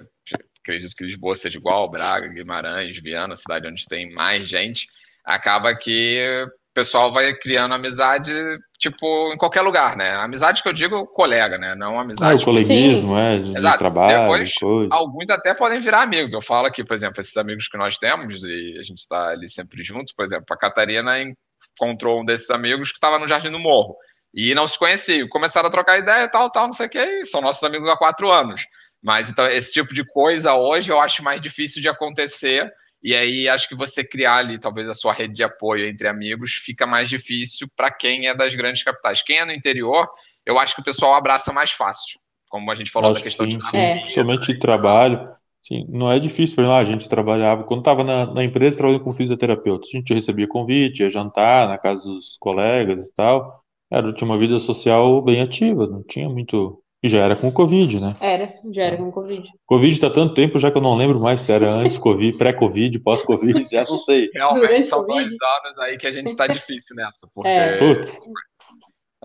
acredito 0.61 0.95
que 0.95 1.05
Lisboa 1.05 1.35
seja 1.35 1.59
igual, 1.59 1.91
Braga, 1.91 2.29
Guimarães, 2.29 3.01
Viana, 3.01 3.35
cidade 3.35 3.67
onde 3.67 3.87
tem 3.87 4.13
mais 4.13 4.47
gente, 4.47 4.87
acaba 5.25 5.75
que 5.75 6.47
pessoal 6.77 7.11
vai 7.11 7.33
criando 7.33 7.73
amizade, 7.73 8.31
tipo, 8.79 9.33
em 9.33 9.39
qualquer 9.39 9.63
lugar, 9.63 9.97
né? 9.97 10.11
Amizade 10.17 10.63
que 10.63 10.69
eu 10.69 10.75
digo 10.75 11.07
colega, 11.07 11.57
né? 11.57 11.75
Não 11.75 11.99
amizade. 11.99 12.39
Ah, 12.39 12.43
o 12.43 12.45
coleguismo, 12.45 13.17
é, 13.17 13.39
de 13.39 13.57
Exato. 13.57 13.79
trabalho, 13.79 14.21
Depois, 14.21 14.53
coisa. 14.53 14.89
alguns 14.93 15.25
até 15.31 15.55
podem 15.55 15.81
virar 15.81 16.03
amigos. 16.03 16.35
Eu 16.35 16.43
falo 16.43 16.67
aqui, 16.67 16.85
por 16.85 16.93
exemplo, 16.93 17.19
esses 17.19 17.35
amigos 17.39 17.67
que 17.67 17.79
nós 17.79 17.97
temos, 17.97 18.45
e 18.45 18.77
a 18.79 18.83
gente 18.83 18.99
está 18.99 19.29
ali 19.29 19.49
sempre 19.49 19.83
junto, 19.83 20.13
por 20.15 20.23
exemplo, 20.23 20.45
a 20.51 20.59
Catarina 20.59 21.17
encontrou 21.19 22.21
um 22.21 22.25
desses 22.27 22.51
amigos 22.51 22.91
que 22.91 22.99
estava 22.99 23.19
no 23.19 23.27
Jardim 23.27 23.51
do 23.51 23.59
Morro. 23.59 23.97
E 24.35 24.55
não 24.55 24.67
se 24.67 24.79
conheciam, 24.79 25.27
começaram 25.31 25.69
a 25.69 25.73
trocar 25.73 25.99
ideia, 25.99 26.29
tal, 26.29 26.51
tal, 26.51 26.67
não 26.67 26.75
sei 26.75 26.87
o 26.87 26.91
que, 26.91 26.99
e 26.99 27.25
são 27.25 27.41
nossos 27.41 27.63
amigos 27.65 27.89
há 27.89 27.97
quatro 27.97 28.31
anos. 28.31 28.67
Mas 29.03 29.31
então, 29.31 29.47
esse 29.49 29.73
tipo 29.73 29.95
de 29.95 30.05
coisa 30.05 30.55
hoje 30.55 30.93
eu 30.93 31.01
acho 31.01 31.25
mais 31.25 31.41
difícil 31.41 31.81
de 31.81 31.89
acontecer 31.89 32.71
e 33.07 33.15
aí 33.15 33.49
acho 33.49 33.69
que 33.69 33.77
você 33.77 34.03
criar 34.03 34.39
ali 34.39 34.59
talvez 34.59 34.89
a 34.89 34.95
sua 34.95 35.13
rede 35.13 35.35
de 35.35 35.45
apoio 35.45 35.87
entre 35.87 36.09
amigos 36.09 36.55
fica 36.55 36.89
mais 36.89 37.09
difícil 37.09 37.69
para 37.77 37.89
quem 37.89 38.27
é 38.27 38.35
das 38.35 38.53
grandes 38.57 38.83
capitais. 38.83 39.23
Quem 39.23 39.39
é 39.39 39.45
no 39.45 39.53
interior, 39.53 40.09
eu 40.45 40.59
acho 40.59 40.75
que 40.75 40.81
o 40.81 40.85
pessoal 40.85 41.15
abraça 41.15 41.53
mais 41.53 41.71
fácil, 41.71 42.19
como 42.49 42.69
a 42.69 42.75
gente 42.75 42.91
falou 42.91 43.13
acho 43.13 43.21
da 43.21 43.23
questão 43.23 43.47
sim, 43.47 43.59
de 43.59 43.71
sim. 43.71 43.77
É. 43.77 44.07
somente 44.09 44.59
trabalho. 44.59 45.29
Sim, 45.63 45.87
não 45.89 46.11
é 46.11 46.19
difícil, 46.19 46.57
por 46.57 46.63
exemplo, 46.63 46.79
a 46.79 46.83
gente 46.85 47.09
trabalhava, 47.09 47.63
quando 47.63 47.81
estava 47.81 48.03
na, 48.03 48.27
na, 48.27 48.43
empresa 48.43 48.77
trabalhando 48.77 49.05
com 49.05 49.13
fisioterapeuta, 49.13 49.87
a 49.87 49.97
gente 49.97 50.13
recebia 50.13 50.49
convite, 50.49 51.05
ia 51.05 51.09
jantar 51.09 51.69
na 51.69 51.79
casa 51.79 52.03
dos 52.03 52.37
colegas 52.41 53.07
e 53.07 53.15
tal. 53.15 53.63
Era, 53.89 54.13
tinha 54.13 54.29
uma 54.29 54.39
vida 54.39 54.59
social 54.59 55.23
bem 55.23 55.41
ativa, 55.41 55.87
não 55.87 56.03
tinha 56.03 56.29
muito 56.29 56.83
e 57.07 57.09
já 57.09 57.21
era 57.21 57.37
com 57.37 57.49
o 57.49 57.53
Covid, 57.53 58.01
né? 58.01 58.15
Era, 58.21 58.53
já 58.71 58.83
era 58.83 58.97
com 58.97 59.09
o 59.09 59.13
Covid. 59.13 59.49
Covid 59.65 60.01
tá 60.01 60.11
tanto 60.11 60.35
tempo 60.35 60.59
já 60.59 60.71
que 60.71 60.77
eu 60.77 60.83
não 60.83 60.97
lembro 60.97 61.19
mais 61.19 61.41
se 61.41 61.53
era 61.53 61.71
antes 61.71 61.97
Covid, 61.97 62.37
pré-Covid, 62.37 62.99
pós-Covid, 63.01 63.67
já 63.71 63.85
não 63.85 63.97
sei. 63.97 64.29
Realmente 64.35 64.61
Durante 64.61 64.89
são 64.89 65.05
COVID. 65.05 65.25
dois 65.25 65.39
anos 65.65 65.79
aí 65.79 65.97
que 65.97 66.07
a 66.07 66.13
gente 66.13 66.37
tá 66.37 66.47
difícil 66.47 66.95
nessa, 66.97 67.29
porque... 67.35 67.49
É. 67.49 67.79
Putz. 67.79 68.21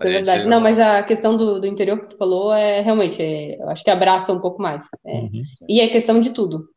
É 0.00 0.10
verdade. 0.10 0.46
Não, 0.46 0.60
mas 0.60 0.78
a 0.78 1.02
questão 1.02 1.36
do, 1.36 1.60
do 1.60 1.66
interior 1.66 2.00
que 2.00 2.10
tu 2.10 2.16
falou 2.16 2.52
é 2.52 2.80
realmente, 2.80 3.20
é, 3.20 3.60
eu 3.60 3.68
acho 3.68 3.84
que 3.84 3.90
abraça 3.90 4.32
um 4.32 4.40
pouco 4.40 4.60
mais. 4.60 4.84
É. 5.06 5.12
Uhum. 5.12 5.42
E 5.68 5.80
é 5.80 5.88
questão 5.88 6.20
de 6.20 6.30
tudo. 6.30 6.68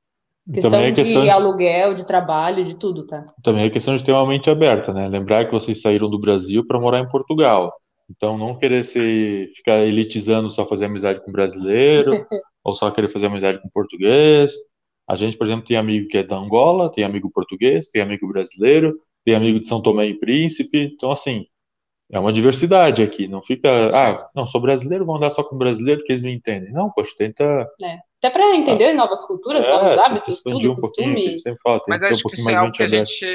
Questão, 0.53 0.79
é 0.79 0.91
questão 0.91 1.21
de, 1.21 1.27
de 1.27 1.29
aluguel, 1.31 1.95
de 1.95 2.05
trabalho, 2.05 2.63
de 2.63 2.75
tudo, 2.75 3.07
tá? 3.07 3.25
Também 3.43 3.65
é 3.65 3.69
questão 3.69 3.95
de 3.95 4.03
ter 4.03 4.11
uma 4.11 4.27
mente 4.27 4.47
aberta, 4.47 4.93
né? 4.93 5.07
Lembrar 5.07 5.45
que 5.45 5.51
vocês 5.51 5.81
saíram 5.81 6.07
do 6.07 6.19
Brasil 6.19 6.63
para 6.67 6.79
morar 6.79 6.99
em 6.99 7.07
Portugal. 7.07 7.73
Então, 8.09 8.37
não 8.37 8.57
querer 8.57 8.83
se 8.85 9.51
ficar 9.55 9.79
elitizando 9.79 10.49
só 10.49 10.67
fazer 10.67 10.85
amizade 10.85 11.23
com 11.23 11.31
brasileiro, 11.31 12.11
ou 12.63 12.75
só 12.75 12.89
querer 12.91 13.09
fazer 13.09 13.27
amizade 13.27 13.61
com 13.61 13.69
português. 13.69 14.53
A 15.07 15.15
gente, 15.15 15.37
por 15.37 15.47
exemplo, 15.47 15.65
tem 15.65 15.77
amigo 15.77 16.07
que 16.07 16.17
é 16.17 16.23
da 16.23 16.35
Angola, 16.35 16.91
tem 16.91 17.03
amigo 17.03 17.31
português, 17.31 17.89
tem 17.89 18.01
amigo 18.01 18.27
brasileiro, 18.27 18.99
tem 19.23 19.35
amigo 19.35 19.59
de 19.59 19.67
São 19.67 19.81
Tomé 19.81 20.07
e 20.07 20.19
Príncipe. 20.19 20.91
Então, 20.93 21.11
assim, 21.11 21.45
é 22.11 22.19
uma 22.19 22.33
diversidade 22.33 23.03
aqui. 23.03 23.27
Não 23.27 23.41
fica, 23.41 23.69
ah, 23.95 24.29
não, 24.35 24.45
sou 24.45 24.61
brasileiro, 24.61 25.05
vou 25.05 25.15
andar 25.15 25.29
só 25.29 25.43
com 25.43 25.57
brasileiro 25.57 26.03
que 26.03 26.11
eles 26.11 26.23
me 26.23 26.33
entendem. 26.33 26.71
Não, 26.71 26.91
poxa, 26.91 27.13
tenta. 27.17 27.43
É. 27.81 27.97
Até 28.25 28.29
para 28.31 28.55
entender 28.55 28.89
ah, 28.89 28.93
novas 28.93 29.23
culturas, 29.23 29.63
é, 29.63 29.69
novos 29.69 29.99
hábitos, 29.99 30.41
tudo, 30.41 30.71
um 30.71 30.75
costumes. 30.75 31.43
Fala, 31.61 31.79
Mas 31.87 32.01
acho 32.01 32.13
um 32.15 32.29
que 32.29 32.35
isso 32.35 32.49
é 32.49 32.55
algo 32.55 32.71
que 32.71 32.81
a 32.81 32.87
gente 32.87 33.25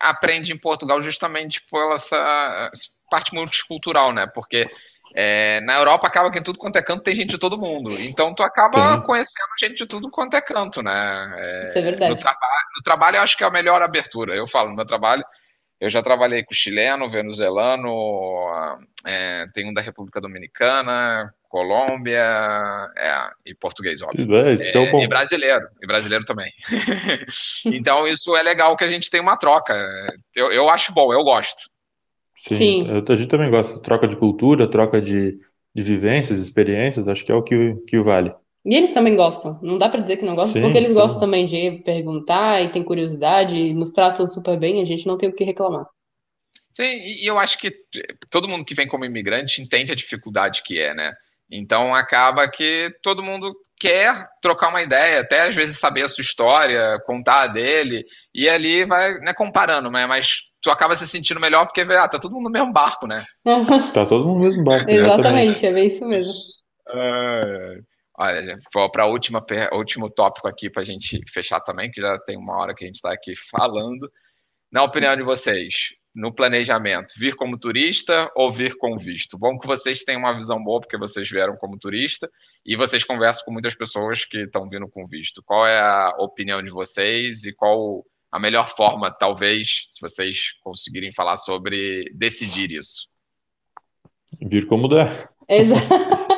aprende 0.00 0.52
em 0.54 0.58
Portugal 0.58 1.02
justamente 1.02 1.62
por 1.70 1.92
essa 1.92 2.70
parte 3.10 3.34
multicultural, 3.34 4.12
né? 4.12 4.26
Porque 4.26 4.66
é, 5.14 5.60
na 5.62 5.76
Europa 5.76 6.06
acaba 6.06 6.30
que 6.30 6.38
em 6.38 6.42
tudo 6.42 6.58
quanto 6.58 6.76
é 6.76 6.82
canto 6.82 7.02
tem 7.02 7.14
gente 7.14 7.30
de 7.30 7.38
todo 7.38 7.58
mundo. 7.58 7.90
Então 8.00 8.34
tu 8.34 8.42
acaba 8.42 8.94
Sim. 8.94 9.02
conhecendo 9.02 9.48
gente 9.60 9.74
de 9.74 9.86
tudo 9.86 10.10
quanto 10.10 10.34
é 10.34 10.40
canto, 10.40 10.82
né? 10.82 11.34
É, 11.36 11.68
Isso 11.68 11.78
é 11.78 11.82
verdade. 11.82 12.14
No 12.14 12.18
trabalho, 12.18 12.66
no 12.76 12.82
trabalho 12.82 13.16
eu 13.16 13.22
acho 13.22 13.36
que 13.36 13.44
é 13.44 13.46
a 13.46 13.50
melhor 13.50 13.82
abertura. 13.82 14.34
Eu 14.34 14.46
falo, 14.46 14.70
no 14.70 14.76
meu 14.76 14.86
trabalho, 14.86 15.24
eu 15.78 15.90
já 15.90 16.02
trabalhei 16.02 16.42
com 16.42 16.54
chileno, 16.54 17.08
venezuelano, 17.08 17.90
é, 19.06 19.44
tem 19.52 19.68
um 19.68 19.74
da 19.74 19.82
República 19.82 20.22
Dominicana, 20.22 21.34
Colômbia 21.48 22.22
é, 22.96 23.30
e 23.46 23.54
português, 23.54 24.02
óbvio. 24.02 24.36
É, 24.36 24.54
isso 24.54 24.66
é, 24.66 24.70
é 24.70 24.92
bom. 24.92 25.02
E 25.02 25.08
brasileiro, 25.08 25.66
e 25.82 25.86
brasileiro 25.86 26.24
também. 26.24 26.52
então 27.66 28.06
isso 28.06 28.36
é 28.36 28.42
legal 28.42 28.76
que 28.76 28.84
a 28.84 28.88
gente 28.88 29.10
tem 29.10 29.20
uma 29.20 29.36
troca. 29.36 29.74
Eu, 30.34 30.52
eu 30.52 30.68
acho 30.68 30.92
bom, 30.92 31.12
eu 31.12 31.24
gosto. 31.24 31.70
Sim, 32.36 32.56
Sim. 32.56 33.04
a 33.08 33.14
gente 33.14 33.28
também 33.28 33.50
gosta. 33.50 33.80
Troca 33.80 34.06
de 34.06 34.16
cultura, 34.16 34.70
troca 34.70 35.00
de, 35.00 35.38
de 35.74 35.82
vivências, 35.82 36.40
experiências, 36.40 37.08
acho 37.08 37.24
que 37.24 37.32
é 37.32 37.34
o 37.34 37.42
que, 37.42 37.74
que 37.86 37.98
vale. 37.98 38.32
E 38.64 38.74
eles 38.74 38.92
também 38.92 39.16
gostam. 39.16 39.58
Não 39.62 39.78
dá 39.78 39.88
para 39.88 40.02
dizer 40.02 40.18
que 40.18 40.26
não 40.26 40.34
gostam, 40.34 40.52
Sim, 40.52 40.60
porque 40.60 40.76
eles 40.76 40.90
sim. 40.90 40.94
gostam 40.94 41.20
também 41.20 41.46
de 41.46 41.82
perguntar 41.82 42.62
e 42.62 42.70
tem 42.70 42.84
curiosidade, 42.84 43.56
e 43.56 43.72
nos 43.72 43.92
tratam 43.92 44.28
super 44.28 44.58
bem, 44.58 44.82
a 44.82 44.84
gente 44.84 45.06
não 45.06 45.16
tem 45.16 45.28
o 45.28 45.32
que 45.32 45.44
reclamar. 45.44 45.86
Sim, 46.72 46.84
e 46.84 47.26
eu 47.26 47.38
acho 47.38 47.58
que 47.58 47.72
todo 48.30 48.48
mundo 48.48 48.64
que 48.64 48.74
vem 48.74 48.86
como 48.86 49.04
imigrante 49.04 49.60
entende 49.60 49.90
a 49.90 49.96
dificuldade 49.96 50.62
que 50.62 50.78
é, 50.78 50.94
né? 50.94 51.12
Então 51.50 51.94
acaba 51.94 52.48
que 52.48 52.90
todo 53.02 53.22
mundo 53.22 53.54
quer 53.80 54.24
trocar 54.42 54.68
uma 54.68 54.82
ideia, 54.82 55.20
até 55.20 55.42
às 55.42 55.54
vezes 55.54 55.78
saber 55.78 56.02
a 56.02 56.08
sua 56.08 56.22
história, 56.22 56.98
contar 57.06 57.42
a 57.42 57.46
dele, 57.46 58.04
e 58.34 58.48
ali 58.48 58.84
vai, 58.84 59.14
né, 59.20 59.32
comparando, 59.32 59.90
né? 59.90 60.04
Mas 60.06 60.42
tu 60.62 60.70
acaba 60.70 60.94
se 60.94 61.06
sentindo 61.06 61.40
melhor 61.40 61.64
porque 61.64 61.84
vê, 61.84 61.96
ah, 61.96 62.08
tá 62.08 62.18
todo 62.18 62.32
mundo 62.32 62.44
no 62.44 62.50
mesmo 62.50 62.72
barco, 62.72 63.06
né? 63.06 63.24
Tá 63.94 64.04
todo 64.04 64.26
mundo 64.26 64.38
no 64.38 64.44
mesmo 64.44 64.64
barco, 64.64 64.90
Exatamente, 64.90 65.64
é 65.64 65.72
bem 65.72 65.86
isso 65.86 66.04
mesmo. 66.06 66.32
É, 66.90 67.78
olha, 68.18 68.58
vou 68.74 68.90
para 68.90 69.06
última 69.06 69.44
último 69.72 70.10
tópico 70.10 70.48
aqui 70.48 70.68
para 70.68 70.82
a 70.82 70.84
gente 70.84 71.20
fechar 71.32 71.60
também, 71.60 71.90
que 71.90 72.00
já 72.00 72.18
tem 72.18 72.36
uma 72.36 72.56
hora 72.58 72.74
que 72.74 72.84
a 72.84 72.86
gente 72.86 72.96
está 72.96 73.12
aqui 73.12 73.32
falando. 73.50 74.10
Na 74.70 74.82
opinião 74.82 75.16
de 75.16 75.22
vocês, 75.22 75.94
no 76.18 76.32
planejamento, 76.34 77.14
vir 77.16 77.36
como 77.36 77.56
turista 77.58 78.30
ou 78.34 78.50
vir 78.50 78.76
com 78.76 78.96
visto? 78.98 79.38
Bom 79.38 79.56
que 79.58 79.66
vocês 79.66 80.02
têm 80.02 80.16
uma 80.16 80.34
visão 80.34 80.62
boa, 80.62 80.80
porque 80.80 80.98
vocês 80.98 81.30
vieram 81.30 81.56
como 81.56 81.78
turista 81.78 82.28
e 82.66 82.74
vocês 82.74 83.04
conversam 83.04 83.44
com 83.44 83.52
muitas 83.52 83.74
pessoas 83.74 84.24
que 84.24 84.38
estão 84.38 84.68
vindo 84.68 84.88
com 84.88 85.06
visto. 85.06 85.42
Qual 85.44 85.66
é 85.66 85.78
a 85.78 86.14
opinião 86.18 86.62
de 86.62 86.70
vocês 86.70 87.44
e 87.44 87.52
qual 87.54 88.04
a 88.32 88.38
melhor 88.38 88.68
forma, 88.68 89.10
talvez, 89.10 89.84
se 89.88 90.00
vocês 90.00 90.52
conseguirem 90.62 91.12
falar 91.12 91.36
sobre 91.36 92.10
decidir 92.12 92.72
isso? 92.72 92.96
Vir 94.42 94.66
como 94.66 94.88
der. 94.88 95.30
Exato. 95.48 95.88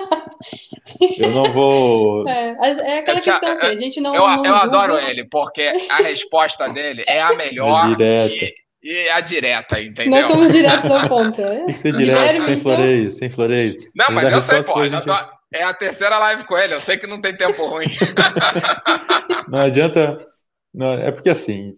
Eu 1.19 1.31
não 1.31 1.45
vou. 1.53 2.29
É, 2.29 2.51
é 2.61 2.99
aquela 2.99 3.19
Eu- 3.19 3.23
questão 3.23 3.53
assim, 3.53 3.67
a 3.67 3.77
gente 3.77 4.01
não. 4.01 4.15
Eu, 4.15 4.21
não 4.23 4.45
eu 4.45 4.57
julga- 4.57 4.63
adoro 4.63 4.99
ele, 4.99 5.25
porque 5.29 5.65
a 5.89 5.97
resposta 5.99 6.69
dele 6.69 7.05
é 7.07 7.21
a 7.23 7.35
melhor 7.35 7.87
É 7.87 7.89
direta. 8.29 8.45
e, 8.45 8.55
e 8.83 9.09
a 9.11 9.21
direta, 9.21 9.77
Nós 9.77 9.87
entendeu? 9.87 10.27
somos 10.27 10.53
diretos 10.53 10.91
ao 10.91 11.07
ponto. 11.09 11.41
é. 11.41 11.57
Tem 11.57 11.67
que 11.67 11.73
ser 11.75 11.93
Guilherme, 11.93 12.27
direto, 12.29 12.45
sem 12.45 12.53
então- 12.55 12.63
floreios, 12.63 13.17
sem 13.17 13.31
floreios. 13.31 13.77
Não, 13.95 14.07
Ele 14.09 14.15
mas 14.15 14.33
eu 14.33 14.43
sei, 14.43 14.63
pô. 14.63 14.87
gente- 14.87 15.07
É 15.53 15.65
a 15.65 15.75
terceira 15.75 16.17
live 16.19 16.45
com 16.45 16.57
ele, 16.57 16.75
eu 16.75 16.81
sei 16.81 16.97
que 16.97 17.07
não 17.07 17.21
tem 17.21 17.37
tempo 17.37 17.67
ruim. 17.67 17.87
Não 19.49 19.59
adianta. 19.61 20.25
Não, 20.73 20.93
é 20.93 21.11
porque 21.11 21.29
assim, 21.31 21.75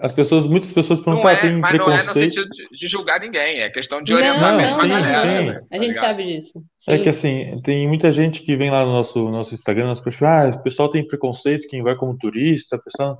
as 0.00 0.12
pessoas, 0.12 0.44
muitas 0.46 0.72
pessoas 0.72 0.98
Não 0.98 1.04
perguntam, 1.20 1.30
ah, 1.30 1.32
é, 1.34 1.36
tem 1.40 1.52
mas 1.58 1.72
não 1.78 1.92
é 1.92 1.96
no 1.98 2.02
preconceito. 2.04 2.32
sentido 2.34 2.48
de, 2.72 2.88
julgar 2.88 3.20
ninguém, 3.20 3.60
é 3.60 3.70
questão 3.70 4.02
de 4.02 4.12
Não, 4.12 4.18
orientar 4.18 4.50
Não, 4.50 4.56
mesmo 4.56 4.76
a 4.76 4.82
sim, 4.82 4.88
galera. 4.88 5.22
sim. 5.22 5.46
né, 5.50 5.60
A 5.70 5.74
gente 5.76 5.86
ligado? 5.88 6.04
sabe 6.04 6.24
disso. 6.24 6.62
É 6.88 6.96
Sim. 6.96 7.02
que 7.04 7.08
assim, 7.08 7.60
tem 7.62 7.86
muita 7.86 8.10
gente 8.10 8.42
que 8.42 8.56
vem 8.56 8.70
lá 8.70 8.84
no 8.84 8.92
nosso, 8.92 9.30
nosso 9.30 9.54
Instagram, 9.54 9.86
nosso 9.86 10.02
perfil, 10.02 10.26
ah, 10.26 10.50
o 10.52 10.62
pessoal 10.62 10.88
tem 10.90 11.06
preconceito, 11.06 11.68
quem 11.68 11.82
vai 11.82 11.94
como 11.94 12.16
turista, 12.18 12.76
pessoal. 12.78 13.18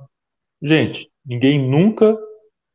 Gente, 0.61 1.07
ninguém 1.25 1.57
nunca, 1.57 2.17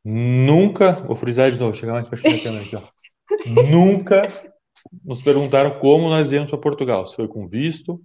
nunca, 0.07 0.93
vou 1.03 1.15
frisar 1.15 1.51
de 1.51 1.59
novo, 1.59 1.75
chegar 1.75 1.93
mais 1.93 2.07
perto 2.07 2.23
da 2.23 2.39
câmera 2.39 2.63
aqui, 2.63 2.75
ó. 2.75 2.81
Nunca 3.69 4.27
nos 5.03 5.21
perguntaram 5.21 5.79
como 5.79 6.09
nós 6.09 6.29
viemos 6.29 6.49
para 6.49 6.59
Portugal. 6.59 7.05
Se 7.07 7.15
foi 7.15 7.27
com 7.27 7.47
visto, 7.47 7.99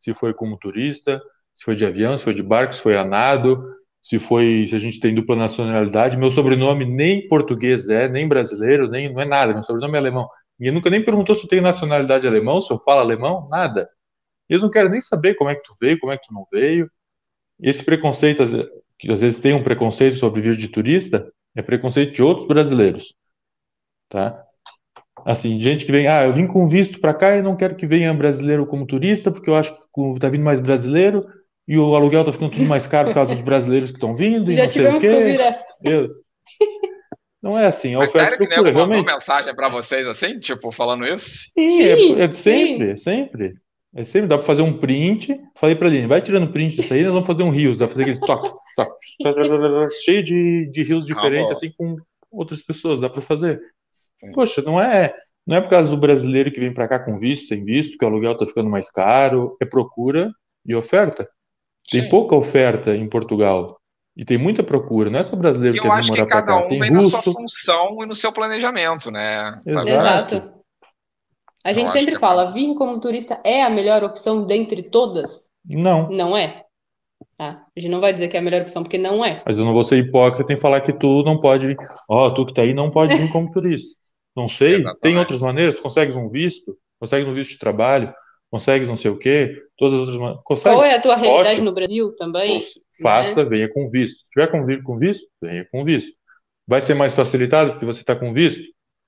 se 0.00 0.14
foi 0.14 0.32
como 0.32 0.56
turista, 0.56 1.20
se 1.52 1.64
foi 1.64 1.76
de 1.76 1.84
avião, 1.84 2.16
se 2.16 2.24
foi 2.24 2.34
de 2.34 2.42
barco, 2.42 2.74
se 2.74 2.80
foi 2.80 2.96
a 2.96 3.04
nado, 3.04 3.62
se 4.00 4.18
foi, 4.18 4.66
se 4.66 4.74
a 4.74 4.78
gente 4.78 4.98
tem 4.98 5.14
dupla 5.14 5.36
nacionalidade. 5.36 6.16
Meu 6.16 6.30
sobrenome 6.30 6.86
nem 6.86 7.28
português 7.28 7.88
é, 7.88 8.08
nem 8.08 8.26
brasileiro, 8.26 8.88
nem 8.88 9.12
não 9.12 9.20
é 9.20 9.26
nada. 9.26 9.52
Meu 9.52 9.62
sobrenome 9.62 9.94
é 9.94 9.98
alemão. 9.98 10.28
Ninguém 10.58 10.74
nunca 10.74 10.88
nem 10.88 11.04
perguntou 11.04 11.36
se 11.36 11.44
eu 11.44 11.48
tenho 11.48 11.62
nacionalidade 11.62 12.26
alemão, 12.26 12.60
se 12.60 12.72
eu 12.72 12.78
falo 12.78 13.00
alemão, 13.00 13.46
nada. 13.50 13.88
Eles 14.48 14.62
não 14.62 14.70
querem 14.70 14.90
nem 14.90 15.00
saber 15.00 15.34
como 15.34 15.50
é 15.50 15.54
que 15.54 15.62
tu 15.62 15.74
veio, 15.80 15.98
como 15.98 16.12
é 16.12 16.16
que 16.16 16.26
tu 16.26 16.32
não 16.32 16.46
veio. 16.50 16.90
Esse 17.60 17.84
preconceito, 17.84 18.42
que 18.98 19.10
às 19.12 19.20
vezes 19.20 19.38
tem 19.38 19.52
um 19.52 19.62
preconceito 19.62 20.16
sobre 20.16 20.40
vir 20.40 20.56
de 20.56 20.68
turista, 20.68 21.30
é 21.54 21.62
preconceito 21.62 22.12
de 22.14 22.22
outros 22.22 22.46
brasileiros, 22.46 23.14
tá? 24.08 24.44
Assim, 25.24 25.60
gente 25.60 25.84
que 25.86 25.92
vem, 25.92 26.06
ah, 26.08 26.24
eu 26.24 26.32
vim 26.32 26.46
com 26.46 26.66
visto 26.66 27.00
para 27.00 27.14
cá 27.14 27.36
e 27.36 27.42
não 27.42 27.56
quero 27.56 27.76
que 27.76 27.86
venha 27.86 28.12
brasileiro 28.12 28.66
como 28.66 28.86
turista, 28.86 29.30
porque 29.30 29.48
eu 29.48 29.54
acho 29.54 29.72
que 29.72 30.18
tá 30.20 30.28
vindo 30.28 30.44
mais 30.44 30.60
brasileiro 30.60 31.26
e 31.68 31.78
o 31.78 31.94
aluguel 31.94 32.24
tá 32.24 32.32
ficando 32.32 32.50
tudo 32.52 32.64
mais 32.64 32.86
caro 32.86 33.08
por 33.08 33.14
causa 33.14 33.34
dos 33.34 33.44
brasileiros 33.44 33.90
que 33.90 33.96
estão 33.96 34.16
vindo 34.16 34.50
e 34.50 34.56
Já 34.56 34.64
não 34.64 34.70
sei 34.70 34.80
o 34.82 34.98
tivemos 34.98 35.00
que 35.00 35.10
ouvir 35.10 35.36
quê. 35.36 35.42
essa. 35.42 35.64
Eu- 35.84 36.08
Não 37.42 37.58
é 37.58 37.66
assim, 37.66 37.92
a 37.94 37.98
oferta 37.98 38.36
e 38.36 38.38
que 38.38 38.46
procura, 38.46 38.72
mandou 38.72 38.86
realmente. 38.88 39.12
mensagem 39.12 39.52
pra 39.54 39.68
vocês 39.68 40.06
assim, 40.06 40.38
tipo, 40.38 40.70
falando 40.70 41.04
isso? 41.04 41.50
Sim, 41.58 41.82
é, 41.82 41.96
Sim, 41.96 42.20
é 42.20 42.26
de 42.28 42.36
sempre, 42.36 42.90
é 42.90 42.96
sempre. 42.96 43.54
É 43.94 44.04
sempre, 44.04 44.28
dá 44.28 44.38
pra 44.38 44.46
fazer 44.46 44.62
um 44.62 44.78
print. 44.78 45.38
Falei 45.56 45.76
pra 45.76 45.88
Aline, 45.88 46.06
vai 46.06 46.22
tirando 46.22 46.50
print 46.50 46.76
disso 46.76 46.94
aí, 46.94 47.02
nós 47.02 47.12
vamos 47.12 47.26
fazer 47.26 47.42
um 47.42 47.50
rios, 47.50 47.78
dá 47.78 47.86
pra 47.86 47.94
fazer 47.94 48.10
aquele 48.10 48.26
toque, 48.26 48.50
toque, 48.74 48.96
cheio 50.04 50.22
de, 50.24 50.70
de 50.70 50.82
rios 50.82 51.04
diferentes, 51.04 51.44
boa. 51.44 51.52
assim, 51.52 51.72
com 51.76 51.96
outras 52.30 52.62
pessoas, 52.62 53.00
dá 53.00 53.10
pra 53.10 53.20
fazer. 53.20 53.60
Sim. 54.16 54.32
Poxa, 54.32 54.62
não 54.62 54.80
é, 54.80 55.14
não 55.46 55.56
é 55.56 55.60
por 55.60 55.68
causa 55.68 55.90
do 55.90 55.96
brasileiro 55.96 56.50
que 56.50 56.60
vem 56.60 56.72
pra 56.72 56.88
cá 56.88 56.98
com 56.98 57.18
visto, 57.18 57.48
sem 57.48 57.64
visto, 57.64 57.98
que 57.98 58.04
o 58.04 58.08
aluguel 58.08 58.36
tá 58.36 58.46
ficando 58.46 58.70
mais 58.70 58.90
caro, 58.90 59.56
é 59.60 59.66
procura 59.66 60.32
e 60.64 60.74
oferta. 60.74 61.28
Tem 61.90 62.04
Sim. 62.04 62.08
pouca 62.08 62.34
oferta 62.34 62.96
em 62.96 63.08
Portugal. 63.08 63.78
E 64.16 64.24
tem 64.24 64.38
muita 64.38 64.62
procura, 64.62 65.10
não 65.10 65.18
é 65.18 65.22
só 65.22 65.34
brasileiro 65.36 65.76
que 65.76 65.82
quer 65.82 65.88
vir 65.88 65.94
acho 65.94 66.02
que 66.02 66.10
morar 66.10 66.26
pra 66.26 66.42
cada 66.42 66.46
cá, 66.60 66.64
um 66.64 66.68
tem 66.68 66.78
vem 66.78 66.90
na 66.90 67.10
sua 67.10 67.18
russo. 67.20 67.32
função 67.32 68.02
e 68.02 68.06
no 68.06 68.14
seu 68.14 68.32
planejamento, 68.32 69.10
né? 69.10 69.58
Exato. 69.66 69.88
Exato. 69.88 70.61
A 71.64 71.72
gente 71.72 71.92
sempre 71.92 72.14
é 72.16 72.18
fala, 72.18 72.52
vir 72.52 72.74
como 72.74 73.00
turista 73.00 73.40
é 73.44 73.62
a 73.62 73.70
melhor 73.70 74.02
opção 74.04 74.46
dentre 74.46 74.82
todas? 74.82 75.48
Não. 75.64 76.10
Não 76.10 76.36
é. 76.36 76.64
Tá? 77.38 77.64
A 77.76 77.80
gente 77.80 77.90
não 77.90 78.00
vai 78.00 78.12
dizer 78.12 78.28
que 78.28 78.36
é 78.36 78.40
a 78.40 78.42
melhor 78.42 78.62
opção, 78.62 78.82
porque 78.82 78.98
não 78.98 79.24
é. 79.24 79.42
Mas 79.46 79.58
eu 79.58 79.64
não 79.64 79.72
vou 79.72 79.84
ser 79.84 79.98
hipócrita 79.98 80.52
em 80.52 80.58
falar 80.58 80.80
que 80.80 80.92
tu 80.92 81.22
não 81.22 81.40
pode 81.40 81.66
vir. 81.68 81.76
Ó, 82.08 82.30
tu 82.30 82.46
que 82.46 82.54
tá 82.54 82.62
aí 82.62 82.74
não 82.74 82.90
pode 82.90 83.16
vir 83.16 83.30
como 83.32 83.50
turista. 83.52 83.96
Não 84.36 84.48
sei, 84.48 84.74
Exatamente. 84.76 85.00
tem 85.00 85.18
outras 85.18 85.40
maneiras. 85.40 85.74
Tu 85.76 85.82
consegues 85.82 86.14
um 86.16 86.28
visto, 86.28 86.76
consegues 86.98 87.28
um 87.28 87.34
visto 87.34 87.50
de 87.50 87.58
trabalho, 87.58 88.12
consegues 88.50 88.88
não 88.88 88.96
sei 88.96 89.10
o 89.10 89.18
quê, 89.18 89.56
todas 89.76 89.94
as 89.94 90.00
outras 90.00 90.18
maneiras. 90.18 90.42
Consegue? 90.44 90.74
Qual 90.74 90.84
é 90.84 90.94
a 90.94 91.00
tua 91.00 91.16
realidade 91.16 91.48
Ótimo. 91.50 91.64
no 91.66 91.72
Brasil 91.74 92.16
também? 92.16 92.60
Faça, 93.02 93.44
venha 93.44 93.68
com 93.72 93.88
visto. 93.88 94.18
Se 94.18 94.30
tiver 94.30 94.50
com, 94.50 94.64
vi- 94.64 94.82
com 94.82 94.98
visto, 94.98 95.26
venha 95.40 95.66
com 95.70 95.84
visto. 95.84 96.12
Vai 96.66 96.80
ser 96.80 96.94
mais 96.94 97.14
facilitado 97.14 97.72
porque 97.72 97.86
você 97.86 98.00
está 98.00 98.14
com 98.14 98.32
visto? 98.32 98.62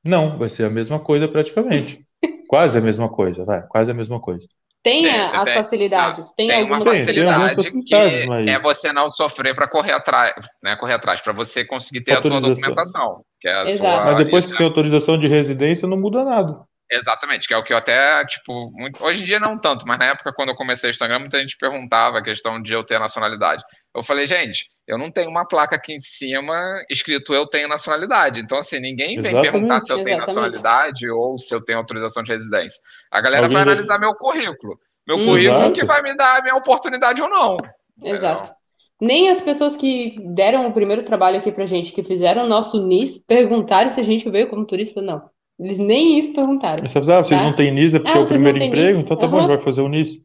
Não, 0.04 0.36
vai 0.38 0.48
ser 0.48 0.64
a 0.64 0.70
mesma 0.70 0.98
coisa 1.00 1.28
praticamente. 1.28 2.03
Quase 2.48 2.78
a 2.78 2.80
mesma 2.80 3.08
coisa, 3.08 3.44
vai, 3.44 3.62
quase 3.66 3.90
a 3.90 3.94
mesma 3.94 4.20
coisa. 4.20 4.46
Tem 4.82 5.02
Tem, 5.02 5.18
as 5.18 5.44
tem. 5.44 5.54
facilidades, 5.54 6.32
tem, 6.34 6.48
Tem 6.48 6.62
uma 6.64 6.76
algumas 6.76 6.84
Tem, 6.94 7.06
tem 7.06 7.22
algumas 7.26 7.54
facilidade 7.54 7.72
facilidades, 7.72 8.20
que 8.20 8.26
mas- 8.28 8.46
é 8.48 8.58
você 8.58 8.92
não 8.92 9.10
sofrer 9.12 9.54
para 9.54 9.66
correr 9.66 9.92
atrás, 9.92 10.34
né? 10.62 10.76
Correr 10.76 10.92
atrás, 10.92 11.22
para 11.22 11.32
você 11.32 11.64
conseguir 11.64 12.02
ter 12.02 12.12
a 12.12 12.20
tua 12.20 12.32
Autorização. 12.34 12.60
documentação. 12.68 13.24
Que 13.40 13.48
é 13.48 13.54
a 13.54 13.70
Exato. 13.70 13.96
tua, 13.96 14.04
Mas 14.04 14.16
depois 14.18 14.44
que 14.44 14.50
né? 14.52 14.56
tem 14.58 14.66
autorização 14.66 15.18
de 15.18 15.26
residência, 15.26 15.88
não 15.88 15.96
muda 15.98 16.22
nada. 16.22 16.60
Exatamente, 16.92 17.48
que 17.48 17.54
é 17.54 17.56
o 17.56 17.64
que 17.64 17.72
eu 17.72 17.78
até, 17.78 18.24
tipo, 18.26 18.70
muito- 18.74 19.02
hoje 19.02 19.22
em 19.22 19.24
dia 19.24 19.40
não 19.40 19.58
tanto, 19.58 19.86
mas 19.88 19.98
na 19.98 20.04
época 20.04 20.32
quando 20.34 20.50
eu 20.50 20.54
comecei 20.54 20.90
o 20.90 20.92
Instagram, 20.92 21.20
muita 21.20 21.40
gente 21.40 21.56
perguntava 21.58 22.18
a 22.18 22.22
questão 22.22 22.60
de 22.60 22.74
eu 22.74 22.84
ter 22.84 23.00
nacionalidade. 23.00 23.64
Eu 23.96 24.02
falei, 24.02 24.26
gente, 24.26 24.66
eu 24.86 24.98
não 24.98 25.10
tenho 25.10 25.30
uma 25.30 25.46
placa 25.46 25.76
aqui 25.76 25.92
em 25.94 25.98
cima 26.00 26.54
escrito 26.90 27.32
eu 27.34 27.46
tenho 27.46 27.68
nacionalidade. 27.68 28.40
Então, 28.40 28.58
assim, 28.58 28.78
ninguém 28.80 29.20
vem 29.20 29.30
Exatamente. 29.32 29.50
perguntar 29.52 29.80
se 29.86 29.92
eu 29.92 29.96
tenho 29.96 30.08
Exatamente. 30.16 30.26
nacionalidade 30.26 31.10
ou 31.10 31.38
se 31.38 31.54
eu 31.54 31.60
tenho 31.64 31.78
autorização 31.78 32.22
de 32.22 32.32
residência. 32.32 32.80
A 33.10 33.20
galera 33.20 33.44
Alguém 33.46 33.56
vai 33.56 33.64
já- 33.64 33.70
analisar 33.72 33.98
meu 33.98 34.14
currículo. 34.14 34.78
Meu 35.06 35.16
Hum. 35.18 35.24
currículo 35.26 35.58
Exato. 35.58 35.72
que 35.74 35.84
vai 35.84 36.02
me 36.02 36.16
dar 36.16 36.38
a 36.38 36.42
minha 36.42 36.56
oportunidade 36.56 37.20
ou 37.22 37.28
não. 37.28 37.56
Exato. 38.02 38.52
Nem 39.00 39.28
as 39.28 39.42
pessoas 39.42 39.76
que 39.76 40.16
deram 40.34 40.66
o 40.66 40.72
primeiro 40.72 41.02
trabalho 41.02 41.38
aqui 41.38 41.50
pra 41.52 41.66
gente, 41.66 41.92
que 41.92 42.02
fizeram 42.02 42.44
o 42.44 42.48
nosso 42.48 42.78
NIS, 42.86 43.20
perguntaram 43.26 43.90
se 43.90 44.00
a 44.00 44.04
gente 44.04 44.28
veio 44.30 44.48
como 44.48 44.64
turista, 44.66 45.02
não. 45.02 45.20
Eles 45.58 45.78
nem 45.78 46.18
isso 46.18 46.32
perguntaram. 46.32 46.82
Aí 46.82 46.88
você 46.88 47.00
fala, 47.02 47.18
ah, 47.20 47.24
vocês 47.24 47.40
Tá. 47.40 47.46
não 47.46 47.54
têm 47.54 47.70
NIS, 47.72 47.94
é 47.94 47.98
porque 47.98 48.16
Ah, 48.18 48.20
é 48.20 48.24
o 48.24 48.26
primeiro 48.26 48.58
emprego, 48.62 48.86
NIS? 48.96 49.04
então 49.04 49.16
tá 49.16 49.26
bom, 49.26 49.36
a 49.36 49.40
Aham. 49.40 49.48
gente 49.48 49.56
vai 49.56 49.64
fazer 49.64 49.82
o 49.82 49.88
NIS. 49.88 50.18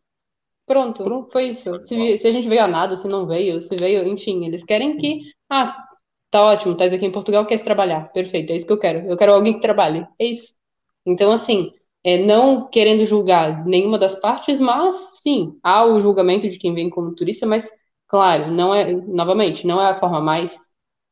Pronto, 0.69 1.27
foi 1.31 1.45
isso. 1.45 1.83
Se, 1.83 2.17
se 2.19 2.27
a 2.27 2.31
gente 2.31 2.47
veio 2.47 2.63
a 2.63 2.67
nada, 2.67 2.95
se 2.95 3.07
não 3.07 3.25
veio, 3.25 3.59
se 3.59 3.75
veio, 3.75 4.07
enfim, 4.07 4.45
eles 4.45 4.63
querem 4.63 4.97
que, 4.97 5.21
ah, 5.49 5.75
tá 6.29 6.43
ótimo, 6.43 6.77
tá 6.77 6.85
aqui 6.85 7.03
em 7.07 7.11
Portugal, 7.11 7.43
quer 7.47 7.57
trabalhar. 7.63 8.11
Perfeito, 8.13 8.51
é 8.51 8.55
isso 8.55 8.67
que 8.67 8.73
eu 8.73 8.77
quero. 8.77 8.99
Eu 9.09 9.17
quero 9.17 9.33
alguém 9.33 9.55
que 9.55 9.61
trabalhe. 9.61 10.05
É 10.19 10.25
isso. 10.27 10.53
Então, 11.07 11.31
assim, 11.31 11.71
é, 12.03 12.19
não 12.23 12.69
querendo 12.69 13.03
julgar 13.07 13.65
nenhuma 13.65 13.97
das 13.97 14.13
partes, 14.13 14.59
mas 14.59 14.93
sim, 15.23 15.57
há 15.63 15.83
o 15.87 15.99
julgamento 15.99 16.47
de 16.47 16.59
quem 16.59 16.75
vem 16.75 16.87
como 16.87 17.15
turista, 17.15 17.47
mas, 17.47 17.67
claro, 18.07 18.51
não 18.51 18.71
é, 18.71 18.93
novamente, 18.93 19.65
não 19.65 19.81
é 19.81 19.89
a 19.89 19.99
forma 19.99 20.21
mais 20.21 20.55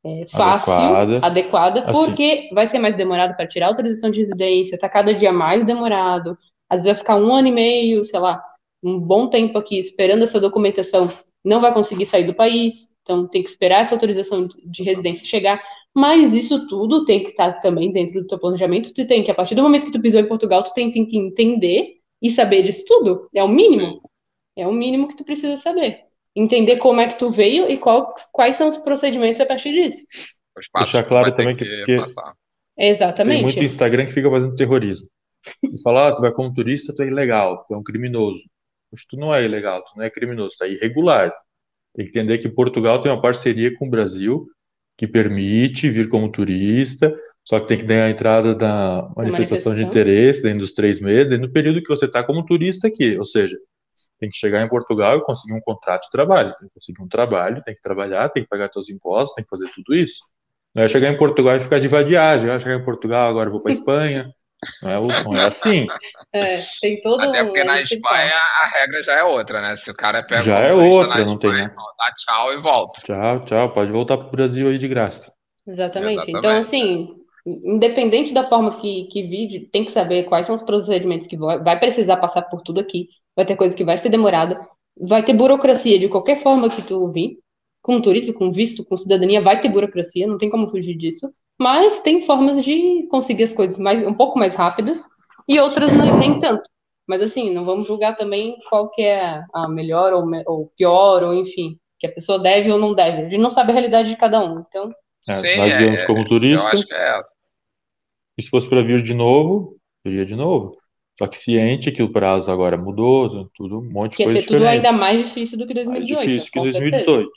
é, 0.06 0.28
fácil, 0.30 0.72
Adequada. 0.72 1.26
adequada, 1.26 1.80
Assim. 1.80 1.92
porque 1.94 2.50
vai 2.54 2.68
ser 2.68 2.78
mais 2.78 2.94
demorado 2.94 3.36
para 3.36 3.48
tirar 3.48 3.66
a 3.66 3.70
autorização 3.70 4.12
de 4.12 4.20
residência, 4.20 4.78
tá 4.78 4.88
cada 4.88 5.16
dia 5.16 5.34
mais 5.34 5.64
demorado. 5.64 6.32
Às 6.70 6.84
vezes 6.84 6.86
vai 6.86 6.96
ficar 6.96 7.18
um 7.18 7.34
ano 7.34 7.48
e 7.48 7.52
meio, 7.52 8.06
sei 8.06 8.20
lá, 8.20 8.40
um 8.88 9.00
bom 9.00 9.28
tempo 9.30 9.58
aqui 9.58 9.78
esperando 9.78 10.24
essa 10.24 10.40
documentação, 10.40 11.12
não 11.44 11.60
vai 11.60 11.74
conseguir 11.74 12.06
sair 12.06 12.26
do 12.26 12.34
país, 12.34 12.96
então 13.02 13.28
tem 13.28 13.44
que 13.44 13.50
esperar 13.50 13.82
essa 13.82 13.96
autorização 13.96 14.48
de 14.48 14.84
residência 14.84 15.26
chegar. 15.26 15.62
Mas 15.94 16.34
isso 16.34 16.68
tudo 16.68 17.06
tem 17.06 17.24
que 17.24 17.30
estar 17.30 17.54
também 17.60 17.92
dentro 17.92 18.22
do 18.22 18.28
teu 18.28 18.38
planejamento. 18.38 18.94
Tu 18.94 19.06
tem 19.08 19.24
que, 19.24 19.32
a 19.32 19.36
partir 19.36 19.56
do 19.56 19.64
momento 19.64 19.88
que 19.88 19.92
tu 19.92 20.02
pisou 20.02 20.22
em 20.22 20.28
Portugal, 20.28 20.64
tu 20.64 20.74
tem, 20.74 20.92
tem 20.92 21.06
que 21.06 21.18
entender 21.18 21.88
e 22.22 22.30
saber 22.30 22.64
disso 22.64 22.84
tudo. 22.86 23.28
É 23.34 23.44
o 23.44 23.48
mínimo. 23.48 24.02
É 24.56 24.68
o 24.68 24.72
mínimo 24.72 25.08
que 25.08 25.18
tu 25.18 25.24
precisa 25.24 25.58
saber. 25.58 26.02
Entender 26.36 26.78
como 26.78 27.02
é 27.02 27.08
que 27.08 27.18
tu 27.18 27.32
veio 27.32 27.70
e 27.70 27.78
qual, 27.78 28.14
quais 28.32 28.56
são 28.56 28.68
os 28.68 28.78
procedimentos 28.78 29.42
a 29.42 29.46
partir 29.46 29.72
disso. 29.72 30.06
Deixar 30.76 31.04
claro 31.04 31.32
que 31.32 31.38
também 31.38 31.56
que, 31.56 31.66
que 31.86 31.98
Exatamente. 32.78 33.38
Tem 33.38 33.44
muito 33.44 33.64
Instagram 33.64 34.06
que 34.06 34.14
fica 34.14 34.30
fazendo 34.30 34.56
terrorismo. 34.56 35.08
E 35.64 35.82
fala, 35.82 36.10
ah, 36.10 36.16
tu 36.16 36.22
vai 36.22 36.32
como 36.32 36.54
turista, 36.54 36.94
tu 36.96 37.02
é 37.02 37.08
ilegal, 37.08 37.66
tu 37.68 37.74
é 37.74 37.78
um 37.78 37.84
criminoso. 37.84 38.44
Tu 39.10 39.18
não 39.18 39.34
é 39.34 39.44
ilegal, 39.44 39.84
tu 39.84 39.92
não 39.98 40.04
é 40.06 40.10
criminoso, 40.10 40.56
tu 40.58 40.64
é 40.64 40.70
irregular. 40.72 41.34
Tem 41.96 42.06
que 42.06 42.12
entender 42.12 42.38
que 42.40 42.50
Portugal 42.50 43.02
tem 43.02 43.12
uma 43.12 43.22
parceria 43.22 43.76
com 43.78 43.88
o 43.88 43.90
Brasil 43.90 44.48
que 44.98 45.08
permite 45.08 45.90
vir 45.90 46.10
como 46.10 46.32
turista, 46.32 47.14
só 47.44 47.60
que 47.60 47.68
tem 47.68 47.78
que 47.78 47.86
ganhar 47.86 48.06
a 48.06 48.10
entrada 48.10 48.56
da 48.56 49.10
manifestação, 49.16 49.74
manifestação. 49.74 49.76
de 49.76 49.84
interesse 49.84 50.44
dentro 50.44 50.60
dos 50.60 50.74
três 50.74 51.00
meses, 51.00 51.30
dentro 51.30 51.48
do 51.48 51.54
período 51.54 51.82
que 51.82 51.90
você 51.90 52.06
está 52.06 52.24
como 52.24 52.46
turista 52.46 52.88
aqui. 52.88 53.18
Ou 53.18 53.26
seja, 53.26 53.58
tem 54.20 54.30
que 54.30 54.38
chegar 54.38 54.64
em 54.64 54.70
Portugal 54.70 55.18
e 55.18 55.22
conseguir 55.24 55.54
um 55.54 55.62
contrato 55.62 56.04
de 56.04 56.12
trabalho. 56.12 56.56
Tem 56.60 56.68
que 56.68 56.74
conseguir 56.74 57.02
um 57.02 57.08
trabalho, 57.08 57.64
tem 57.64 57.76
que 57.76 57.82
trabalhar, 57.82 58.30
tem 58.30 58.44
que 58.44 58.50
pagar 58.50 58.72
seus 58.72 58.90
impostos, 58.90 59.36
tem 59.36 59.44
que 59.44 59.50
fazer 59.50 59.70
tudo 59.74 59.96
isso. 59.96 60.22
Não 60.74 60.84
é 60.84 60.88
chegar 60.88 61.12
em 61.12 61.18
Portugal 61.18 61.56
e 61.56 61.60
ficar 61.60 61.80
de 61.80 61.88
vadiagem. 61.88 62.50
Ah, 62.50 62.60
chegar 62.60 62.76
em 62.76 62.86
Portugal, 62.86 63.30
agora 63.30 63.50
vou 63.50 63.62
para 63.62 63.72
Espanha. 63.74 64.32
Não 64.82 65.36
é, 65.36 65.40
é 65.40 65.46
assim. 65.46 65.86
É, 66.34 66.62
tem 66.82 67.00
todo 67.02 67.22
Até 67.22 67.44
porque 67.44 67.64
na 67.64 67.80
Espanha 67.82 68.34
a 68.34 68.72
regra 68.74 69.04
já 69.04 69.14
é 69.14 69.24
outra, 69.24 69.62
né? 69.62 69.76
Se 69.76 69.92
o 69.92 69.94
cara 69.94 70.24
pega 70.24 70.42
Já 70.42 70.60
é 70.60 70.74
outra, 70.74 71.24
não 71.24 71.38
tem, 71.38 71.52
né? 71.52 71.72
Dá 71.76 72.14
tchau 72.16 72.54
e 72.54 72.58
volta. 72.58 73.02
Tchau, 73.02 73.46
tchau. 73.46 73.74
Pode 73.74 73.92
voltar 73.92 74.18
para 74.18 74.28
o 74.28 74.32
Brasil 74.32 74.68
aí 74.68 74.80
de 74.80 74.88
graça. 74.88 75.32
Exatamente. 75.68 76.30
Exatamente. 76.30 76.38
Então, 76.38 76.52
assim, 76.52 77.16
independente 77.46 78.34
da 78.34 78.44
forma 78.48 78.80
que, 78.80 79.06
que 79.12 79.24
vide, 79.24 79.60
tem 79.72 79.86
que 79.86 79.92
saber 79.92 80.24
quais 80.24 80.46
são 80.46 80.56
os 80.56 80.64
procedimentos 80.64 81.28
que 81.28 81.38
vai, 81.38 81.60
vai 81.60 81.80
precisar 81.80 82.18
passar 82.18 82.42
por 82.44 82.62
tudo 82.62 82.80
aqui. 82.80 83.08
Vai 83.36 83.46
ter 83.46 83.56
coisa 83.56 83.76
que 83.76 83.86
vai 83.86 83.98
ser 83.98 84.10
demorada. 84.10 84.60
Vai 85.00 85.24
ter 85.24 85.34
burocracia 85.34 86.00
de 86.00 86.10
qualquer 86.10 86.42
forma 86.42 86.70
que 86.70 86.82
tu 86.82 87.12
vir. 87.12 87.38
Com 87.82 88.02
turista, 88.02 88.34
com 88.34 88.52
visto, 88.52 88.84
com 88.84 88.98
cidadania, 88.98 89.42
vai 89.42 89.62
ter 89.62 89.70
burocracia, 89.70 90.28
não 90.28 90.38
tem 90.38 90.50
como 90.50 90.68
fugir 90.68 90.98
disso. 90.98 91.30
Mas 91.60 92.02
tem 92.02 92.26
formas 92.26 92.64
de 92.64 93.08
conseguir 93.10 93.44
as 93.44 93.54
coisas 93.54 93.78
mais, 93.78 94.06
um 94.06 94.14
pouco 94.14 94.38
mais 94.38 94.56
rápidas 94.56 95.08
e 95.48 95.60
outras 95.60 95.92
nem, 95.92 96.16
nem 96.18 96.40
tanto. 96.40 96.70
Mas 97.08 97.22
assim, 97.22 97.54
não 97.54 97.66
vamos 97.66 97.88
julgar 97.88 98.16
também 98.18 98.58
qual 98.70 98.90
que 98.92 99.02
é 99.02 99.42
a 99.54 99.68
melhor 99.68 100.14
ou, 100.14 100.24
ou 100.46 100.72
pior, 100.78 101.24
ou 101.24 101.34
enfim, 101.34 101.80
que 101.98 102.06
a 102.06 102.12
pessoa 102.12 102.38
deve 102.38 102.72
ou 102.72 102.78
não 102.78 102.94
deve. 102.94 103.22
A 103.22 103.30
gente 103.30 103.42
não 103.42 103.50
sabe 103.50 103.72
a 103.72 103.74
realidade 103.74 104.10
de 104.10 104.18
cada 104.18 104.40
um. 104.40 104.60
Então. 104.60 104.94
É, 105.28 105.40
Sim, 105.40 105.58
nós 105.58 105.78
viemos 105.78 106.00
é, 106.00 106.06
como 106.06 106.26
turistas. 106.26 106.92
É. 106.92 107.22
E 108.38 108.44
se 108.44 108.50
fosse 108.50 108.70
para 108.70 108.84
vir 108.84 109.02
de 109.02 109.14
novo, 109.14 109.78
viria 110.06 110.26
de 110.26 110.36
novo. 110.36 110.78
Só 111.18 111.26
que 111.26 111.38
ciente 111.38 111.92
que 111.92 112.04
o 112.04 112.12
prazo 112.12 112.52
agora 112.52 112.78
mudou, 112.78 113.50
tudo, 113.56 113.80
um 113.80 113.92
monte 113.92 114.12
de 114.12 114.18
coisa. 114.18 114.34
Ia 114.34 114.42
ser 114.42 114.48
tudo 114.48 114.68
ainda 114.68 114.92
mais 114.92 115.24
difícil 115.24 115.58
do 115.58 115.66
que 115.66 115.74
2018. 115.74 116.16
Mais 116.16 116.28
difícil 116.28 116.52
que 116.52 116.60
2018. 116.60 117.32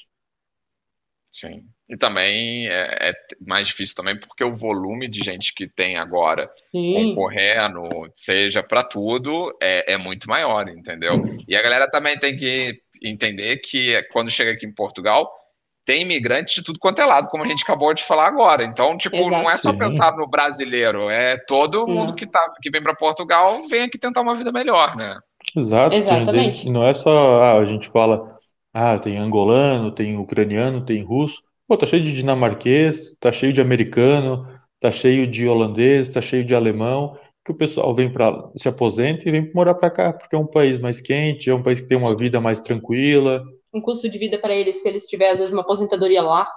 Sim. 1.32 1.64
E 1.90 1.96
também 1.96 2.68
é, 2.68 3.08
é, 3.08 3.12
mais 3.44 3.66
difícil 3.66 3.96
também 3.96 4.16
porque 4.16 4.44
o 4.44 4.54
volume 4.54 5.08
de 5.08 5.24
gente 5.24 5.52
que 5.52 5.66
tem 5.66 5.96
agora 5.96 6.48
Sim. 6.70 6.94
concorrendo, 6.94 7.82
seja 8.14 8.62
para 8.62 8.84
tudo, 8.84 9.52
é, 9.60 9.94
é, 9.94 9.96
muito 9.96 10.28
maior, 10.28 10.68
entendeu? 10.68 11.20
E 11.48 11.56
a 11.56 11.62
galera 11.62 11.90
também 11.90 12.16
tem 12.16 12.36
que 12.36 12.80
entender 13.02 13.56
que 13.56 14.00
quando 14.12 14.30
chega 14.30 14.52
aqui 14.52 14.64
em 14.64 14.72
Portugal, 14.72 15.28
tem 15.84 16.02
imigrante 16.02 16.54
de 16.54 16.62
tudo 16.62 16.78
quanto 16.78 17.00
é 17.00 17.04
lado, 17.04 17.28
como 17.28 17.42
a 17.42 17.46
gente 17.48 17.64
acabou 17.64 17.92
de 17.92 18.04
falar 18.04 18.28
agora. 18.28 18.62
Então, 18.62 18.96
tipo, 18.96 19.16
Exato. 19.16 19.30
não 19.30 19.50
é 19.50 19.56
só 19.56 19.72
pensar 19.72 20.16
no 20.16 20.28
brasileiro, 20.28 21.10
é 21.10 21.36
todo 21.48 21.88
mundo 21.88 22.14
que, 22.14 22.24
tá, 22.24 22.40
que 22.62 22.70
vem 22.70 22.80
para 22.80 22.94
Portugal 22.94 23.60
vem 23.68 23.82
aqui 23.82 23.98
tentar 23.98 24.20
uma 24.20 24.36
vida 24.36 24.52
melhor, 24.52 24.94
né? 24.94 25.18
Exato. 25.56 25.96
Exatamente. 25.96 26.68
E 26.68 26.70
não 26.70 26.86
é 26.86 26.94
só, 26.94 27.42
ah, 27.42 27.58
a 27.58 27.64
gente 27.64 27.88
fala, 27.88 28.36
ah, 28.72 28.96
tem 28.96 29.18
angolano, 29.18 29.90
tem 29.90 30.16
ucraniano, 30.16 30.84
tem 30.84 31.02
russo. 31.02 31.42
Pô, 31.70 31.76
tá 31.76 31.86
cheio 31.86 32.02
de 32.02 32.12
dinamarquês, 32.12 33.16
tá 33.20 33.30
cheio 33.30 33.52
de 33.52 33.60
americano, 33.60 34.44
tá 34.80 34.90
cheio 34.90 35.24
de 35.24 35.46
holandês, 35.46 36.08
tá 36.08 36.20
cheio 36.20 36.44
de 36.44 36.52
alemão, 36.52 37.16
que 37.44 37.52
o 37.52 37.54
pessoal 37.54 37.94
vem 37.94 38.12
para 38.12 38.50
se 38.56 38.68
aposenta 38.68 39.28
e 39.28 39.30
vem 39.30 39.52
morar 39.54 39.74
para 39.74 39.88
cá, 39.88 40.12
porque 40.12 40.34
é 40.34 40.38
um 40.40 40.48
país 40.48 40.80
mais 40.80 41.00
quente, 41.00 41.48
é 41.48 41.54
um 41.54 41.62
país 41.62 41.80
que 41.80 41.86
tem 41.86 41.96
uma 41.96 42.16
vida 42.16 42.40
mais 42.40 42.60
tranquila. 42.60 43.40
Um 43.72 43.80
custo 43.80 44.10
de 44.10 44.18
vida 44.18 44.36
para 44.36 44.52
eles, 44.52 44.82
se 44.82 44.88
eles 44.88 45.06
tiverem 45.06 45.34
às 45.34 45.38
vezes 45.38 45.52
uma 45.52 45.62
aposentadoria 45.62 46.22
lá, 46.22 46.48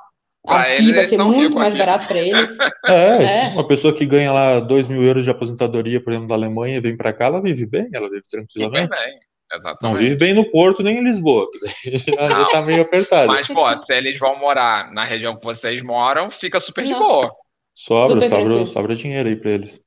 aqui 0.47 0.91
vai 0.93 1.05
ser 1.05 1.23
muito 1.23 1.59
mais 1.59 1.75
barato 1.75 2.07
para 2.07 2.19
eles. 2.19 2.49
É, 2.85 3.45
é, 3.45 3.47
uma 3.49 3.67
pessoa 3.67 3.93
que 3.93 4.07
ganha 4.07 4.33
lá 4.33 4.59
2 4.59 4.87
mil 4.87 5.03
euros 5.03 5.23
de 5.23 5.29
aposentadoria, 5.29 6.03
por 6.03 6.11
exemplo, 6.11 6.27
da 6.27 6.35
Alemanha, 6.35 6.81
vem 6.81 6.97
para 6.97 7.13
cá, 7.13 7.25
ela 7.25 7.39
vive 7.39 7.67
bem, 7.67 7.87
ela 7.93 8.09
vive 8.09 8.23
tranquilamente. 8.27 8.89
Vive 8.89 9.01
bem. 9.01 9.19
Exatamente. 9.53 9.83
Não 9.83 9.99
vive 9.99 10.15
bem 10.15 10.33
no 10.33 10.49
Porto 10.49 10.81
nem 10.81 10.97
em 10.97 11.03
Lisboa, 11.03 11.47
já 12.07 12.45
tá 12.45 12.61
meio 12.61 12.81
apertado. 12.81 13.27
Mas, 13.27 13.47
pô, 13.47 13.63
se 13.85 13.93
eles 13.93 14.17
vão 14.17 14.39
morar 14.39 14.91
na 14.91 15.03
região 15.03 15.35
que 15.35 15.45
vocês 15.45 15.81
moram, 15.83 16.31
fica 16.31 16.59
super 16.59 16.83
de 16.83 16.93
boa. 16.93 17.31
Sobra, 17.75 18.21
super 18.21 18.29
sobra, 18.29 18.65
sobra 18.67 18.95
dinheiro 18.95 19.29
aí 19.29 19.35
pra 19.35 19.51
eles. 19.51 19.79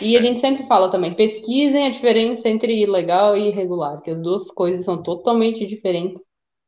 E 0.00 0.10
Sim. 0.10 0.16
a 0.16 0.20
gente 0.22 0.40
sempre 0.40 0.66
fala 0.66 0.90
também, 0.90 1.14
pesquisem 1.14 1.86
a 1.86 1.90
diferença 1.90 2.48
entre 2.48 2.82
ilegal 2.82 3.36
e 3.36 3.48
irregular, 3.48 4.00
que 4.02 4.10
as 4.10 4.20
duas 4.20 4.50
coisas 4.50 4.84
são 4.84 5.02
totalmente 5.02 5.64
diferentes. 5.66 6.22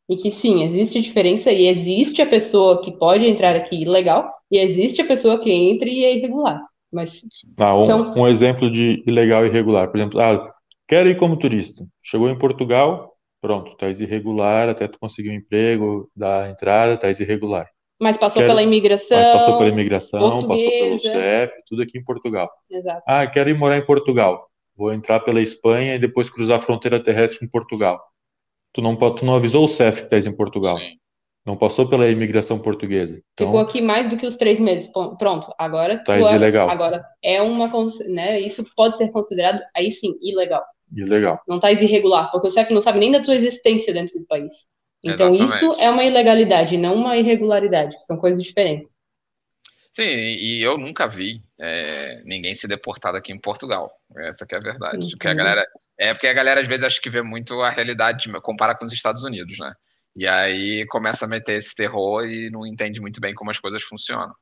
E 0.09 0.16
que 0.16 0.30
sim, 0.30 0.62
existe 0.62 1.03
diferença 1.03 1.53
e 1.53 1.66
existe 1.66 2.22
a 2.22 2.26
pessoa 2.26 2.82
que 2.82 2.96
pode 2.96 3.26
entrar 3.26 3.55
aqui 3.55 3.82
ilegal 3.82 4.32
e 4.51 4.59
existe 4.59 5.03
a 5.03 5.07
pessoa 5.07 5.38
que 5.38 5.53
entra 5.53 5.86
e 5.86 6.03
é 6.03 6.16
irregular. 6.16 6.62
Mas 6.90 7.20
ah, 7.59 7.76
um, 7.76 7.84
são... 7.84 8.14
um 8.14 8.26
exemplo 8.26 8.70
de 8.70 9.03
ilegal 9.07 9.44
e 9.44 9.49
irregular, 9.49 9.90
por 9.90 9.99
exemplo, 9.99 10.18
ah, 10.18 10.51
Quero 10.89 11.11
ir 11.11 11.18
como 11.18 11.39
turista. 11.39 11.86
Chegou 12.03 12.30
em 12.30 12.39
Portugal, 12.39 13.14
pronto, 13.43 13.72
estás 13.72 14.01
irregular, 14.01 14.70
até 14.70 14.89
tu 14.89 14.99
conseguir 14.99 15.28
um 15.28 15.34
emprego, 15.34 16.11
dar 16.16 16.49
entrada, 16.49 16.95
estás 16.95 17.20
irregular. 17.20 17.68
Mas 18.01 18.16
passou 18.16 18.41
quero... 18.41 18.53
pela 18.53 18.62
imigração. 18.62 19.18
Mas 19.18 19.32
passou 19.34 19.59
pela 19.59 19.68
imigração, 19.68 20.20
portuguesa. 20.20 20.49
passou 20.49 20.70
pelo 20.70 20.99
CEF, 21.01 21.53
tudo 21.66 21.82
aqui 21.82 21.99
em 21.99 22.05
Portugal. 22.05 22.51
Exato. 22.70 23.03
Ah, 23.07 23.26
quero 23.26 23.51
ir 23.51 23.59
morar 23.59 23.76
em 23.76 23.84
Portugal. 23.84 24.49
Vou 24.74 24.91
entrar 24.91 25.20
pela 25.20 25.43
Espanha 25.43 25.97
e 25.97 25.99
depois 25.99 26.30
cruzar 26.30 26.59
a 26.59 26.62
fronteira 26.62 27.03
terrestre 27.03 27.45
em 27.45 27.51
Portugal. 27.51 28.01
Tu 28.72 28.80
não, 28.80 28.97
tu 28.97 29.26
não 29.26 29.34
avisou 29.34 29.64
o 29.64 29.68
CEF 29.68 29.99
que 29.99 30.05
estás 30.05 30.24
em 30.24 30.34
Portugal. 30.34 30.78
Sim. 30.78 30.97
Não 31.45 31.57
passou 31.57 31.89
pela 31.89 32.09
imigração 32.09 32.59
portuguesa. 32.59 33.20
Então, 33.32 33.49
Ficou 33.49 33.61
aqui 33.61 33.80
mais 33.80 34.07
do 34.07 34.16
que 34.16 34.26
os 34.26 34.36
três 34.36 34.61
meses. 34.61 34.91
Pronto, 35.18 35.53
agora. 35.59 36.03
Tá 36.05 36.18
ilegal. 36.18 36.70
Agora 36.70 37.05
é 37.22 37.43
uma. 37.43 37.70
Né, 38.07 38.41
isso 38.41 38.64
pode 38.76 38.97
ser 38.97 39.09
considerado, 39.11 39.61
aí 39.74 39.91
sim, 39.91 40.14
ilegal. 40.22 40.62
Ilegal. 40.95 41.41
Não 41.47 41.57
está 41.57 41.70
irregular, 41.70 42.30
porque 42.30 42.47
o 42.47 42.51
CEF 42.51 42.72
não 42.72 42.82
sabe 42.82 42.99
nem 42.99 43.12
da 43.12 43.22
tua 43.22 43.34
existência 43.34 43.93
dentro 43.93 44.18
do 44.18 44.26
país. 44.26 44.53
Então 45.03 45.32
Exatamente. 45.32 45.64
isso 45.64 45.80
é 45.80 45.91
uma 45.91 46.05
ilegalidade, 46.05 46.76
não 46.76 46.95
uma 46.95 47.16
irregularidade. 47.16 47.97
São 48.05 48.16
coisas 48.16 48.43
diferentes. 48.43 48.91
Sim, 49.93 50.05
e 50.07 50.62
eu 50.62 50.78
nunca 50.78 51.09
vi 51.09 51.43
é, 51.61 52.22
ninguém 52.24 52.55
ser 52.55 52.68
deportado 52.68 53.16
aqui 53.16 53.32
em 53.32 53.41
Portugal. 53.41 53.91
Essa 54.18 54.47
que 54.47 54.55
é 54.55 54.59
a 54.59 54.61
verdade. 54.61 54.99
Uhum. 54.99 55.11
Porque 55.11 55.28
a 55.28 55.34
galera, 55.34 55.66
é 55.99 56.14
porque 56.14 56.26
a 56.26 56.32
galera 56.32 56.61
às 56.61 56.68
vezes 56.68 56.84
acha 56.84 57.01
que 57.01 57.11
vê 57.11 57.22
muito 57.22 57.61
a 57.61 57.70
realidade, 57.70 58.30
compara 58.43 58.76
com 58.76 58.84
os 58.84 58.93
Estados 58.93 59.24
Unidos, 59.24 59.59
né? 59.59 59.72
E 60.16 60.26
aí 60.26 60.86
começa 60.86 61.24
a 61.24 61.28
meter 61.28 61.57
esse 61.57 61.74
terror 61.74 62.24
e 62.26 62.51
não 62.51 62.66
entende 62.66 63.01
muito 63.01 63.20
bem 63.20 63.34
como 63.34 63.51
as 63.51 63.59
coisas 63.59 63.82
funcionam. 63.82 64.34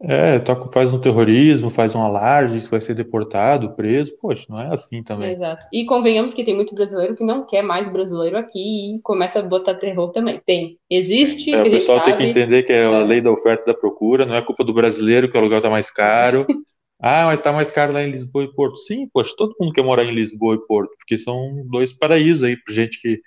É, 0.00 0.38
toca, 0.38 0.70
faz 0.72 0.92
um 0.92 1.00
terrorismo, 1.00 1.70
faz 1.70 1.94
um 1.94 2.00
alarde, 2.00 2.58
vai 2.68 2.80
ser 2.80 2.94
deportado, 2.94 3.74
preso. 3.74 4.16
Poxa, 4.20 4.44
não 4.48 4.60
é 4.60 4.72
assim 4.72 5.02
também. 5.02 5.32
Exato. 5.32 5.66
E 5.72 5.84
convenhamos 5.84 6.34
que 6.34 6.44
tem 6.44 6.54
muito 6.54 6.74
brasileiro 6.74 7.14
que 7.14 7.24
não 7.24 7.46
quer 7.46 7.62
mais 7.62 7.88
brasileiro 7.88 8.36
aqui 8.36 8.96
e 8.96 9.00
começa 9.02 9.38
a 9.38 9.42
botar 9.42 9.74
terror 9.74 10.10
também. 10.12 10.40
Tem. 10.44 10.78
Existe. 10.90 11.54
É, 11.54 11.62
o 11.62 11.70
pessoal 11.70 12.00
tem 12.00 12.16
que 12.16 12.24
entender 12.24 12.62
que 12.64 12.72
é 12.72 12.84
a 12.84 13.00
lei 13.00 13.20
da 13.20 13.30
oferta 13.30 13.62
e 13.62 13.72
da 13.72 13.78
procura, 13.78 14.26
não 14.26 14.34
é 14.34 14.42
culpa 14.42 14.64
do 14.64 14.74
brasileiro 14.74 15.30
que 15.30 15.36
o 15.36 15.40
aluguel 15.40 15.62
tá 15.62 15.70
mais 15.70 15.90
caro. 15.90 16.46
ah, 17.00 17.26
mas 17.26 17.40
tá 17.40 17.52
mais 17.52 17.70
caro 17.70 17.92
lá 17.92 18.02
em 18.02 18.10
Lisboa 18.10 18.44
e 18.44 18.54
Porto. 18.54 18.76
Sim, 18.78 19.08
poxa, 19.12 19.32
todo 19.36 19.54
mundo 19.60 19.72
quer 19.72 19.82
morar 19.82 20.04
em 20.04 20.14
Lisboa 20.14 20.56
e 20.56 20.66
Porto, 20.66 20.90
porque 20.98 21.18
são 21.18 21.64
dois 21.70 21.92
paraísos 21.92 22.42
aí 22.42 22.56
pra 22.56 22.74
gente 22.74 23.00
que 23.00 23.20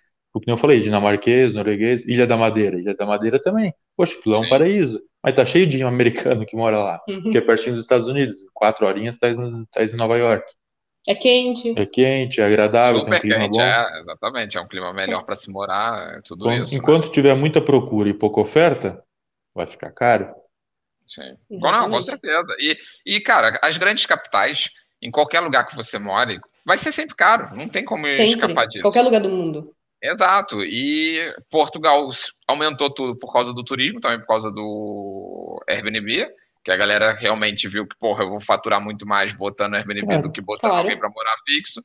como 0.45 0.45
eu 0.47 0.57
falei, 0.57 0.79
dinamarquês, 0.79 1.53
norueguês, 1.53 2.05
Ilha 2.07 2.27
da 2.27 2.37
Madeira. 2.37 2.79
Ilha 2.79 2.95
da 2.95 3.05
Madeira 3.05 3.41
também. 3.41 3.73
Poxa, 3.95 4.17
aquilo 4.17 4.35
é 4.35 4.39
um 4.39 4.49
paraíso. 4.49 5.01
Mas 5.27 5.35
tá 5.35 5.43
cheio 5.43 5.67
de 5.67 5.83
americano 5.83 6.45
que 6.45 6.55
mora 6.55 6.77
lá, 6.77 7.01
uhum. 7.05 7.31
que 7.31 7.37
é 7.37 7.41
pertinho 7.41 7.73
dos 7.73 7.83
Estados 7.83 8.07
Unidos. 8.07 8.45
Quatro 8.53 8.87
horinhas 8.87 9.17
tá, 9.17 9.27
tá 9.73 9.83
em 9.83 9.97
Nova 9.97 10.15
York. 10.15 10.49
É 11.05 11.13
quente. 11.13 11.77
É 11.77 11.85
quente, 11.85 12.39
é 12.39 12.45
agradável, 12.45 13.01
Super 13.01 13.19
tem 13.19 13.33
um 13.33 13.35
clima 13.35 13.49
quente, 13.49 13.57
bom. 13.57 13.61
É, 13.61 13.99
exatamente, 13.99 14.57
é 14.57 14.61
um 14.61 14.67
clima 14.69 14.93
melhor 14.93 15.25
para 15.25 15.35
se 15.35 15.51
morar, 15.51 16.15
é 16.15 16.21
tudo 16.21 16.45
Enquanto, 16.45 16.63
isso. 16.63 16.73
Né? 16.73 16.79
Enquanto 16.79 17.05
né? 17.07 17.11
tiver 17.11 17.35
muita 17.35 17.59
procura 17.59 18.07
e 18.07 18.13
pouca 18.13 18.39
oferta, 18.39 19.03
vai 19.53 19.67
ficar 19.67 19.91
caro. 19.91 20.33
Sim. 21.05 21.35
Não, 21.49 21.89
com 21.89 21.99
certeza. 21.99 22.55
E, 22.57 22.77
e, 23.05 23.19
cara, 23.19 23.59
as 23.61 23.75
grandes 23.75 24.05
capitais, 24.05 24.69
em 25.01 25.11
qualquer 25.11 25.41
lugar 25.41 25.67
que 25.67 25.75
você 25.75 25.99
more, 25.99 26.39
vai 26.65 26.77
ser 26.77 26.93
sempre 26.93 27.17
caro. 27.17 27.53
Não 27.53 27.67
tem 27.67 27.83
como 27.83 28.07
sempre. 28.07 28.23
escapar 28.23 28.65
disso. 28.67 28.81
Qualquer 28.81 29.01
lugar 29.01 29.19
do 29.19 29.29
mundo. 29.29 29.75
Exato. 30.01 30.63
E 30.63 31.33
Portugal 31.49 32.07
aumentou 32.47 32.89
tudo 32.89 33.15
por 33.15 33.31
causa 33.33 33.53
do 33.53 33.63
turismo, 33.63 33.99
também 33.99 34.19
por 34.19 34.27
causa 34.27 34.51
do 34.51 35.16
Airbnb, 35.67 36.27
que 36.63 36.71
a 36.71 36.77
galera 36.77 37.13
realmente 37.13 37.67
viu 37.67 37.87
que, 37.87 37.97
porra, 37.97 38.23
eu 38.23 38.29
vou 38.29 38.39
faturar 38.39 38.81
muito 38.81 39.05
mais 39.05 39.33
botando 39.33 39.75
Airbnb 39.75 40.13
é, 40.13 40.19
do 40.19 40.31
que 40.31 40.41
botando 40.41 40.71
claro. 40.71 40.83
alguém 40.83 40.97
para 40.97 41.09
morar 41.09 41.35
fixo. 41.45 41.81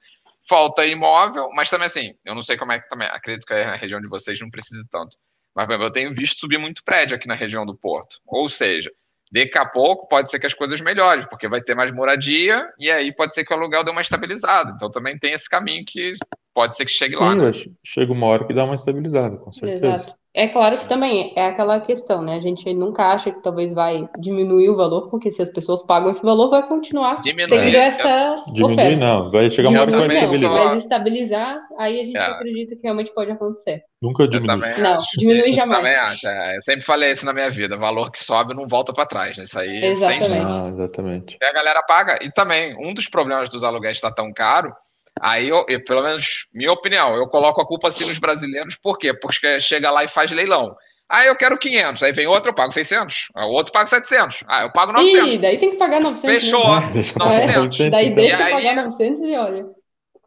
falta 0.49 0.85
imóvel, 0.87 1.49
mas 1.55 1.71
também 1.71 1.87
assim, 1.87 2.15
eu 2.25 2.35
não 2.35 2.43
sei 2.43 2.57
como 2.57 2.73
é 2.73 2.81
que 2.81 2.89
também, 2.89 3.09
acredito 3.09 3.47
que 3.47 3.55
a 3.55 3.77
região 3.77 4.01
de 4.01 4.09
vocês 4.09 4.41
não 4.41 4.51
precise 4.51 4.89
tanto. 4.89 5.17
Mas 5.55 5.69
eu 5.69 5.91
tenho 5.93 6.15
visto 6.15 6.41
subir 6.41 6.59
muito 6.59 6.83
prédio 6.83 7.15
aqui 7.15 7.29
na 7.29 7.35
região 7.35 7.67
do 7.67 7.77
Porto. 7.77 8.17
Ou 8.27 8.49
seja, 8.49 8.91
daqui 9.31 9.59
a 9.59 9.67
pouco 9.67 10.09
pode 10.09 10.31
ser 10.31 10.39
que 10.39 10.47
as 10.47 10.55
coisas 10.55 10.81
melhorem, 10.81 11.27
porque 11.29 11.49
vai 11.49 11.61
ter 11.61 11.75
mais 11.75 11.93
moradia 11.93 12.67
e 12.79 12.91
aí 12.91 13.15
pode 13.15 13.35
ser 13.35 13.45
que 13.45 13.53
o 13.53 13.57
aluguel 13.57 13.85
dê 13.85 13.91
uma 13.91 14.01
estabilizada. 14.01 14.73
Então 14.75 14.91
também 14.91 15.19
tem 15.19 15.33
esse 15.33 15.49
caminho 15.49 15.85
que 15.87 16.13
pode 16.55 16.77
ser 16.77 16.85
que 16.85 16.91
chegue 16.91 17.17
lá. 17.17 17.33
Sim, 17.33 17.39
né? 17.39 17.77
Chega 17.85 18.13
uma 18.13 18.27
hora 18.27 18.47
que 18.47 18.55
dá 18.55 18.65
uma 18.65 18.75
estabilizada, 18.75 19.37
com 19.37 19.53
certeza. 19.53 19.87
Exato. 19.87 20.22
É 20.35 20.49
claro 20.49 20.79
que 20.79 20.89
também 20.89 21.31
é 21.37 21.47
aquela 21.49 21.79
questão, 21.79 22.23
né? 22.23 22.37
A 22.37 22.41
gente 22.41 22.73
nunca 22.73 23.13
acha 23.13 23.31
que 23.31 23.43
talvez 23.43 23.75
vai 23.75 24.09
diminuir 24.19 24.71
o 24.71 24.77
valor, 24.77 25.11
porque 25.11 25.31
se 25.31 25.43
as 25.43 25.51
pessoas 25.51 25.85
pagam 25.85 26.11
esse 26.11 26.23
valor, 26.23 26.49
vai 26.49 26.67
continuar 26.67 27.21
Diminui. 27.23 27.51
tendo 27.51 27.77
essa 27.77 28.37
Diminui 28.47 28.73
oferta. 28.73 28.97
não, 28.97 29.31
vai 29.31 29.51
chegar 29.51 29.69
uma 29.69 29.83
hora 29.83 29.93
que 29.93 29.99
vai 29.99 30.07
estabilizar. 30.09 30.69
vai 30.69 30.77
estabilizar, 30.79 31.61
aí 31.79 32.01
a 32.01 32.05
gente 32.05 32.17
É. 32.17 32.23
acredita 32.23 32.75
que 32.77 32.83
realmente 32.83 33.13
pode 33.15 33.31
acontecer. 33.31 33.83
Nunca 34.01 34.23
Eu 34.23 34.27
diminui. 34.27 34.81
Não, 34.81 34.97
acho. 34.97 35.19
diminui 35.19 35.51
Eu 35.51 35.53
jamais. 35.53 35.83
também 35.83 35.97
acho. 35.99 36.27
é. 36.27 36.57
Eu 36.57 36.63
sempre 36.63 36.83
falei 36.87 37.11
isso 37.11 37.27
na 37.27 37.35
minha 37.35 37.51
vida. 37.51 37.77
Valor 37.77 38.11
que 38.11 38.19
sobe 38.19 38.55
não 38.55 38.67
volta 38.67 38.91
para 38.93 39.05
trás. 39.05 39.37
Né? 39.37 39.45
Isso 39.45 39.59
aí 39.59 39.81
sem 39.81 39.89
Exatamente. 39.91 40.27
jeito. 40.29 40.47
Ah, 40.47 40.69
exatamente. 40.73 41.39
E 41.41 41.45
a 41.45 41.53
galera 41.53 41.83
paga. 41.87 42.19
E 42.23 42.31
também, 42.33 42.75
um 42.83 42.95
dos 42.95 43.07
problemas 43.07 43.51
dos 43.51 43.63
aluguéis 43.63 43.99
estar 43.99 44.11
tão 44.13 44.33
caro, 44.33 44.73
aí 45.21 45.49
eu, 45.49 45.65
eu, 45.69 45.83
pelo 45.85 46.03
menos, 46.03 46.47
minha 46.53 46.73
opinião, 46.73 47.15
eu 47.17 47.27
coloco 47.29 47.61
a 47.61 47.67
culpa 47.67 47.89
assim 47.89 48.07
nos 48.07 48.19
brasileiros, 48.19 48.77
por 48.83 48.99
quê? 48.99 49.13
Porque 49.15 49.61
chega 49.61 49.91
lá 49.91 50.05
e 50.05 50.09
faz 50.09 50.31
leilão. 50.31 50.75
Ah, 51.09 51.27
eu 51.27 51.37
quero 51.37 51.59
500, 51.59 52.03
aí 52.03 52.13
vem 52.13 52.27
outro, 52.27 52.51
eu 52.51 52.55
pago 52.55 52.73
600, 52.73 53.29
Ah, 53.35 53.45
o 53.47 53.51
outro 53.51 53.71
paga 53.73 53.87
700, 53.87 54.43
ah, 54.49 54.63
eu 54.63 54.73
pago 54.73 54.93
900. 54.95 55.35
Ih, 55.35 55.39
daí 55.39 55.59
tem 55.59 55.71
que 55.73 55.77
pagar 55.77 56.01
900 56.01 56.41
Fechou. 56.41 56.59
mesmo. 56.61 56.73
Ah, 56.73 56.91
deixa 56.93 57.13
eu 57.13 57.19
Não, 57.19 57.27
pagar 57.27 57.43
é. 57.53 57.57
900, 57.59 57.91
Daí 57.91 58.15
deixa 58.15 58.39
E 58.39 58.43
aí- 58.43 58.53
pagar 58.53 58.77
900 58.77 59.21
e 59.23 59.37
olha. 59.37 59.63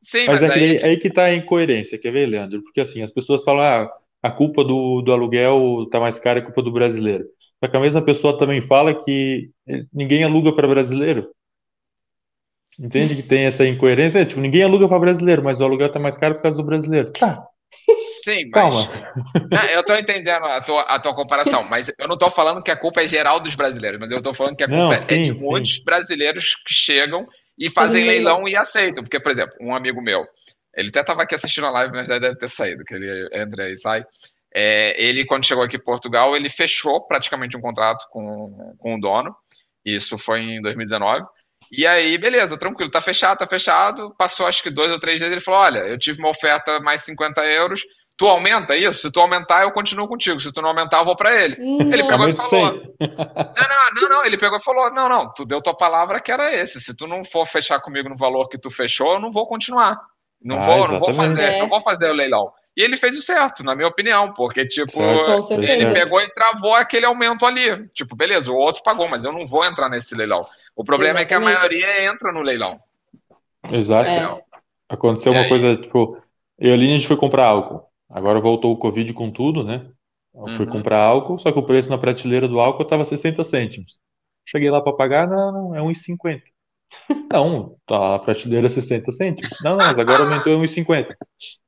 Sim, 0.01 0.25
Mas 0.27 0.41
mas, 0.41 0.43
é 0.43 0.53
que 0.53 0.59
aí, 0.59 0.71
aí, 0.77 0.83
aí 0.83 0.97
que 0.97 1.09
tá 1.09 1.23
a 1.23 1.33
incoerência, 1.33 1.97
quer 1.97 2.11
ver, 2.11 2.27
Leandro? 2.27 2.61
Porque 2.61 2.79
assim, 2.79 3.01
as 3.01 3.11
pessoas 3.11 3.43
falam, 3.43 3.63
ah, 3.63 3.89
a 4.21 4.29
culpa 4.29 4.63
do, 4.63 5.01
do 5.01 5.11
aluguel 5.11 5.87
tá 5.91 5.99
mais 5.99 6.19
cara, 6.19 6.37
é 6.37 6.41
culpa 6.43 6.61
do 6.61 6.71
brasileiro. 6.71 7.25
Só 7.63 7.67
que 7.71 7.77
a 7.77 7.79
mesma 7.79 8.03
pessoa 8.03 8.37
também 8.37 8.61
fala 8.61 8.93
que 8.93 9.49
ninguém 9.91 10.23
aluga 10.23 10.53
para 10.53 10.67
brasileiro. 10.67 11.29
Entende 12.79 13.15
que 13.15 13.23
tem 13.23 13.45
essa 13.45 13.65
incoerência? 13.65 14.19
É, 14.19 14.25
tipo, 14.25 14.41
ninguém 14.41 14.63
aluga 14.63 14.87
para 14.87 14.99
brasileiro, 14.99 15.43
mas 15.43 15.59
o 15.59 15.63
aluguel 15.63 15.91
tá 15.91 15.99
mais 15.99 16.17
caro 16.17 16.35
por 16.35 16.41
causa 16.41 16.57
do 16.57 16.63
brasileiro. 16.63 17.11
Tá, 17.11 17.45
sim, 18.23 18.49
mas 18.51 18.51
calma. 18.51 18.91
Não, 19.51 19.61
eu 19.69 19.83
tô 19.83 19.95
entendendo 19.95 20.45
a 20.45 20.61
tua, 20.61 20.81
a 20.83 20.99
tua 20.99 21.13
comparação, 21.15 21.63
mas 21.63 21.91
eu 21.97 22.07
não 22.07 22.17
tô 22.17 22.29
falando 22.31 22.61
que 22.63 22.71
a 22.71 22.75
culpa 22.75 23.01
é 23.01 23.07
geral 23.07 23.39
dos 23.39 23.55
brasileiros, 23.55 23.99
mas 23.99 24.11
eu 24.11 24.21
tô 24.21 24.33
falando 24.33 24.55
que 24.55 24.63
a 24.63 24.67
Não, 24.67 24.87
culpa 24.87 24.95
é 24.95 24.99
sim, 24.99 25.31
de 25.33 25.39
sim. 25.39 25.45
muitos 25.45 25.83
brasileiros 25.83 26.55
que 26.65 26.73
chegam 26.73 27.25
e 27.57 27.69
fazem 27.69 28.01
Fazem 28.01 28.05
leilão 28.05 28.43
leilão. 28.43 28.47
e 28.47 28.55
aceitam. 28.55 29.03
Porque, 29.03 29.19
por 29.19 29.31
exemplo, 29.31 29.55
um 29.61 29.75
amigo 29.75 30.01
meu, 30.01 30.25
ele 30.75 30.89
até 30.89 31.03
tava 31.03 31.23
aqui 31.23 31.35
assistindo 31.35 31.67
a 31.67 31.71
live, 31.71 31.93
mas 31.95 32.07
já 32.07 32.19
deve 32.19 32.35
ter 32.37 32.47
saído, 32.49 32.83
que 32.83 32.95
ele 32.95 33.29
entra 33.33 33.69
e 33.69 33.75
sai. 33.77 34.03
É, 34.53 34.95
ele, 35.01 35.25
quando 35.25 35.45
chegou 35.45 35.63
aqui 35.63 35.77
em 35.77 35.83
Portugal, 35.83 36.35
ele 36.35 36.49
fechou 36.49 37.05
praticamente 37.07 37.55
um 37.57 37.61
contrato 37.61 38.05
com, 38.09 38.73
com 38.77 38.95
o 38.95 38.99
dono. 38.99 39.35
Isso 39.83 40.17
foi 40.17 40.41
em 40.41 40.61
2019. 40.61 41.25
E 41.77 41.85
aí, 41.85 42.17
beleza, 42.17 42.57
tranquilo, 42.57 42.89
tá 42.91 43.01
fechado, 43.01 43.37
tá 43.39 43.47
fechado. 43.47 44.13
Passou 44.17 44.47
acho 44.47 44.61
que 44.63 44.69
dois 44.69 44.91
ou 44.91 44.99
três 44.99 45.19
dias, 45.19 45.31
ele 45.31 45.41
falou: 45.41 45.61
Olha, 45.61 45.79
eu 45.79 45.97
tive 45.97 46.19
uma 46.19 46.29
oferta 46.29 46.79
mais 46.81 47.01
50 47.01 47.43
euros. 47.45 47.81
Tu 48.17 48.25
aumenta 48.25 48.77
isso? 48.77 48.99
Se 49.01 49.11
tu 49.11 49.19
aumentar, 49.19 49.63
eu 49.63 49.71
continuo 49.73 50.07
contigo. 50.07 50.39
Se 50.39 50.49
tu 50.53 50.61
não 50.61 50.69
aumentar, 50.69 50.99
eu 50.99 51.05
vou 51.05 51.17
pra 51.17 51.35
ele. 51.35 51.55
Ele 51.59 52.01
Não. 52.03 52.07
pegou 52.07 52.29
e 52.29 52.35
falou: 52.35 52.49
100. 52.49 52.59
não, 53.01 53.67
não, 53.93 54.01
não, 54.01 54.09
não. 54.09 54.25
Ele 54.25 54.37
pegou 54.37 54.57
e 54.57 54.63
falou: 54.63 54.89
Não, 54.93 55.09
não, 55.09 55.33
tu 55.33 55.43
deu 55.45 55.61
tua 55.61 55.75
palavra 55.75 56.21
que 56.21 56.31
era 56.31 56.53
esse. 56.53 56.79
Se 56.79 56.95
tu 56.95 57.07
não 57.07 57.25
for 57.25 57.45
fechar 57.45 57.79
comigo 57.81 58.07
no 58.07 58.15
valor 58.15 58.47
que 58.47 58.57
tu 58.57 58.69
fechou, 58.71 59.15
eu 59.15 59.19
não 59.19 59.29
vou 59.31 59.45
continuar. 59.45 59.99
Não 60.41 60.57
Ah, 60.57 60.65
vou, 60.65 60.87
não 60.87 60.99
vou 60.99 61.13
fazer, 61.15 61.41
É. 61.41 61.59
não 61.59 61.67
vou 61.67 61.81
fazer 61.83 62.05
o 62.09 62.13
leilão. 62.13 62.51
E 62.77 62.81
ele 62.83 62.97
fez 62.97 63.17
o 63.17 63.21
certo, 63.21 63.63
na 63.63 63.73
minha 63.73 63.87
opinião, 63.87 64.33
porque, 64.33 64.65
tipo, 64.67 65.01
ele 65.53 65.93
pegou 65.93 66.19
e 66.21 66.29
travou 66.33 66.75
aquele 66.75 67.05
aumento 67.05 67.45
ali. 67.45 67.87
Tipo, 67.93 68.17
beleza, 68.17 68.51
o 68.51 68.55
outro 68.55 68.83
pagou, 68.83 69.07
mas 69.07 69.23
eu 69.23 69.31
não 69.31 69.47
vou 69.47 69.63
entrar 69.65 69.87
nesse 69.89 70.13
leilão. 70.13 70.45
O 70.75 70.83
problema 70.83 71.19
é 71.19 71.25
que 71.25 71.33
a 71.33 71.39
Exatamente. 71.39 71.49
maioria 71.49 72.05
entra 72.11 72.31
no 72.31 72.41
leilão. 72.41 72.79
Exato. 73.71 74.09
É. 74.09 74.43
Aconteceu 74.89 75.33
E 75.33 75.35
uma 75.35 75.41
aí? 75.43 75.49
coisa, 75.49 75.77
tipo, 75.77 76.17
eu 76.59 76.71
e 76.71 76.73
a 76.73 76.77
gente 76.77 77.07
foi 77.07 77.17
comprar 77.17 77.45
álcool. 77.47 77.83
Agora 78.09 78.39
voltou 78.39 78.73
o 78.73 78.77
Covid 78.77 79.13
com 79.13 79.31
tudo, 79.31 79.63
né? 79.63 79.89
Eu 80.33 80.49
fui 80.51 80.65
Uhum. 80.65 80.71
comprar 80.71 80.99
álcool, 81.03 81.39
só 81.39 81.51
que 81.51 81.59
o 81.59 81.63
preço 81.65 81.89
na 81.89 81.97
prateleira 81.97 82.47
do 82.47 82.59
álcool 82.59 82.85
tava 82.85 83.03
60 83.05 83.43
cêntimos. 83.43 83.97
Cheguei 84.47 84.69
lá 84.69 84.81
para 84.81 84.93
pagar, 84.95 85.27
não, 85.27 85.51
não, 85.51 85.75
é 85.75 85.81
1,50. 85.81 86.43
Não, 87.31 87.77
tá 87.85 88.15
a 88.15 88.19
prateleira 88.19 88.67
é 88.67 88.69
60 88.69 89.11
cêntimos. 89.11 89.59
Não, 89.61 89.75
não, 89.77 89.85
mas 89.85 89.99
agora 89.99 90.23
aumentou 90.23 90.53
é 90.53 90.55
1,50. 90.55 91.15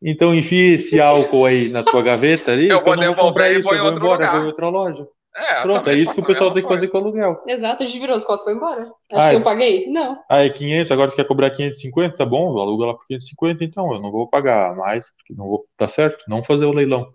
Então 0.01 0.33
enfia 0.35 0.75
esse 0.75 0.99
álcool 1.01 1.45
aí 1.45 1.69
na 1.69 1.83
tua 1.83 2.01
gaveta 2.03 2.51
ali, 2.51 2.69
Eu 2.69 2.81
eu 2.85 3.03
vou 3.03 3.15
comprar 3.15 3.49
devolver 3.49 3.55
e 3.55 3.59
isso, 3.59 3.61
vou 3.61 3.75
eu 3.75 3.77
em 3.77 3.81
vou 3.81 3.91
outro 3.91 3.93
embora, 3.93 4.23
eu 4.23 4.29
vou 4.29 4.39
lugar. 4.39 4.41
em 4.41 4.45
outra 4.45 4.69
loja. 4.69 5.07
É, 5.37 5.59
eu 5.59 5.61
Pronto, 5.63 5.89
é 5.89 5.93
isso 5.93 6.13
que 6.13 6.21
o 6.21 6.25
pessoal 6.25 6.51
tem 6.51 6.63
que 6.63 6.69
fazer 6.69 6.87
com 6.87 6.97
o 6.97 7.01
aluguel. 7.01 7.39
Exato, 7.45 7.83
a 7.83 7.85
gente 7.85 7.99
virou 7.99 8.15
as 8.15 8.23
costas 8.23 8.41
e 8.41 8.45
foi 8.45 8.53
embora. 8.55 8.81
Acho 8.81 9.21
Ah, 9.21 9.29
que 9.29 9.35
é. 9.35 9.37
eu 9.37 9.43
paguei? 9.43 9.87
Não. 9.87 10.19
Ah, 10.27 10.43
é 10.43 10.49
500, 10.49 10.91
agora 10.91 11.11
tu 11.11 11.15
quer 11.15 11.27
cobrar 11.27 11.51
550? 11.51 12.15
Tá 12.17 12.25
bom, 12.25 12.57
aluga 12.59 12.87
lá 12.87 12.93
por 12.95 13.05
550, 13.05 13.63
então 13.63 13.93
eu 13.93 14.01
não 14.01 14.11
vou 14.11 14.27
pagar 14.27 14.75
mais, 14.75 15.09
porque 15.15 15.33
não 15.35 15.45
vou, 15.47 15.65
tá 15.77 15.87
certo, 15.87 16.23
não 16.27 16.43
fazer 16.43 16.65
o 16.65 16.71
leilão. 16.73 17.07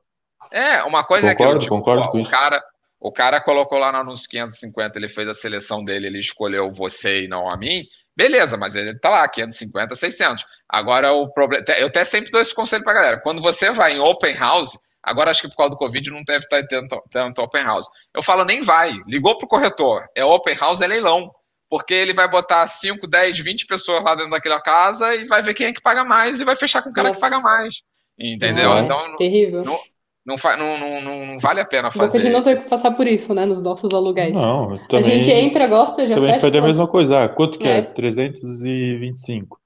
É, 0.52 0.82
uma 0.84 1.02
coisa 1.04 1.28
é 1.28 1.34
Concordo, 1.34 1.56
aquilo, 1.56 1.60
tipo, 1.64 1.76
concordo 1.76 2.08
com 2.12 2.18
o 2.18 2.20
isso. 2.20 2.30
cara, 2.30 2.62
o 3.00 3.10
cara 3.12 3.40
colocou 3.40 3.78
lá 3.78 3.90
no 3.90 3.98
anúncio 3.98 4.28
550, 4.30 4.98
ele 4.98 5.08
fez 5.08 5.28
a 5.28 5.34
seleção 5.34 5.84
dele, 5.84 6.06
ele 6.06 6.18
escolheu 6.20 6.70
você 6.72 7.22
e 7.22 7.28
não 7.28 7.48
a 7.50 7.56
mim, 7.56 7.84
beleza, 8.16 8.56
mas 8.56 8.76
ele 8.76 8.96
tá 8.98 9.10
lá, 9.10 9.28
550, 9.28 9.96
600. 9.96 10.44
Agora 10.68 11.12
o 11.12 11.28
problema, 11.32 11.64
eu 11.78 11.88
até 11.88 12.04
sempre 12.04 12.30
dou 12.30 12.40
esse 12.40 12.54
conselho 12.54 12.84
pra 12.84 12.92
galera, 12.92 13.20
quando 13.20 13.42
você 13.42 13.70
vai 13.72 13.94
em 13.94 14.00
open 14.00 14.34
house, 14.36 14.78
agora 15.02 15.30
acho 15.30 15.42
que 15.42 15.48
por 15.48 15.56
causa 15.56 15.70
do 15.70 15.76
Covid 15.76 16.10
não 16.10 16.22
deve 16.24 16.44
estar 16.44 16.62
tendo 16.66 16.86
tanto 17.10 17.42
open 17.42 17.64
house. 17.64 17.86
Eu 18.14 18.22
falo, 18.22 18.44
nem 18.44 18.62
vai, 18.62 18.92
ligou 19.06 19.36
pro 19.38 19.48
corretor, 19.48 20.04
é 20.14 20.24
open 20.24 20.54
house, 20.56 20.80
é 20.80 20.86
leilão. 20.86 21.30
Porque 21.68 21.94
ele 21.94 22.12
vai 22.12 22.28
botar 22.28 22.66
5, 22.66 23.06
10, 23.06 23.38
20 23.38 23.66
pessoas 23.66 24.02
lá 24.04 24.14
dentro 24.14 24.30
daquela 24.30 24.60
casa 24.60 25.14
e 25.14 25.24
vai 25.26 25.42
ver 25.42 25.54
quem 25.54 25.68
é 25.68 25.72
que 25.72 25.80
paga 25.80 26.04
mais 26.04 26.38
e 26.38 26.44
vai 26.44 26.54
fechar 26.54 26.82
com 26.82 26.90
o 26.90 26.92
cara 26.92 27.08
que 27.10 27.18
Nossa. 27.18 27.30
paga 27.30 27.40
mais. 27.42 27.74
Entendeu? 28.18 28.70
É, 28.74 28.80
Então, 28.82 29.08
não, 29.08 29.16
terrível. 29.16 29.64
não- 29.64 29.78
não, 30.24 30.36
não, 30.36 30.78
não, 30.78 31.00
não, 31.00 31.26
não 31.26 31.38
vale 31.40 31.60
a 31.60 31.64
pena 31.64 31.88
que 31.90 31.96
a 31.98 32.02
fazer. 32.02 32.20
gente 32.20 32.30
não 32.30 32.42
tem 32.42 32.62
que 32.62 32.68
passar 32.68 32.90
por 32.90 33.06
isso, 33.08 33.32
né, 33.34 33.46
nos 33.46 33.60
nossos 33.62 33.92
aluguéis. 33.94 34.34
Não, 34.34 34.72
eu 34.72 34.76
A 34.76 34.86
também, 34.86 35.24
gente 35.24 35.30
entra, 35.30 35.66
gosta, 35.66 36.06
já 36.06 36.14
também 36.14 36.28
fecha. 36.34 36.40
faria 36.42 36.60
a 36.60 36.62
pronto. 36.62 36.74
mesma 36.76 36.86
coisa. 36.88 37.24
Ah, 37.24 37.28
quanto 37.30 37.58
que 37.58 37.66
é? 37.66 37.78
É. 37.78 37.82
325. 37.82 39.58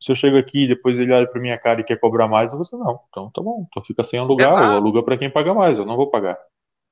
Se 0.00 0.12
eu 0.12 0.16
chego 0.16 0.36
aqui 0.36 0.64
e 0.64 0.68
depois 0.68 0.98
ele 0.98 1.12
olha 1.12 1.26
pra 1.26 1.40
minha 1.40 1.58
cara 1.58 1.80
e 1.80 1.84
quer 1.84 1.98
cobrar 1.98 2.28
mais, 2.28 2.52
eu 2.52 2.58
vou 2.58 2.64
dizer, 2.64 2.76
não, 2.76 3.00
então 3.08 3.30
tá 3.30 3.42
bom, 3.42 3.66
então 3.70 3.82
fica 3.84 4.02
sem 4.02 4.18
alugar, 4.20 4.50
Exato. 4.50 4.66
ou 4.68 4.76
aluga 4.76 5.02
pra 5.02 5.16
quem 5.16 5.30
paga 5.30 5.54
mais, 5.54 5.78
eu 5.78 5.86
não 5.86 5.96
vou 5.96 6.10
pagar. 6.10 6.38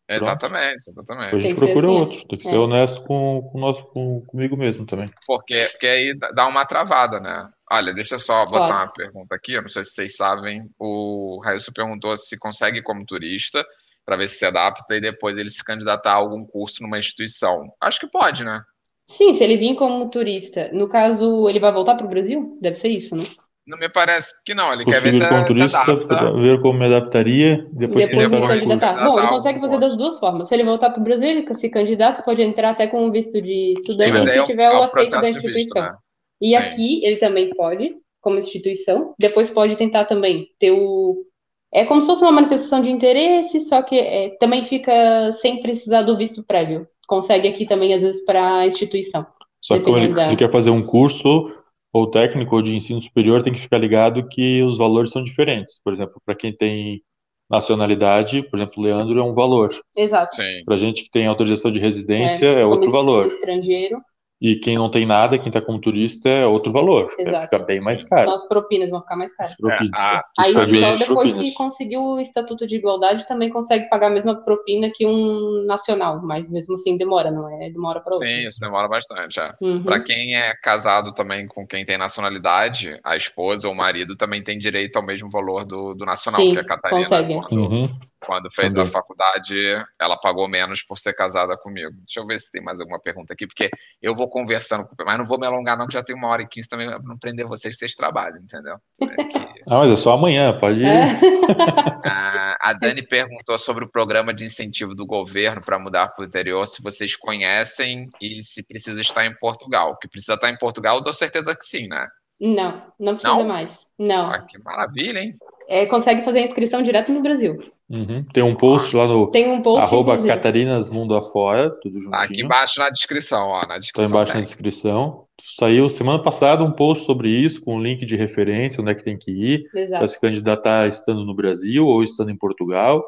Exatamente, 0.09 0.87
Depois 0.87 0.89
exatamente. 0.89 1.35
a 1.35 1.39
gente 1.41 1.55
procura 1.55 1.87
assim, 1.87 1.97
outro, 1.99 2.29
tem 2.29 2.39
que 2.39 2.49
é. 2.49 2.51
ser 2.51 2.59
honesto 2.59 3.03
com, 3.05 3.49
com, 3.51 3.59
o 3.59 3.61
nosso, 3.61 3.85
com 3.87 4.21
comigo 4.27 4.57
mesmo 4.57 4.87
também. 4.87 5.09
Porque, 5.27 5.67
porque 5.71 5.87
aí 5.87 6.19
dá 6.35 6.47
uma 6.47 6.67
travada, 6.67 7.19
né? 7.21 7.49
Olha, 7.71 7.95
deixa 7.95 8.17
eu 8.17 8.19
só 8.19 8.45
botar 8.45 8.67
Claro. 8.67 8.83
uma 8.83 8.93
pergunta 8.93 9.35
aqui, 9.35 9.55
eu 9.55 9.63
não 9.63 9.69
sei 9.69 9.83
se 9.83 9.93
vocês 9.93 10.17
sabem. 10.17 10.69
O 10.79 11.41
Railson 11.43 11.73
perguntou 11.73 12.15
se 12.19 12.39
consegue 12.39 12.83
como 12.83 13.07
turista, 13.07 13.65
para 14.05 14.17
ver 14.17 14.29
se 14.29 14.37
se 14.37 14.45
adapta 14.45 14.95
e 14.95 15.01
depois 15.01 15.39
ele 15.39 15.49
se 15.49 15.65
candidatar 15.65 16.13
a 16.13 16.17
algum 16.17 16.45
curso 16.45 16.83
numa 16.83 16.99
instituição. 16.99 17.73
Acho 17.81 18.01
que 18.01 18.07
pode, 18.07 18.45
né? 18.45 18.63
Sim, 19.07 19.33
se 19.35 19.43
ele 19.45 19.57
vir 19.57 19.77
como 19.77 20.11
turista, 20.11 20.71
no 20.73 20.89
caso, 20.89 21.49
ele 21.49 21.61
vai 21.61 21.73
voltar 21.73 21.95
pro 21.97 22.09
Brasil? 22.09 22.59
Deve 22.61 22.77
ser 22.77 22.89
isso, 22.89 23.15
né? 23.17 23.25
Não 23.67 23.79
me 23.79 23.89
parece 23.89 24.43
que 24.45 24.53
não, 24.55 24.73
ele 24.73 24.85
quer 24.85 25.01
ver 25.01 25.13
se 25.13 25.27
como 25.27 25.47
se 25.47 25.47
turista, 25.47 25.79
adapta. 25.87 26.33
ver 26.43 26.61
como 26.61 26.79
me 26.79 26.85
adaptaria, 26.87 27.67
depois 27.73 28.05
Depois 28.05 28.31
me 28.31 28.47
candidatar. 28.47 29.03
Bom, 29.03 29.19
ele 29.19 29.27
Ah, 29.27 29.31
consegue 29.31 29.61
fazer 29.61 29.79
pode. 29.79 29.89
das 29.89 29.97
duas 29.97 30.19
formas. 30.19 30.49
Se 30.49 30.55
ele 30.55 30.65
voltar 30.65 30.91
pro 30.91 31.03
Brasil, 31.03 31.31
ele 31.31 31.55
se 31.55 31.69
candidata, 31.71 32.23
pode 32.23 32.43
entrar 32.43 32.71
até 32.71 32.87
com 32.87 33.05
um 33.07 33.11
visto 33.11 33.41
de 33.41 33.73
estudante 33.73 34.19
aí 34.21 34.29
se 34.29 34.39
é 34.39 34.43
o- 34.43 34.47
tiver 34.47 34.65
é 34.65 34.71
o 34.77 34.81
o 34.81 34.83
aceito 34.83 35.11
da 35.13 35.31
de 35.33 35.33
visto, 35.33 35.39
instituição. 35.39 35.83
né? 35.83 35.97
E 36.41 36.55
Sim. 36.55 36.57
aqui 36.57 37.05
ele 37.05 37.17
também 37.17 37.51
pode, 37.55 37.97
como 38.21 38.39
instituição, 38.39 39.15
depois 39.19 39.51
pode 39.51 39.77
tentar 39.77 40.05
também 40.07 40.49
ter 40.59 40.73
o. 40.73 41.25
É 41.73 41.85
como 41.85 42.01
se 42.01 42.07
fosse 42.07 42.23
uma 42.23 42.31
manifestação 42.33 42.81
de 42.81 42.91
interesse, 42.91 43.61
só 43.61 43.83
que 43.83 43.97
é, 43.99 44.37
também 44.39 44.65
fica 44.65 45.33
sem 45.33 45.61
precisar 45.61 46.03
do 46.03 46.17
visto 46.17 46.45
prévio. 46.45 46.87
Consegue 47.07 47.49
aqui 47.49 47.67
também, 47.67 47.93
às 47.95 48.03
vezes, 48.03 48.25
para 48.25 48.59
a 48.61 48.67
instituição. 48.67 49.27
Só 49.61 49.75
que 49.77 49.83
como 49.83 49.97
ele, 49.97 50.09
Dependendo 50.09 50.15
da- 50.17 50.27
ele 50.29 50.37
quer 50.37 50.51
fazer 50.53 50.71
um 50.71 50.85
curso, 50.85 51.47
ou 51.93 52.11
técnico, 52.11 52.57
ou 52.57 52.63
de 52.63 52.75
ensino 52.75 53.01
superior, 53.01 53.43
tem 53.43 53.53
que 53.53 53.61
ficar 53.61 53.79
ligado 53.79 54.27
que 54.29 54.63
os 54.63 54.79
valores 54.79 55.11
são 55.11 55.23
diferentes. 55.23 55.81
Por 55.83 55.93
exemplo, 55.93 56.21
para 56.25 56.35
quem 56.35 56.55
tem 56.55 57.03
nacionalidade, 57.51 58.43
por 58.51 58.57
exemplo, 58.59 58.75
o 58.79 58.83
Leandro 58.83 59.19
é 59.19 59.23
um 59.23 59.33
valor. 59.33 59.71
Exato. 59.97 60.37
Para 60.65 60.77
gente 60.77 61.05
que 61.05 61.11
tem 61.11 61.27
autorização 61.27 61.71
de 61.71 61.79
residência, 61.79 62.47
é, 62.47 62.63
como 62.63 62.75
outro 62.75 62.91
valor. 62.91 63.27
estrangeiro. 63.27 63.99
E 64.43 64.57
quem 64.57 64.77
não 64.77 64.91
tem 64.91 65.07
nada, 65.07 65.39
quem 65.39 65.47
está 65.49 65.61
como 65.63 65.81
turista, 65.81 66.29
é 66.29 66.45
outro 66.45 66.71
valor. 66.73 67.09
Exato. 67.19 67.45
Fica 67.57 67.65
bem 67.65 67.81
mais 67.81 68.05
caro. 68.05 68.23
Então 68.23 68.35
as 68.35 68.47
propinas 68.47 68.91
vão 68.91 69.01
ficar 69.01 69.17
mais 69.17 69.35
caras. 69.35 69.53
As 69.53 69.57
propinas. 69.57 69.91
É, 69.95 69.97
a- 70.17 70.25
Aí 70.41 70.53
só 70.53 70.61
depois 70.65 71.07
propinas. 71.07 71.39
que 71.39 71.55
conseguiu 71.55 72.01
o 72.03 72.21
Estatuto 72.21 72.67
de 72.67 72.77
Igualdade 72.77 73.27
também 73.27 73.49
consegue 73.49 73.89
pagar 73.89 74.09
a 74.09 74.11
mesma 74.11 74.35
propina 74.45 74.91
que 74.95 75.07
um 75.07 75.65
nacional, 75.67 76.21
mas 76.23 76.51
mesmo 76.51 76.75
assim 76.75 76.99
demora, 76.99 77.31
não 77.31 77.49
é 77.63 77.71
de 77.71 77.79
uma 77.79 77.91
hora 77.91 78.01
para 78.01 78.13
outra. 78.15 78.29
Sim, 78.29 78.47
isso 78.47 78.61
demora 78.61 78.89
bastante. 78.89 79.41
É. 79.41 79.55
Uhum. 79.61 79.83
Para 79.83 80.01
quem 80.01 80.37
é 80.37 80.53
casado 80.63 81.15
também 81.15 81.47
com 81.47 81.67
quem 81.67 81.85
tem 81.85 81.97
nacionalidade, 81.97 82.99
a 83.05 83.17
esposa 83.17 83.69
ou 83.69 83.73
o 83.73 83.77
marido 83.77 84.17
também 84.17 84.43
tem 84.43 84.59
direito 84.59 84.97
ao 84.97 85.07
mesmo 85.07 85.31
valor 85.31 85.65
do, 85.65 85.95
do 85.95 86.05
nacional, 86.05 86.41
Sim, 86.41 86.53
que 86.53 86.59
a 86.59 86.65
Catarina, 86.67 87.01
consegue. 87.03 87.35
quando, 87.35 87.53
Uhum. 87.63 87.89
Quando 88.25 88.49
fez 88.55 88.77
a 88.77 88.85
faculdade, 88.87 89.57
ela 90.01 90.17
pagou 90.19 90.49
menos 90.49 90.83
por 90.83 90.99
ser 90.99 91.13
casada 91.15 91.57
comigo. 91.57 91.91
Deixa 92.05 92.21
eu 92.21 92.27
ver 92.27 92.39
se 92.39 92.51
tem 92.51 92.63
mais 92.63 92.81
alguma 92.81 92.99
pergunta 93.01 93.33
aqui, 93.33 93.47
porque 93.47 93.71
eu 94.03 94.15
vou 94.15 94.29
conversando, 94.29 94.85
com- 94.87 94.95
mas 95.05 95.19
não 95.19 95.25
vou 95.25 95.39
me 95.39 95.47
alongar 95.47 95.77
não, 95.79 95.87
que 95.87 95.93
já 95.95 96.03
tem 96.03 96.17
uma 96.17 96.29
hora 96.29 96.43
e 96.43 96.49
quinze 96.49 96.69
também, 96.69 96.89
pra 96.89 96.99
não 97.03 97.19
prender 97.19 97.47
vocês, 97.47 97.77
vocês 97.79 97.95
trabalham, 97.95 98.39
entendeu? 98.39 98.77
É 99.03 99.25
que- 99.25 99.45
Ah, 99.67 99.79
mas 99.79 99.93
é 99.93 99.97
só 99.97 100.13
amanhã, 100.13 100.57
pode 100.59 100.81
ir. 100.83 100.87
É. 100.87 101.05
Ah, 102.07 102.57
a 102.61 102.73
Dani 102.73 103.03
perguntou 103.03 103.57
sobre 103.59 103.85
o 103.85 103.89
programa 103.91 104.33
de 104.35 104.45
incentivo 104.45 104.95
do 104.95 105.07
governo 105.07 105.61
para 105.65 105.79
mudar 105.79 106.09
para 106.09 106.23
o 106.23 106.27
interior, 106.27 106.67
se 106.67 106.83
vocês 106.83 107.17
conhecem 107.17 108.09
e 108.21 108.43
se 108.43 108.63
precisa 108.67 109.01
estar 109.01 109.25
em 109.27 109.35
Portugal. 109.39 109.97
Que 109.99 110.09
precisa 110.09 110.35
estar 110.35 110.51
em 110.51 110.59
Portugal, 110.59 110.97
eu 110.97 111.03
dou 111.03 111.13
certeza 111.13 111.57
que 111.57 111.65
sim, 111.65 111.87
né? 111.89 112.07
Não, 112.41 112.83
não 112.99 113.15
precisa 113.15 113.35
Não? 113.35 113.45
mais. 113.45 113.73
Não. 113.99 114.31
Ah, 114.31 114.41
que 114.41 114.59
maravilha, 114.59 115.21
hein? 115.21 115.35
É, 115.69 115.87
consegue 115.87 116.23
fazer 116.23 116.41
a 116.41 116.45
inscrição 116.45 116.83
direto 116.83 117.13
no 117.13 117.23
Brasil. 117.23 117.59
Uhum. 117.91 118.25
Tem 118.33 118.43
um 118.43 118.57
post 118.57 118.97
lá 118.97 119.07
no 119.07 119.31
Tem 119.31 119.51
um 119.53 119.61
post, 119.61 119.83
arroba 119.83 120.15
inclusive. 120.15 120.35
Catarinas 120.35 120.89
Mundo 120.89 121.15
Afora, 121.15 121.71
tudo 121.83 121.99
Tá 122.11 122.17
aqui 122.19 122.29
juntinho. 122.29 122.45
embaixo 122.47 122.73
na 122.79 122.89
descrição, 122.91 123.49
ó, 123.49 123.57
na 123.57 123.63
Está 123.63 123.79
descrição. 123.79 124.11
embaixo 124.11 124.33
na 124.33 124.41
tem. 124.41 124.43
descrição. 124.49 125.25
Saiu 125.59 125.89
semana 125.91 126.23
passada 126.23 126.65
um 126.65 126.73
post 126.73 127.05
sobre 127.05 127.29
isso, 127.29 127.63
com 127.63 127.77
um 127.77 127.83
link 127.83 128.07
de 128.07 128.17
referência, 128.17 128.81
onde 128.81 128.91
é 128.91 128.95
que 128.95 129.05
tem 129.05 129.19
que 129.19 129.31
ir, 129.31 129.65
para 129.91 130.07
se 130.07 130.19
candidatar 130.21 130.89
estando 130.89 131.25
no 131.25 131.35
Brasil 131.35 131.87
ou 131.87 132.03
estando 132.03 132.31
em 132.31 132.37
Portugal. 132.39 133.05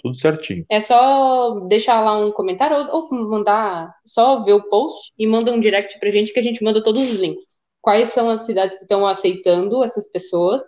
Tudo 0.00 0.16
certinho. 0.16 0.64
É 0.70 0.80
só 0.80 1.60
deixar 1.68 2.00
lá 2.00 2.16
um 2.18 2.32
comentário 2.32 2.76
ou, 2.76 3.02
ou 3.10 3.28
mandar, 3.28 3.92
só 4.04 4.42
ver 4.42 4.52
o 4.54 4.62
post 4.68 5.12
e 5.18 5.26
manda 5.26 5.52
um 5.52 5.60
direct 5.60 5.98
pra 6.00 6.10
gente 6.10 6.32
que 6.32 6.40
a 6.40 6.42
gente 6.42 6.62
manda 6.62 6.82
todos 6.82 7.02
os 7.02 7.18
links. 7.20 7.44
Quais 7.80 8.08
são 8.10 8.28
as 8.30 8.42
cidades 8.42 8.76
que 8.78 8.84
estão 8.84 9.04
aceitando 9.06 9.82
essas 9.84 10.08
pessoas, 10.10 10.62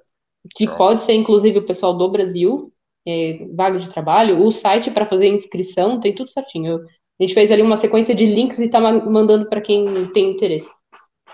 que 0.57 0.65
Show. 0.67 0.77
pode 0.77 1.03
ser 1.03 1.15
inclusive 1.15 1.59
o 1.59 1.67
pessoal 1.67 1.97
do 1.97 2.09
Brasil, 2.11 2.73
é, 3.07 3.39
vaga 3.55 3.79
de 3.79 3.89
trabalho, 3.91 4.43
o 4.45 4.51
site 4.51 4.91
para 4.91 5.07
fazer 5.07 5.29
inscrição, 5.29 6.01
tem 6.01 6.15
tudo 6.15 6.31
certinho. 6.31 6.73
Eu- 6.73 6.79
a 7.21 7.23
gente 7.23 7.35
fez 7.35 7.53
ali 7.53 7.63
uma 7.63 7.77
sequência 7.77 8.15
de 8.15 8.27
links 8.27 8.59
e 8.59 8.69
tá 8.69 8.81
ma- 8.81 8.93
mandando 9.05 9.49
para 9.49 9.61
quem 9.61 10.07
tem 10.09 10.31
interesse. 10.33 10.69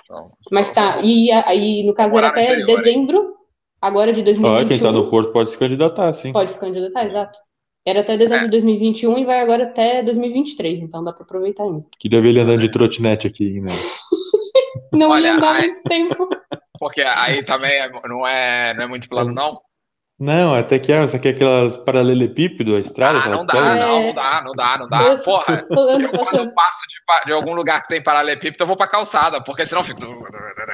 Então, 0.05 0.29
Mas 0.51 0.73
tá, 0.73 1.01
e 1.03 1.31
aí 1.31 1.83
no 1.85 1.95
caso 1.95 2.17
era 2.19 2.29
até 2.29 2.45
interior, 2.45 2.69
hein? 2.71 2.77
dezembro, 2.77 3.35
agora 3.81 4.13
de 4.13 4.21
Olha, 4.21 4.25
quem 4.25 4.35
2021. 4.35 4.75
está 4.77 4.93
no 4.93 5.09
Porto 5.11 5.33
pode 5.33 5.51
se 5.53 5.59
candidatar, 5.59 6.13
sim. 6.13 6.33
Pode 6.33 6.53
se 6.53 6.59
candidatar, 6.61 7.07
exato. 7.07 7.39
Era 7.87 8.01
até 8.01 8.17
dezembro 8.19 8.45
de 8.45 8.51
2021 8.51 9.17
e 9.19 9.25
vai 9.25 9.41
agora 9.41 9.65
até 9.65 10.03
2023, 10.03 10.81
então 10.81 11.03
dá 11.03 11.13
pra 11.15 11.23
aproveitar 11.25 11.63
ainda. 11.65 11.83
Queria 11.99 12.21
ver 12.21 12.29
ele 12.29 12.41
andando 12.41 12.61
de 12.61 12.71
trotinete 12.71 13.27
aqui, 13.27 13.59
né? 13.61 13.73
Não 14.93 15.11
Olha, 15.11 15.29
ia 15.35 15.39
dar 15.39 15.53
ai- 15.55 15.67
muito 15.69 15.83
tempo. 15.85 16.29
Porque 16.79 17.01
aí 17.03 17.43
também 17.43 17.71
é- 17.73 17.91
não, 18.09 18.27
é, 18.27 18.75
não 18.75 18.83
é 18.85 18.87
muito 18.87 19.09
plano, 19.09 19.33
não? 19.33 19.61
Não, 20.21 20.55
até 20.55 20.79
que 20.79 20.93
é, 20.93 21.07
só 21.07 21.19
que 21.19 21.29
é 21.29 21.31
aquelas 21.31 21.79
paralelepípedo, 21.79 22.77
a 22.77 22.79
estrada, 22.81 23.15
Ah, 23.17 23.21
aquelas 23.21 23.39
não 23.39 23.47
dá, 23.47 23.53
pedras. 23.55 23.77
não, 23.79 24.03
não 24.03 24.15
dá, 24.15 24.43
não 24.45 24.53
dá, 24.53 24.79
não 24.79 24.89
dá. 24.89 25.03
Eu- 25.03 25.19
Porra, 25.21 25.65
eu 25.69 25.77
quando 26.11 26.11
passando. 26.13 26.55
passo 26.55 26.77
de, 27.21 27.27
de 27.27 27.33
algum 27.33 27.55
lugar 27.55 27.81
que 27.83 27.89
tem 27.89 28.03
paralelepípedo, 28.03 28.63
eu 28.63 28.67
vou 28.67 28.77
pra 28.77 28.87
calçada, 28.87 29.43
porque 29.43 29.65
senão 29.65 29.83
fica. 29.83 30.07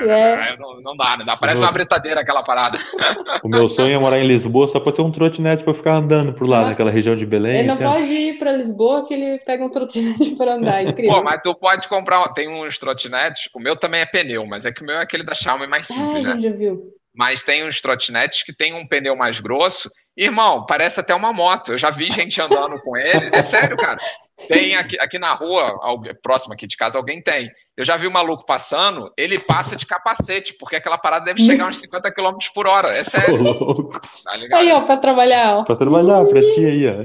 É. 0.03 0.57
Não, 0.59 0.81
não 0.83 0.97
dá, 0.97 1.17
não 1.17 1.25
dá. 1.25 1.37
Parece 1.37 1.63
uma 1.63 1.71
britadeira 1.71 2.21
aquela 2.23 2.43
parada. 2.43 2.77
O 3.45 3.49
meu 3.49 3.69
sonho 3.69 3.95
é 3.95 3.99
morar 3.99 4.19
em 4.19 4.27
Lisboa 4.27 4.67
só 4.67 4.81
pra 4.81 4.91
ter 4.93 5.03
um 5.03 5.13
trotinete 5.13 5.63
pra 5.63 5.73
ficar 5.73 5.95
andando 5.95 6.33
por 6.33 6.49
lá, 6.49 6.63
Ah. 6.63 6.67
naquela 6.71 6.91
região 6.91 7.15
de 7.15 7.25
Belém. 7.25 7.59
Ele 7.59 7.69
não 7.69 7.75
assim, 7.75 7.85
pode 7.85 8.13
ir 8.13 8.39
pra 8.39 8.51
Lisboa 8.53 9.07
que 9.07 9.15
ele 9.15 9.39
pega 9.47 9.65
um 9.65 9.71
trotinete 9.71 10.35
pra 10.35 10.55
andar, 10.55 10.83
é 10.85 10.89
incrível. 10.89 11.15
Pô, 11.15 11.23
mas 11.23 11.41
tu 11.43 11.55
pode 11.55 11.87
comprar. 11.87 12.27
Tem 12.33 12.49
uns 12.49 12.79
trotinetes, 12.79 13.49
o 13.55 13.61
meu 13.61 13.77
também 13.77 14.01
é 14.01 14.07
pneu, 14.07 14.45
mas 14.47 14.67
é 14.67 14.73
que 14.73 14.83
o 14.83 14.87
meu 14.87 14.97
é 14.97 15.03
aquele 15.03 15.23
da 15.23 15.35
Xiaomi 15.35 15.67
mais 15.69 15.89
Ah, 15.91 15.95
simples, 15.95 16.25
a 16.25 16.29
né? 16.35 16.35
gente 16.41 16.51
já 16.51 16.57
viu. 16.57 16.83
Mas 17.17 17.43
tem 17.43 17.67
uns 17.67 17.81
trotinetes 17.81 18.43
que 18.43 18.55
tem 18.55 18.75
um 18.75 18.87
pneu 18.87 19.17
mais 19.17 19.41
grosso. 19.41 19.91
Irmão, 20.17 20.67
parece 20.67 21.01
até 21.01 21.15
uma 21.15 21.33
moto. 21.33 21.73
Eu 21.73 21.79
já 21.79 21.91
vi 21.91 22.07
gente 22.07 22.41
andando 22.41 22.79
com 22.83 22.97
ele. 22.97 23.31
É 23.33 23.43
sério, 23.43 23.77
cara. 23.77 23.99
Tem 24.49 24.77
aqui, 24.77 25.01
aqui 25.01 25.19
na 25.19 25.33
rua, 25.33 25.79
próximo 26.23 26.53
aqui 26.53 26.67
de 26.67 26.77
casa, 26.77 26.99
alguém 26.99 27.23
tem. 27.23 27.51
Eu 27.75 27.85
já 27.87 27.97
vi 27.97 28.07
um 28.07 28.11
maluco 28.11 28.45
passando, 28.45 29.11
ele 29.17 29.39
passa 29.39 29.77
de 29.77 29.87
capacete, 29.87 30.55
porque 30.59 30.77
aquela 30.77 30.99
parada 30.99 31.25
deve 31.25 31.41
chegar 31.41 31.65
a 31.65 31.69
uns 31.69 31.81
50 31.81 32.13
km 32.13 32.37
por 32.55 32.67
hora. 32.67 32.89
É 32.89 33.03
sério, 33.03 33.91
tá 34.25 34.37
ligado? 34.37 34.61
Aí, 34.61 34.71
ó, 34.73 34.83
pra 34.83 34.99
trabalhar, 34.99 35.57
ó. 35.57 35.65
Pra 35.65 35.75
trabalhar, 35.75 36.23
pra 36.27 36.41
ti 36.41 36.67
aí, 36.67 36.87
ó. 36.87 37.03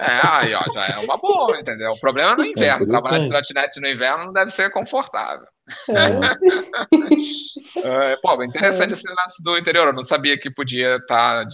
É, 0.00 0.20
aí, 0.24 0.54
ó, 0.54 0.62
já 0.72 0.86
é 0.86 0.98
uma 0.98 1.16
boa, 1.16 1.56
entendeu? 1.60 1.92
O 1.92 2.00
problema 2.00 2.32
é 2.32 2.36
no 2.36 2.44
inverno. 2.44 2.82
interessante. 2.82 2.88
Trabalhar 2.88 3.18
de 3.20 3.28
trotinete 3.28 3.80
no 3.80 3.88
inverno 3.88 4.24
não 4.26 4.32
deve 4.32 4.50
ser 4.50 4.68
confortável. 4.70 5.46
É. 5.88 8.12
É, 8.12 8.16
pô, 8.22 8.42
interessante 8.42 8.92
esse 8.92 9.08
lance 9.08 9.42
do 9.42 9.56
interior. 9.56 9.88
Eu 9.88 9.94
não 9.94 10.02
sabia 10.02 10.38
que 10.38 10.50
podia 10.50 10.96
estar 10.96 11.46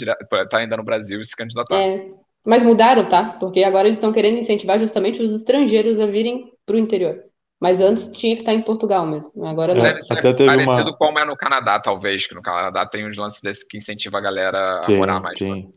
tá 0.48 0.58
ainda 0.58 0.76
no 0.76 0.84
Brasil 0.84 1.20
e 1.20 1.24
se 1.24 1.36
candidatar. 1.36 1.76
É. 1.76 2.08
Mas 2.44 2.62
mudaram, 2.62 3.08
tá? 3.08 3.36
Porque 3.38 3.62
agora 3.62 3.86
eles 3.86 3.98
estão 3.98 4.12
querendo 4.12 4.38
incentivar 4.38 4.78
justamente 4.78 5.22
os 5.22 5.30
estrangeiros 5.32 6.00
a 6.00 6.06
virem 6.06 6.52
pro 6.64 6.78
interior. 6.78 7.22
Mas 7.60 7.78
antes 7.78 8.08
tinha 8.10 8.34
que 8.34 8.42
estar 8.42 8.54
em 8.54 8.62
Portugal 8.62 9.06
mesmo. 9.06 9.46
Agora 9.46 9.74
não. 9.74 9.84
É. 9.84 10.02
Ser 10.02 10.12
até 10.12 10.32
teve 10.32 10.48
parecido 10.48 10.90
uma- 10.90 10.96
como 10.96 11.18
é 11.18 11.26
no 11.26 11.36
Canadá, 11.36 11.78
talvez, 11.78 12.26
que 12.26 12.34
no 12.34 12.40
Canadá 12.40 12.86
tem 12.86 13.06
uns 13.06 13.18
lances 13.18 13.42
desses 13.42 13.62
que 13.62 13.76
incentivam 13.76 14.18
a 14.18 14.22
galera 14.22 14.78
a 14.78 14.86
Tem, 14.86 14.96
morar 14.96 15.20
mais. 15.20 15.38
tem. 15.38 15.70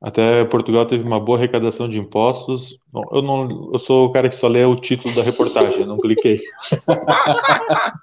Até 0.00 0.44
Portugal 0.44 0.86
teve 0.86 1.04
uma 1.04 1.20
boa 1.20 1.36
arrecadação 1.36 1.88
de 1.88 1.98
impostos. 1.98 2.78
Não, 2.92 3.02
Eu 3.12 3.22
não, 3.22 3.70
eu 3.72 3.78
sou 3.78 4.06
o 4.06 4.12
cara 4.12 4.28
que 4.28 4.36
só 4.36 4.48
lê 4.48 4.64
o 4.64 4.76
título 4.76 5.14
da 5.14 5.22
reportagem, 5.22 5.80
eu 5.80 5.86
não 5.86 5.98
cliquei. 5.98 6.40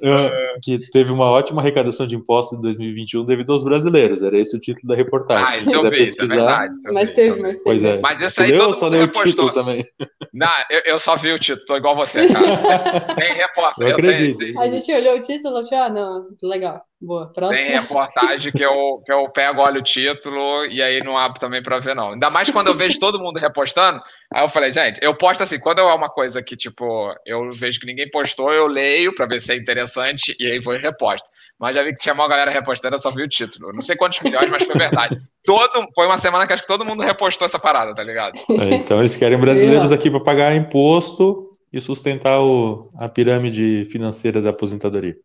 É, 0.00 0.58
que 0.62 0.78
teve 0.90 1.10
uma 1.10 1.26
ótima 1.26 1.60
arrecadação 1.60 2.06
de 2.06 2.14
impostos 2.14 2.58
em 2.58 2.62
2021 2.62 3.24
devido 3.24 3.52
aos 3.52 3.64
brasileiros. 3.64 4.22
Era 4.22 4.38
esse 4.38 4.56
o 4.56 4.60
título 4.60 4.88
da 4.88 4.94
reportagem. 4.94 5.52
Ah, 5.52 5.56
isso 5.58 5.74
eu 5.74 5.82
vi, 5.90 6.02
isso 6.02 6.14
é 6.14 6.26
pesquisar, 6.26 6.36
verdade. 6.36 6.74
eu 6.84 6.94
Mas 6.94 7.10
teve, 7.10 7.28
eu 7.30 7.42
mas 7.42 7.52
teve. 7.52 7.64
Pois 7.64 7.84
é. 7.84 8.00
Mas 8.00 8.38
aí 8.38 8.56
todo 8.56 8.68
ou 8.68 8.78
só 8.78 8.88
leu 8.88 9.04
o 9.04 9.08
título 9.08 9.52
também? 9.52 9.84
Não, 10.32 10.48
eu, 10.70 10.82
eu 10.84 10.98
só 10.98 11.16
vi 11.16 11.32
o 11.32 11.38
título, 11.38 11.66
tô 11.66 11.76
igual 11.76 11.96
você, 11.96 12.28
cara. 12.28 13.00
Tem 13.16 13.34
reportagem. 13.34 13.90
Eu 13.90 14.30
eu 14.30 14.38
tenho-. 14.38 14.60
A 14.60 14.68
gente 14.68 14.92
olhou 14.92 15.16
o 15.16 15.22
título 15.22 15.58
e 15.58 15.64
achou, 15.64 15.78
ah, 15.78 15.88
não, 15.88 16.26
legal. 16.42 16.82
Boa. 17.00 17.32
Próximo. 17.32 17.58
Tem 17.58 17.70
reportagem 17.70 18.52
que 18.52 18.64
eu, 18.64 19.02
que 19.04 19.12
eu 19.12 19.28
pego, 19.30 19.62
olho 19.62 19.80
o 19.80 19.82
título 19.82 20.66
e 20.66 20.82
aí 20.82 21.02
não 21.02 21.16
abro 21.16 21.38
também 21.38 21.62
pra 21.62 21.78
ver, 21.78 21.94
não. 21.94 22.10
Ainda 22.10 22.28
mais 22.28 22.50
quando 22.50 22.68
eu 22.68 22.74
vejo 22.74 22.98
todo 22.98 23.20
mundo 23.20 23.38
repostando. 23.38 23.87
Aí 24.32 24.44
eu 24.44 24.48
falei, 24.48 24.70
gente, 24.72 24.98
eu 25.02 25.14
posto 25.16 25.42
assim, 25.42 25.58
quando 25.58 25.80
é 25.80 25.82
uma 25.94 26.08
coisa 26.10 26.42
que, 26.42 26.56
tipo, 26.56 27.14
eu 27.24 27.50
vejo 27.50 27.80
que 27.80 27.86
ninguém 27.86 28.10
postou, 28.10 28.52
eu 28.52 28.66
leio 28.66 29.14
pra 29.14 29.26
ver 29.26 29.40
se 29.40 29.52
é 29.52 29.56
interessante 29.56 30.36
e 30.38 30.46
aí 30.46 30.58
vou 30.60 30.74
e 30.74 30.78
reposto. 30.78 31.28
Mas 31.58 31.74
já 31.74 31.82
vi 31.82 31.92
que 31.94 32.00
tinha 32.00 32.14
uma 32.14 32.28
galera 32.28 32.50
repostando, 32.50 32.94
eu 32.94 32.98
só 32.98 33.10
vi 33.10 33.22
o 33.22 33.28
título. 33.28 33.72
Não 33.72 33.80
sei 33.80 33.96
quantos 33.96 34.20
milhões, 34.20 34.50
mas 34.50 34.64
foi 34.64 34.76
verdade. 34.76 35.16
Todo, 35.44 35.88
foi 35.94 36.06
uma 36.06 36.18
semana 36.18 36.46
que 36.46 36.52
acho 36.52 36.62
que 36.62 36.68
todo 36.68 36.84
mundo 36.84 37.02
repostou 37.02 37.46
essa 37.46 37.58
parada, 37.58 37.94
tá 37.94 38.02
ligado? 38.02 38.34
É, 38.60 38.74
então 38.74 39.00
eles 39.00 39.16
querem 39.16 39.38
brasileiros 39.38 39.90
aqui 39.92 40.10
para 40.10 40.20
pagar 40.20 40.54
imposto 40.54 41.50
e 41.72 41.80
sustentar 41.80 42.40
o, 42.40 42.90
a 42.98 43.08
pirâmide 43.08 43.86
financeira 43.90 44.40
da 44.40 44.50
aposentadoria. 44.50 45.16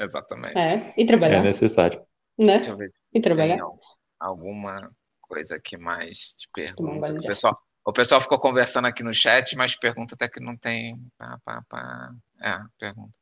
Exatamente. 0.00 0.58
É, 0.58 0.94
e 0.96 1.02
É 1.02 1.06
trabalhar, 1.06 1.42
necessário. 1.42 2.00
né? 2.38 2.56
Deixa 2.58 2.70
eu 2.70 2.76
ver. 2.76 2.92
E 3.12 3.20
trabalhar. 3.20 3.54
Tem 3.54 3.60
al- 3.62 3.76
alguma 4.20 4.90
coisa 5.22 5.58
que 5.62 5.76
mais 5.76 6.34
te 6.34 6.48
um 6.78 7.00
pergunta? 7.00 7.28
pessoal, 7.28 7.58
o 7.86 7.92
pessoal 7.92 8.20
ficou 8.20 8.40
conversando 8.40 8.86
aqui 8.86 9.04
no 9.04 9.14
chat, 9.14 9.54
mas 9.56 9.76
pergunta 9.76 10.16
até 10.16 10.28
que 10.28 10.40
não 10.40 10.56
tem. 10.56 11.00
Pá, 11.16 11.38
pá, 11.44 11.62
pá. 11.68 12.10
É, 12.42 12.58
pergunta. 12.80 13.14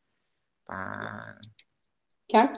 Pá. 0.65 1.39
Quer? 2.27 2.51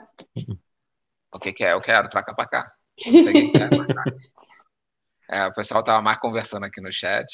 O 1.33 1.41
que, 1.41 1.53
que 1.53 1.65
é? 1.65 1.73
Eu 1.73 1.81
quero, 1.81 2.09
traca 2.09 2.33
pra 2.33 2.47
cá. 2.47 2.73
Não 3.05 3.23
sei 3.23 3.33
quem 3.33 3.53
quer, 3.53 3.69
mas 3.77 3.89
traca. 3.89 4.17
É, 5.29 5.45
o 5.47 5.53
pessoal 5.53 5.83
tava 5.83 6.01
mais 6.01 6.19
conversando 6.19 6.65
aqui 6.65 6.81
no 6.81 6.93
chat. 6.93 7.27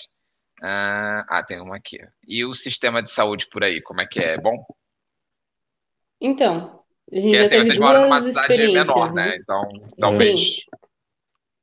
Ah, 0.63 1.27
ah, 1.29 1.43
tem 1.43 1.61
uma 1.61 1.77
aqui. 1.77 1.99
E 2.27 2.43
o 2.43 2.55
sistema 2.55 3.03
de 3.03 3.11
saúde 3.11 3.49
por 3.51 3.63
aí, 3.63 3.83
como 3.83 4.01
é 4.01 4.07
que 4.07 4.21
é? 4.21 4.35
É 4.35 4.39
bom? 4.41 4.65
Então, 6.19 6.83
a 7.13 7.15
gente 7.15 7.25
Porque 7.25 7.37
já 7.37 7.43
assim, 7.43 7.51
teve 7.51 7.65
vocês 7.67 7.81
moram 7.81 8.03
numa 8.05 8.21
duas 8.21 8.31
cidade 8.31 8.53
experiências, 8.53 8.89
menor, 8.89 9.13
né? 9.13 9.27
né? 9.27 9.37
Então, 9.37 9.69
talvez. 10.01 10.49
Sim. 10.49 10.55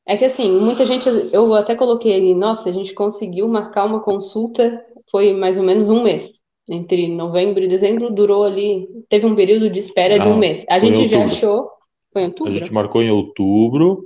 É 0.09 0.17
que 0.17 0.25
assim, 0.25 0.51
muita 0.59 0.87
gente, 0.87 1.07
eu 1.31 1.53
até 1.53 1.75
coloquei 1.75 2.15
ali, 2.15 2.33
nossa, 2.33 2.67
a 2.67 2.73
gente 2.73 2.95
conseguiu 2.95 3.47
marcar 3.47 3.85
uma 3.85 4.01
consulta, 4.01 4.83
foi 5.11 5.35
mais 5.35 5.59
ou 5.59 5.63
menos 5.63 5.87
um 5.87 6.01
mês. 6.01 6.41
Entre 6.67 7.13
novembro 7.13 7.63
e 7.63 7.67
dezembro, 7.67 8.11
durou 8.11 8.43
ali, 8.43 8.87
teve 9.07 9.27
um 9.27 9.35
período 9.35 9.69
de 9.69 9.77
espera 9.77 10.17
de 10.17 10.27
um 10.27 10.35
mês. 10.35 10.65
A 10.67 10.79
gente 10.79 11.07
já 11.07 11.25
achou, 11.25 11.69
foi 12.11 12.23
em 12.23 12.25
A 12.25 12.27
outubro? 12.29 12.53
gente 12.53 12.73
marcou 12.73 13.03
em 13.03 13.11
outubro 13.11 14.03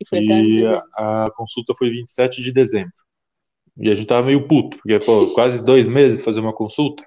E 0.00 0.16
e 0.18 0.66
a, 0.66 0.82
a 0.96 1.30
consulta 1.36 1.72
foi 1.78 1.88
27 1.88 2.42
de 2.42 2.52
dezembro. 2.52 2.90
E 3.76 3.88
a 3.88 3.94
gente 3.94 4.08
tava 4.08 4.26
meio 4.26 4.48
puto, 4.48 4.76
porque, 4.78 4.98
pô, 4.98 5.28
quase 5.34 5.64
dois 5.64 5.86
meses 5.86 6.24
fazer 6.24 6.40
uma 6.40 6.52
consulta. 6.52 7.04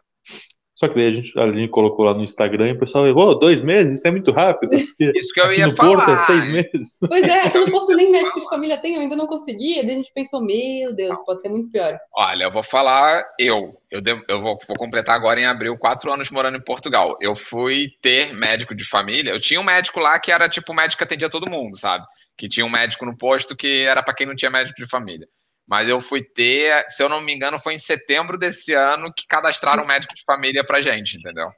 Só 0.81 0.87
que 0.87 0.95
daí 0.95 1.09
a 1.09 1.11
gente, 1.11 1.37
a 1.37 1.43
Aline 1.43 1.67
colocou 1.67 2.03
lá 2.05 2.13
no 2.15 2.23
Instagram 2.23 2.69
e 2.69 2.71
o 2.71 2.79
pessoal 2.79 3.05
falou, 3.05 3.37
dois 3.37 3.61
meses? 3.61 3.99
Isso 3.99 4.07
é 4.07 4.09
muito 4.09 4.31
rápido. 4.31 4.73
Isso 4.73 4.95
que 4.97 5.39
eu 5.39 5.53
ia 5.53 5.67
no 5.67 5.75
falar. 5.75 5.95
Porto 5.97 6.09
é 6.09 6.17
seis 6.17 6.47
meses. 6.47 6.97
Pois 7.07 7.21
é, 7.23 7.45
aqui 7.45 7.59
no 7.59 7.69
Porto 7.71 7.95
nem 7.95 8.11
médico 8.11 8.41
de 8.41 8.49
família 8.49 8.79
tem, 8.79 8.95
eu 8.95 9.01
ainda 9.01 9.15
não 9.15 9.27
conseguia. 9.27 9.83
Daí 9.83 9.91
a 9.93 9.97
gente 9.97 10.11
pensou, 10.11 10.43
meu 10.43 10.91
Deus, 10.95 11.19
pode 11.23 11.39
ser 11.41 11.49
muito 11.49 11.69
pior. 11.69 11.99
Olha, 12.15 12.45
eu 12.45 12.51
vou 12.51 12.63
falar, 12.63 13.23
eu, 13.39 13.77
eu, 13.91 14.01
devo- 14.01 14.23
eu 14.27 14.41
vou, 14.41 14.57
vou 14.67 14.75
completar 14.77 15.13
agora 15.15 15.39
em 15.39 15.45
abril 15.45 15.77
quatro 15.77 16.11
anos 16.11 16.31
morando 16.31 16.57
em 16.57 16.63
Portugal. 16.63 17.15
Eu 17.21 17.35
fui 17.35 17.89
ter 18.01 18.33
médico 18.33 18.73
de 18.73 18.83
família. 18.83 19.29
Eu 19.29 19.39
tinha 19.39 19.61
um 19.61 19.63
médico 19.63 19.99
lá 19.99 20.19
que 20.19 20.31
era 20.31 20.49
tipo 20.49 20.71
o 20.73 20.75
médico 20.75 20.97
que 20.97 21.03
atendia 21.03 21.29
todo 21.29 21.47
mundo, 21.47 21.77
sabe? 21.77 22.03
Que 22.35 22.49
tinha 22.49 22.65
um 22.65 22.69
médico 22.71 23.05
no 23.05 23.15
posto 23.15 23.55
que 23.55 23.83
era 23.83 24.01
para 24.01 24.15
quem 24.15 24.25
não 24.25 24.35
tinha 24.35 24.49
médico 24.49 24.81
de 24.81 24.89
família. 24.89 25.27
Mas 25.67 25.87
eu 25.87 26.01
fui 26.01 26.21
ter, 26.23 26.83
se 26.89 27.01
eu 27.03 27.09
não 27.09 27.21
me 27.21 27.33
engano, 27.33 27.59
foi 27.59 27.73
em 27.75 27.77
setembro 27.77 28.37
desse 28.37 28.73
ano 28.73 29.13
que 29.13 29.25
cadastraram 29.27 29.83
um 29.83 29.87
médico 29.87 30.13
de 30.13 30.23
família 30.25 30.65
pra 30.65 30.81
gente, 30.81 31.17
entendeu? 31.17 31.49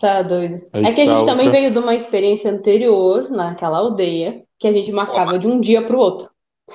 Tá 0.00 0.22
doido. 0.22 0.64
Aí 0.72 0.82
É 0.82 0.92
que 0.92 1.00
a 1.00 1.04
tá 1.04 1.16
gente 1.16 1.24
também 1.24 1.46
outra. 1.46 1.52
veio 1.52 1.72
de 1.72 1.78
uma 1.78 1.94
experiência 1.94 2.50
anterior, 2.50 3.30
naquela 3.30 3.78
aldeia, 3.78 4.44
que 4.58 4.66
a 4.66 4.72
gente 4.72 4.90
marcava 4.92 5.38
de 5.38 5.46
um 5.46 5.60
dia 5.60 5.84
pro 5.84 5.98
outro. 5.98 6.30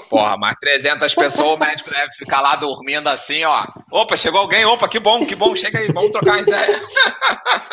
Porra, 0.09 0.37
mais 0.37 0.57
300 0.59 1.13
pessoas, 1.13 1.55
o 1.55 1.57
médico 1.57 1.89
deve 1.91 2.11
ficar 2.17 2.41
lá 2.41 2.55
dormindo 2.55 3.07
assim, 3.09 3.43
ó. 3.43 3.63
Opa, 3.91 4.17
chegou 4.17 4.39
alguém, 4.41 4.65
opa, 4.65 4.87
que 4.87 4.99
bom, 4.99 5.25
que 5.25 5.35
bom, 5.35 5.55
chega 5.55 5.79
aí, 5.79 5.91
vamos 5.91 6.11
trocar 6.11 6.39
ideia. 6.39 6.81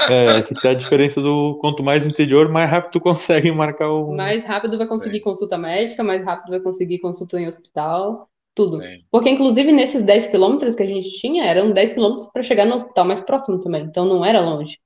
É, 0.09 0.39
essa 0.39 0.55
é 0.65 0.71
a 0.71 0.75
diferença 0.75 1.21
do 1.21 1.59
quanto 1.61 1.83
mais 1.83 2.07
interior, 2.07 2.49
mais 2.49 2.71
rápido 2.71 2.93
tu 2.93 3.01
consegue 3.01 3.51
marcar 3.53 3.89
o. 3.89 4.17
Mais 4.17 4.45
rápido 4.45 4.77
vai 4.79 4.87
conseguir 4.87 5.21
consulta 5.21 5.57
médica, 5.59 6.03
mais 6.05 6.25
rápido 6.25 6.51
vai 6.51 6.61
conseguir 6.61 7.01
consulta 7.01 7.41
em 7.41 7.47
hospital, 7.47 8.30
tudo. 8.55 8.77
Sim. 8.77 9.05
Porque, 9.11 9.31
inclusive, 9.31 9.73
nesses 9.73 10.03
10 10.03 10.29
quilômetros 10.29 10.75
que 10.77 10.83
a 10.83 10.87
gente 10.87 11.11
tinha, 11.19 11.45
eram 11.45 11.73
10 11.73 11.95
quilômetros 11.95 12.29
para 12.33 12.43
chegar 12.43 12.67
no 12.67 12.75
hospital 12.75 13.05
mais 13.05 13.21
próximo 13.21 13.61
também, 13.61 13.85
então 13.85 14.05
não 14.05 14.25
era 14.25 14.41
longe. 14.41 14.77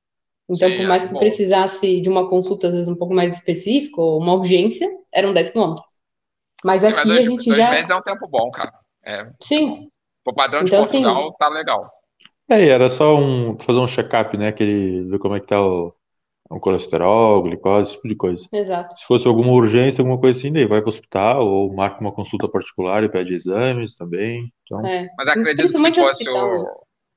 Então, 0.49 0.69
Sim, 0.69 0.77
por 0.77 0.86
mais 0.86 1.03
era 1.03 1.09
que 1.09 1.12
bom. 1.15 1.19
precisasse 1.19 2.01
de 2.01 2.09
uma 2.09 2.28
consulta, 2.28 2.69
às 2.69 2.74
vezes, 2.74 2.89
um 2.89 2.97
pouco 2.97 3.15
mais 3.15 3.35
específica, 3.35 4.01
ou 4.01 4.20
uma 4.20 4.35
urgência, 4.35 4.89
eram 5.12 5.32
10 5.32 5.51
quilômetros. 5.51 6.01
Mas 6.65 6.82
Sim, 6.82 6.91
mas 6.91 6.99
aqui 6.99 7.11
a 7.12 7.15
dois, 7.15 7.27
gente 7.27 7.45
dois 7.47 7.57
já. 7.57 7.70
meses 7.70 7.91
é 7.91 7.95
um 7.95 8.03
tempo 8.03 8.28
bom, 8.28 8.51
cara. 8.51 8.73
É, 9.05 9.31
Sim, 9.41 9.89
o 10.27 10.32
padrão 10.32 10.65
de 10.65 10.70
Então, 10.70 10.82
assim, 10.82 11.03
Portugal 11.03 11.32
tá 11.35 11.49
legal. 11.49 11.91
É, 12.49 12.65
e 12.65 12.69
era 12.69 12.89
só 12.91 13.16
um, 13.16 13.59
fazer 13.59 13.78
um 13.78 13.86
check-up, 13.86 14.36
né? 14.36 14.49
Aquele, 14.49 15.05
ver 15.05 15.19
como 15.19 15.35
é 15.36 15.41
que 15.41 15.47
tá 15.47 15.61
o, 15.61 15.95
o 16.51 16.61
colesterol, 16.61 17.43
glicose, 17.43 17.89
esse 17.89 17.97
tipo 17.97 18.09
de 18.09 18.16
coisa. 18.16 18.47
exato. 18.53 18.97
Se 18.99 19.07
fosse 19.07 19.27
alguma 19.27 19.53
urgência, 19.53 20.03
alguma 20.03 20.19
coisa 20.19 20.39
assim, 20.39 20.53
daí 20.53 20.66
vai 20.66 20.81
para 20.81 20.89
o 20.89 20.91
hospital 20.91 21.47
ou 21.47 21.73
marca 21.75 22.01
uma 22.01 22.12
consulta 22.12 22.49
particular 22.49 23.03
e 23.03 23.09
pede 23.09 23.35
exames 23.35 23.97
também. 23.97 24.53
Então, 24.65 24.87
É. 24.87 25.09
Mas 25.16 25.29
acredito 25.29 25.73
que 25.73 25.79
se 25.79 25.93
fosse 25.95 26.25
né? 26.25 26.33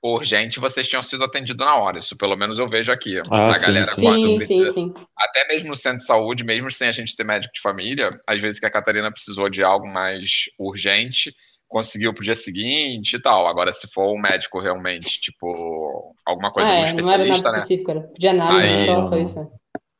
o, 0.02 0.16
urgente, 0.16 0.60
vocês 0.60 0.88
tinham 0.88 1.04
sido 1.04 1.24
atendidos 1.24 1.66
na 1.66 1.76
hora. 1.76 1.98
Isso 1.98 2.16
pelo 2.16 2.38
menos 2.38 2.58
eu 2.58 2.70
vejo 2.70 2.92
aqui. 2.92 3.20
Ah, 3.30 3.46
a 3.46 3.54
sim, 3.56 3.62
galera 3.62 3.96
sim. 3.96 4.14
Sim, 4.14 4.46
sim, 4.46 4.72
sim. 4.72 4.94
Até 5.18 5.48
mesmo 5.50 5.70
no 5.70 5.76
centro 5.76 5.98
de 6.00 6.06
saúde, 6.06 6.44
mesmo 6.46 6.72
sem 6.72 6.88
a 6.88 6.92
gente 6.92 7.16
ter 7.16 7.24
médico 7.26 7.54
de 7.54 7.62
família, 7.62 8.12
às 8.26 8.40
vezes 8.40 8.60
que 8.60 8.66
a 8.66 8.72
Catarina 8.72 9.12
precisou 9.12 9.50
de 9.50 9.64
algo 9.64 9.88
mais 9.88 10.46
urgente, 10.58 11.34
conseguiu 11.68 12.14
pro 12.14 12.24
dia 12.24 12.36
seguinte 12.36 13.16
e 13.16 13.22
tal. 13.22 13.48
Agora, 13.48 13.72
se 13.72 13.88
for 13.92 14.14
um 14.14 14.20
médico 14.20 14.60
realmente, 14.60 15.20
tipo, 15.22 16.16
alguma 16.26 16.52
coisa 16.52 16.70
Ah, 16.70 16.74
é, 16.74 16.76
não 16.76 16.84
era 16.84 16.94
nada 16.94 17.00
especialista, 17.20 17.52
né? 17.52 17.58
específico, 17.60 17.92
era 17.92 18.10
de 18.18 18.28
análise 18.28 18.70
Aí- 18.70 18.86
só, 18.86 19.04
só 19.04 19.18
isso. 19.18 19.40
é. 19.40 19.44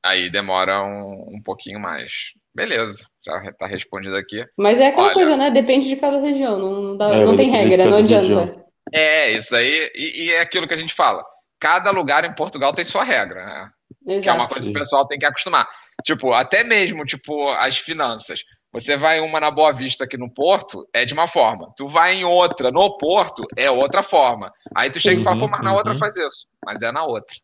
Aí 0.06 0.30
demora 0.30 0.82
um, 0.84 1.36
um 1.36 1.42
pouquinho 1.44 1.80
mais. 1.80 2.32
Beleza, 2.56 3.06
já 3.26 3.52
tá 3.54 3.68
respondido 3.68 4.16
aqui. 4.16 4.44
Mas 4.58 4.80
é 4.80 4.88
aquela 4.88 5.08
Olha. 5.08 5.14
coisa, 5.14 5.38
né? 5.38 5.52
Depende 5.52 5.88
de 5.90 5.96
cada 5.98 6.20
região, 6.20 6.58
não, 6.58 6.82
não 6.82 6.98
dá- 6.98 7.14
É, 7.14 7.26
não 7.26 7.36
tem 7.36 7.50
regra, 7.50 7.86
não 7.86 7.98
adianta. 7.98 8.22
região. 8.40 8.66
É, 8.94 9.32
isso 9.32 9.54
aí, 9.56 9.92
e, 9.94 10.26
e 10.28 10.32
é 10.32 10.40
aquilo 10.40 10.68
que 10.68 10.74
a 10.74 10.78
gente 10.78 10.94
fala. 10.94 11.24
Cada 11.60 11.92
lugar 11.92 12.24
em 12.24 12.34
Portugal 12.34 12.74
tem 12.74 12.86
sua 12.86 13.04
regra, 13.04 13.46
né? 13.46 13.70
Que 14.22 14.30
é 14.30 14.32
uma 14.32 14.44
Exato. 14.44 14.48
coisa 14.50 14.64
que 14.64 14.70
o 14.70 14.74
pessoal 14.82 15.08
tem 15.08 15.20
que 15.20 15.26
acostumar. 15.26 15.68
Tipo, 16.06 16.32
até 16.32 16.64
mesmo, 16.64 17.04
tipo, 17.04 17.50
as 17.52 17.78
finanças. 17.78 18.40
Você 18.74 18.98
vai 18.98 19.20
em 19.20 19.22
uma 19.22 19.40
na 19.40 19.50
Boa 19.50 19.72
Vista 19.72 20.04
aqui 20.04 20.18
no 20.18 20.30
Porto, 20.30 20.88
é 20.94 21.06
de 21.06 21.14
uma 21.14 21.28
forma. 21.28 21.72
Tu 21.76 21.88
vai 21.88 22.16
em 22.16 22.26
outra 22.26 22.72
no 22.72 22.98
Porto, 22.98 23.44
é 23.56 23.72
outra 23.72 24.04
forma. 24.04 24.52
Aí 24.76 24.90
tu 24.90 25.00
chega 25.00 25.22
e 25.22 25.24
fala, 25.24 25.38
Uhum, 25.38 25.42
pô, 25.44 25.48
mas 25.48 25.64
na 25.64 25.76
outra 25.76 25.94
uhum. 25.94 26.00
faz 26.00 26.16
isso. 26.16 26.48
Mas 26.66 26.82
é 26.82 26.92
na 26.92 27.06
outra. 27.06 27.36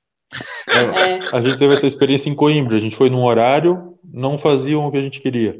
é, 0.70 0.84
É, 1.26 1.36
a 1.36 1.42
gente 1.42 1.58
teve 1.58 1.74
essa 1.74 1.88
experiência 1.88 2.30
em 2.30 2.36
Coimbra. 2.36 2.76
A 2.76 2.80
gente 2.80 2.96
foi 2.96 3.10
num 3.10 3.24
horário, 3.24 3.98
não 4.04 4.38
faziam 4.38 4.86
o 4.86 4.92
que 4.92 4.98
a 4.98 5.02
gente 5.02 5.22
queria. 5.22 5.54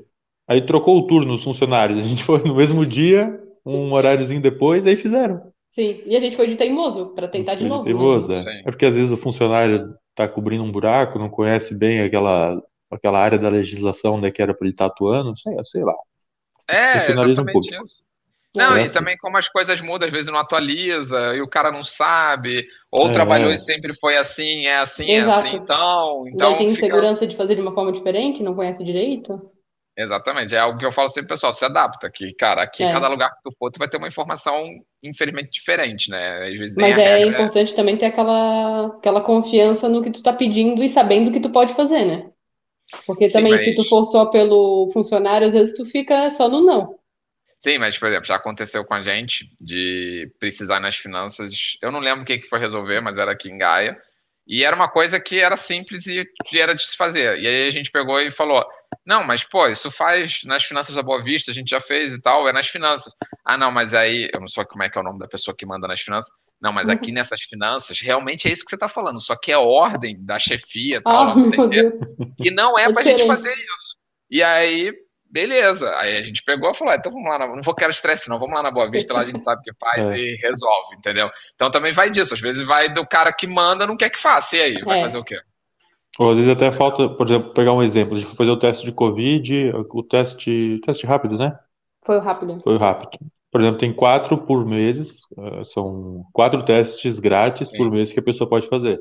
Aí 0.48 0.62
trocou 0.62 0.98
o 0.98 1.08
turno 1.08 1.34
os 1.34 1.44
funcionários. 1.44 2.00
A 2.00 2.08
gente 2.08 2.24
foi 2.24 2.44
no 2.44 2.56
mesmo 2.56 2.86
dia, 2.86 3.40
um 3.66 3.94
horáriozinho 3.94 4.42
depois, 4.42 4.86
aí 4.86 4.98
fizeram. 4.98 5.42
sim. 5.74 6.02
E 6.06 6.16
a 6.16 6.20
gente 6.20 6.36
foi 6.36 6.48
de 6.48 6.56
teimoso 6.56 7.08
para 7.16 7.28
tentar 7.28 7.56
de 7.56 7.66
novo 7.66 7.84
teimoso, 7.84 8.32
mesmo. 8.32 8.50
é. 8.50 8.60
É 8.60 8.64
porque 8.64 8.86
às 8.86 8.96
vezes 8.96 9.12
o 9.12 9.18
funcionário 9.18 9.96
tá 10.14 10.28
cobrindo 10.28 10.64
um 10.64 10.72
buraco, 10.72 11.18
não 11.18 11.30
conhece 11.30 11.74
bem 11.74 12.02
aquela, 12.02 12.62
aquela 12.94 13.20
área 13.20 13.38
da 13.38 13.50
legislação 13.50 14.20
né, 14.20 14.32
que 14.32 14.42
era 14.42 14.54
para 14.54 14.66
ele 14.66 14.74
estar 14.74 14.86
atuando, 14.88 15.38
sei, 15.38 15.54
sei 15.66 15.84
lá. 15.84 15.96
É, 16.68 16.94
Personaliza 17.00 17.42
um 17.42 17.46
exatamente 17.46 17.70
pouco. 17.72 17.86
isso. 17.86 18.04
Não, 18.56 18.78
É 18.78 18.82
e 18.82 18.84
assim. 18.86 18.94
também 18.94 19.18
como 19.18 19.36
as 19.38 19.50
coisas 19.50 19.82
mudam, 19.82 20.06
às 20.08 20.14
vezes 20.14 20.32
não 20.32 20.38
atualiza, 20.40 21.36
e 21.36 21.42
o 21.42 21.48
cara 21.48 21.72
não 21.72 21.84
sabe, 21.84 22.64
ou 22.92 23.08
É. 23.08 23.12
trabalhou 23.12 23.52
e 23.52 23.60
sempre 23.60 23.96
foi 24.00 24.16
assim, 24.16 24.68
é 24.68 24.78
assim, 24.78 25.10
é 25.10 25.16
Exato. 25.18 25.36
assim, 25.48 25.56
então. 25.58 26.22
Daí 26.26 26.34
Então 26.34 26.58
tem 26.58 26.68
fica. 26.70 26.86
insegurança 26.86 27.26
de 27.26 27.36
fazer 27.36 27.56
de 27.56 27.62
uma 27.62 27.74
forma 27.74 27.92
diferente, 27.92 28.44
não 28.44 28.54
conhece 28.54 28.84
direito. 28.84 29.40
Exatamente, 29.98 30.56
é 30.56 30.60
algo 30.60 30.78
que 30.80 30.86
eu 30.86 30.92
falo 30.92 31.10
sempre, 31.10 31.30
pessoal, 31.30 31.54
se 31.54 31.64
adapta, 31.66 32.10
que, 32.12 32.34
cara, 32.34 32.64
aqui 32.64 32.84
É. 32.84 32.92
cada 32.92 33.08
lugar 33.08 33.30
que 33.30 33.44
tu 33.44 33.56
for, 33.60 33.72
tu 33.72 33.78
vai 33.78 33.88
ter 33.88 33.98
uma 33.98 34.08
informação, 34.08 34.64
infelizmente, 35.04 35.50
diferente, 35.52 36.10
né? 36.10 36.48
Às 36.48 36.58
vezes 36.58 36.76
nem 36.76 36.90
Mas 36.90 36.98
é 37.00 37.18
regra 37.18 37.30
importante 37.32 37.76
também 37.76 37.96
ter 37.98 38.06
aquela, 38.08 38.88
aquela 38.88 39.22
confiança 39.22 39.88
no 39.90 40.02
que 40.04 40.10
tu 40.12 40.24
tá 40.24 40.34
pedindo 40.34 40.84
e 40.84 40.90
sabendo 40.90 41.30
o 41.30 41.34
que 41.34 41.40
tu 41.40 41.50
pode 41.52 41.74
fazer, 41.76 42.06
né? 42.06 42.30
Porque 43.06 43.28
Sim, 43.28 43.34
também, 43.34 43.54
mas- 43.54 43.64
se 43.64 43.76
tu 43.76 43.84
for 43.86 44.04
só 44.06 44.26
pelo 44.28 44.90
funcionário, 44.92 45.48
às 45.48 45.54
vezes 45.54 45.76
tu 45.76 45.86
fica 45.86 46.30
só 46.30 46.48
no 46.48 46.62
não. 46.62 46.98
Sim, 47.60 47.78
mas, 47.78 47.98
por 47.98 48.10
exemplo, 48.10 48.26
já 48.26 48.36
aconteceu 48.36 48.84
com 48.84 48.94
a 48.94 49.02
gente 49.02 49.50
de 49.60 50.30
precisar 50.38 50.82
nas 50.82 50.98
finanças. 50.98 51.78
Eu 51.82 51.92
não 51.92 52.00
lembro 52.00 52.24
o 52.24 52.26
que 52.26 52.38
que 52.38 52.48
foi 52.48 52.60
resolver, 52.60 53.00
mas 53.00 53.18
era 53.18 53.32
aqui 53.32 53.50
em 53.50 53.58
Gaia. 53.58 53.98
E 54.46 54.66
era 54.66 54.76
uma 54.76 54.90
coisa 54.90 55.18
que 55.18 55.40
era 55.40 55.56
simples 55.56 56.06
e 56.06 56.28
era 56.54 56.76
de 56.76 56.86
se 56.86 56.98
fazer. 56.98 57.40
E 57.40 57.48
aí 57.48 57.68
a 57.68 57.70
gente 57.70 57.90
pegou 57.90 58.20
e 58.20 58.30
falou: 58.30 58.66
Não, 59.06 59.24
mas 59.24 59.46
pô, 59.46 59.66
isso 59.70 59.90
faz 59.90 60.42
nas 60.44 60.66
finanças 60.66 60.94
da 60.96 61.02
Boa 61.02 61.24
Vista, 61.24 61.52
a 61.52 61.54
gente 61.54 61.70
já 61.70 61.80
fez 61.80 62.14
e 62.14 62.22
tal, 62.22 62.48
é 62.50 62.52
nas 62.52 62.68
finanças. 62.68 63.14
Ah, 63.46 63.58
não, 63.58 63.72
mas 63.72 63.94
aí, 63.94 64.30
eu 64.34 64.42
não 64.42 64.48
sei 64.50 64.66
como 64.66 64.84
é 64.84 64.90
que 64.90 64.98
é 64.98 65.02
o 65.02 65.04
nome 65.04 65.20
da 65.20 65.28
pessoa 65.28 65.56
que 65.56 65.66
manda 65.66 65.88
nas 65.88 66.02
finanças. 66.02 66.30
Não, 66.64 66.72
mas 66.72 66.88
aqui 66.88 67.12
nessas 67.14 67.42
finanças, 67.42 68.00
realmente 68.00 68.48
é 68.48 68.52
isso 68.52 68.64
que 68.64 68.70
você 68.70 68.76
está 68.76 68.88
falando, 68.88 69.20
só 69.20 69.36
que 69.36 69.52
é 69.52 69.58
ordem 69.58 70.18
da 70.24 70.40
chefia 70.40 70.98
e 70.98 71.02
tal, 71.02 71.32
Ah. 71.32 71.68
Deus. 71.68 71.94
E 72.40 72.50
não 72.50 72.80
é, 72.80 72.86
É 72.86 72.94
pra 72.94 73.04
gente 73.04 73.18
diferente. 73.18 73.44
fazer 73.44 73.54
isso. 73.54 73.84
E 74.32 74.42
aí, 74.42 74.94
beleza. 75.30 75.94
Aí 75.98 76.18
a 76.18 76.22
gente 76.22 76.42
pegou 76.44 76.72
e 76.72 76.74
falou: 76.74 76.94
ah, 76.94 76.98
então 76.98 77.12
vamos 77.12 77.30
lá, 77.30 77.38
na- 77.40 77.48
não 77.48 77.62
vou 77.62 77.76
quero 77.76 77.92
estresse, 77.92 78.30
não. 78.30 78.40
Vamos 78.40 78.56
lá 78.56 78.64
na 78.64 78.72
Boa 78.72 78.90
Vista, 78.90 79.14
lá 79.14 79.20
a 79.22 79.26
gente 79.26 79.44
sabe 79.44 79.60
o 79.60 79.64
que 79.64 79.74
faz 79.80 80.12
É. 80.12 80.18
e 80.18 80.36
resolve, 80.38 80.96
entendeu? 80.96 81.30
Então 81.54 81.70
também 81.70 81.92
vai 81.92 82.10
disso. 82.10 82.34
Às 82.34 82.40
vezes 82.40 82.66
vai 82.66 82.88
do 82.90 83.06
cara 83.06 83.34
que 83.34 83.46
manda, 83.46 83.86
não 83.86 83.98
quer 83.98 84.10
que 84.10 84.18
faça. 84.20 84.56
E 84.56 84.62
aí, 84.62 84.82
vai 84.84 85.00
É. 85.00 85.02
fazer 85.02 85.18
o 85.18 85.24
quê? 85.24 85.38
Ou 86.20 86.32
às 86.32 86.38
vezes 86.38 86.52
até 86.52 86.72
falta, 86.72 87.10
por 87.10 87.26
exemplo, 87.28 87.54
pegar 87.54 87.74
um 87.74 87.82
exemplo, 87.84 88.16
a 88.16 88.20
gente 88.20 88.28
foi 88.30 88.38
fazer 88.38 88.52
o 88.52 88.60
teste 88.60 88.86
de 88.86 88.92
Covid, 88.92 89.72
o 89.90 90.04
teste, 90.04 90.80
teste 90.86 91.06
rápido, 91.08 91.38
né? 91.38 91.58
Foi 92.06 92.20
rápido. 92.20 92.60
Foi 92.64 92.78
rápido. 92.78 93.18
Por 93.54 93.62
exemplo, 93.62 93.78
tem 93.80 93.94
quatro 93.94 94.38
por 94.40 94.66
meses, 94.66 95.20
eh, 95.38 95.64
são 95.66 96.24
quatro 96.34 96.64
testes 96.64 97.20
grátis 97.20 97.70
Sim. 97.70 97.78
por 97.78 97.90
mês 97.92 98.12
que 98.12 98.20
a 98.20 98.24
pessoa 98.24 98.50
pode 98.50 98.68
fazer. 98.68 99.00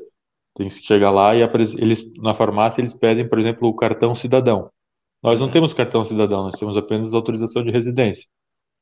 Tem 0.55 0.67
que 0.67 0.75
chegar 0.85 1.09
lá 1.09 1.35
e 1.35 1.41
eles 1.79 2.05
na 2.21 2.33
farmácia 2.35 2.79
eles 2.79 2.93
pedem, 2.93 3.27
por 3.27 3.39
exemplo, 3.39 3.67
o 3.67 3.75
cartão 3.75 4.13
cidadão. 4.13 4.69
Nós 5.23 5.39
não 5.39 5.47
Uhum. 5.47 5.51
temos 5.53 5.73
cartão 5.73 6.03
cidadão, 6.05 6.43
nós 6.43 6.59
temos 6.59 6.77
apenas 6.77 7.13
autorização 7.13 7.63
de 7.63 7.71
residência. 7.71 8.27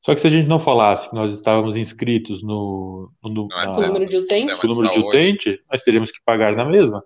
Só 0.04 0.12
que 0.14 0.20
se 0.20 0.26
a 0.26 0.30
gente 0.30 0.46
não 0.48 0.58
falasse 0.60 1.08
que 1.08 1.14
nós 1.14 1.32
estávamos 1.32 1.76
inscritos 1.76 2.42
no, 2.42 3.10
no, 3.22 3.48
Não 3.48 3.60
é 3.60 3.64
na- 3.66 3.86
número 3.86 4.06
de 4.10 4.16
utente? 4.18 4.66
Número 4.66 4.88
de 4.88 4.94
saúde. 4.94 5.08
utente, 5.08 5.60
nós 5.70 5.80
teríamos 5.82 6.10
que 6.10 6.18
pagar 6.26 6.54
na 6.54 6.64
mesma. 6.66 7.02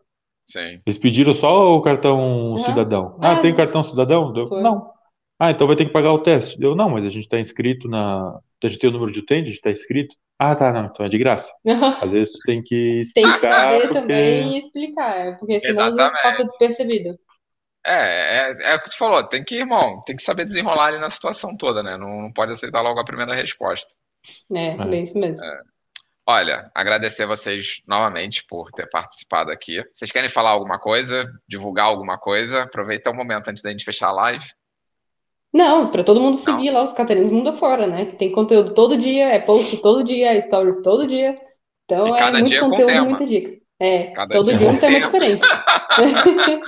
Sim. 0.46 0.80
Eles 0.84 0.96
pediram 0.98 1.34
só 1.34 1.76
o 1.76 1.82
cartão 1.82 2.56
cidadão. 2.58 3.16
Ah, 3.20 3.32
Ah, 3.32 3.40
tem 3.40 3.54
cartão 3.54 3.82
cidadão? 3.82 4.32
Foi. 4.48 4.60
não. 4.62 4.90
Ah, 5.38 5.50
então 5.50 5.66
vai 5.66 5.76
ter 5.76 5.84
que 5.86 5.92
pagar 5.92 6.12
o 6.12 6.22
teste. 6.22 6.58
Deu, 6.58 6.74
não, 6.74 6.90
mas 6.90 7.04
a 7.04 7.08
gente 7.08 7.24
está 7.24 7.38
inscrito 7.38 7.88
na. 7.88 8.38
A 8.64 8.68
gente 8.68 8.78
tem 8.78 8.88
o 8.90 8.92
número 8.92 9.12
de 9.12 9.20
utente, 9.20 9.42
a 9.42 9.46
gente 9.46 9.56
está 9.56 9.70
inscrito. 9.70 10.16
Ah, 10.38 10.54
tá, 10.54 10.72
não, 10.72 10.86
então 10.86 11.04
é 11.04 11.08
de 11.08 11.18
graça. 11.18 11.52
Às 12.00 12.10
vezes 12.10 12.32
tu 12.34 12.38
tem 12.44 12.62
que 12.62 13.02
Tem 13.14 13.24
que 13.24 13.38
explicar, 13.38 13.72
saber 13.72 13.88
porque. 13.88 13.94
também 13.94 14.54
e 14.54 14.58
explicar, 14.58 15.16
é, 15.16 15.32
porque 15.36 15.60
senão 15.60 15.84
às 15.84 15.94
vezes 15.94 16.12
Exatamente. 16.12 16.22
passa 16.22 16.44
despercebido. 16.44 17.18
É, 17.86 18.50
é, 18.50 18.72
é 18.72 18.74
o 18.74 18.82
que 18.82 18.90
você 18.90 18.96
falou, 18.96 19.22
tem 19.28 19.44
que, 19.44 19.56
irmão, 19.56 20.02
tem 20.04 20.16
que 20.16 20.22
saber 20.22 20.44
desenrolar 20.44 20.86
ali 20.88 20.98
na 20.98 21.08
situação 21.10 21.56
toda, 21.56 21.82
né? 21.82 21.96
Não, 21.96 22.22
não 22.22 22.32
pode 22.32 22.52
aceitar 22.52 22.80
logo 22.82 22.98
a 22.98 23.04
primeira 23.04 23.34
resposta. 23.34 23.94
É, 24.52 24.68
É. 24.76 24.96
é 24.96 25.02
isso 25.02 25.18
mesmo. 25.18 25.44
Olha, 26.28 26.70
agradecer 26.74 27.22
a 27.22 27.26
vocês 27.28 27.80
novamente 27.86 28.44
por 28.48 28.70
ter 28.72 28.88
participado 28.88 29.50
aqui. 29.52 29.80
Vocês 29.94 30.10
querem 30.10 30.28
falar 30.28 30.50
alguma 30.50 30.78
coisa? 30.78 31.24
Divulgar 31.48 31.86
alguma 31.86 32.18
coisa? 32.18 32.64
Aproveita 32.64 33.10
o 33.10 33.14
momento 33.14 33.48
antes 33.48 33.62
da 33.62 33.70
gente 33.70 33.84
fechar 33.84 34.08
a 34.08 34.12
live. 34.12 34.44
Não, 35.56 35.90
pra 35.90 36.04
todo 36.04 36.20
mundo 36.20 36.36
seguir 36.36 36.70
lá 36.70 36.82
os 36.82 36.92
Catarinas 36.92 37.32
Mundo 37.32 37.48
Afora, 37.48 37.86
né? 37.86 38.04
Que 38.04 38.16
tem 38.16 38.30
conteúdo 38.30 38.74
todo 38.74 38.98
dia, 38.98 39.28
é 39.28 39.38
post 39.38 39.80
todo 39.80 40.04
dia, 40.04 40.34
é 40.34 40.40
stories 40.42 40.82
todo 40.82 41.06
dia. 41.06 41.34
Então 41.86 42.08
E 42.08 42.10
é 42.10 42.16
cada 42.18 42.38
muito 42.38 42.50
dia 42.50 42.60
com 42.60 42.68
conteúdo, 42.68 42.92
tema. 42.92 43.04
muita 43.06 43.24
dica. 43.24 43.56
É, 43.80 44.04
Cada 44.08 44.34
todo 44.34 44.48
dia, 44.48 44.58
dia 44.58 44.70
um 44.70 44.76
tema 44.78 45.00
diferente. 45.00 45.46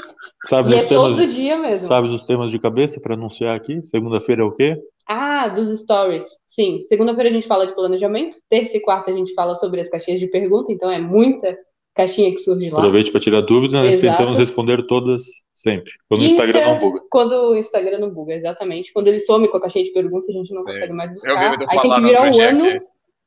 Sabe 0.46 0.70
e 0.70 0.74
é 0.76 0.84
temas, 0.86 1.04
todo 1.04 1.26
dia 1.26 1.58
mesmo. 1.58 1.86
Sabe 1.86 2.08
os 2.08 2.24
temas 2.24 2.50
de 2.50 2.58
cabeça 2.58 2.98
para 2.98 3.12
anunciar 3.14 3.54
aqui? 3.54 3.82
Segunda-feira 3.82 4.40
é 4.40 4.44
o 4.44 4.52
quê? 4.52 4.74
Ah, 5.06 5.48
dos 5.48 5.80
stories. 5.80 6.24
Sim. 6.46 6.82
Segunda-feira 6.86 7.28
a 7.28 7.32
gente 7.32 7.46
fala 7.46 7.66
de 7.66 7.74
planejamento. 7.74 8.36
Terça 8.48 8.76
e 8.76 8.80
quarta 8.80 9.10
a 9.10 9.14
gente 9.14 9.34
fala 9.34 9.54
sobre 9.56 9.80
as 9.82 9.90
caixinhas 9.90 10.20
de 10.20 10.28
pergunta. 10.28 10.72
Então 10.72 10.90
é 10.90 10.98
muita 10.98 11.58
caixinha 11.98 12.30
que 12.30 12.38
surge 12.38 12.70
lá. 12.70 12.78
Aproveite 12.78 13.10
para 13.10 13.20
tirar 13.20 13.40
dúvidas, 13.40 13.72
nós 13.72 14.00
tentamos 14.00 14.36
responder 14.36 14.86
todas 14.86 15.22
sempre. 15.52 15.92
Quando 16.08 16.20
Quinta, 16.20 16.30
o 16.30 16.46
Instagram 16.46 16.66
não 16.66 16.78
buga. 16.78 17.00
Quando 17.10 17.32
o 17.32 17.56
Instagram 17.56 17.98
não 17.98 18.10
buga, 18.10 18.34
exatamente. 18.34 18.92
Quando 18.92 19.08
ele 19.08 19.18
some 19.18 19.48
com 19.48 19.56
a 19.56 19.60
caixinha 19.60 19.84
de 19.84 19.92
perguntas, 19.92 20.28
a 20.28 20.32
gente 20.32 20.54
não 20.54 20.62
consegue 20.64 20.92
mais 20.92 21.12
buscar. 21.12 21.58
Aí 21.68 21.80
tem 21.80 21.90
que 21.90 22.00
virar 22.00 22.30
um 22.30 22.40
ano. 22.40 22.80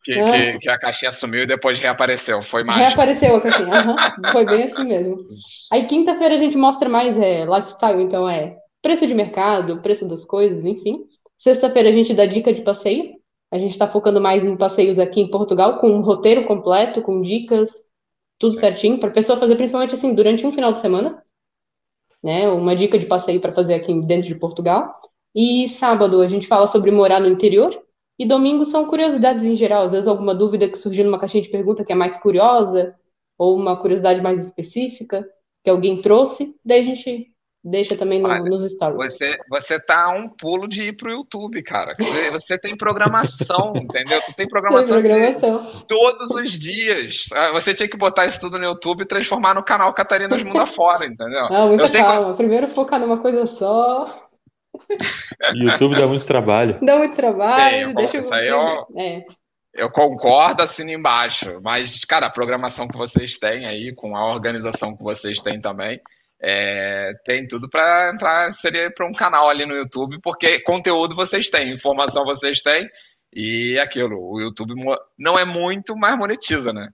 Que, 0.04 0.18
ah. 0.18 0.32
que, 0.32 0.60
que, 0.60 0.70
a 0.70 0.80
caixinha 0.80 1.12
sumiu 1.12 1.44
e 1.44 1.46
depois 1.46 1.80
reapareceu. 1.80 2.42
Foi 2.42 2.64
mágico. 2.64 2.86
Reapareceu 2.86 3.36
a 3.36 3.42
caixinha. 3.42 3.86
Uhum. 3.86 4.32
Foi 4.32 4.46
bem 4.46 4.64
assim 4.64 4.84
mesmo. 4.84 5.18
Aí 5.72 5.86
quinta-feira 5.86 6.34
a 6.34 6.38
gente 6.38 6.58
mostra 6.58 6.90
mais 6.90 7.16
é, 7.20 7.46
lifestyle, 7.46 8.02
então 8.02 8.28
é 8.28 8.56
preço 8.82 9.06
de 9.06 9.14
mercado, 9.14 9.82
preço 9.82 10.08
das 10.08 10.26
coisas, 10.26 10.66
enfim. 10.66 11.02
Sexta-feira 11.38 11.90
a 11.90 11.92
gente 11.92 12.16
dá 12.16 12.26
dica 12.26 12.52
de 12.52 12.64
passeio. 12.64 13.12
A 13.52 13.60
gente 13.60 13.72
está 13.72 13.88
focando 13.88 14.22
mais 14.22 14.44
em 14.44 14.56
passeios 14.56 14.98
aqui 14.98 15.22
em 15.22 15.30
Portugal, 15.30 15.78
com 15.78 15.92
um 15.92 16.02
roteiro 16.02 16.46
completo, 16.46 17.02
com 17.02 17.22
dicas, 17.22 17.91
tudo 18.42 18.56
certinho, 18.56 19.00
para 19.00 19.10
a 19.10 19.14
pessoa 19.14 19.38
fazer 19.38 19.56
principalmente 19.56 19.94
assim, 19.94 20.16
durante 20.16 20.48
um 20.48 20.52
final 20.52 20.74
de 20.74 20.80
semana. 20.80 21.22
Né? 22.24 22.50
Uma 22.50 22.76
dica 22.76 22.98
de 22.98 23.06
passeio 23.06 23.40
para 23.40 23.52
fazer 23.52 23.76
aqui 23.76 23.94
dentro 24.02 24.28
de 24.28 24.34
Portugal. 24.34 24.92
E 25.36 25.70
sábado 25.70 26.20
a 26.22 26.28
gente 26.28 26.48
fala 26.48 26.66
sobre 26.68 26.90
morar 26.90 27.20
no 27.20 27.28
interior. 27.28 27.72
E 28.18 28.26
domingo 28.28 28.66
são 28.66 28.88
curiosidades 28.88 29.44
em 29.44 29.56
geral, 29.56 29.84
às 29.84 29.92
vezes 29.92 30.08
alguma 30.08 30.34
dúvida 30.34 30.68
que 30.68 30.78
surgiu 30.78 31.06
numa 31.06 31.20
caixinha 31.20 31.44
de 31.44 31.50
pergunta 31.50 31.86
que 31.86 31.92
é 31.92 31.96
mais 31.96 32.18
curiosa, 32.18 32.96
ou 33.38 33.56
uma 33.56 33.80
curiosidade 33.80 34.22
mais 34.22 34.44
específica 34.44 35.26
que 35.64 35.70
alguém 35.70 36.02
trouxe, 36.02 36.56
daí 36.66 36.82
a 36.82 36.84
gente 36.84 37.31
deixa 37.64 37.96
também 37.96 38.20
no, 38.20 38.30
Olha, 38.30 38.42
nos 38.44 38.70
stories. 38.72 39.14
Você, 39.14 39.38
você 39.50 39.80
tá 39.80 40.06
a 40.06 40.10
um 40.10 40.28
pulo 40.28 40.68
de 40.68 40.84
ir 40.84 40.94
pro 40.94 41.12
YouTube, 41.12 41.62
cara. 41.62 41.96
Você, 42.00 42.32
você 42.32 42.58
tem 42.58 42.76
programação, 42.76 43.74
entendeu? 43.78 44.22
Tu 44.22 44.34
tem 44.34 44.48
programação, 44.48 45.02
tem 45.02 45.12
programação. 45.12 45.86
todos 45.88 46.32
os 46.32 46.52
dias. 46.58 47.26
Ah, 47.34 47.52
você 47.52 47.74
tinha 47.74 47.88
que 47.88 47.98
botar 47.98 48.26
isso 48.26 48.40
tudo 48.40 48.58
no 48.58 48.66
YouTube 48.66 49.02
e 49.02 49.08
transformar 49.08 49.54
no 49.54 49.64
canal 49.64 49.94
Catarinas 49.94 50.44
Mundo 50.44 50.62
Afora, 50.62 51.06
entendeu? 51.06 51.48
Não, 51.52 51.70
muita 51.70 51.92
calma. 51.92 52.32
Que... 52.32 52.38
Primeiro 52.38 52.68
focar 52.68 53.00
numa 53.00 53.20
coisa 53.20 53.46
só. 53.46 54.12
YouTube 55.56 55.96
dá 55.96 56.08
muito 56.08 56.26
trabalho. 56.26 56.80
Dá 56.82 56.98
muito 56.98 57.16
trabalho, 57.16 57.90
Sim, 57.90 57.96
deixa 57.96 58.18
eu... 58.18 58.32
eu... 58.32 58.88
É. 58.98 59.24
Eu 59.74 59.90
concordo, 59.90 60.64
assino 60.64 60.92
embaixo. 60.92 61.62
Mas, 61.64 62.04
cara, 62.04 62.26
a 62.26 62.30
programação 62.30 62.88
que 62.88 62.98
vocês 62.98 63.38
têm 63.38 63.66
aí, 63.66 63.94
com 63.96 64.18
a 64.18 64.34
organização 64.34 64.96
que 64.96 65.04
vocês 65.04 65.42
têm 65.42 65.60
também, 65.60 66.00
é, 66.42 67.14
tem 67.24 67.48
tudo 67.48 67.70
para 67.70 68.12
entrar, 68.14 68.52
seria 68.52 68.92
para 68.92 69.08
um 69.08 69.14
canal 69.14 69.48
ali 69.48 69.66
no 69.66 69.76
YouTube, 69.76 70.20
porque 70.24 70.60
conteúdo 70.62 71.16
vocês 71.16 71.50
têm, 71.50 71.74
informação 71.74 72.26
vocês 72.26 72.62
têm, 72.62 72.90
e 73.34 73.78
aquilo, 73.80 74.18
o 74.20 74.42
YouTube 74.42 74.74
não 75.18 75.38
é 75.38 75.46
muito, 75.46 75.96
mas 75.96 76.18
monetiza, 76.18 76.74
né? 76.74 76.90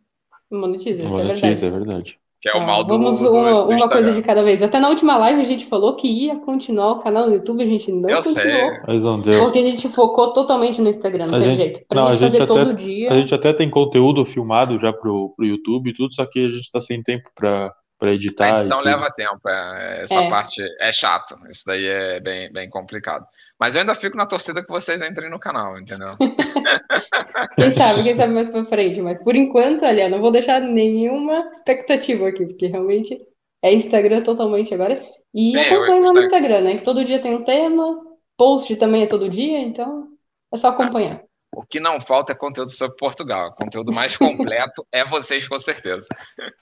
Monetiza, 0.51 0.97
isso 0.97 1.09
monetiza, 1.09 1.45
é 1.45 1.49
verdade. 1.49 1.65
É 1.65 1.69
verdade. 1.69 2.19
Que 2.39 2.49
é 2.49 2.53
o 2.53 2.65
mal 2.65 2.83
do, 2.83 2.89
Vamos 2.89 3.19
do, 3.19 3.31
uma, 3.31 3.63
do 3.63 3.69
uma 3.69 3.89
coisa 3.89 4.13
de 4.13 4.21
cada 4.21 4.43
vez. 4.43 4.61
Até 4.61 4.79
na 4.79 4.89
última 4.89 5.17
live 5.17 5.41
a 5.41 5.45
gente 5.45 5.65
falou 5.65 5.95
que 5.95 6.07
ia 6.07 6.35
continuar 6.35 6.91
o 6.91 6.99
canal 6.99 7.27
no 7.27 7.33
YouTube, 7.33 7.63
a 7.63 7.65
gente 7.65 7.91
não 7.91 8.07
Eu 8.07 8.21
continuou. 8.21 8.71
Mas 8.87 9.03
não 9.03 9.19
deu. 9.19 9.39
Porque 9.39 9.57
a 9.57 9.63
gente 9.63 9.89
focou 9.89 10.31
totalmente 10.33 10.79
no 10.79 10.87
Instagram, 10.87 11.27
não 11.27 11.35
a 11.35 11.39
tem 11.39 11.49
gente, 11.49 11.57
jeito. 11.57 11.81
Pra 11.87 12.01
não, 12.01 12.13
gente, 12.13 12.21
fazer 12.21 12.37
gente 12.37 12.47
todo 12.47 12.73
dia. 12.75 13.11
A 13.11 13.15
gente 13.15 13.33
até 13.33 13.53
tem 13.53 13.69
conteúdo 13.69 14.23
filmado 14.23 14.77
já 14.77 14.93
pro, 14.93 15.33
pro 15.35 15.45
YouTube 15.45 15.89
e 15.89 15.93
tudo, 15.93 16.13
só 16.13 16.27
que 16.27 16.45
a 16.45 16.51
gente 16.51 16.71
tá 16.71 16.79
sem 16.79 17.01
tempo 17.01 17.27
pra, 17.33 17.73
para 17.97 18.13
editar. 18.13 18.53
A 18.53 18.57
edição 18.57 18.81
leva 18.81 19.11
tempo, 19.11 19.47
é, 19.47 20.01
essa 20.03 20.21
é. 20.21 20.29
parte 20.29 20.61
é 20.79 20.93
chato, 20.93 21.35
isso 21.49 21.63
daí 21.65 21.85
é 21.85 22.19
bem, 22.19 22.51
bem 22.51 22.69
complicado. 22.69 23.25
Mas 23.59 23.73
eu 23.73 23.81
ainda 23.81 23.95
fico 23.95 24.15
na 24.15 24.25
torcida 24.25 24.63
que 24.63 24.69
vocês 24.69 25.01
entrem 25.01 25.29
no 25.29 25.39
canal, 25.39 25.79
entendeu? 25.79 26.15
quem 27.55 27.71
sabe, 27.71 28.03
quem 28.03 28.15
sabe 28.15 28.33
mais 28.33 28.49
pra 28.49 28.65
frente, 28.65 29.01
mas 29.01 29.21
por 29.23 29.35
enquanto, 29.35 29.83
ali, 29.83 30.07
não 30.09 30.21
vou 30.21 30.31
deixar 30.31 30.61
nenhuma 30.61 31.39
expectativa 31.51 32.27
aqui, 32.27 32.45
porque 32.45 32.67
realmente 32.67 33.19
é 33.63 33.73
Instagram 33.73 34.21
totalmente 34.21 34.73
agora. 34.73 35.03
E 35.33 35.57
acompanhe 35.57 36.01
lá 36.01 36.13
no 36.13 36.19
Instagram, 36.19 36.61
né? 36.61 36.77
Que 36.77 36.83
todo 36.83 37.05
dia 37.05 37.21
tem 37.21 37.35
um 37.35 37.43
tema, 37.43 37.99
post 38.37 38.75
também 38.75 39.03
é 39.03 39.07
todo 39.07 39.29
dia, 39.29 39.59
então 39.59 40.07
é 40.53 40.57
só 40.57 40.69
acompanhar. 40.69 41.26
O 41.57 41.65
que 41.65 41.79
não 41.79 41.99
falta 41.99 42.33
é 42.33 42.35
conteúdo 42.35 42.69
sobre 42.69 42.95
Portugal. 42.97 43.49
O 43.49 43.55
conteúdo 43.55 43.91
mais 43.91 44.15
completo 44.15 44.85
é 44.91 45.03
vocês, 45.03 45.47
com 45.47 45.57
certeza. 45.57 46.07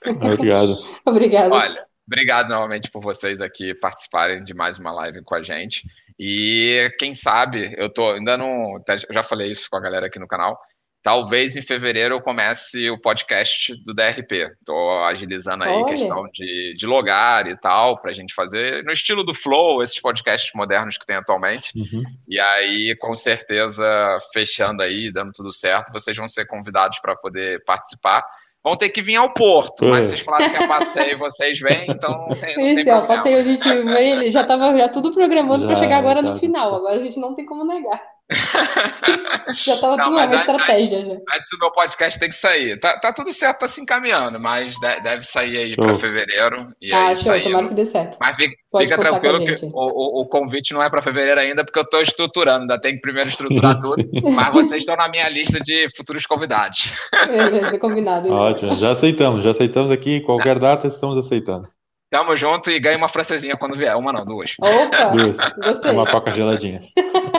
Obrigado. 0.06 0.74
Obrigado. 1.04 1.52
Olha, 1.52 1.86
obrigado 2.06 2.48
novamente 2.48 2.90
por 2.90 3.02
vocês 3.02 3.42
aqui 3.42 3.74
participarem 3.74 4.42
de 4.42 4.54
mais 4.54 4.78
uma 4.78 4.90
live 4.92 5.22
com 5.22 5.34
a 5.34 5.42
gente. 5.42 5.82
E 6.18 6.90
quem 6.98 7.12
sabe, 7.12 7.74
eu 7.76 7.92
tô 7.92 8.12
ainda 8.12 8.38
não. 8.38 8.82
Já 9.10 9.22
falei 9.22 9.50
isso 9.50 9.68
com 9.70 9.76
a 9.76 9.82
galera 9.82 10.06
aqui 10.06 10.18
no 10.18 10.26
canal. 10.26 10.58
Talvez 11.06 11.56
em 11.56 11.62
fevereiro 11.62 12.16
eu 12.16 12.20
comece 12.20 12.90
o 12.90 13.00
podcast 13.00 13.72
do 13.84 13.94
DRP. 13.94 14.50
Estou 14.58 15.04
agilizando 15.04 15.62
aí 15.62 15.70
Olha. 15.70 15.84
questão 15.84 16.26
de, 16.34 16.74
de 16.76 16.84
logar 16.84 17.46
e 17.46 17.56
tal, 17.56 18.00
para 18.00 18.10
a 18.10 18.12
gente 18.12 18.34
fazer 18.34 18.82
no 18.82 18.90
estilo 18.90 19.22
do 19.22 19.32
Flow, 19.32 19.80
esses 19.84 20.00
podcasts 20.00 20.50
modernos 20.52 20.98
que 20.98 21.06
tem 21.06 21.14
atualmente. 21.14 21.70
Uhum. 21.78 22.02
E 22.28 22.40
aí, 22.40 22.96
com 22.98 23.14
certeza, 23.14 23.86
fechando 24.32 24.82
aí, 24.82 25.12
dando 25.12 25.30
tudo 25.30 25.52
certo, 25.52 25.92
vocês 25.92 26.16
vão 26.16 26.26
ser 26.26 26.44
convidados 26.44 26.98
para 26.98 27.14
poder 27.14 27.62
participar 27.64 28.24
vão 28.64 28.76
ter 28.76 28.88
que 28.88 29.00
vir 29.00 29.14
ao 29.14 29.32
Porto. 29.32 29.86
Mas 29.86 30.08
vocês 30.08 30.22
falaram 30.22 30.50
que 30.50 30.56
a 30.56 30.66
passeio 30.66 31.18
vocês 31.18 31.56
vêm, 31.60 31.86
então 31.88 32.10
não 32.10 32.28
tem, 32.30 32.56
não 32.56 32.66
Isso, 32.66 32.84
tem 32.84 33.06
passeio 33.06 33.38
a 33.38 33.42
gente 33.44 33.62
vem, 33.62 34.10
ele 34.10 34.28
já 34.28 34.42
estava 34.42 34.76
já 34.76 34.88
tudo 34.88 35.12
programando 35.12 35.66
para 35.66 35.76
chegar 35.76 35.98
agora 35.98 36.20
no 36.20 36.36
final. 36.36 36.74
Agora 36.74 36.96
a 36.96 37.04
gente 37.04 37.16
não 37.16 37.32
tem 37.32 37.46
como 37.46 37.64
negar. 37.64 38.15
Já 38.28 39.74
estava 39.74 39.96
tudo 39.96 40.10
uma 40.10 40.34
estratégia. 40.34 41.00
Já. 41.00 41.12
Antes 41.12 41.50
do 41.50 41.58
meu 41.60 41.70
podcast 41.70 42.18
tem 42.18 42.28
que 42.28 42.34
sair. 42.34 42.78
Tá, 42.80 42.98
tá 42.98 43.12
tudo 43.12 43.32
certo, 43.32 43.60
tá 43.60 43.68
se 43.68 43.80
encaminhando, 43.80 44.40
mas 44.40 44.74
deve 44.80 45.22
sair 45.22 45.58
aí 45.58 45.76
para 45.76 45.94
fevereiro. 45.94 46.68
E 46.80 46.92
ah, 46.92 47.08
aí 47.08 47.16
show, 47.16 47.40
tomara 47.40 47.68
que 47.68 47.74
dê 47.74 47.86
certo. 47.86 48.16
Mas 48.20 48.36
fica, 48.36 48.56
fica 48.78 48.98
tranquilo 48.98 49.38
que 49.38 49.64
o, 49.66 49.70
o, 49.72 50.22
o, 50.22 50.26
convite 50.28 50.74
não 50.74 50.82
é 50.82 50.90
para 50.90 51.00
fevereiro 51.00 51.40
ainda, 51.40 51.64
porque 51.64 51.78
eu 51.78 51.84
estou 51.84 52.02
estruturando, 52.02 52.62
ainda 52.62 52.80
tem 52.80 52.94
que 52.94 53.00
primeiro 53.00 53.28
estruturar 53.28 53.78
tudo. 53.82 54.04
mas 54.32 54.52
vocês 54.52 54.80
estão 54.80 54.96
na 54.96 55.08
minha 55.08 55.28
lista 55.28 55.60
de 55.60 55.86
futuros 55.96 56.26
convidados. 56.26 56.92
Beleza, 57.28 57.78
combinado. 57.78 58.30
Ótimo, 58.32 58.78
já 58.78 58.90
aceitamos, 58.90 59.44
já 59.44 59.52
aceitamos 59.52 59.92
aqui. 59.92 60.20
Qualquer 60.20 60.58
data 60.58 60.88
estamos 60.88 61.16
aceitando. 61.16 61.75
Tamo 62.08 62.36
junto 62.36 62.70
e 62.70 62.78
ganha 62.78 62.96
uma 62.96 63.08
francesinha 63.08 63.56
quando 63.56 63.76
vier. 63.76 63.96
Uma 63.96 64.12
não, 64.12 64.24
duas. 64.24 64.54
Opa! 64.60 65.06
Duas. 65.06 65.36
Gostei. 65.56 65.90
Uma 65.90 66.08
coca 66.10 66.32
geladinha. 66.32 66.80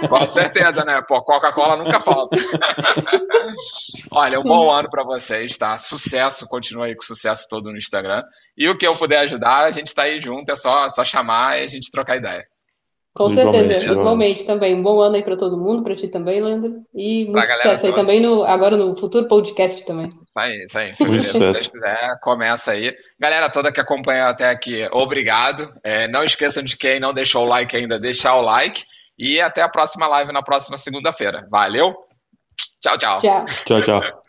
Com 0.10 0.34
certeza, 0.34 0.84
né? 0.84 1.02
Pô, 1.08 1.22
Coca-Cola 1.24 1.78
nunca 1.78 2.02
falta. 2.02 2.38
Olha, 4.12 4.40
um 4.40 4.44
bom 4.44 4.70
ano 4.70 4.90
para 4.90 5.04
vocês, 5.04 5.58
tá? 5.58 5.78
Sucesso, 5.78 6.46
continua 6.48 6.88
aí 6.88 6.96
com 6.96 7.02
sucesso 7.02 7.48
todo 7.50 7.72
no 7.72 7.78
Instagram. 7.78 8.22
E 8.58 8.68
o 8.68 8.78
que 8.78 8.86
eu 8.86 8.96
puder 8.98 9.26
ajudar, 9.26 9.64
a 9.64 9.72
gente 9.72 9.96
tá 9.96 10.04
aí 10.04 10.20
junto, 10.20 10.52
é 10.52 10.56
só, 10.56 10.90
só 10.90 11.04
chamar 11.04 11.60
e 11.60 11.64
a 11.64 11.68
gente 11.68 11.90
trocar 11.90 12.18
ideia. 12.18 12.44
Com 13.18 13.32
certeza, 13.32 13.92
igualmente 13.92 14.44
também. 14.44 14.76
Um 14.76 14.84
bom 14.84 15.02
ano 15.02 15.16
aí 15.16 15.24
para 15.24 15.36
todo 15.36 15.58
mundo, 15.58 15.82
para 15.82 15.96
ti 15.96 16.08
também, 16.08 16.40
Leandro. 16.40 16.84
E 16.94 17.26
muito 17.26 17.48
sucesso 17.48 17.88
aí 17.88 17.94
também 17.96 18.22
no, 18.22 18.44
agora 18.44 18.78
no 18.78 18.96
futuro 18.96 19.28
podcast 19.28 19.84
também. 19.86 20.08
Isso 20.08 20.38
aí, 20.38 20.64
isso 20.64 20.78
aí. 20.78 20.96
Se 20.96 21.40
Deus 21.40 21.68
quiser, 21.68 22.20
começa 22.22 22.74
aí. 22.74 22.96
Galera 23.20 23.50
toda 23.50 23.72
que 23.72 23.82
acompanhou 23.82 24.28
até 24.28 24.48
aqui, 24.48 24.88
obrigado. 24.92 25.74
É, 25.84 26.08
não 26.08 26.24
esqueçam 26.24 26.62
de 26.62 26.78
quem 26.78 27.00
não 27.00 27.12
deixou 27.12 27.44
o 27.44 27.48
like 27.48 27.76
ainda, 27.76 28.00
deixar 28.00 28.36
o 28.36 28.42
like. 28.42 28.84
E 29.18 29.42
até 29.42 29.64
a 29.64 29.70
próxima 29.70 30.08
live 30.08 30.32
na 30.32 30.44
próxima 30.44 30.78
segunda-feira. 30.78 31.48
Valeu? 31.50 31.96
Tchau, 32.80 33.00
tchau. 33.00 33.20
Tchau, 33.20 33.46
tchau. 33.66 33.82
tchau. 33.82 34.27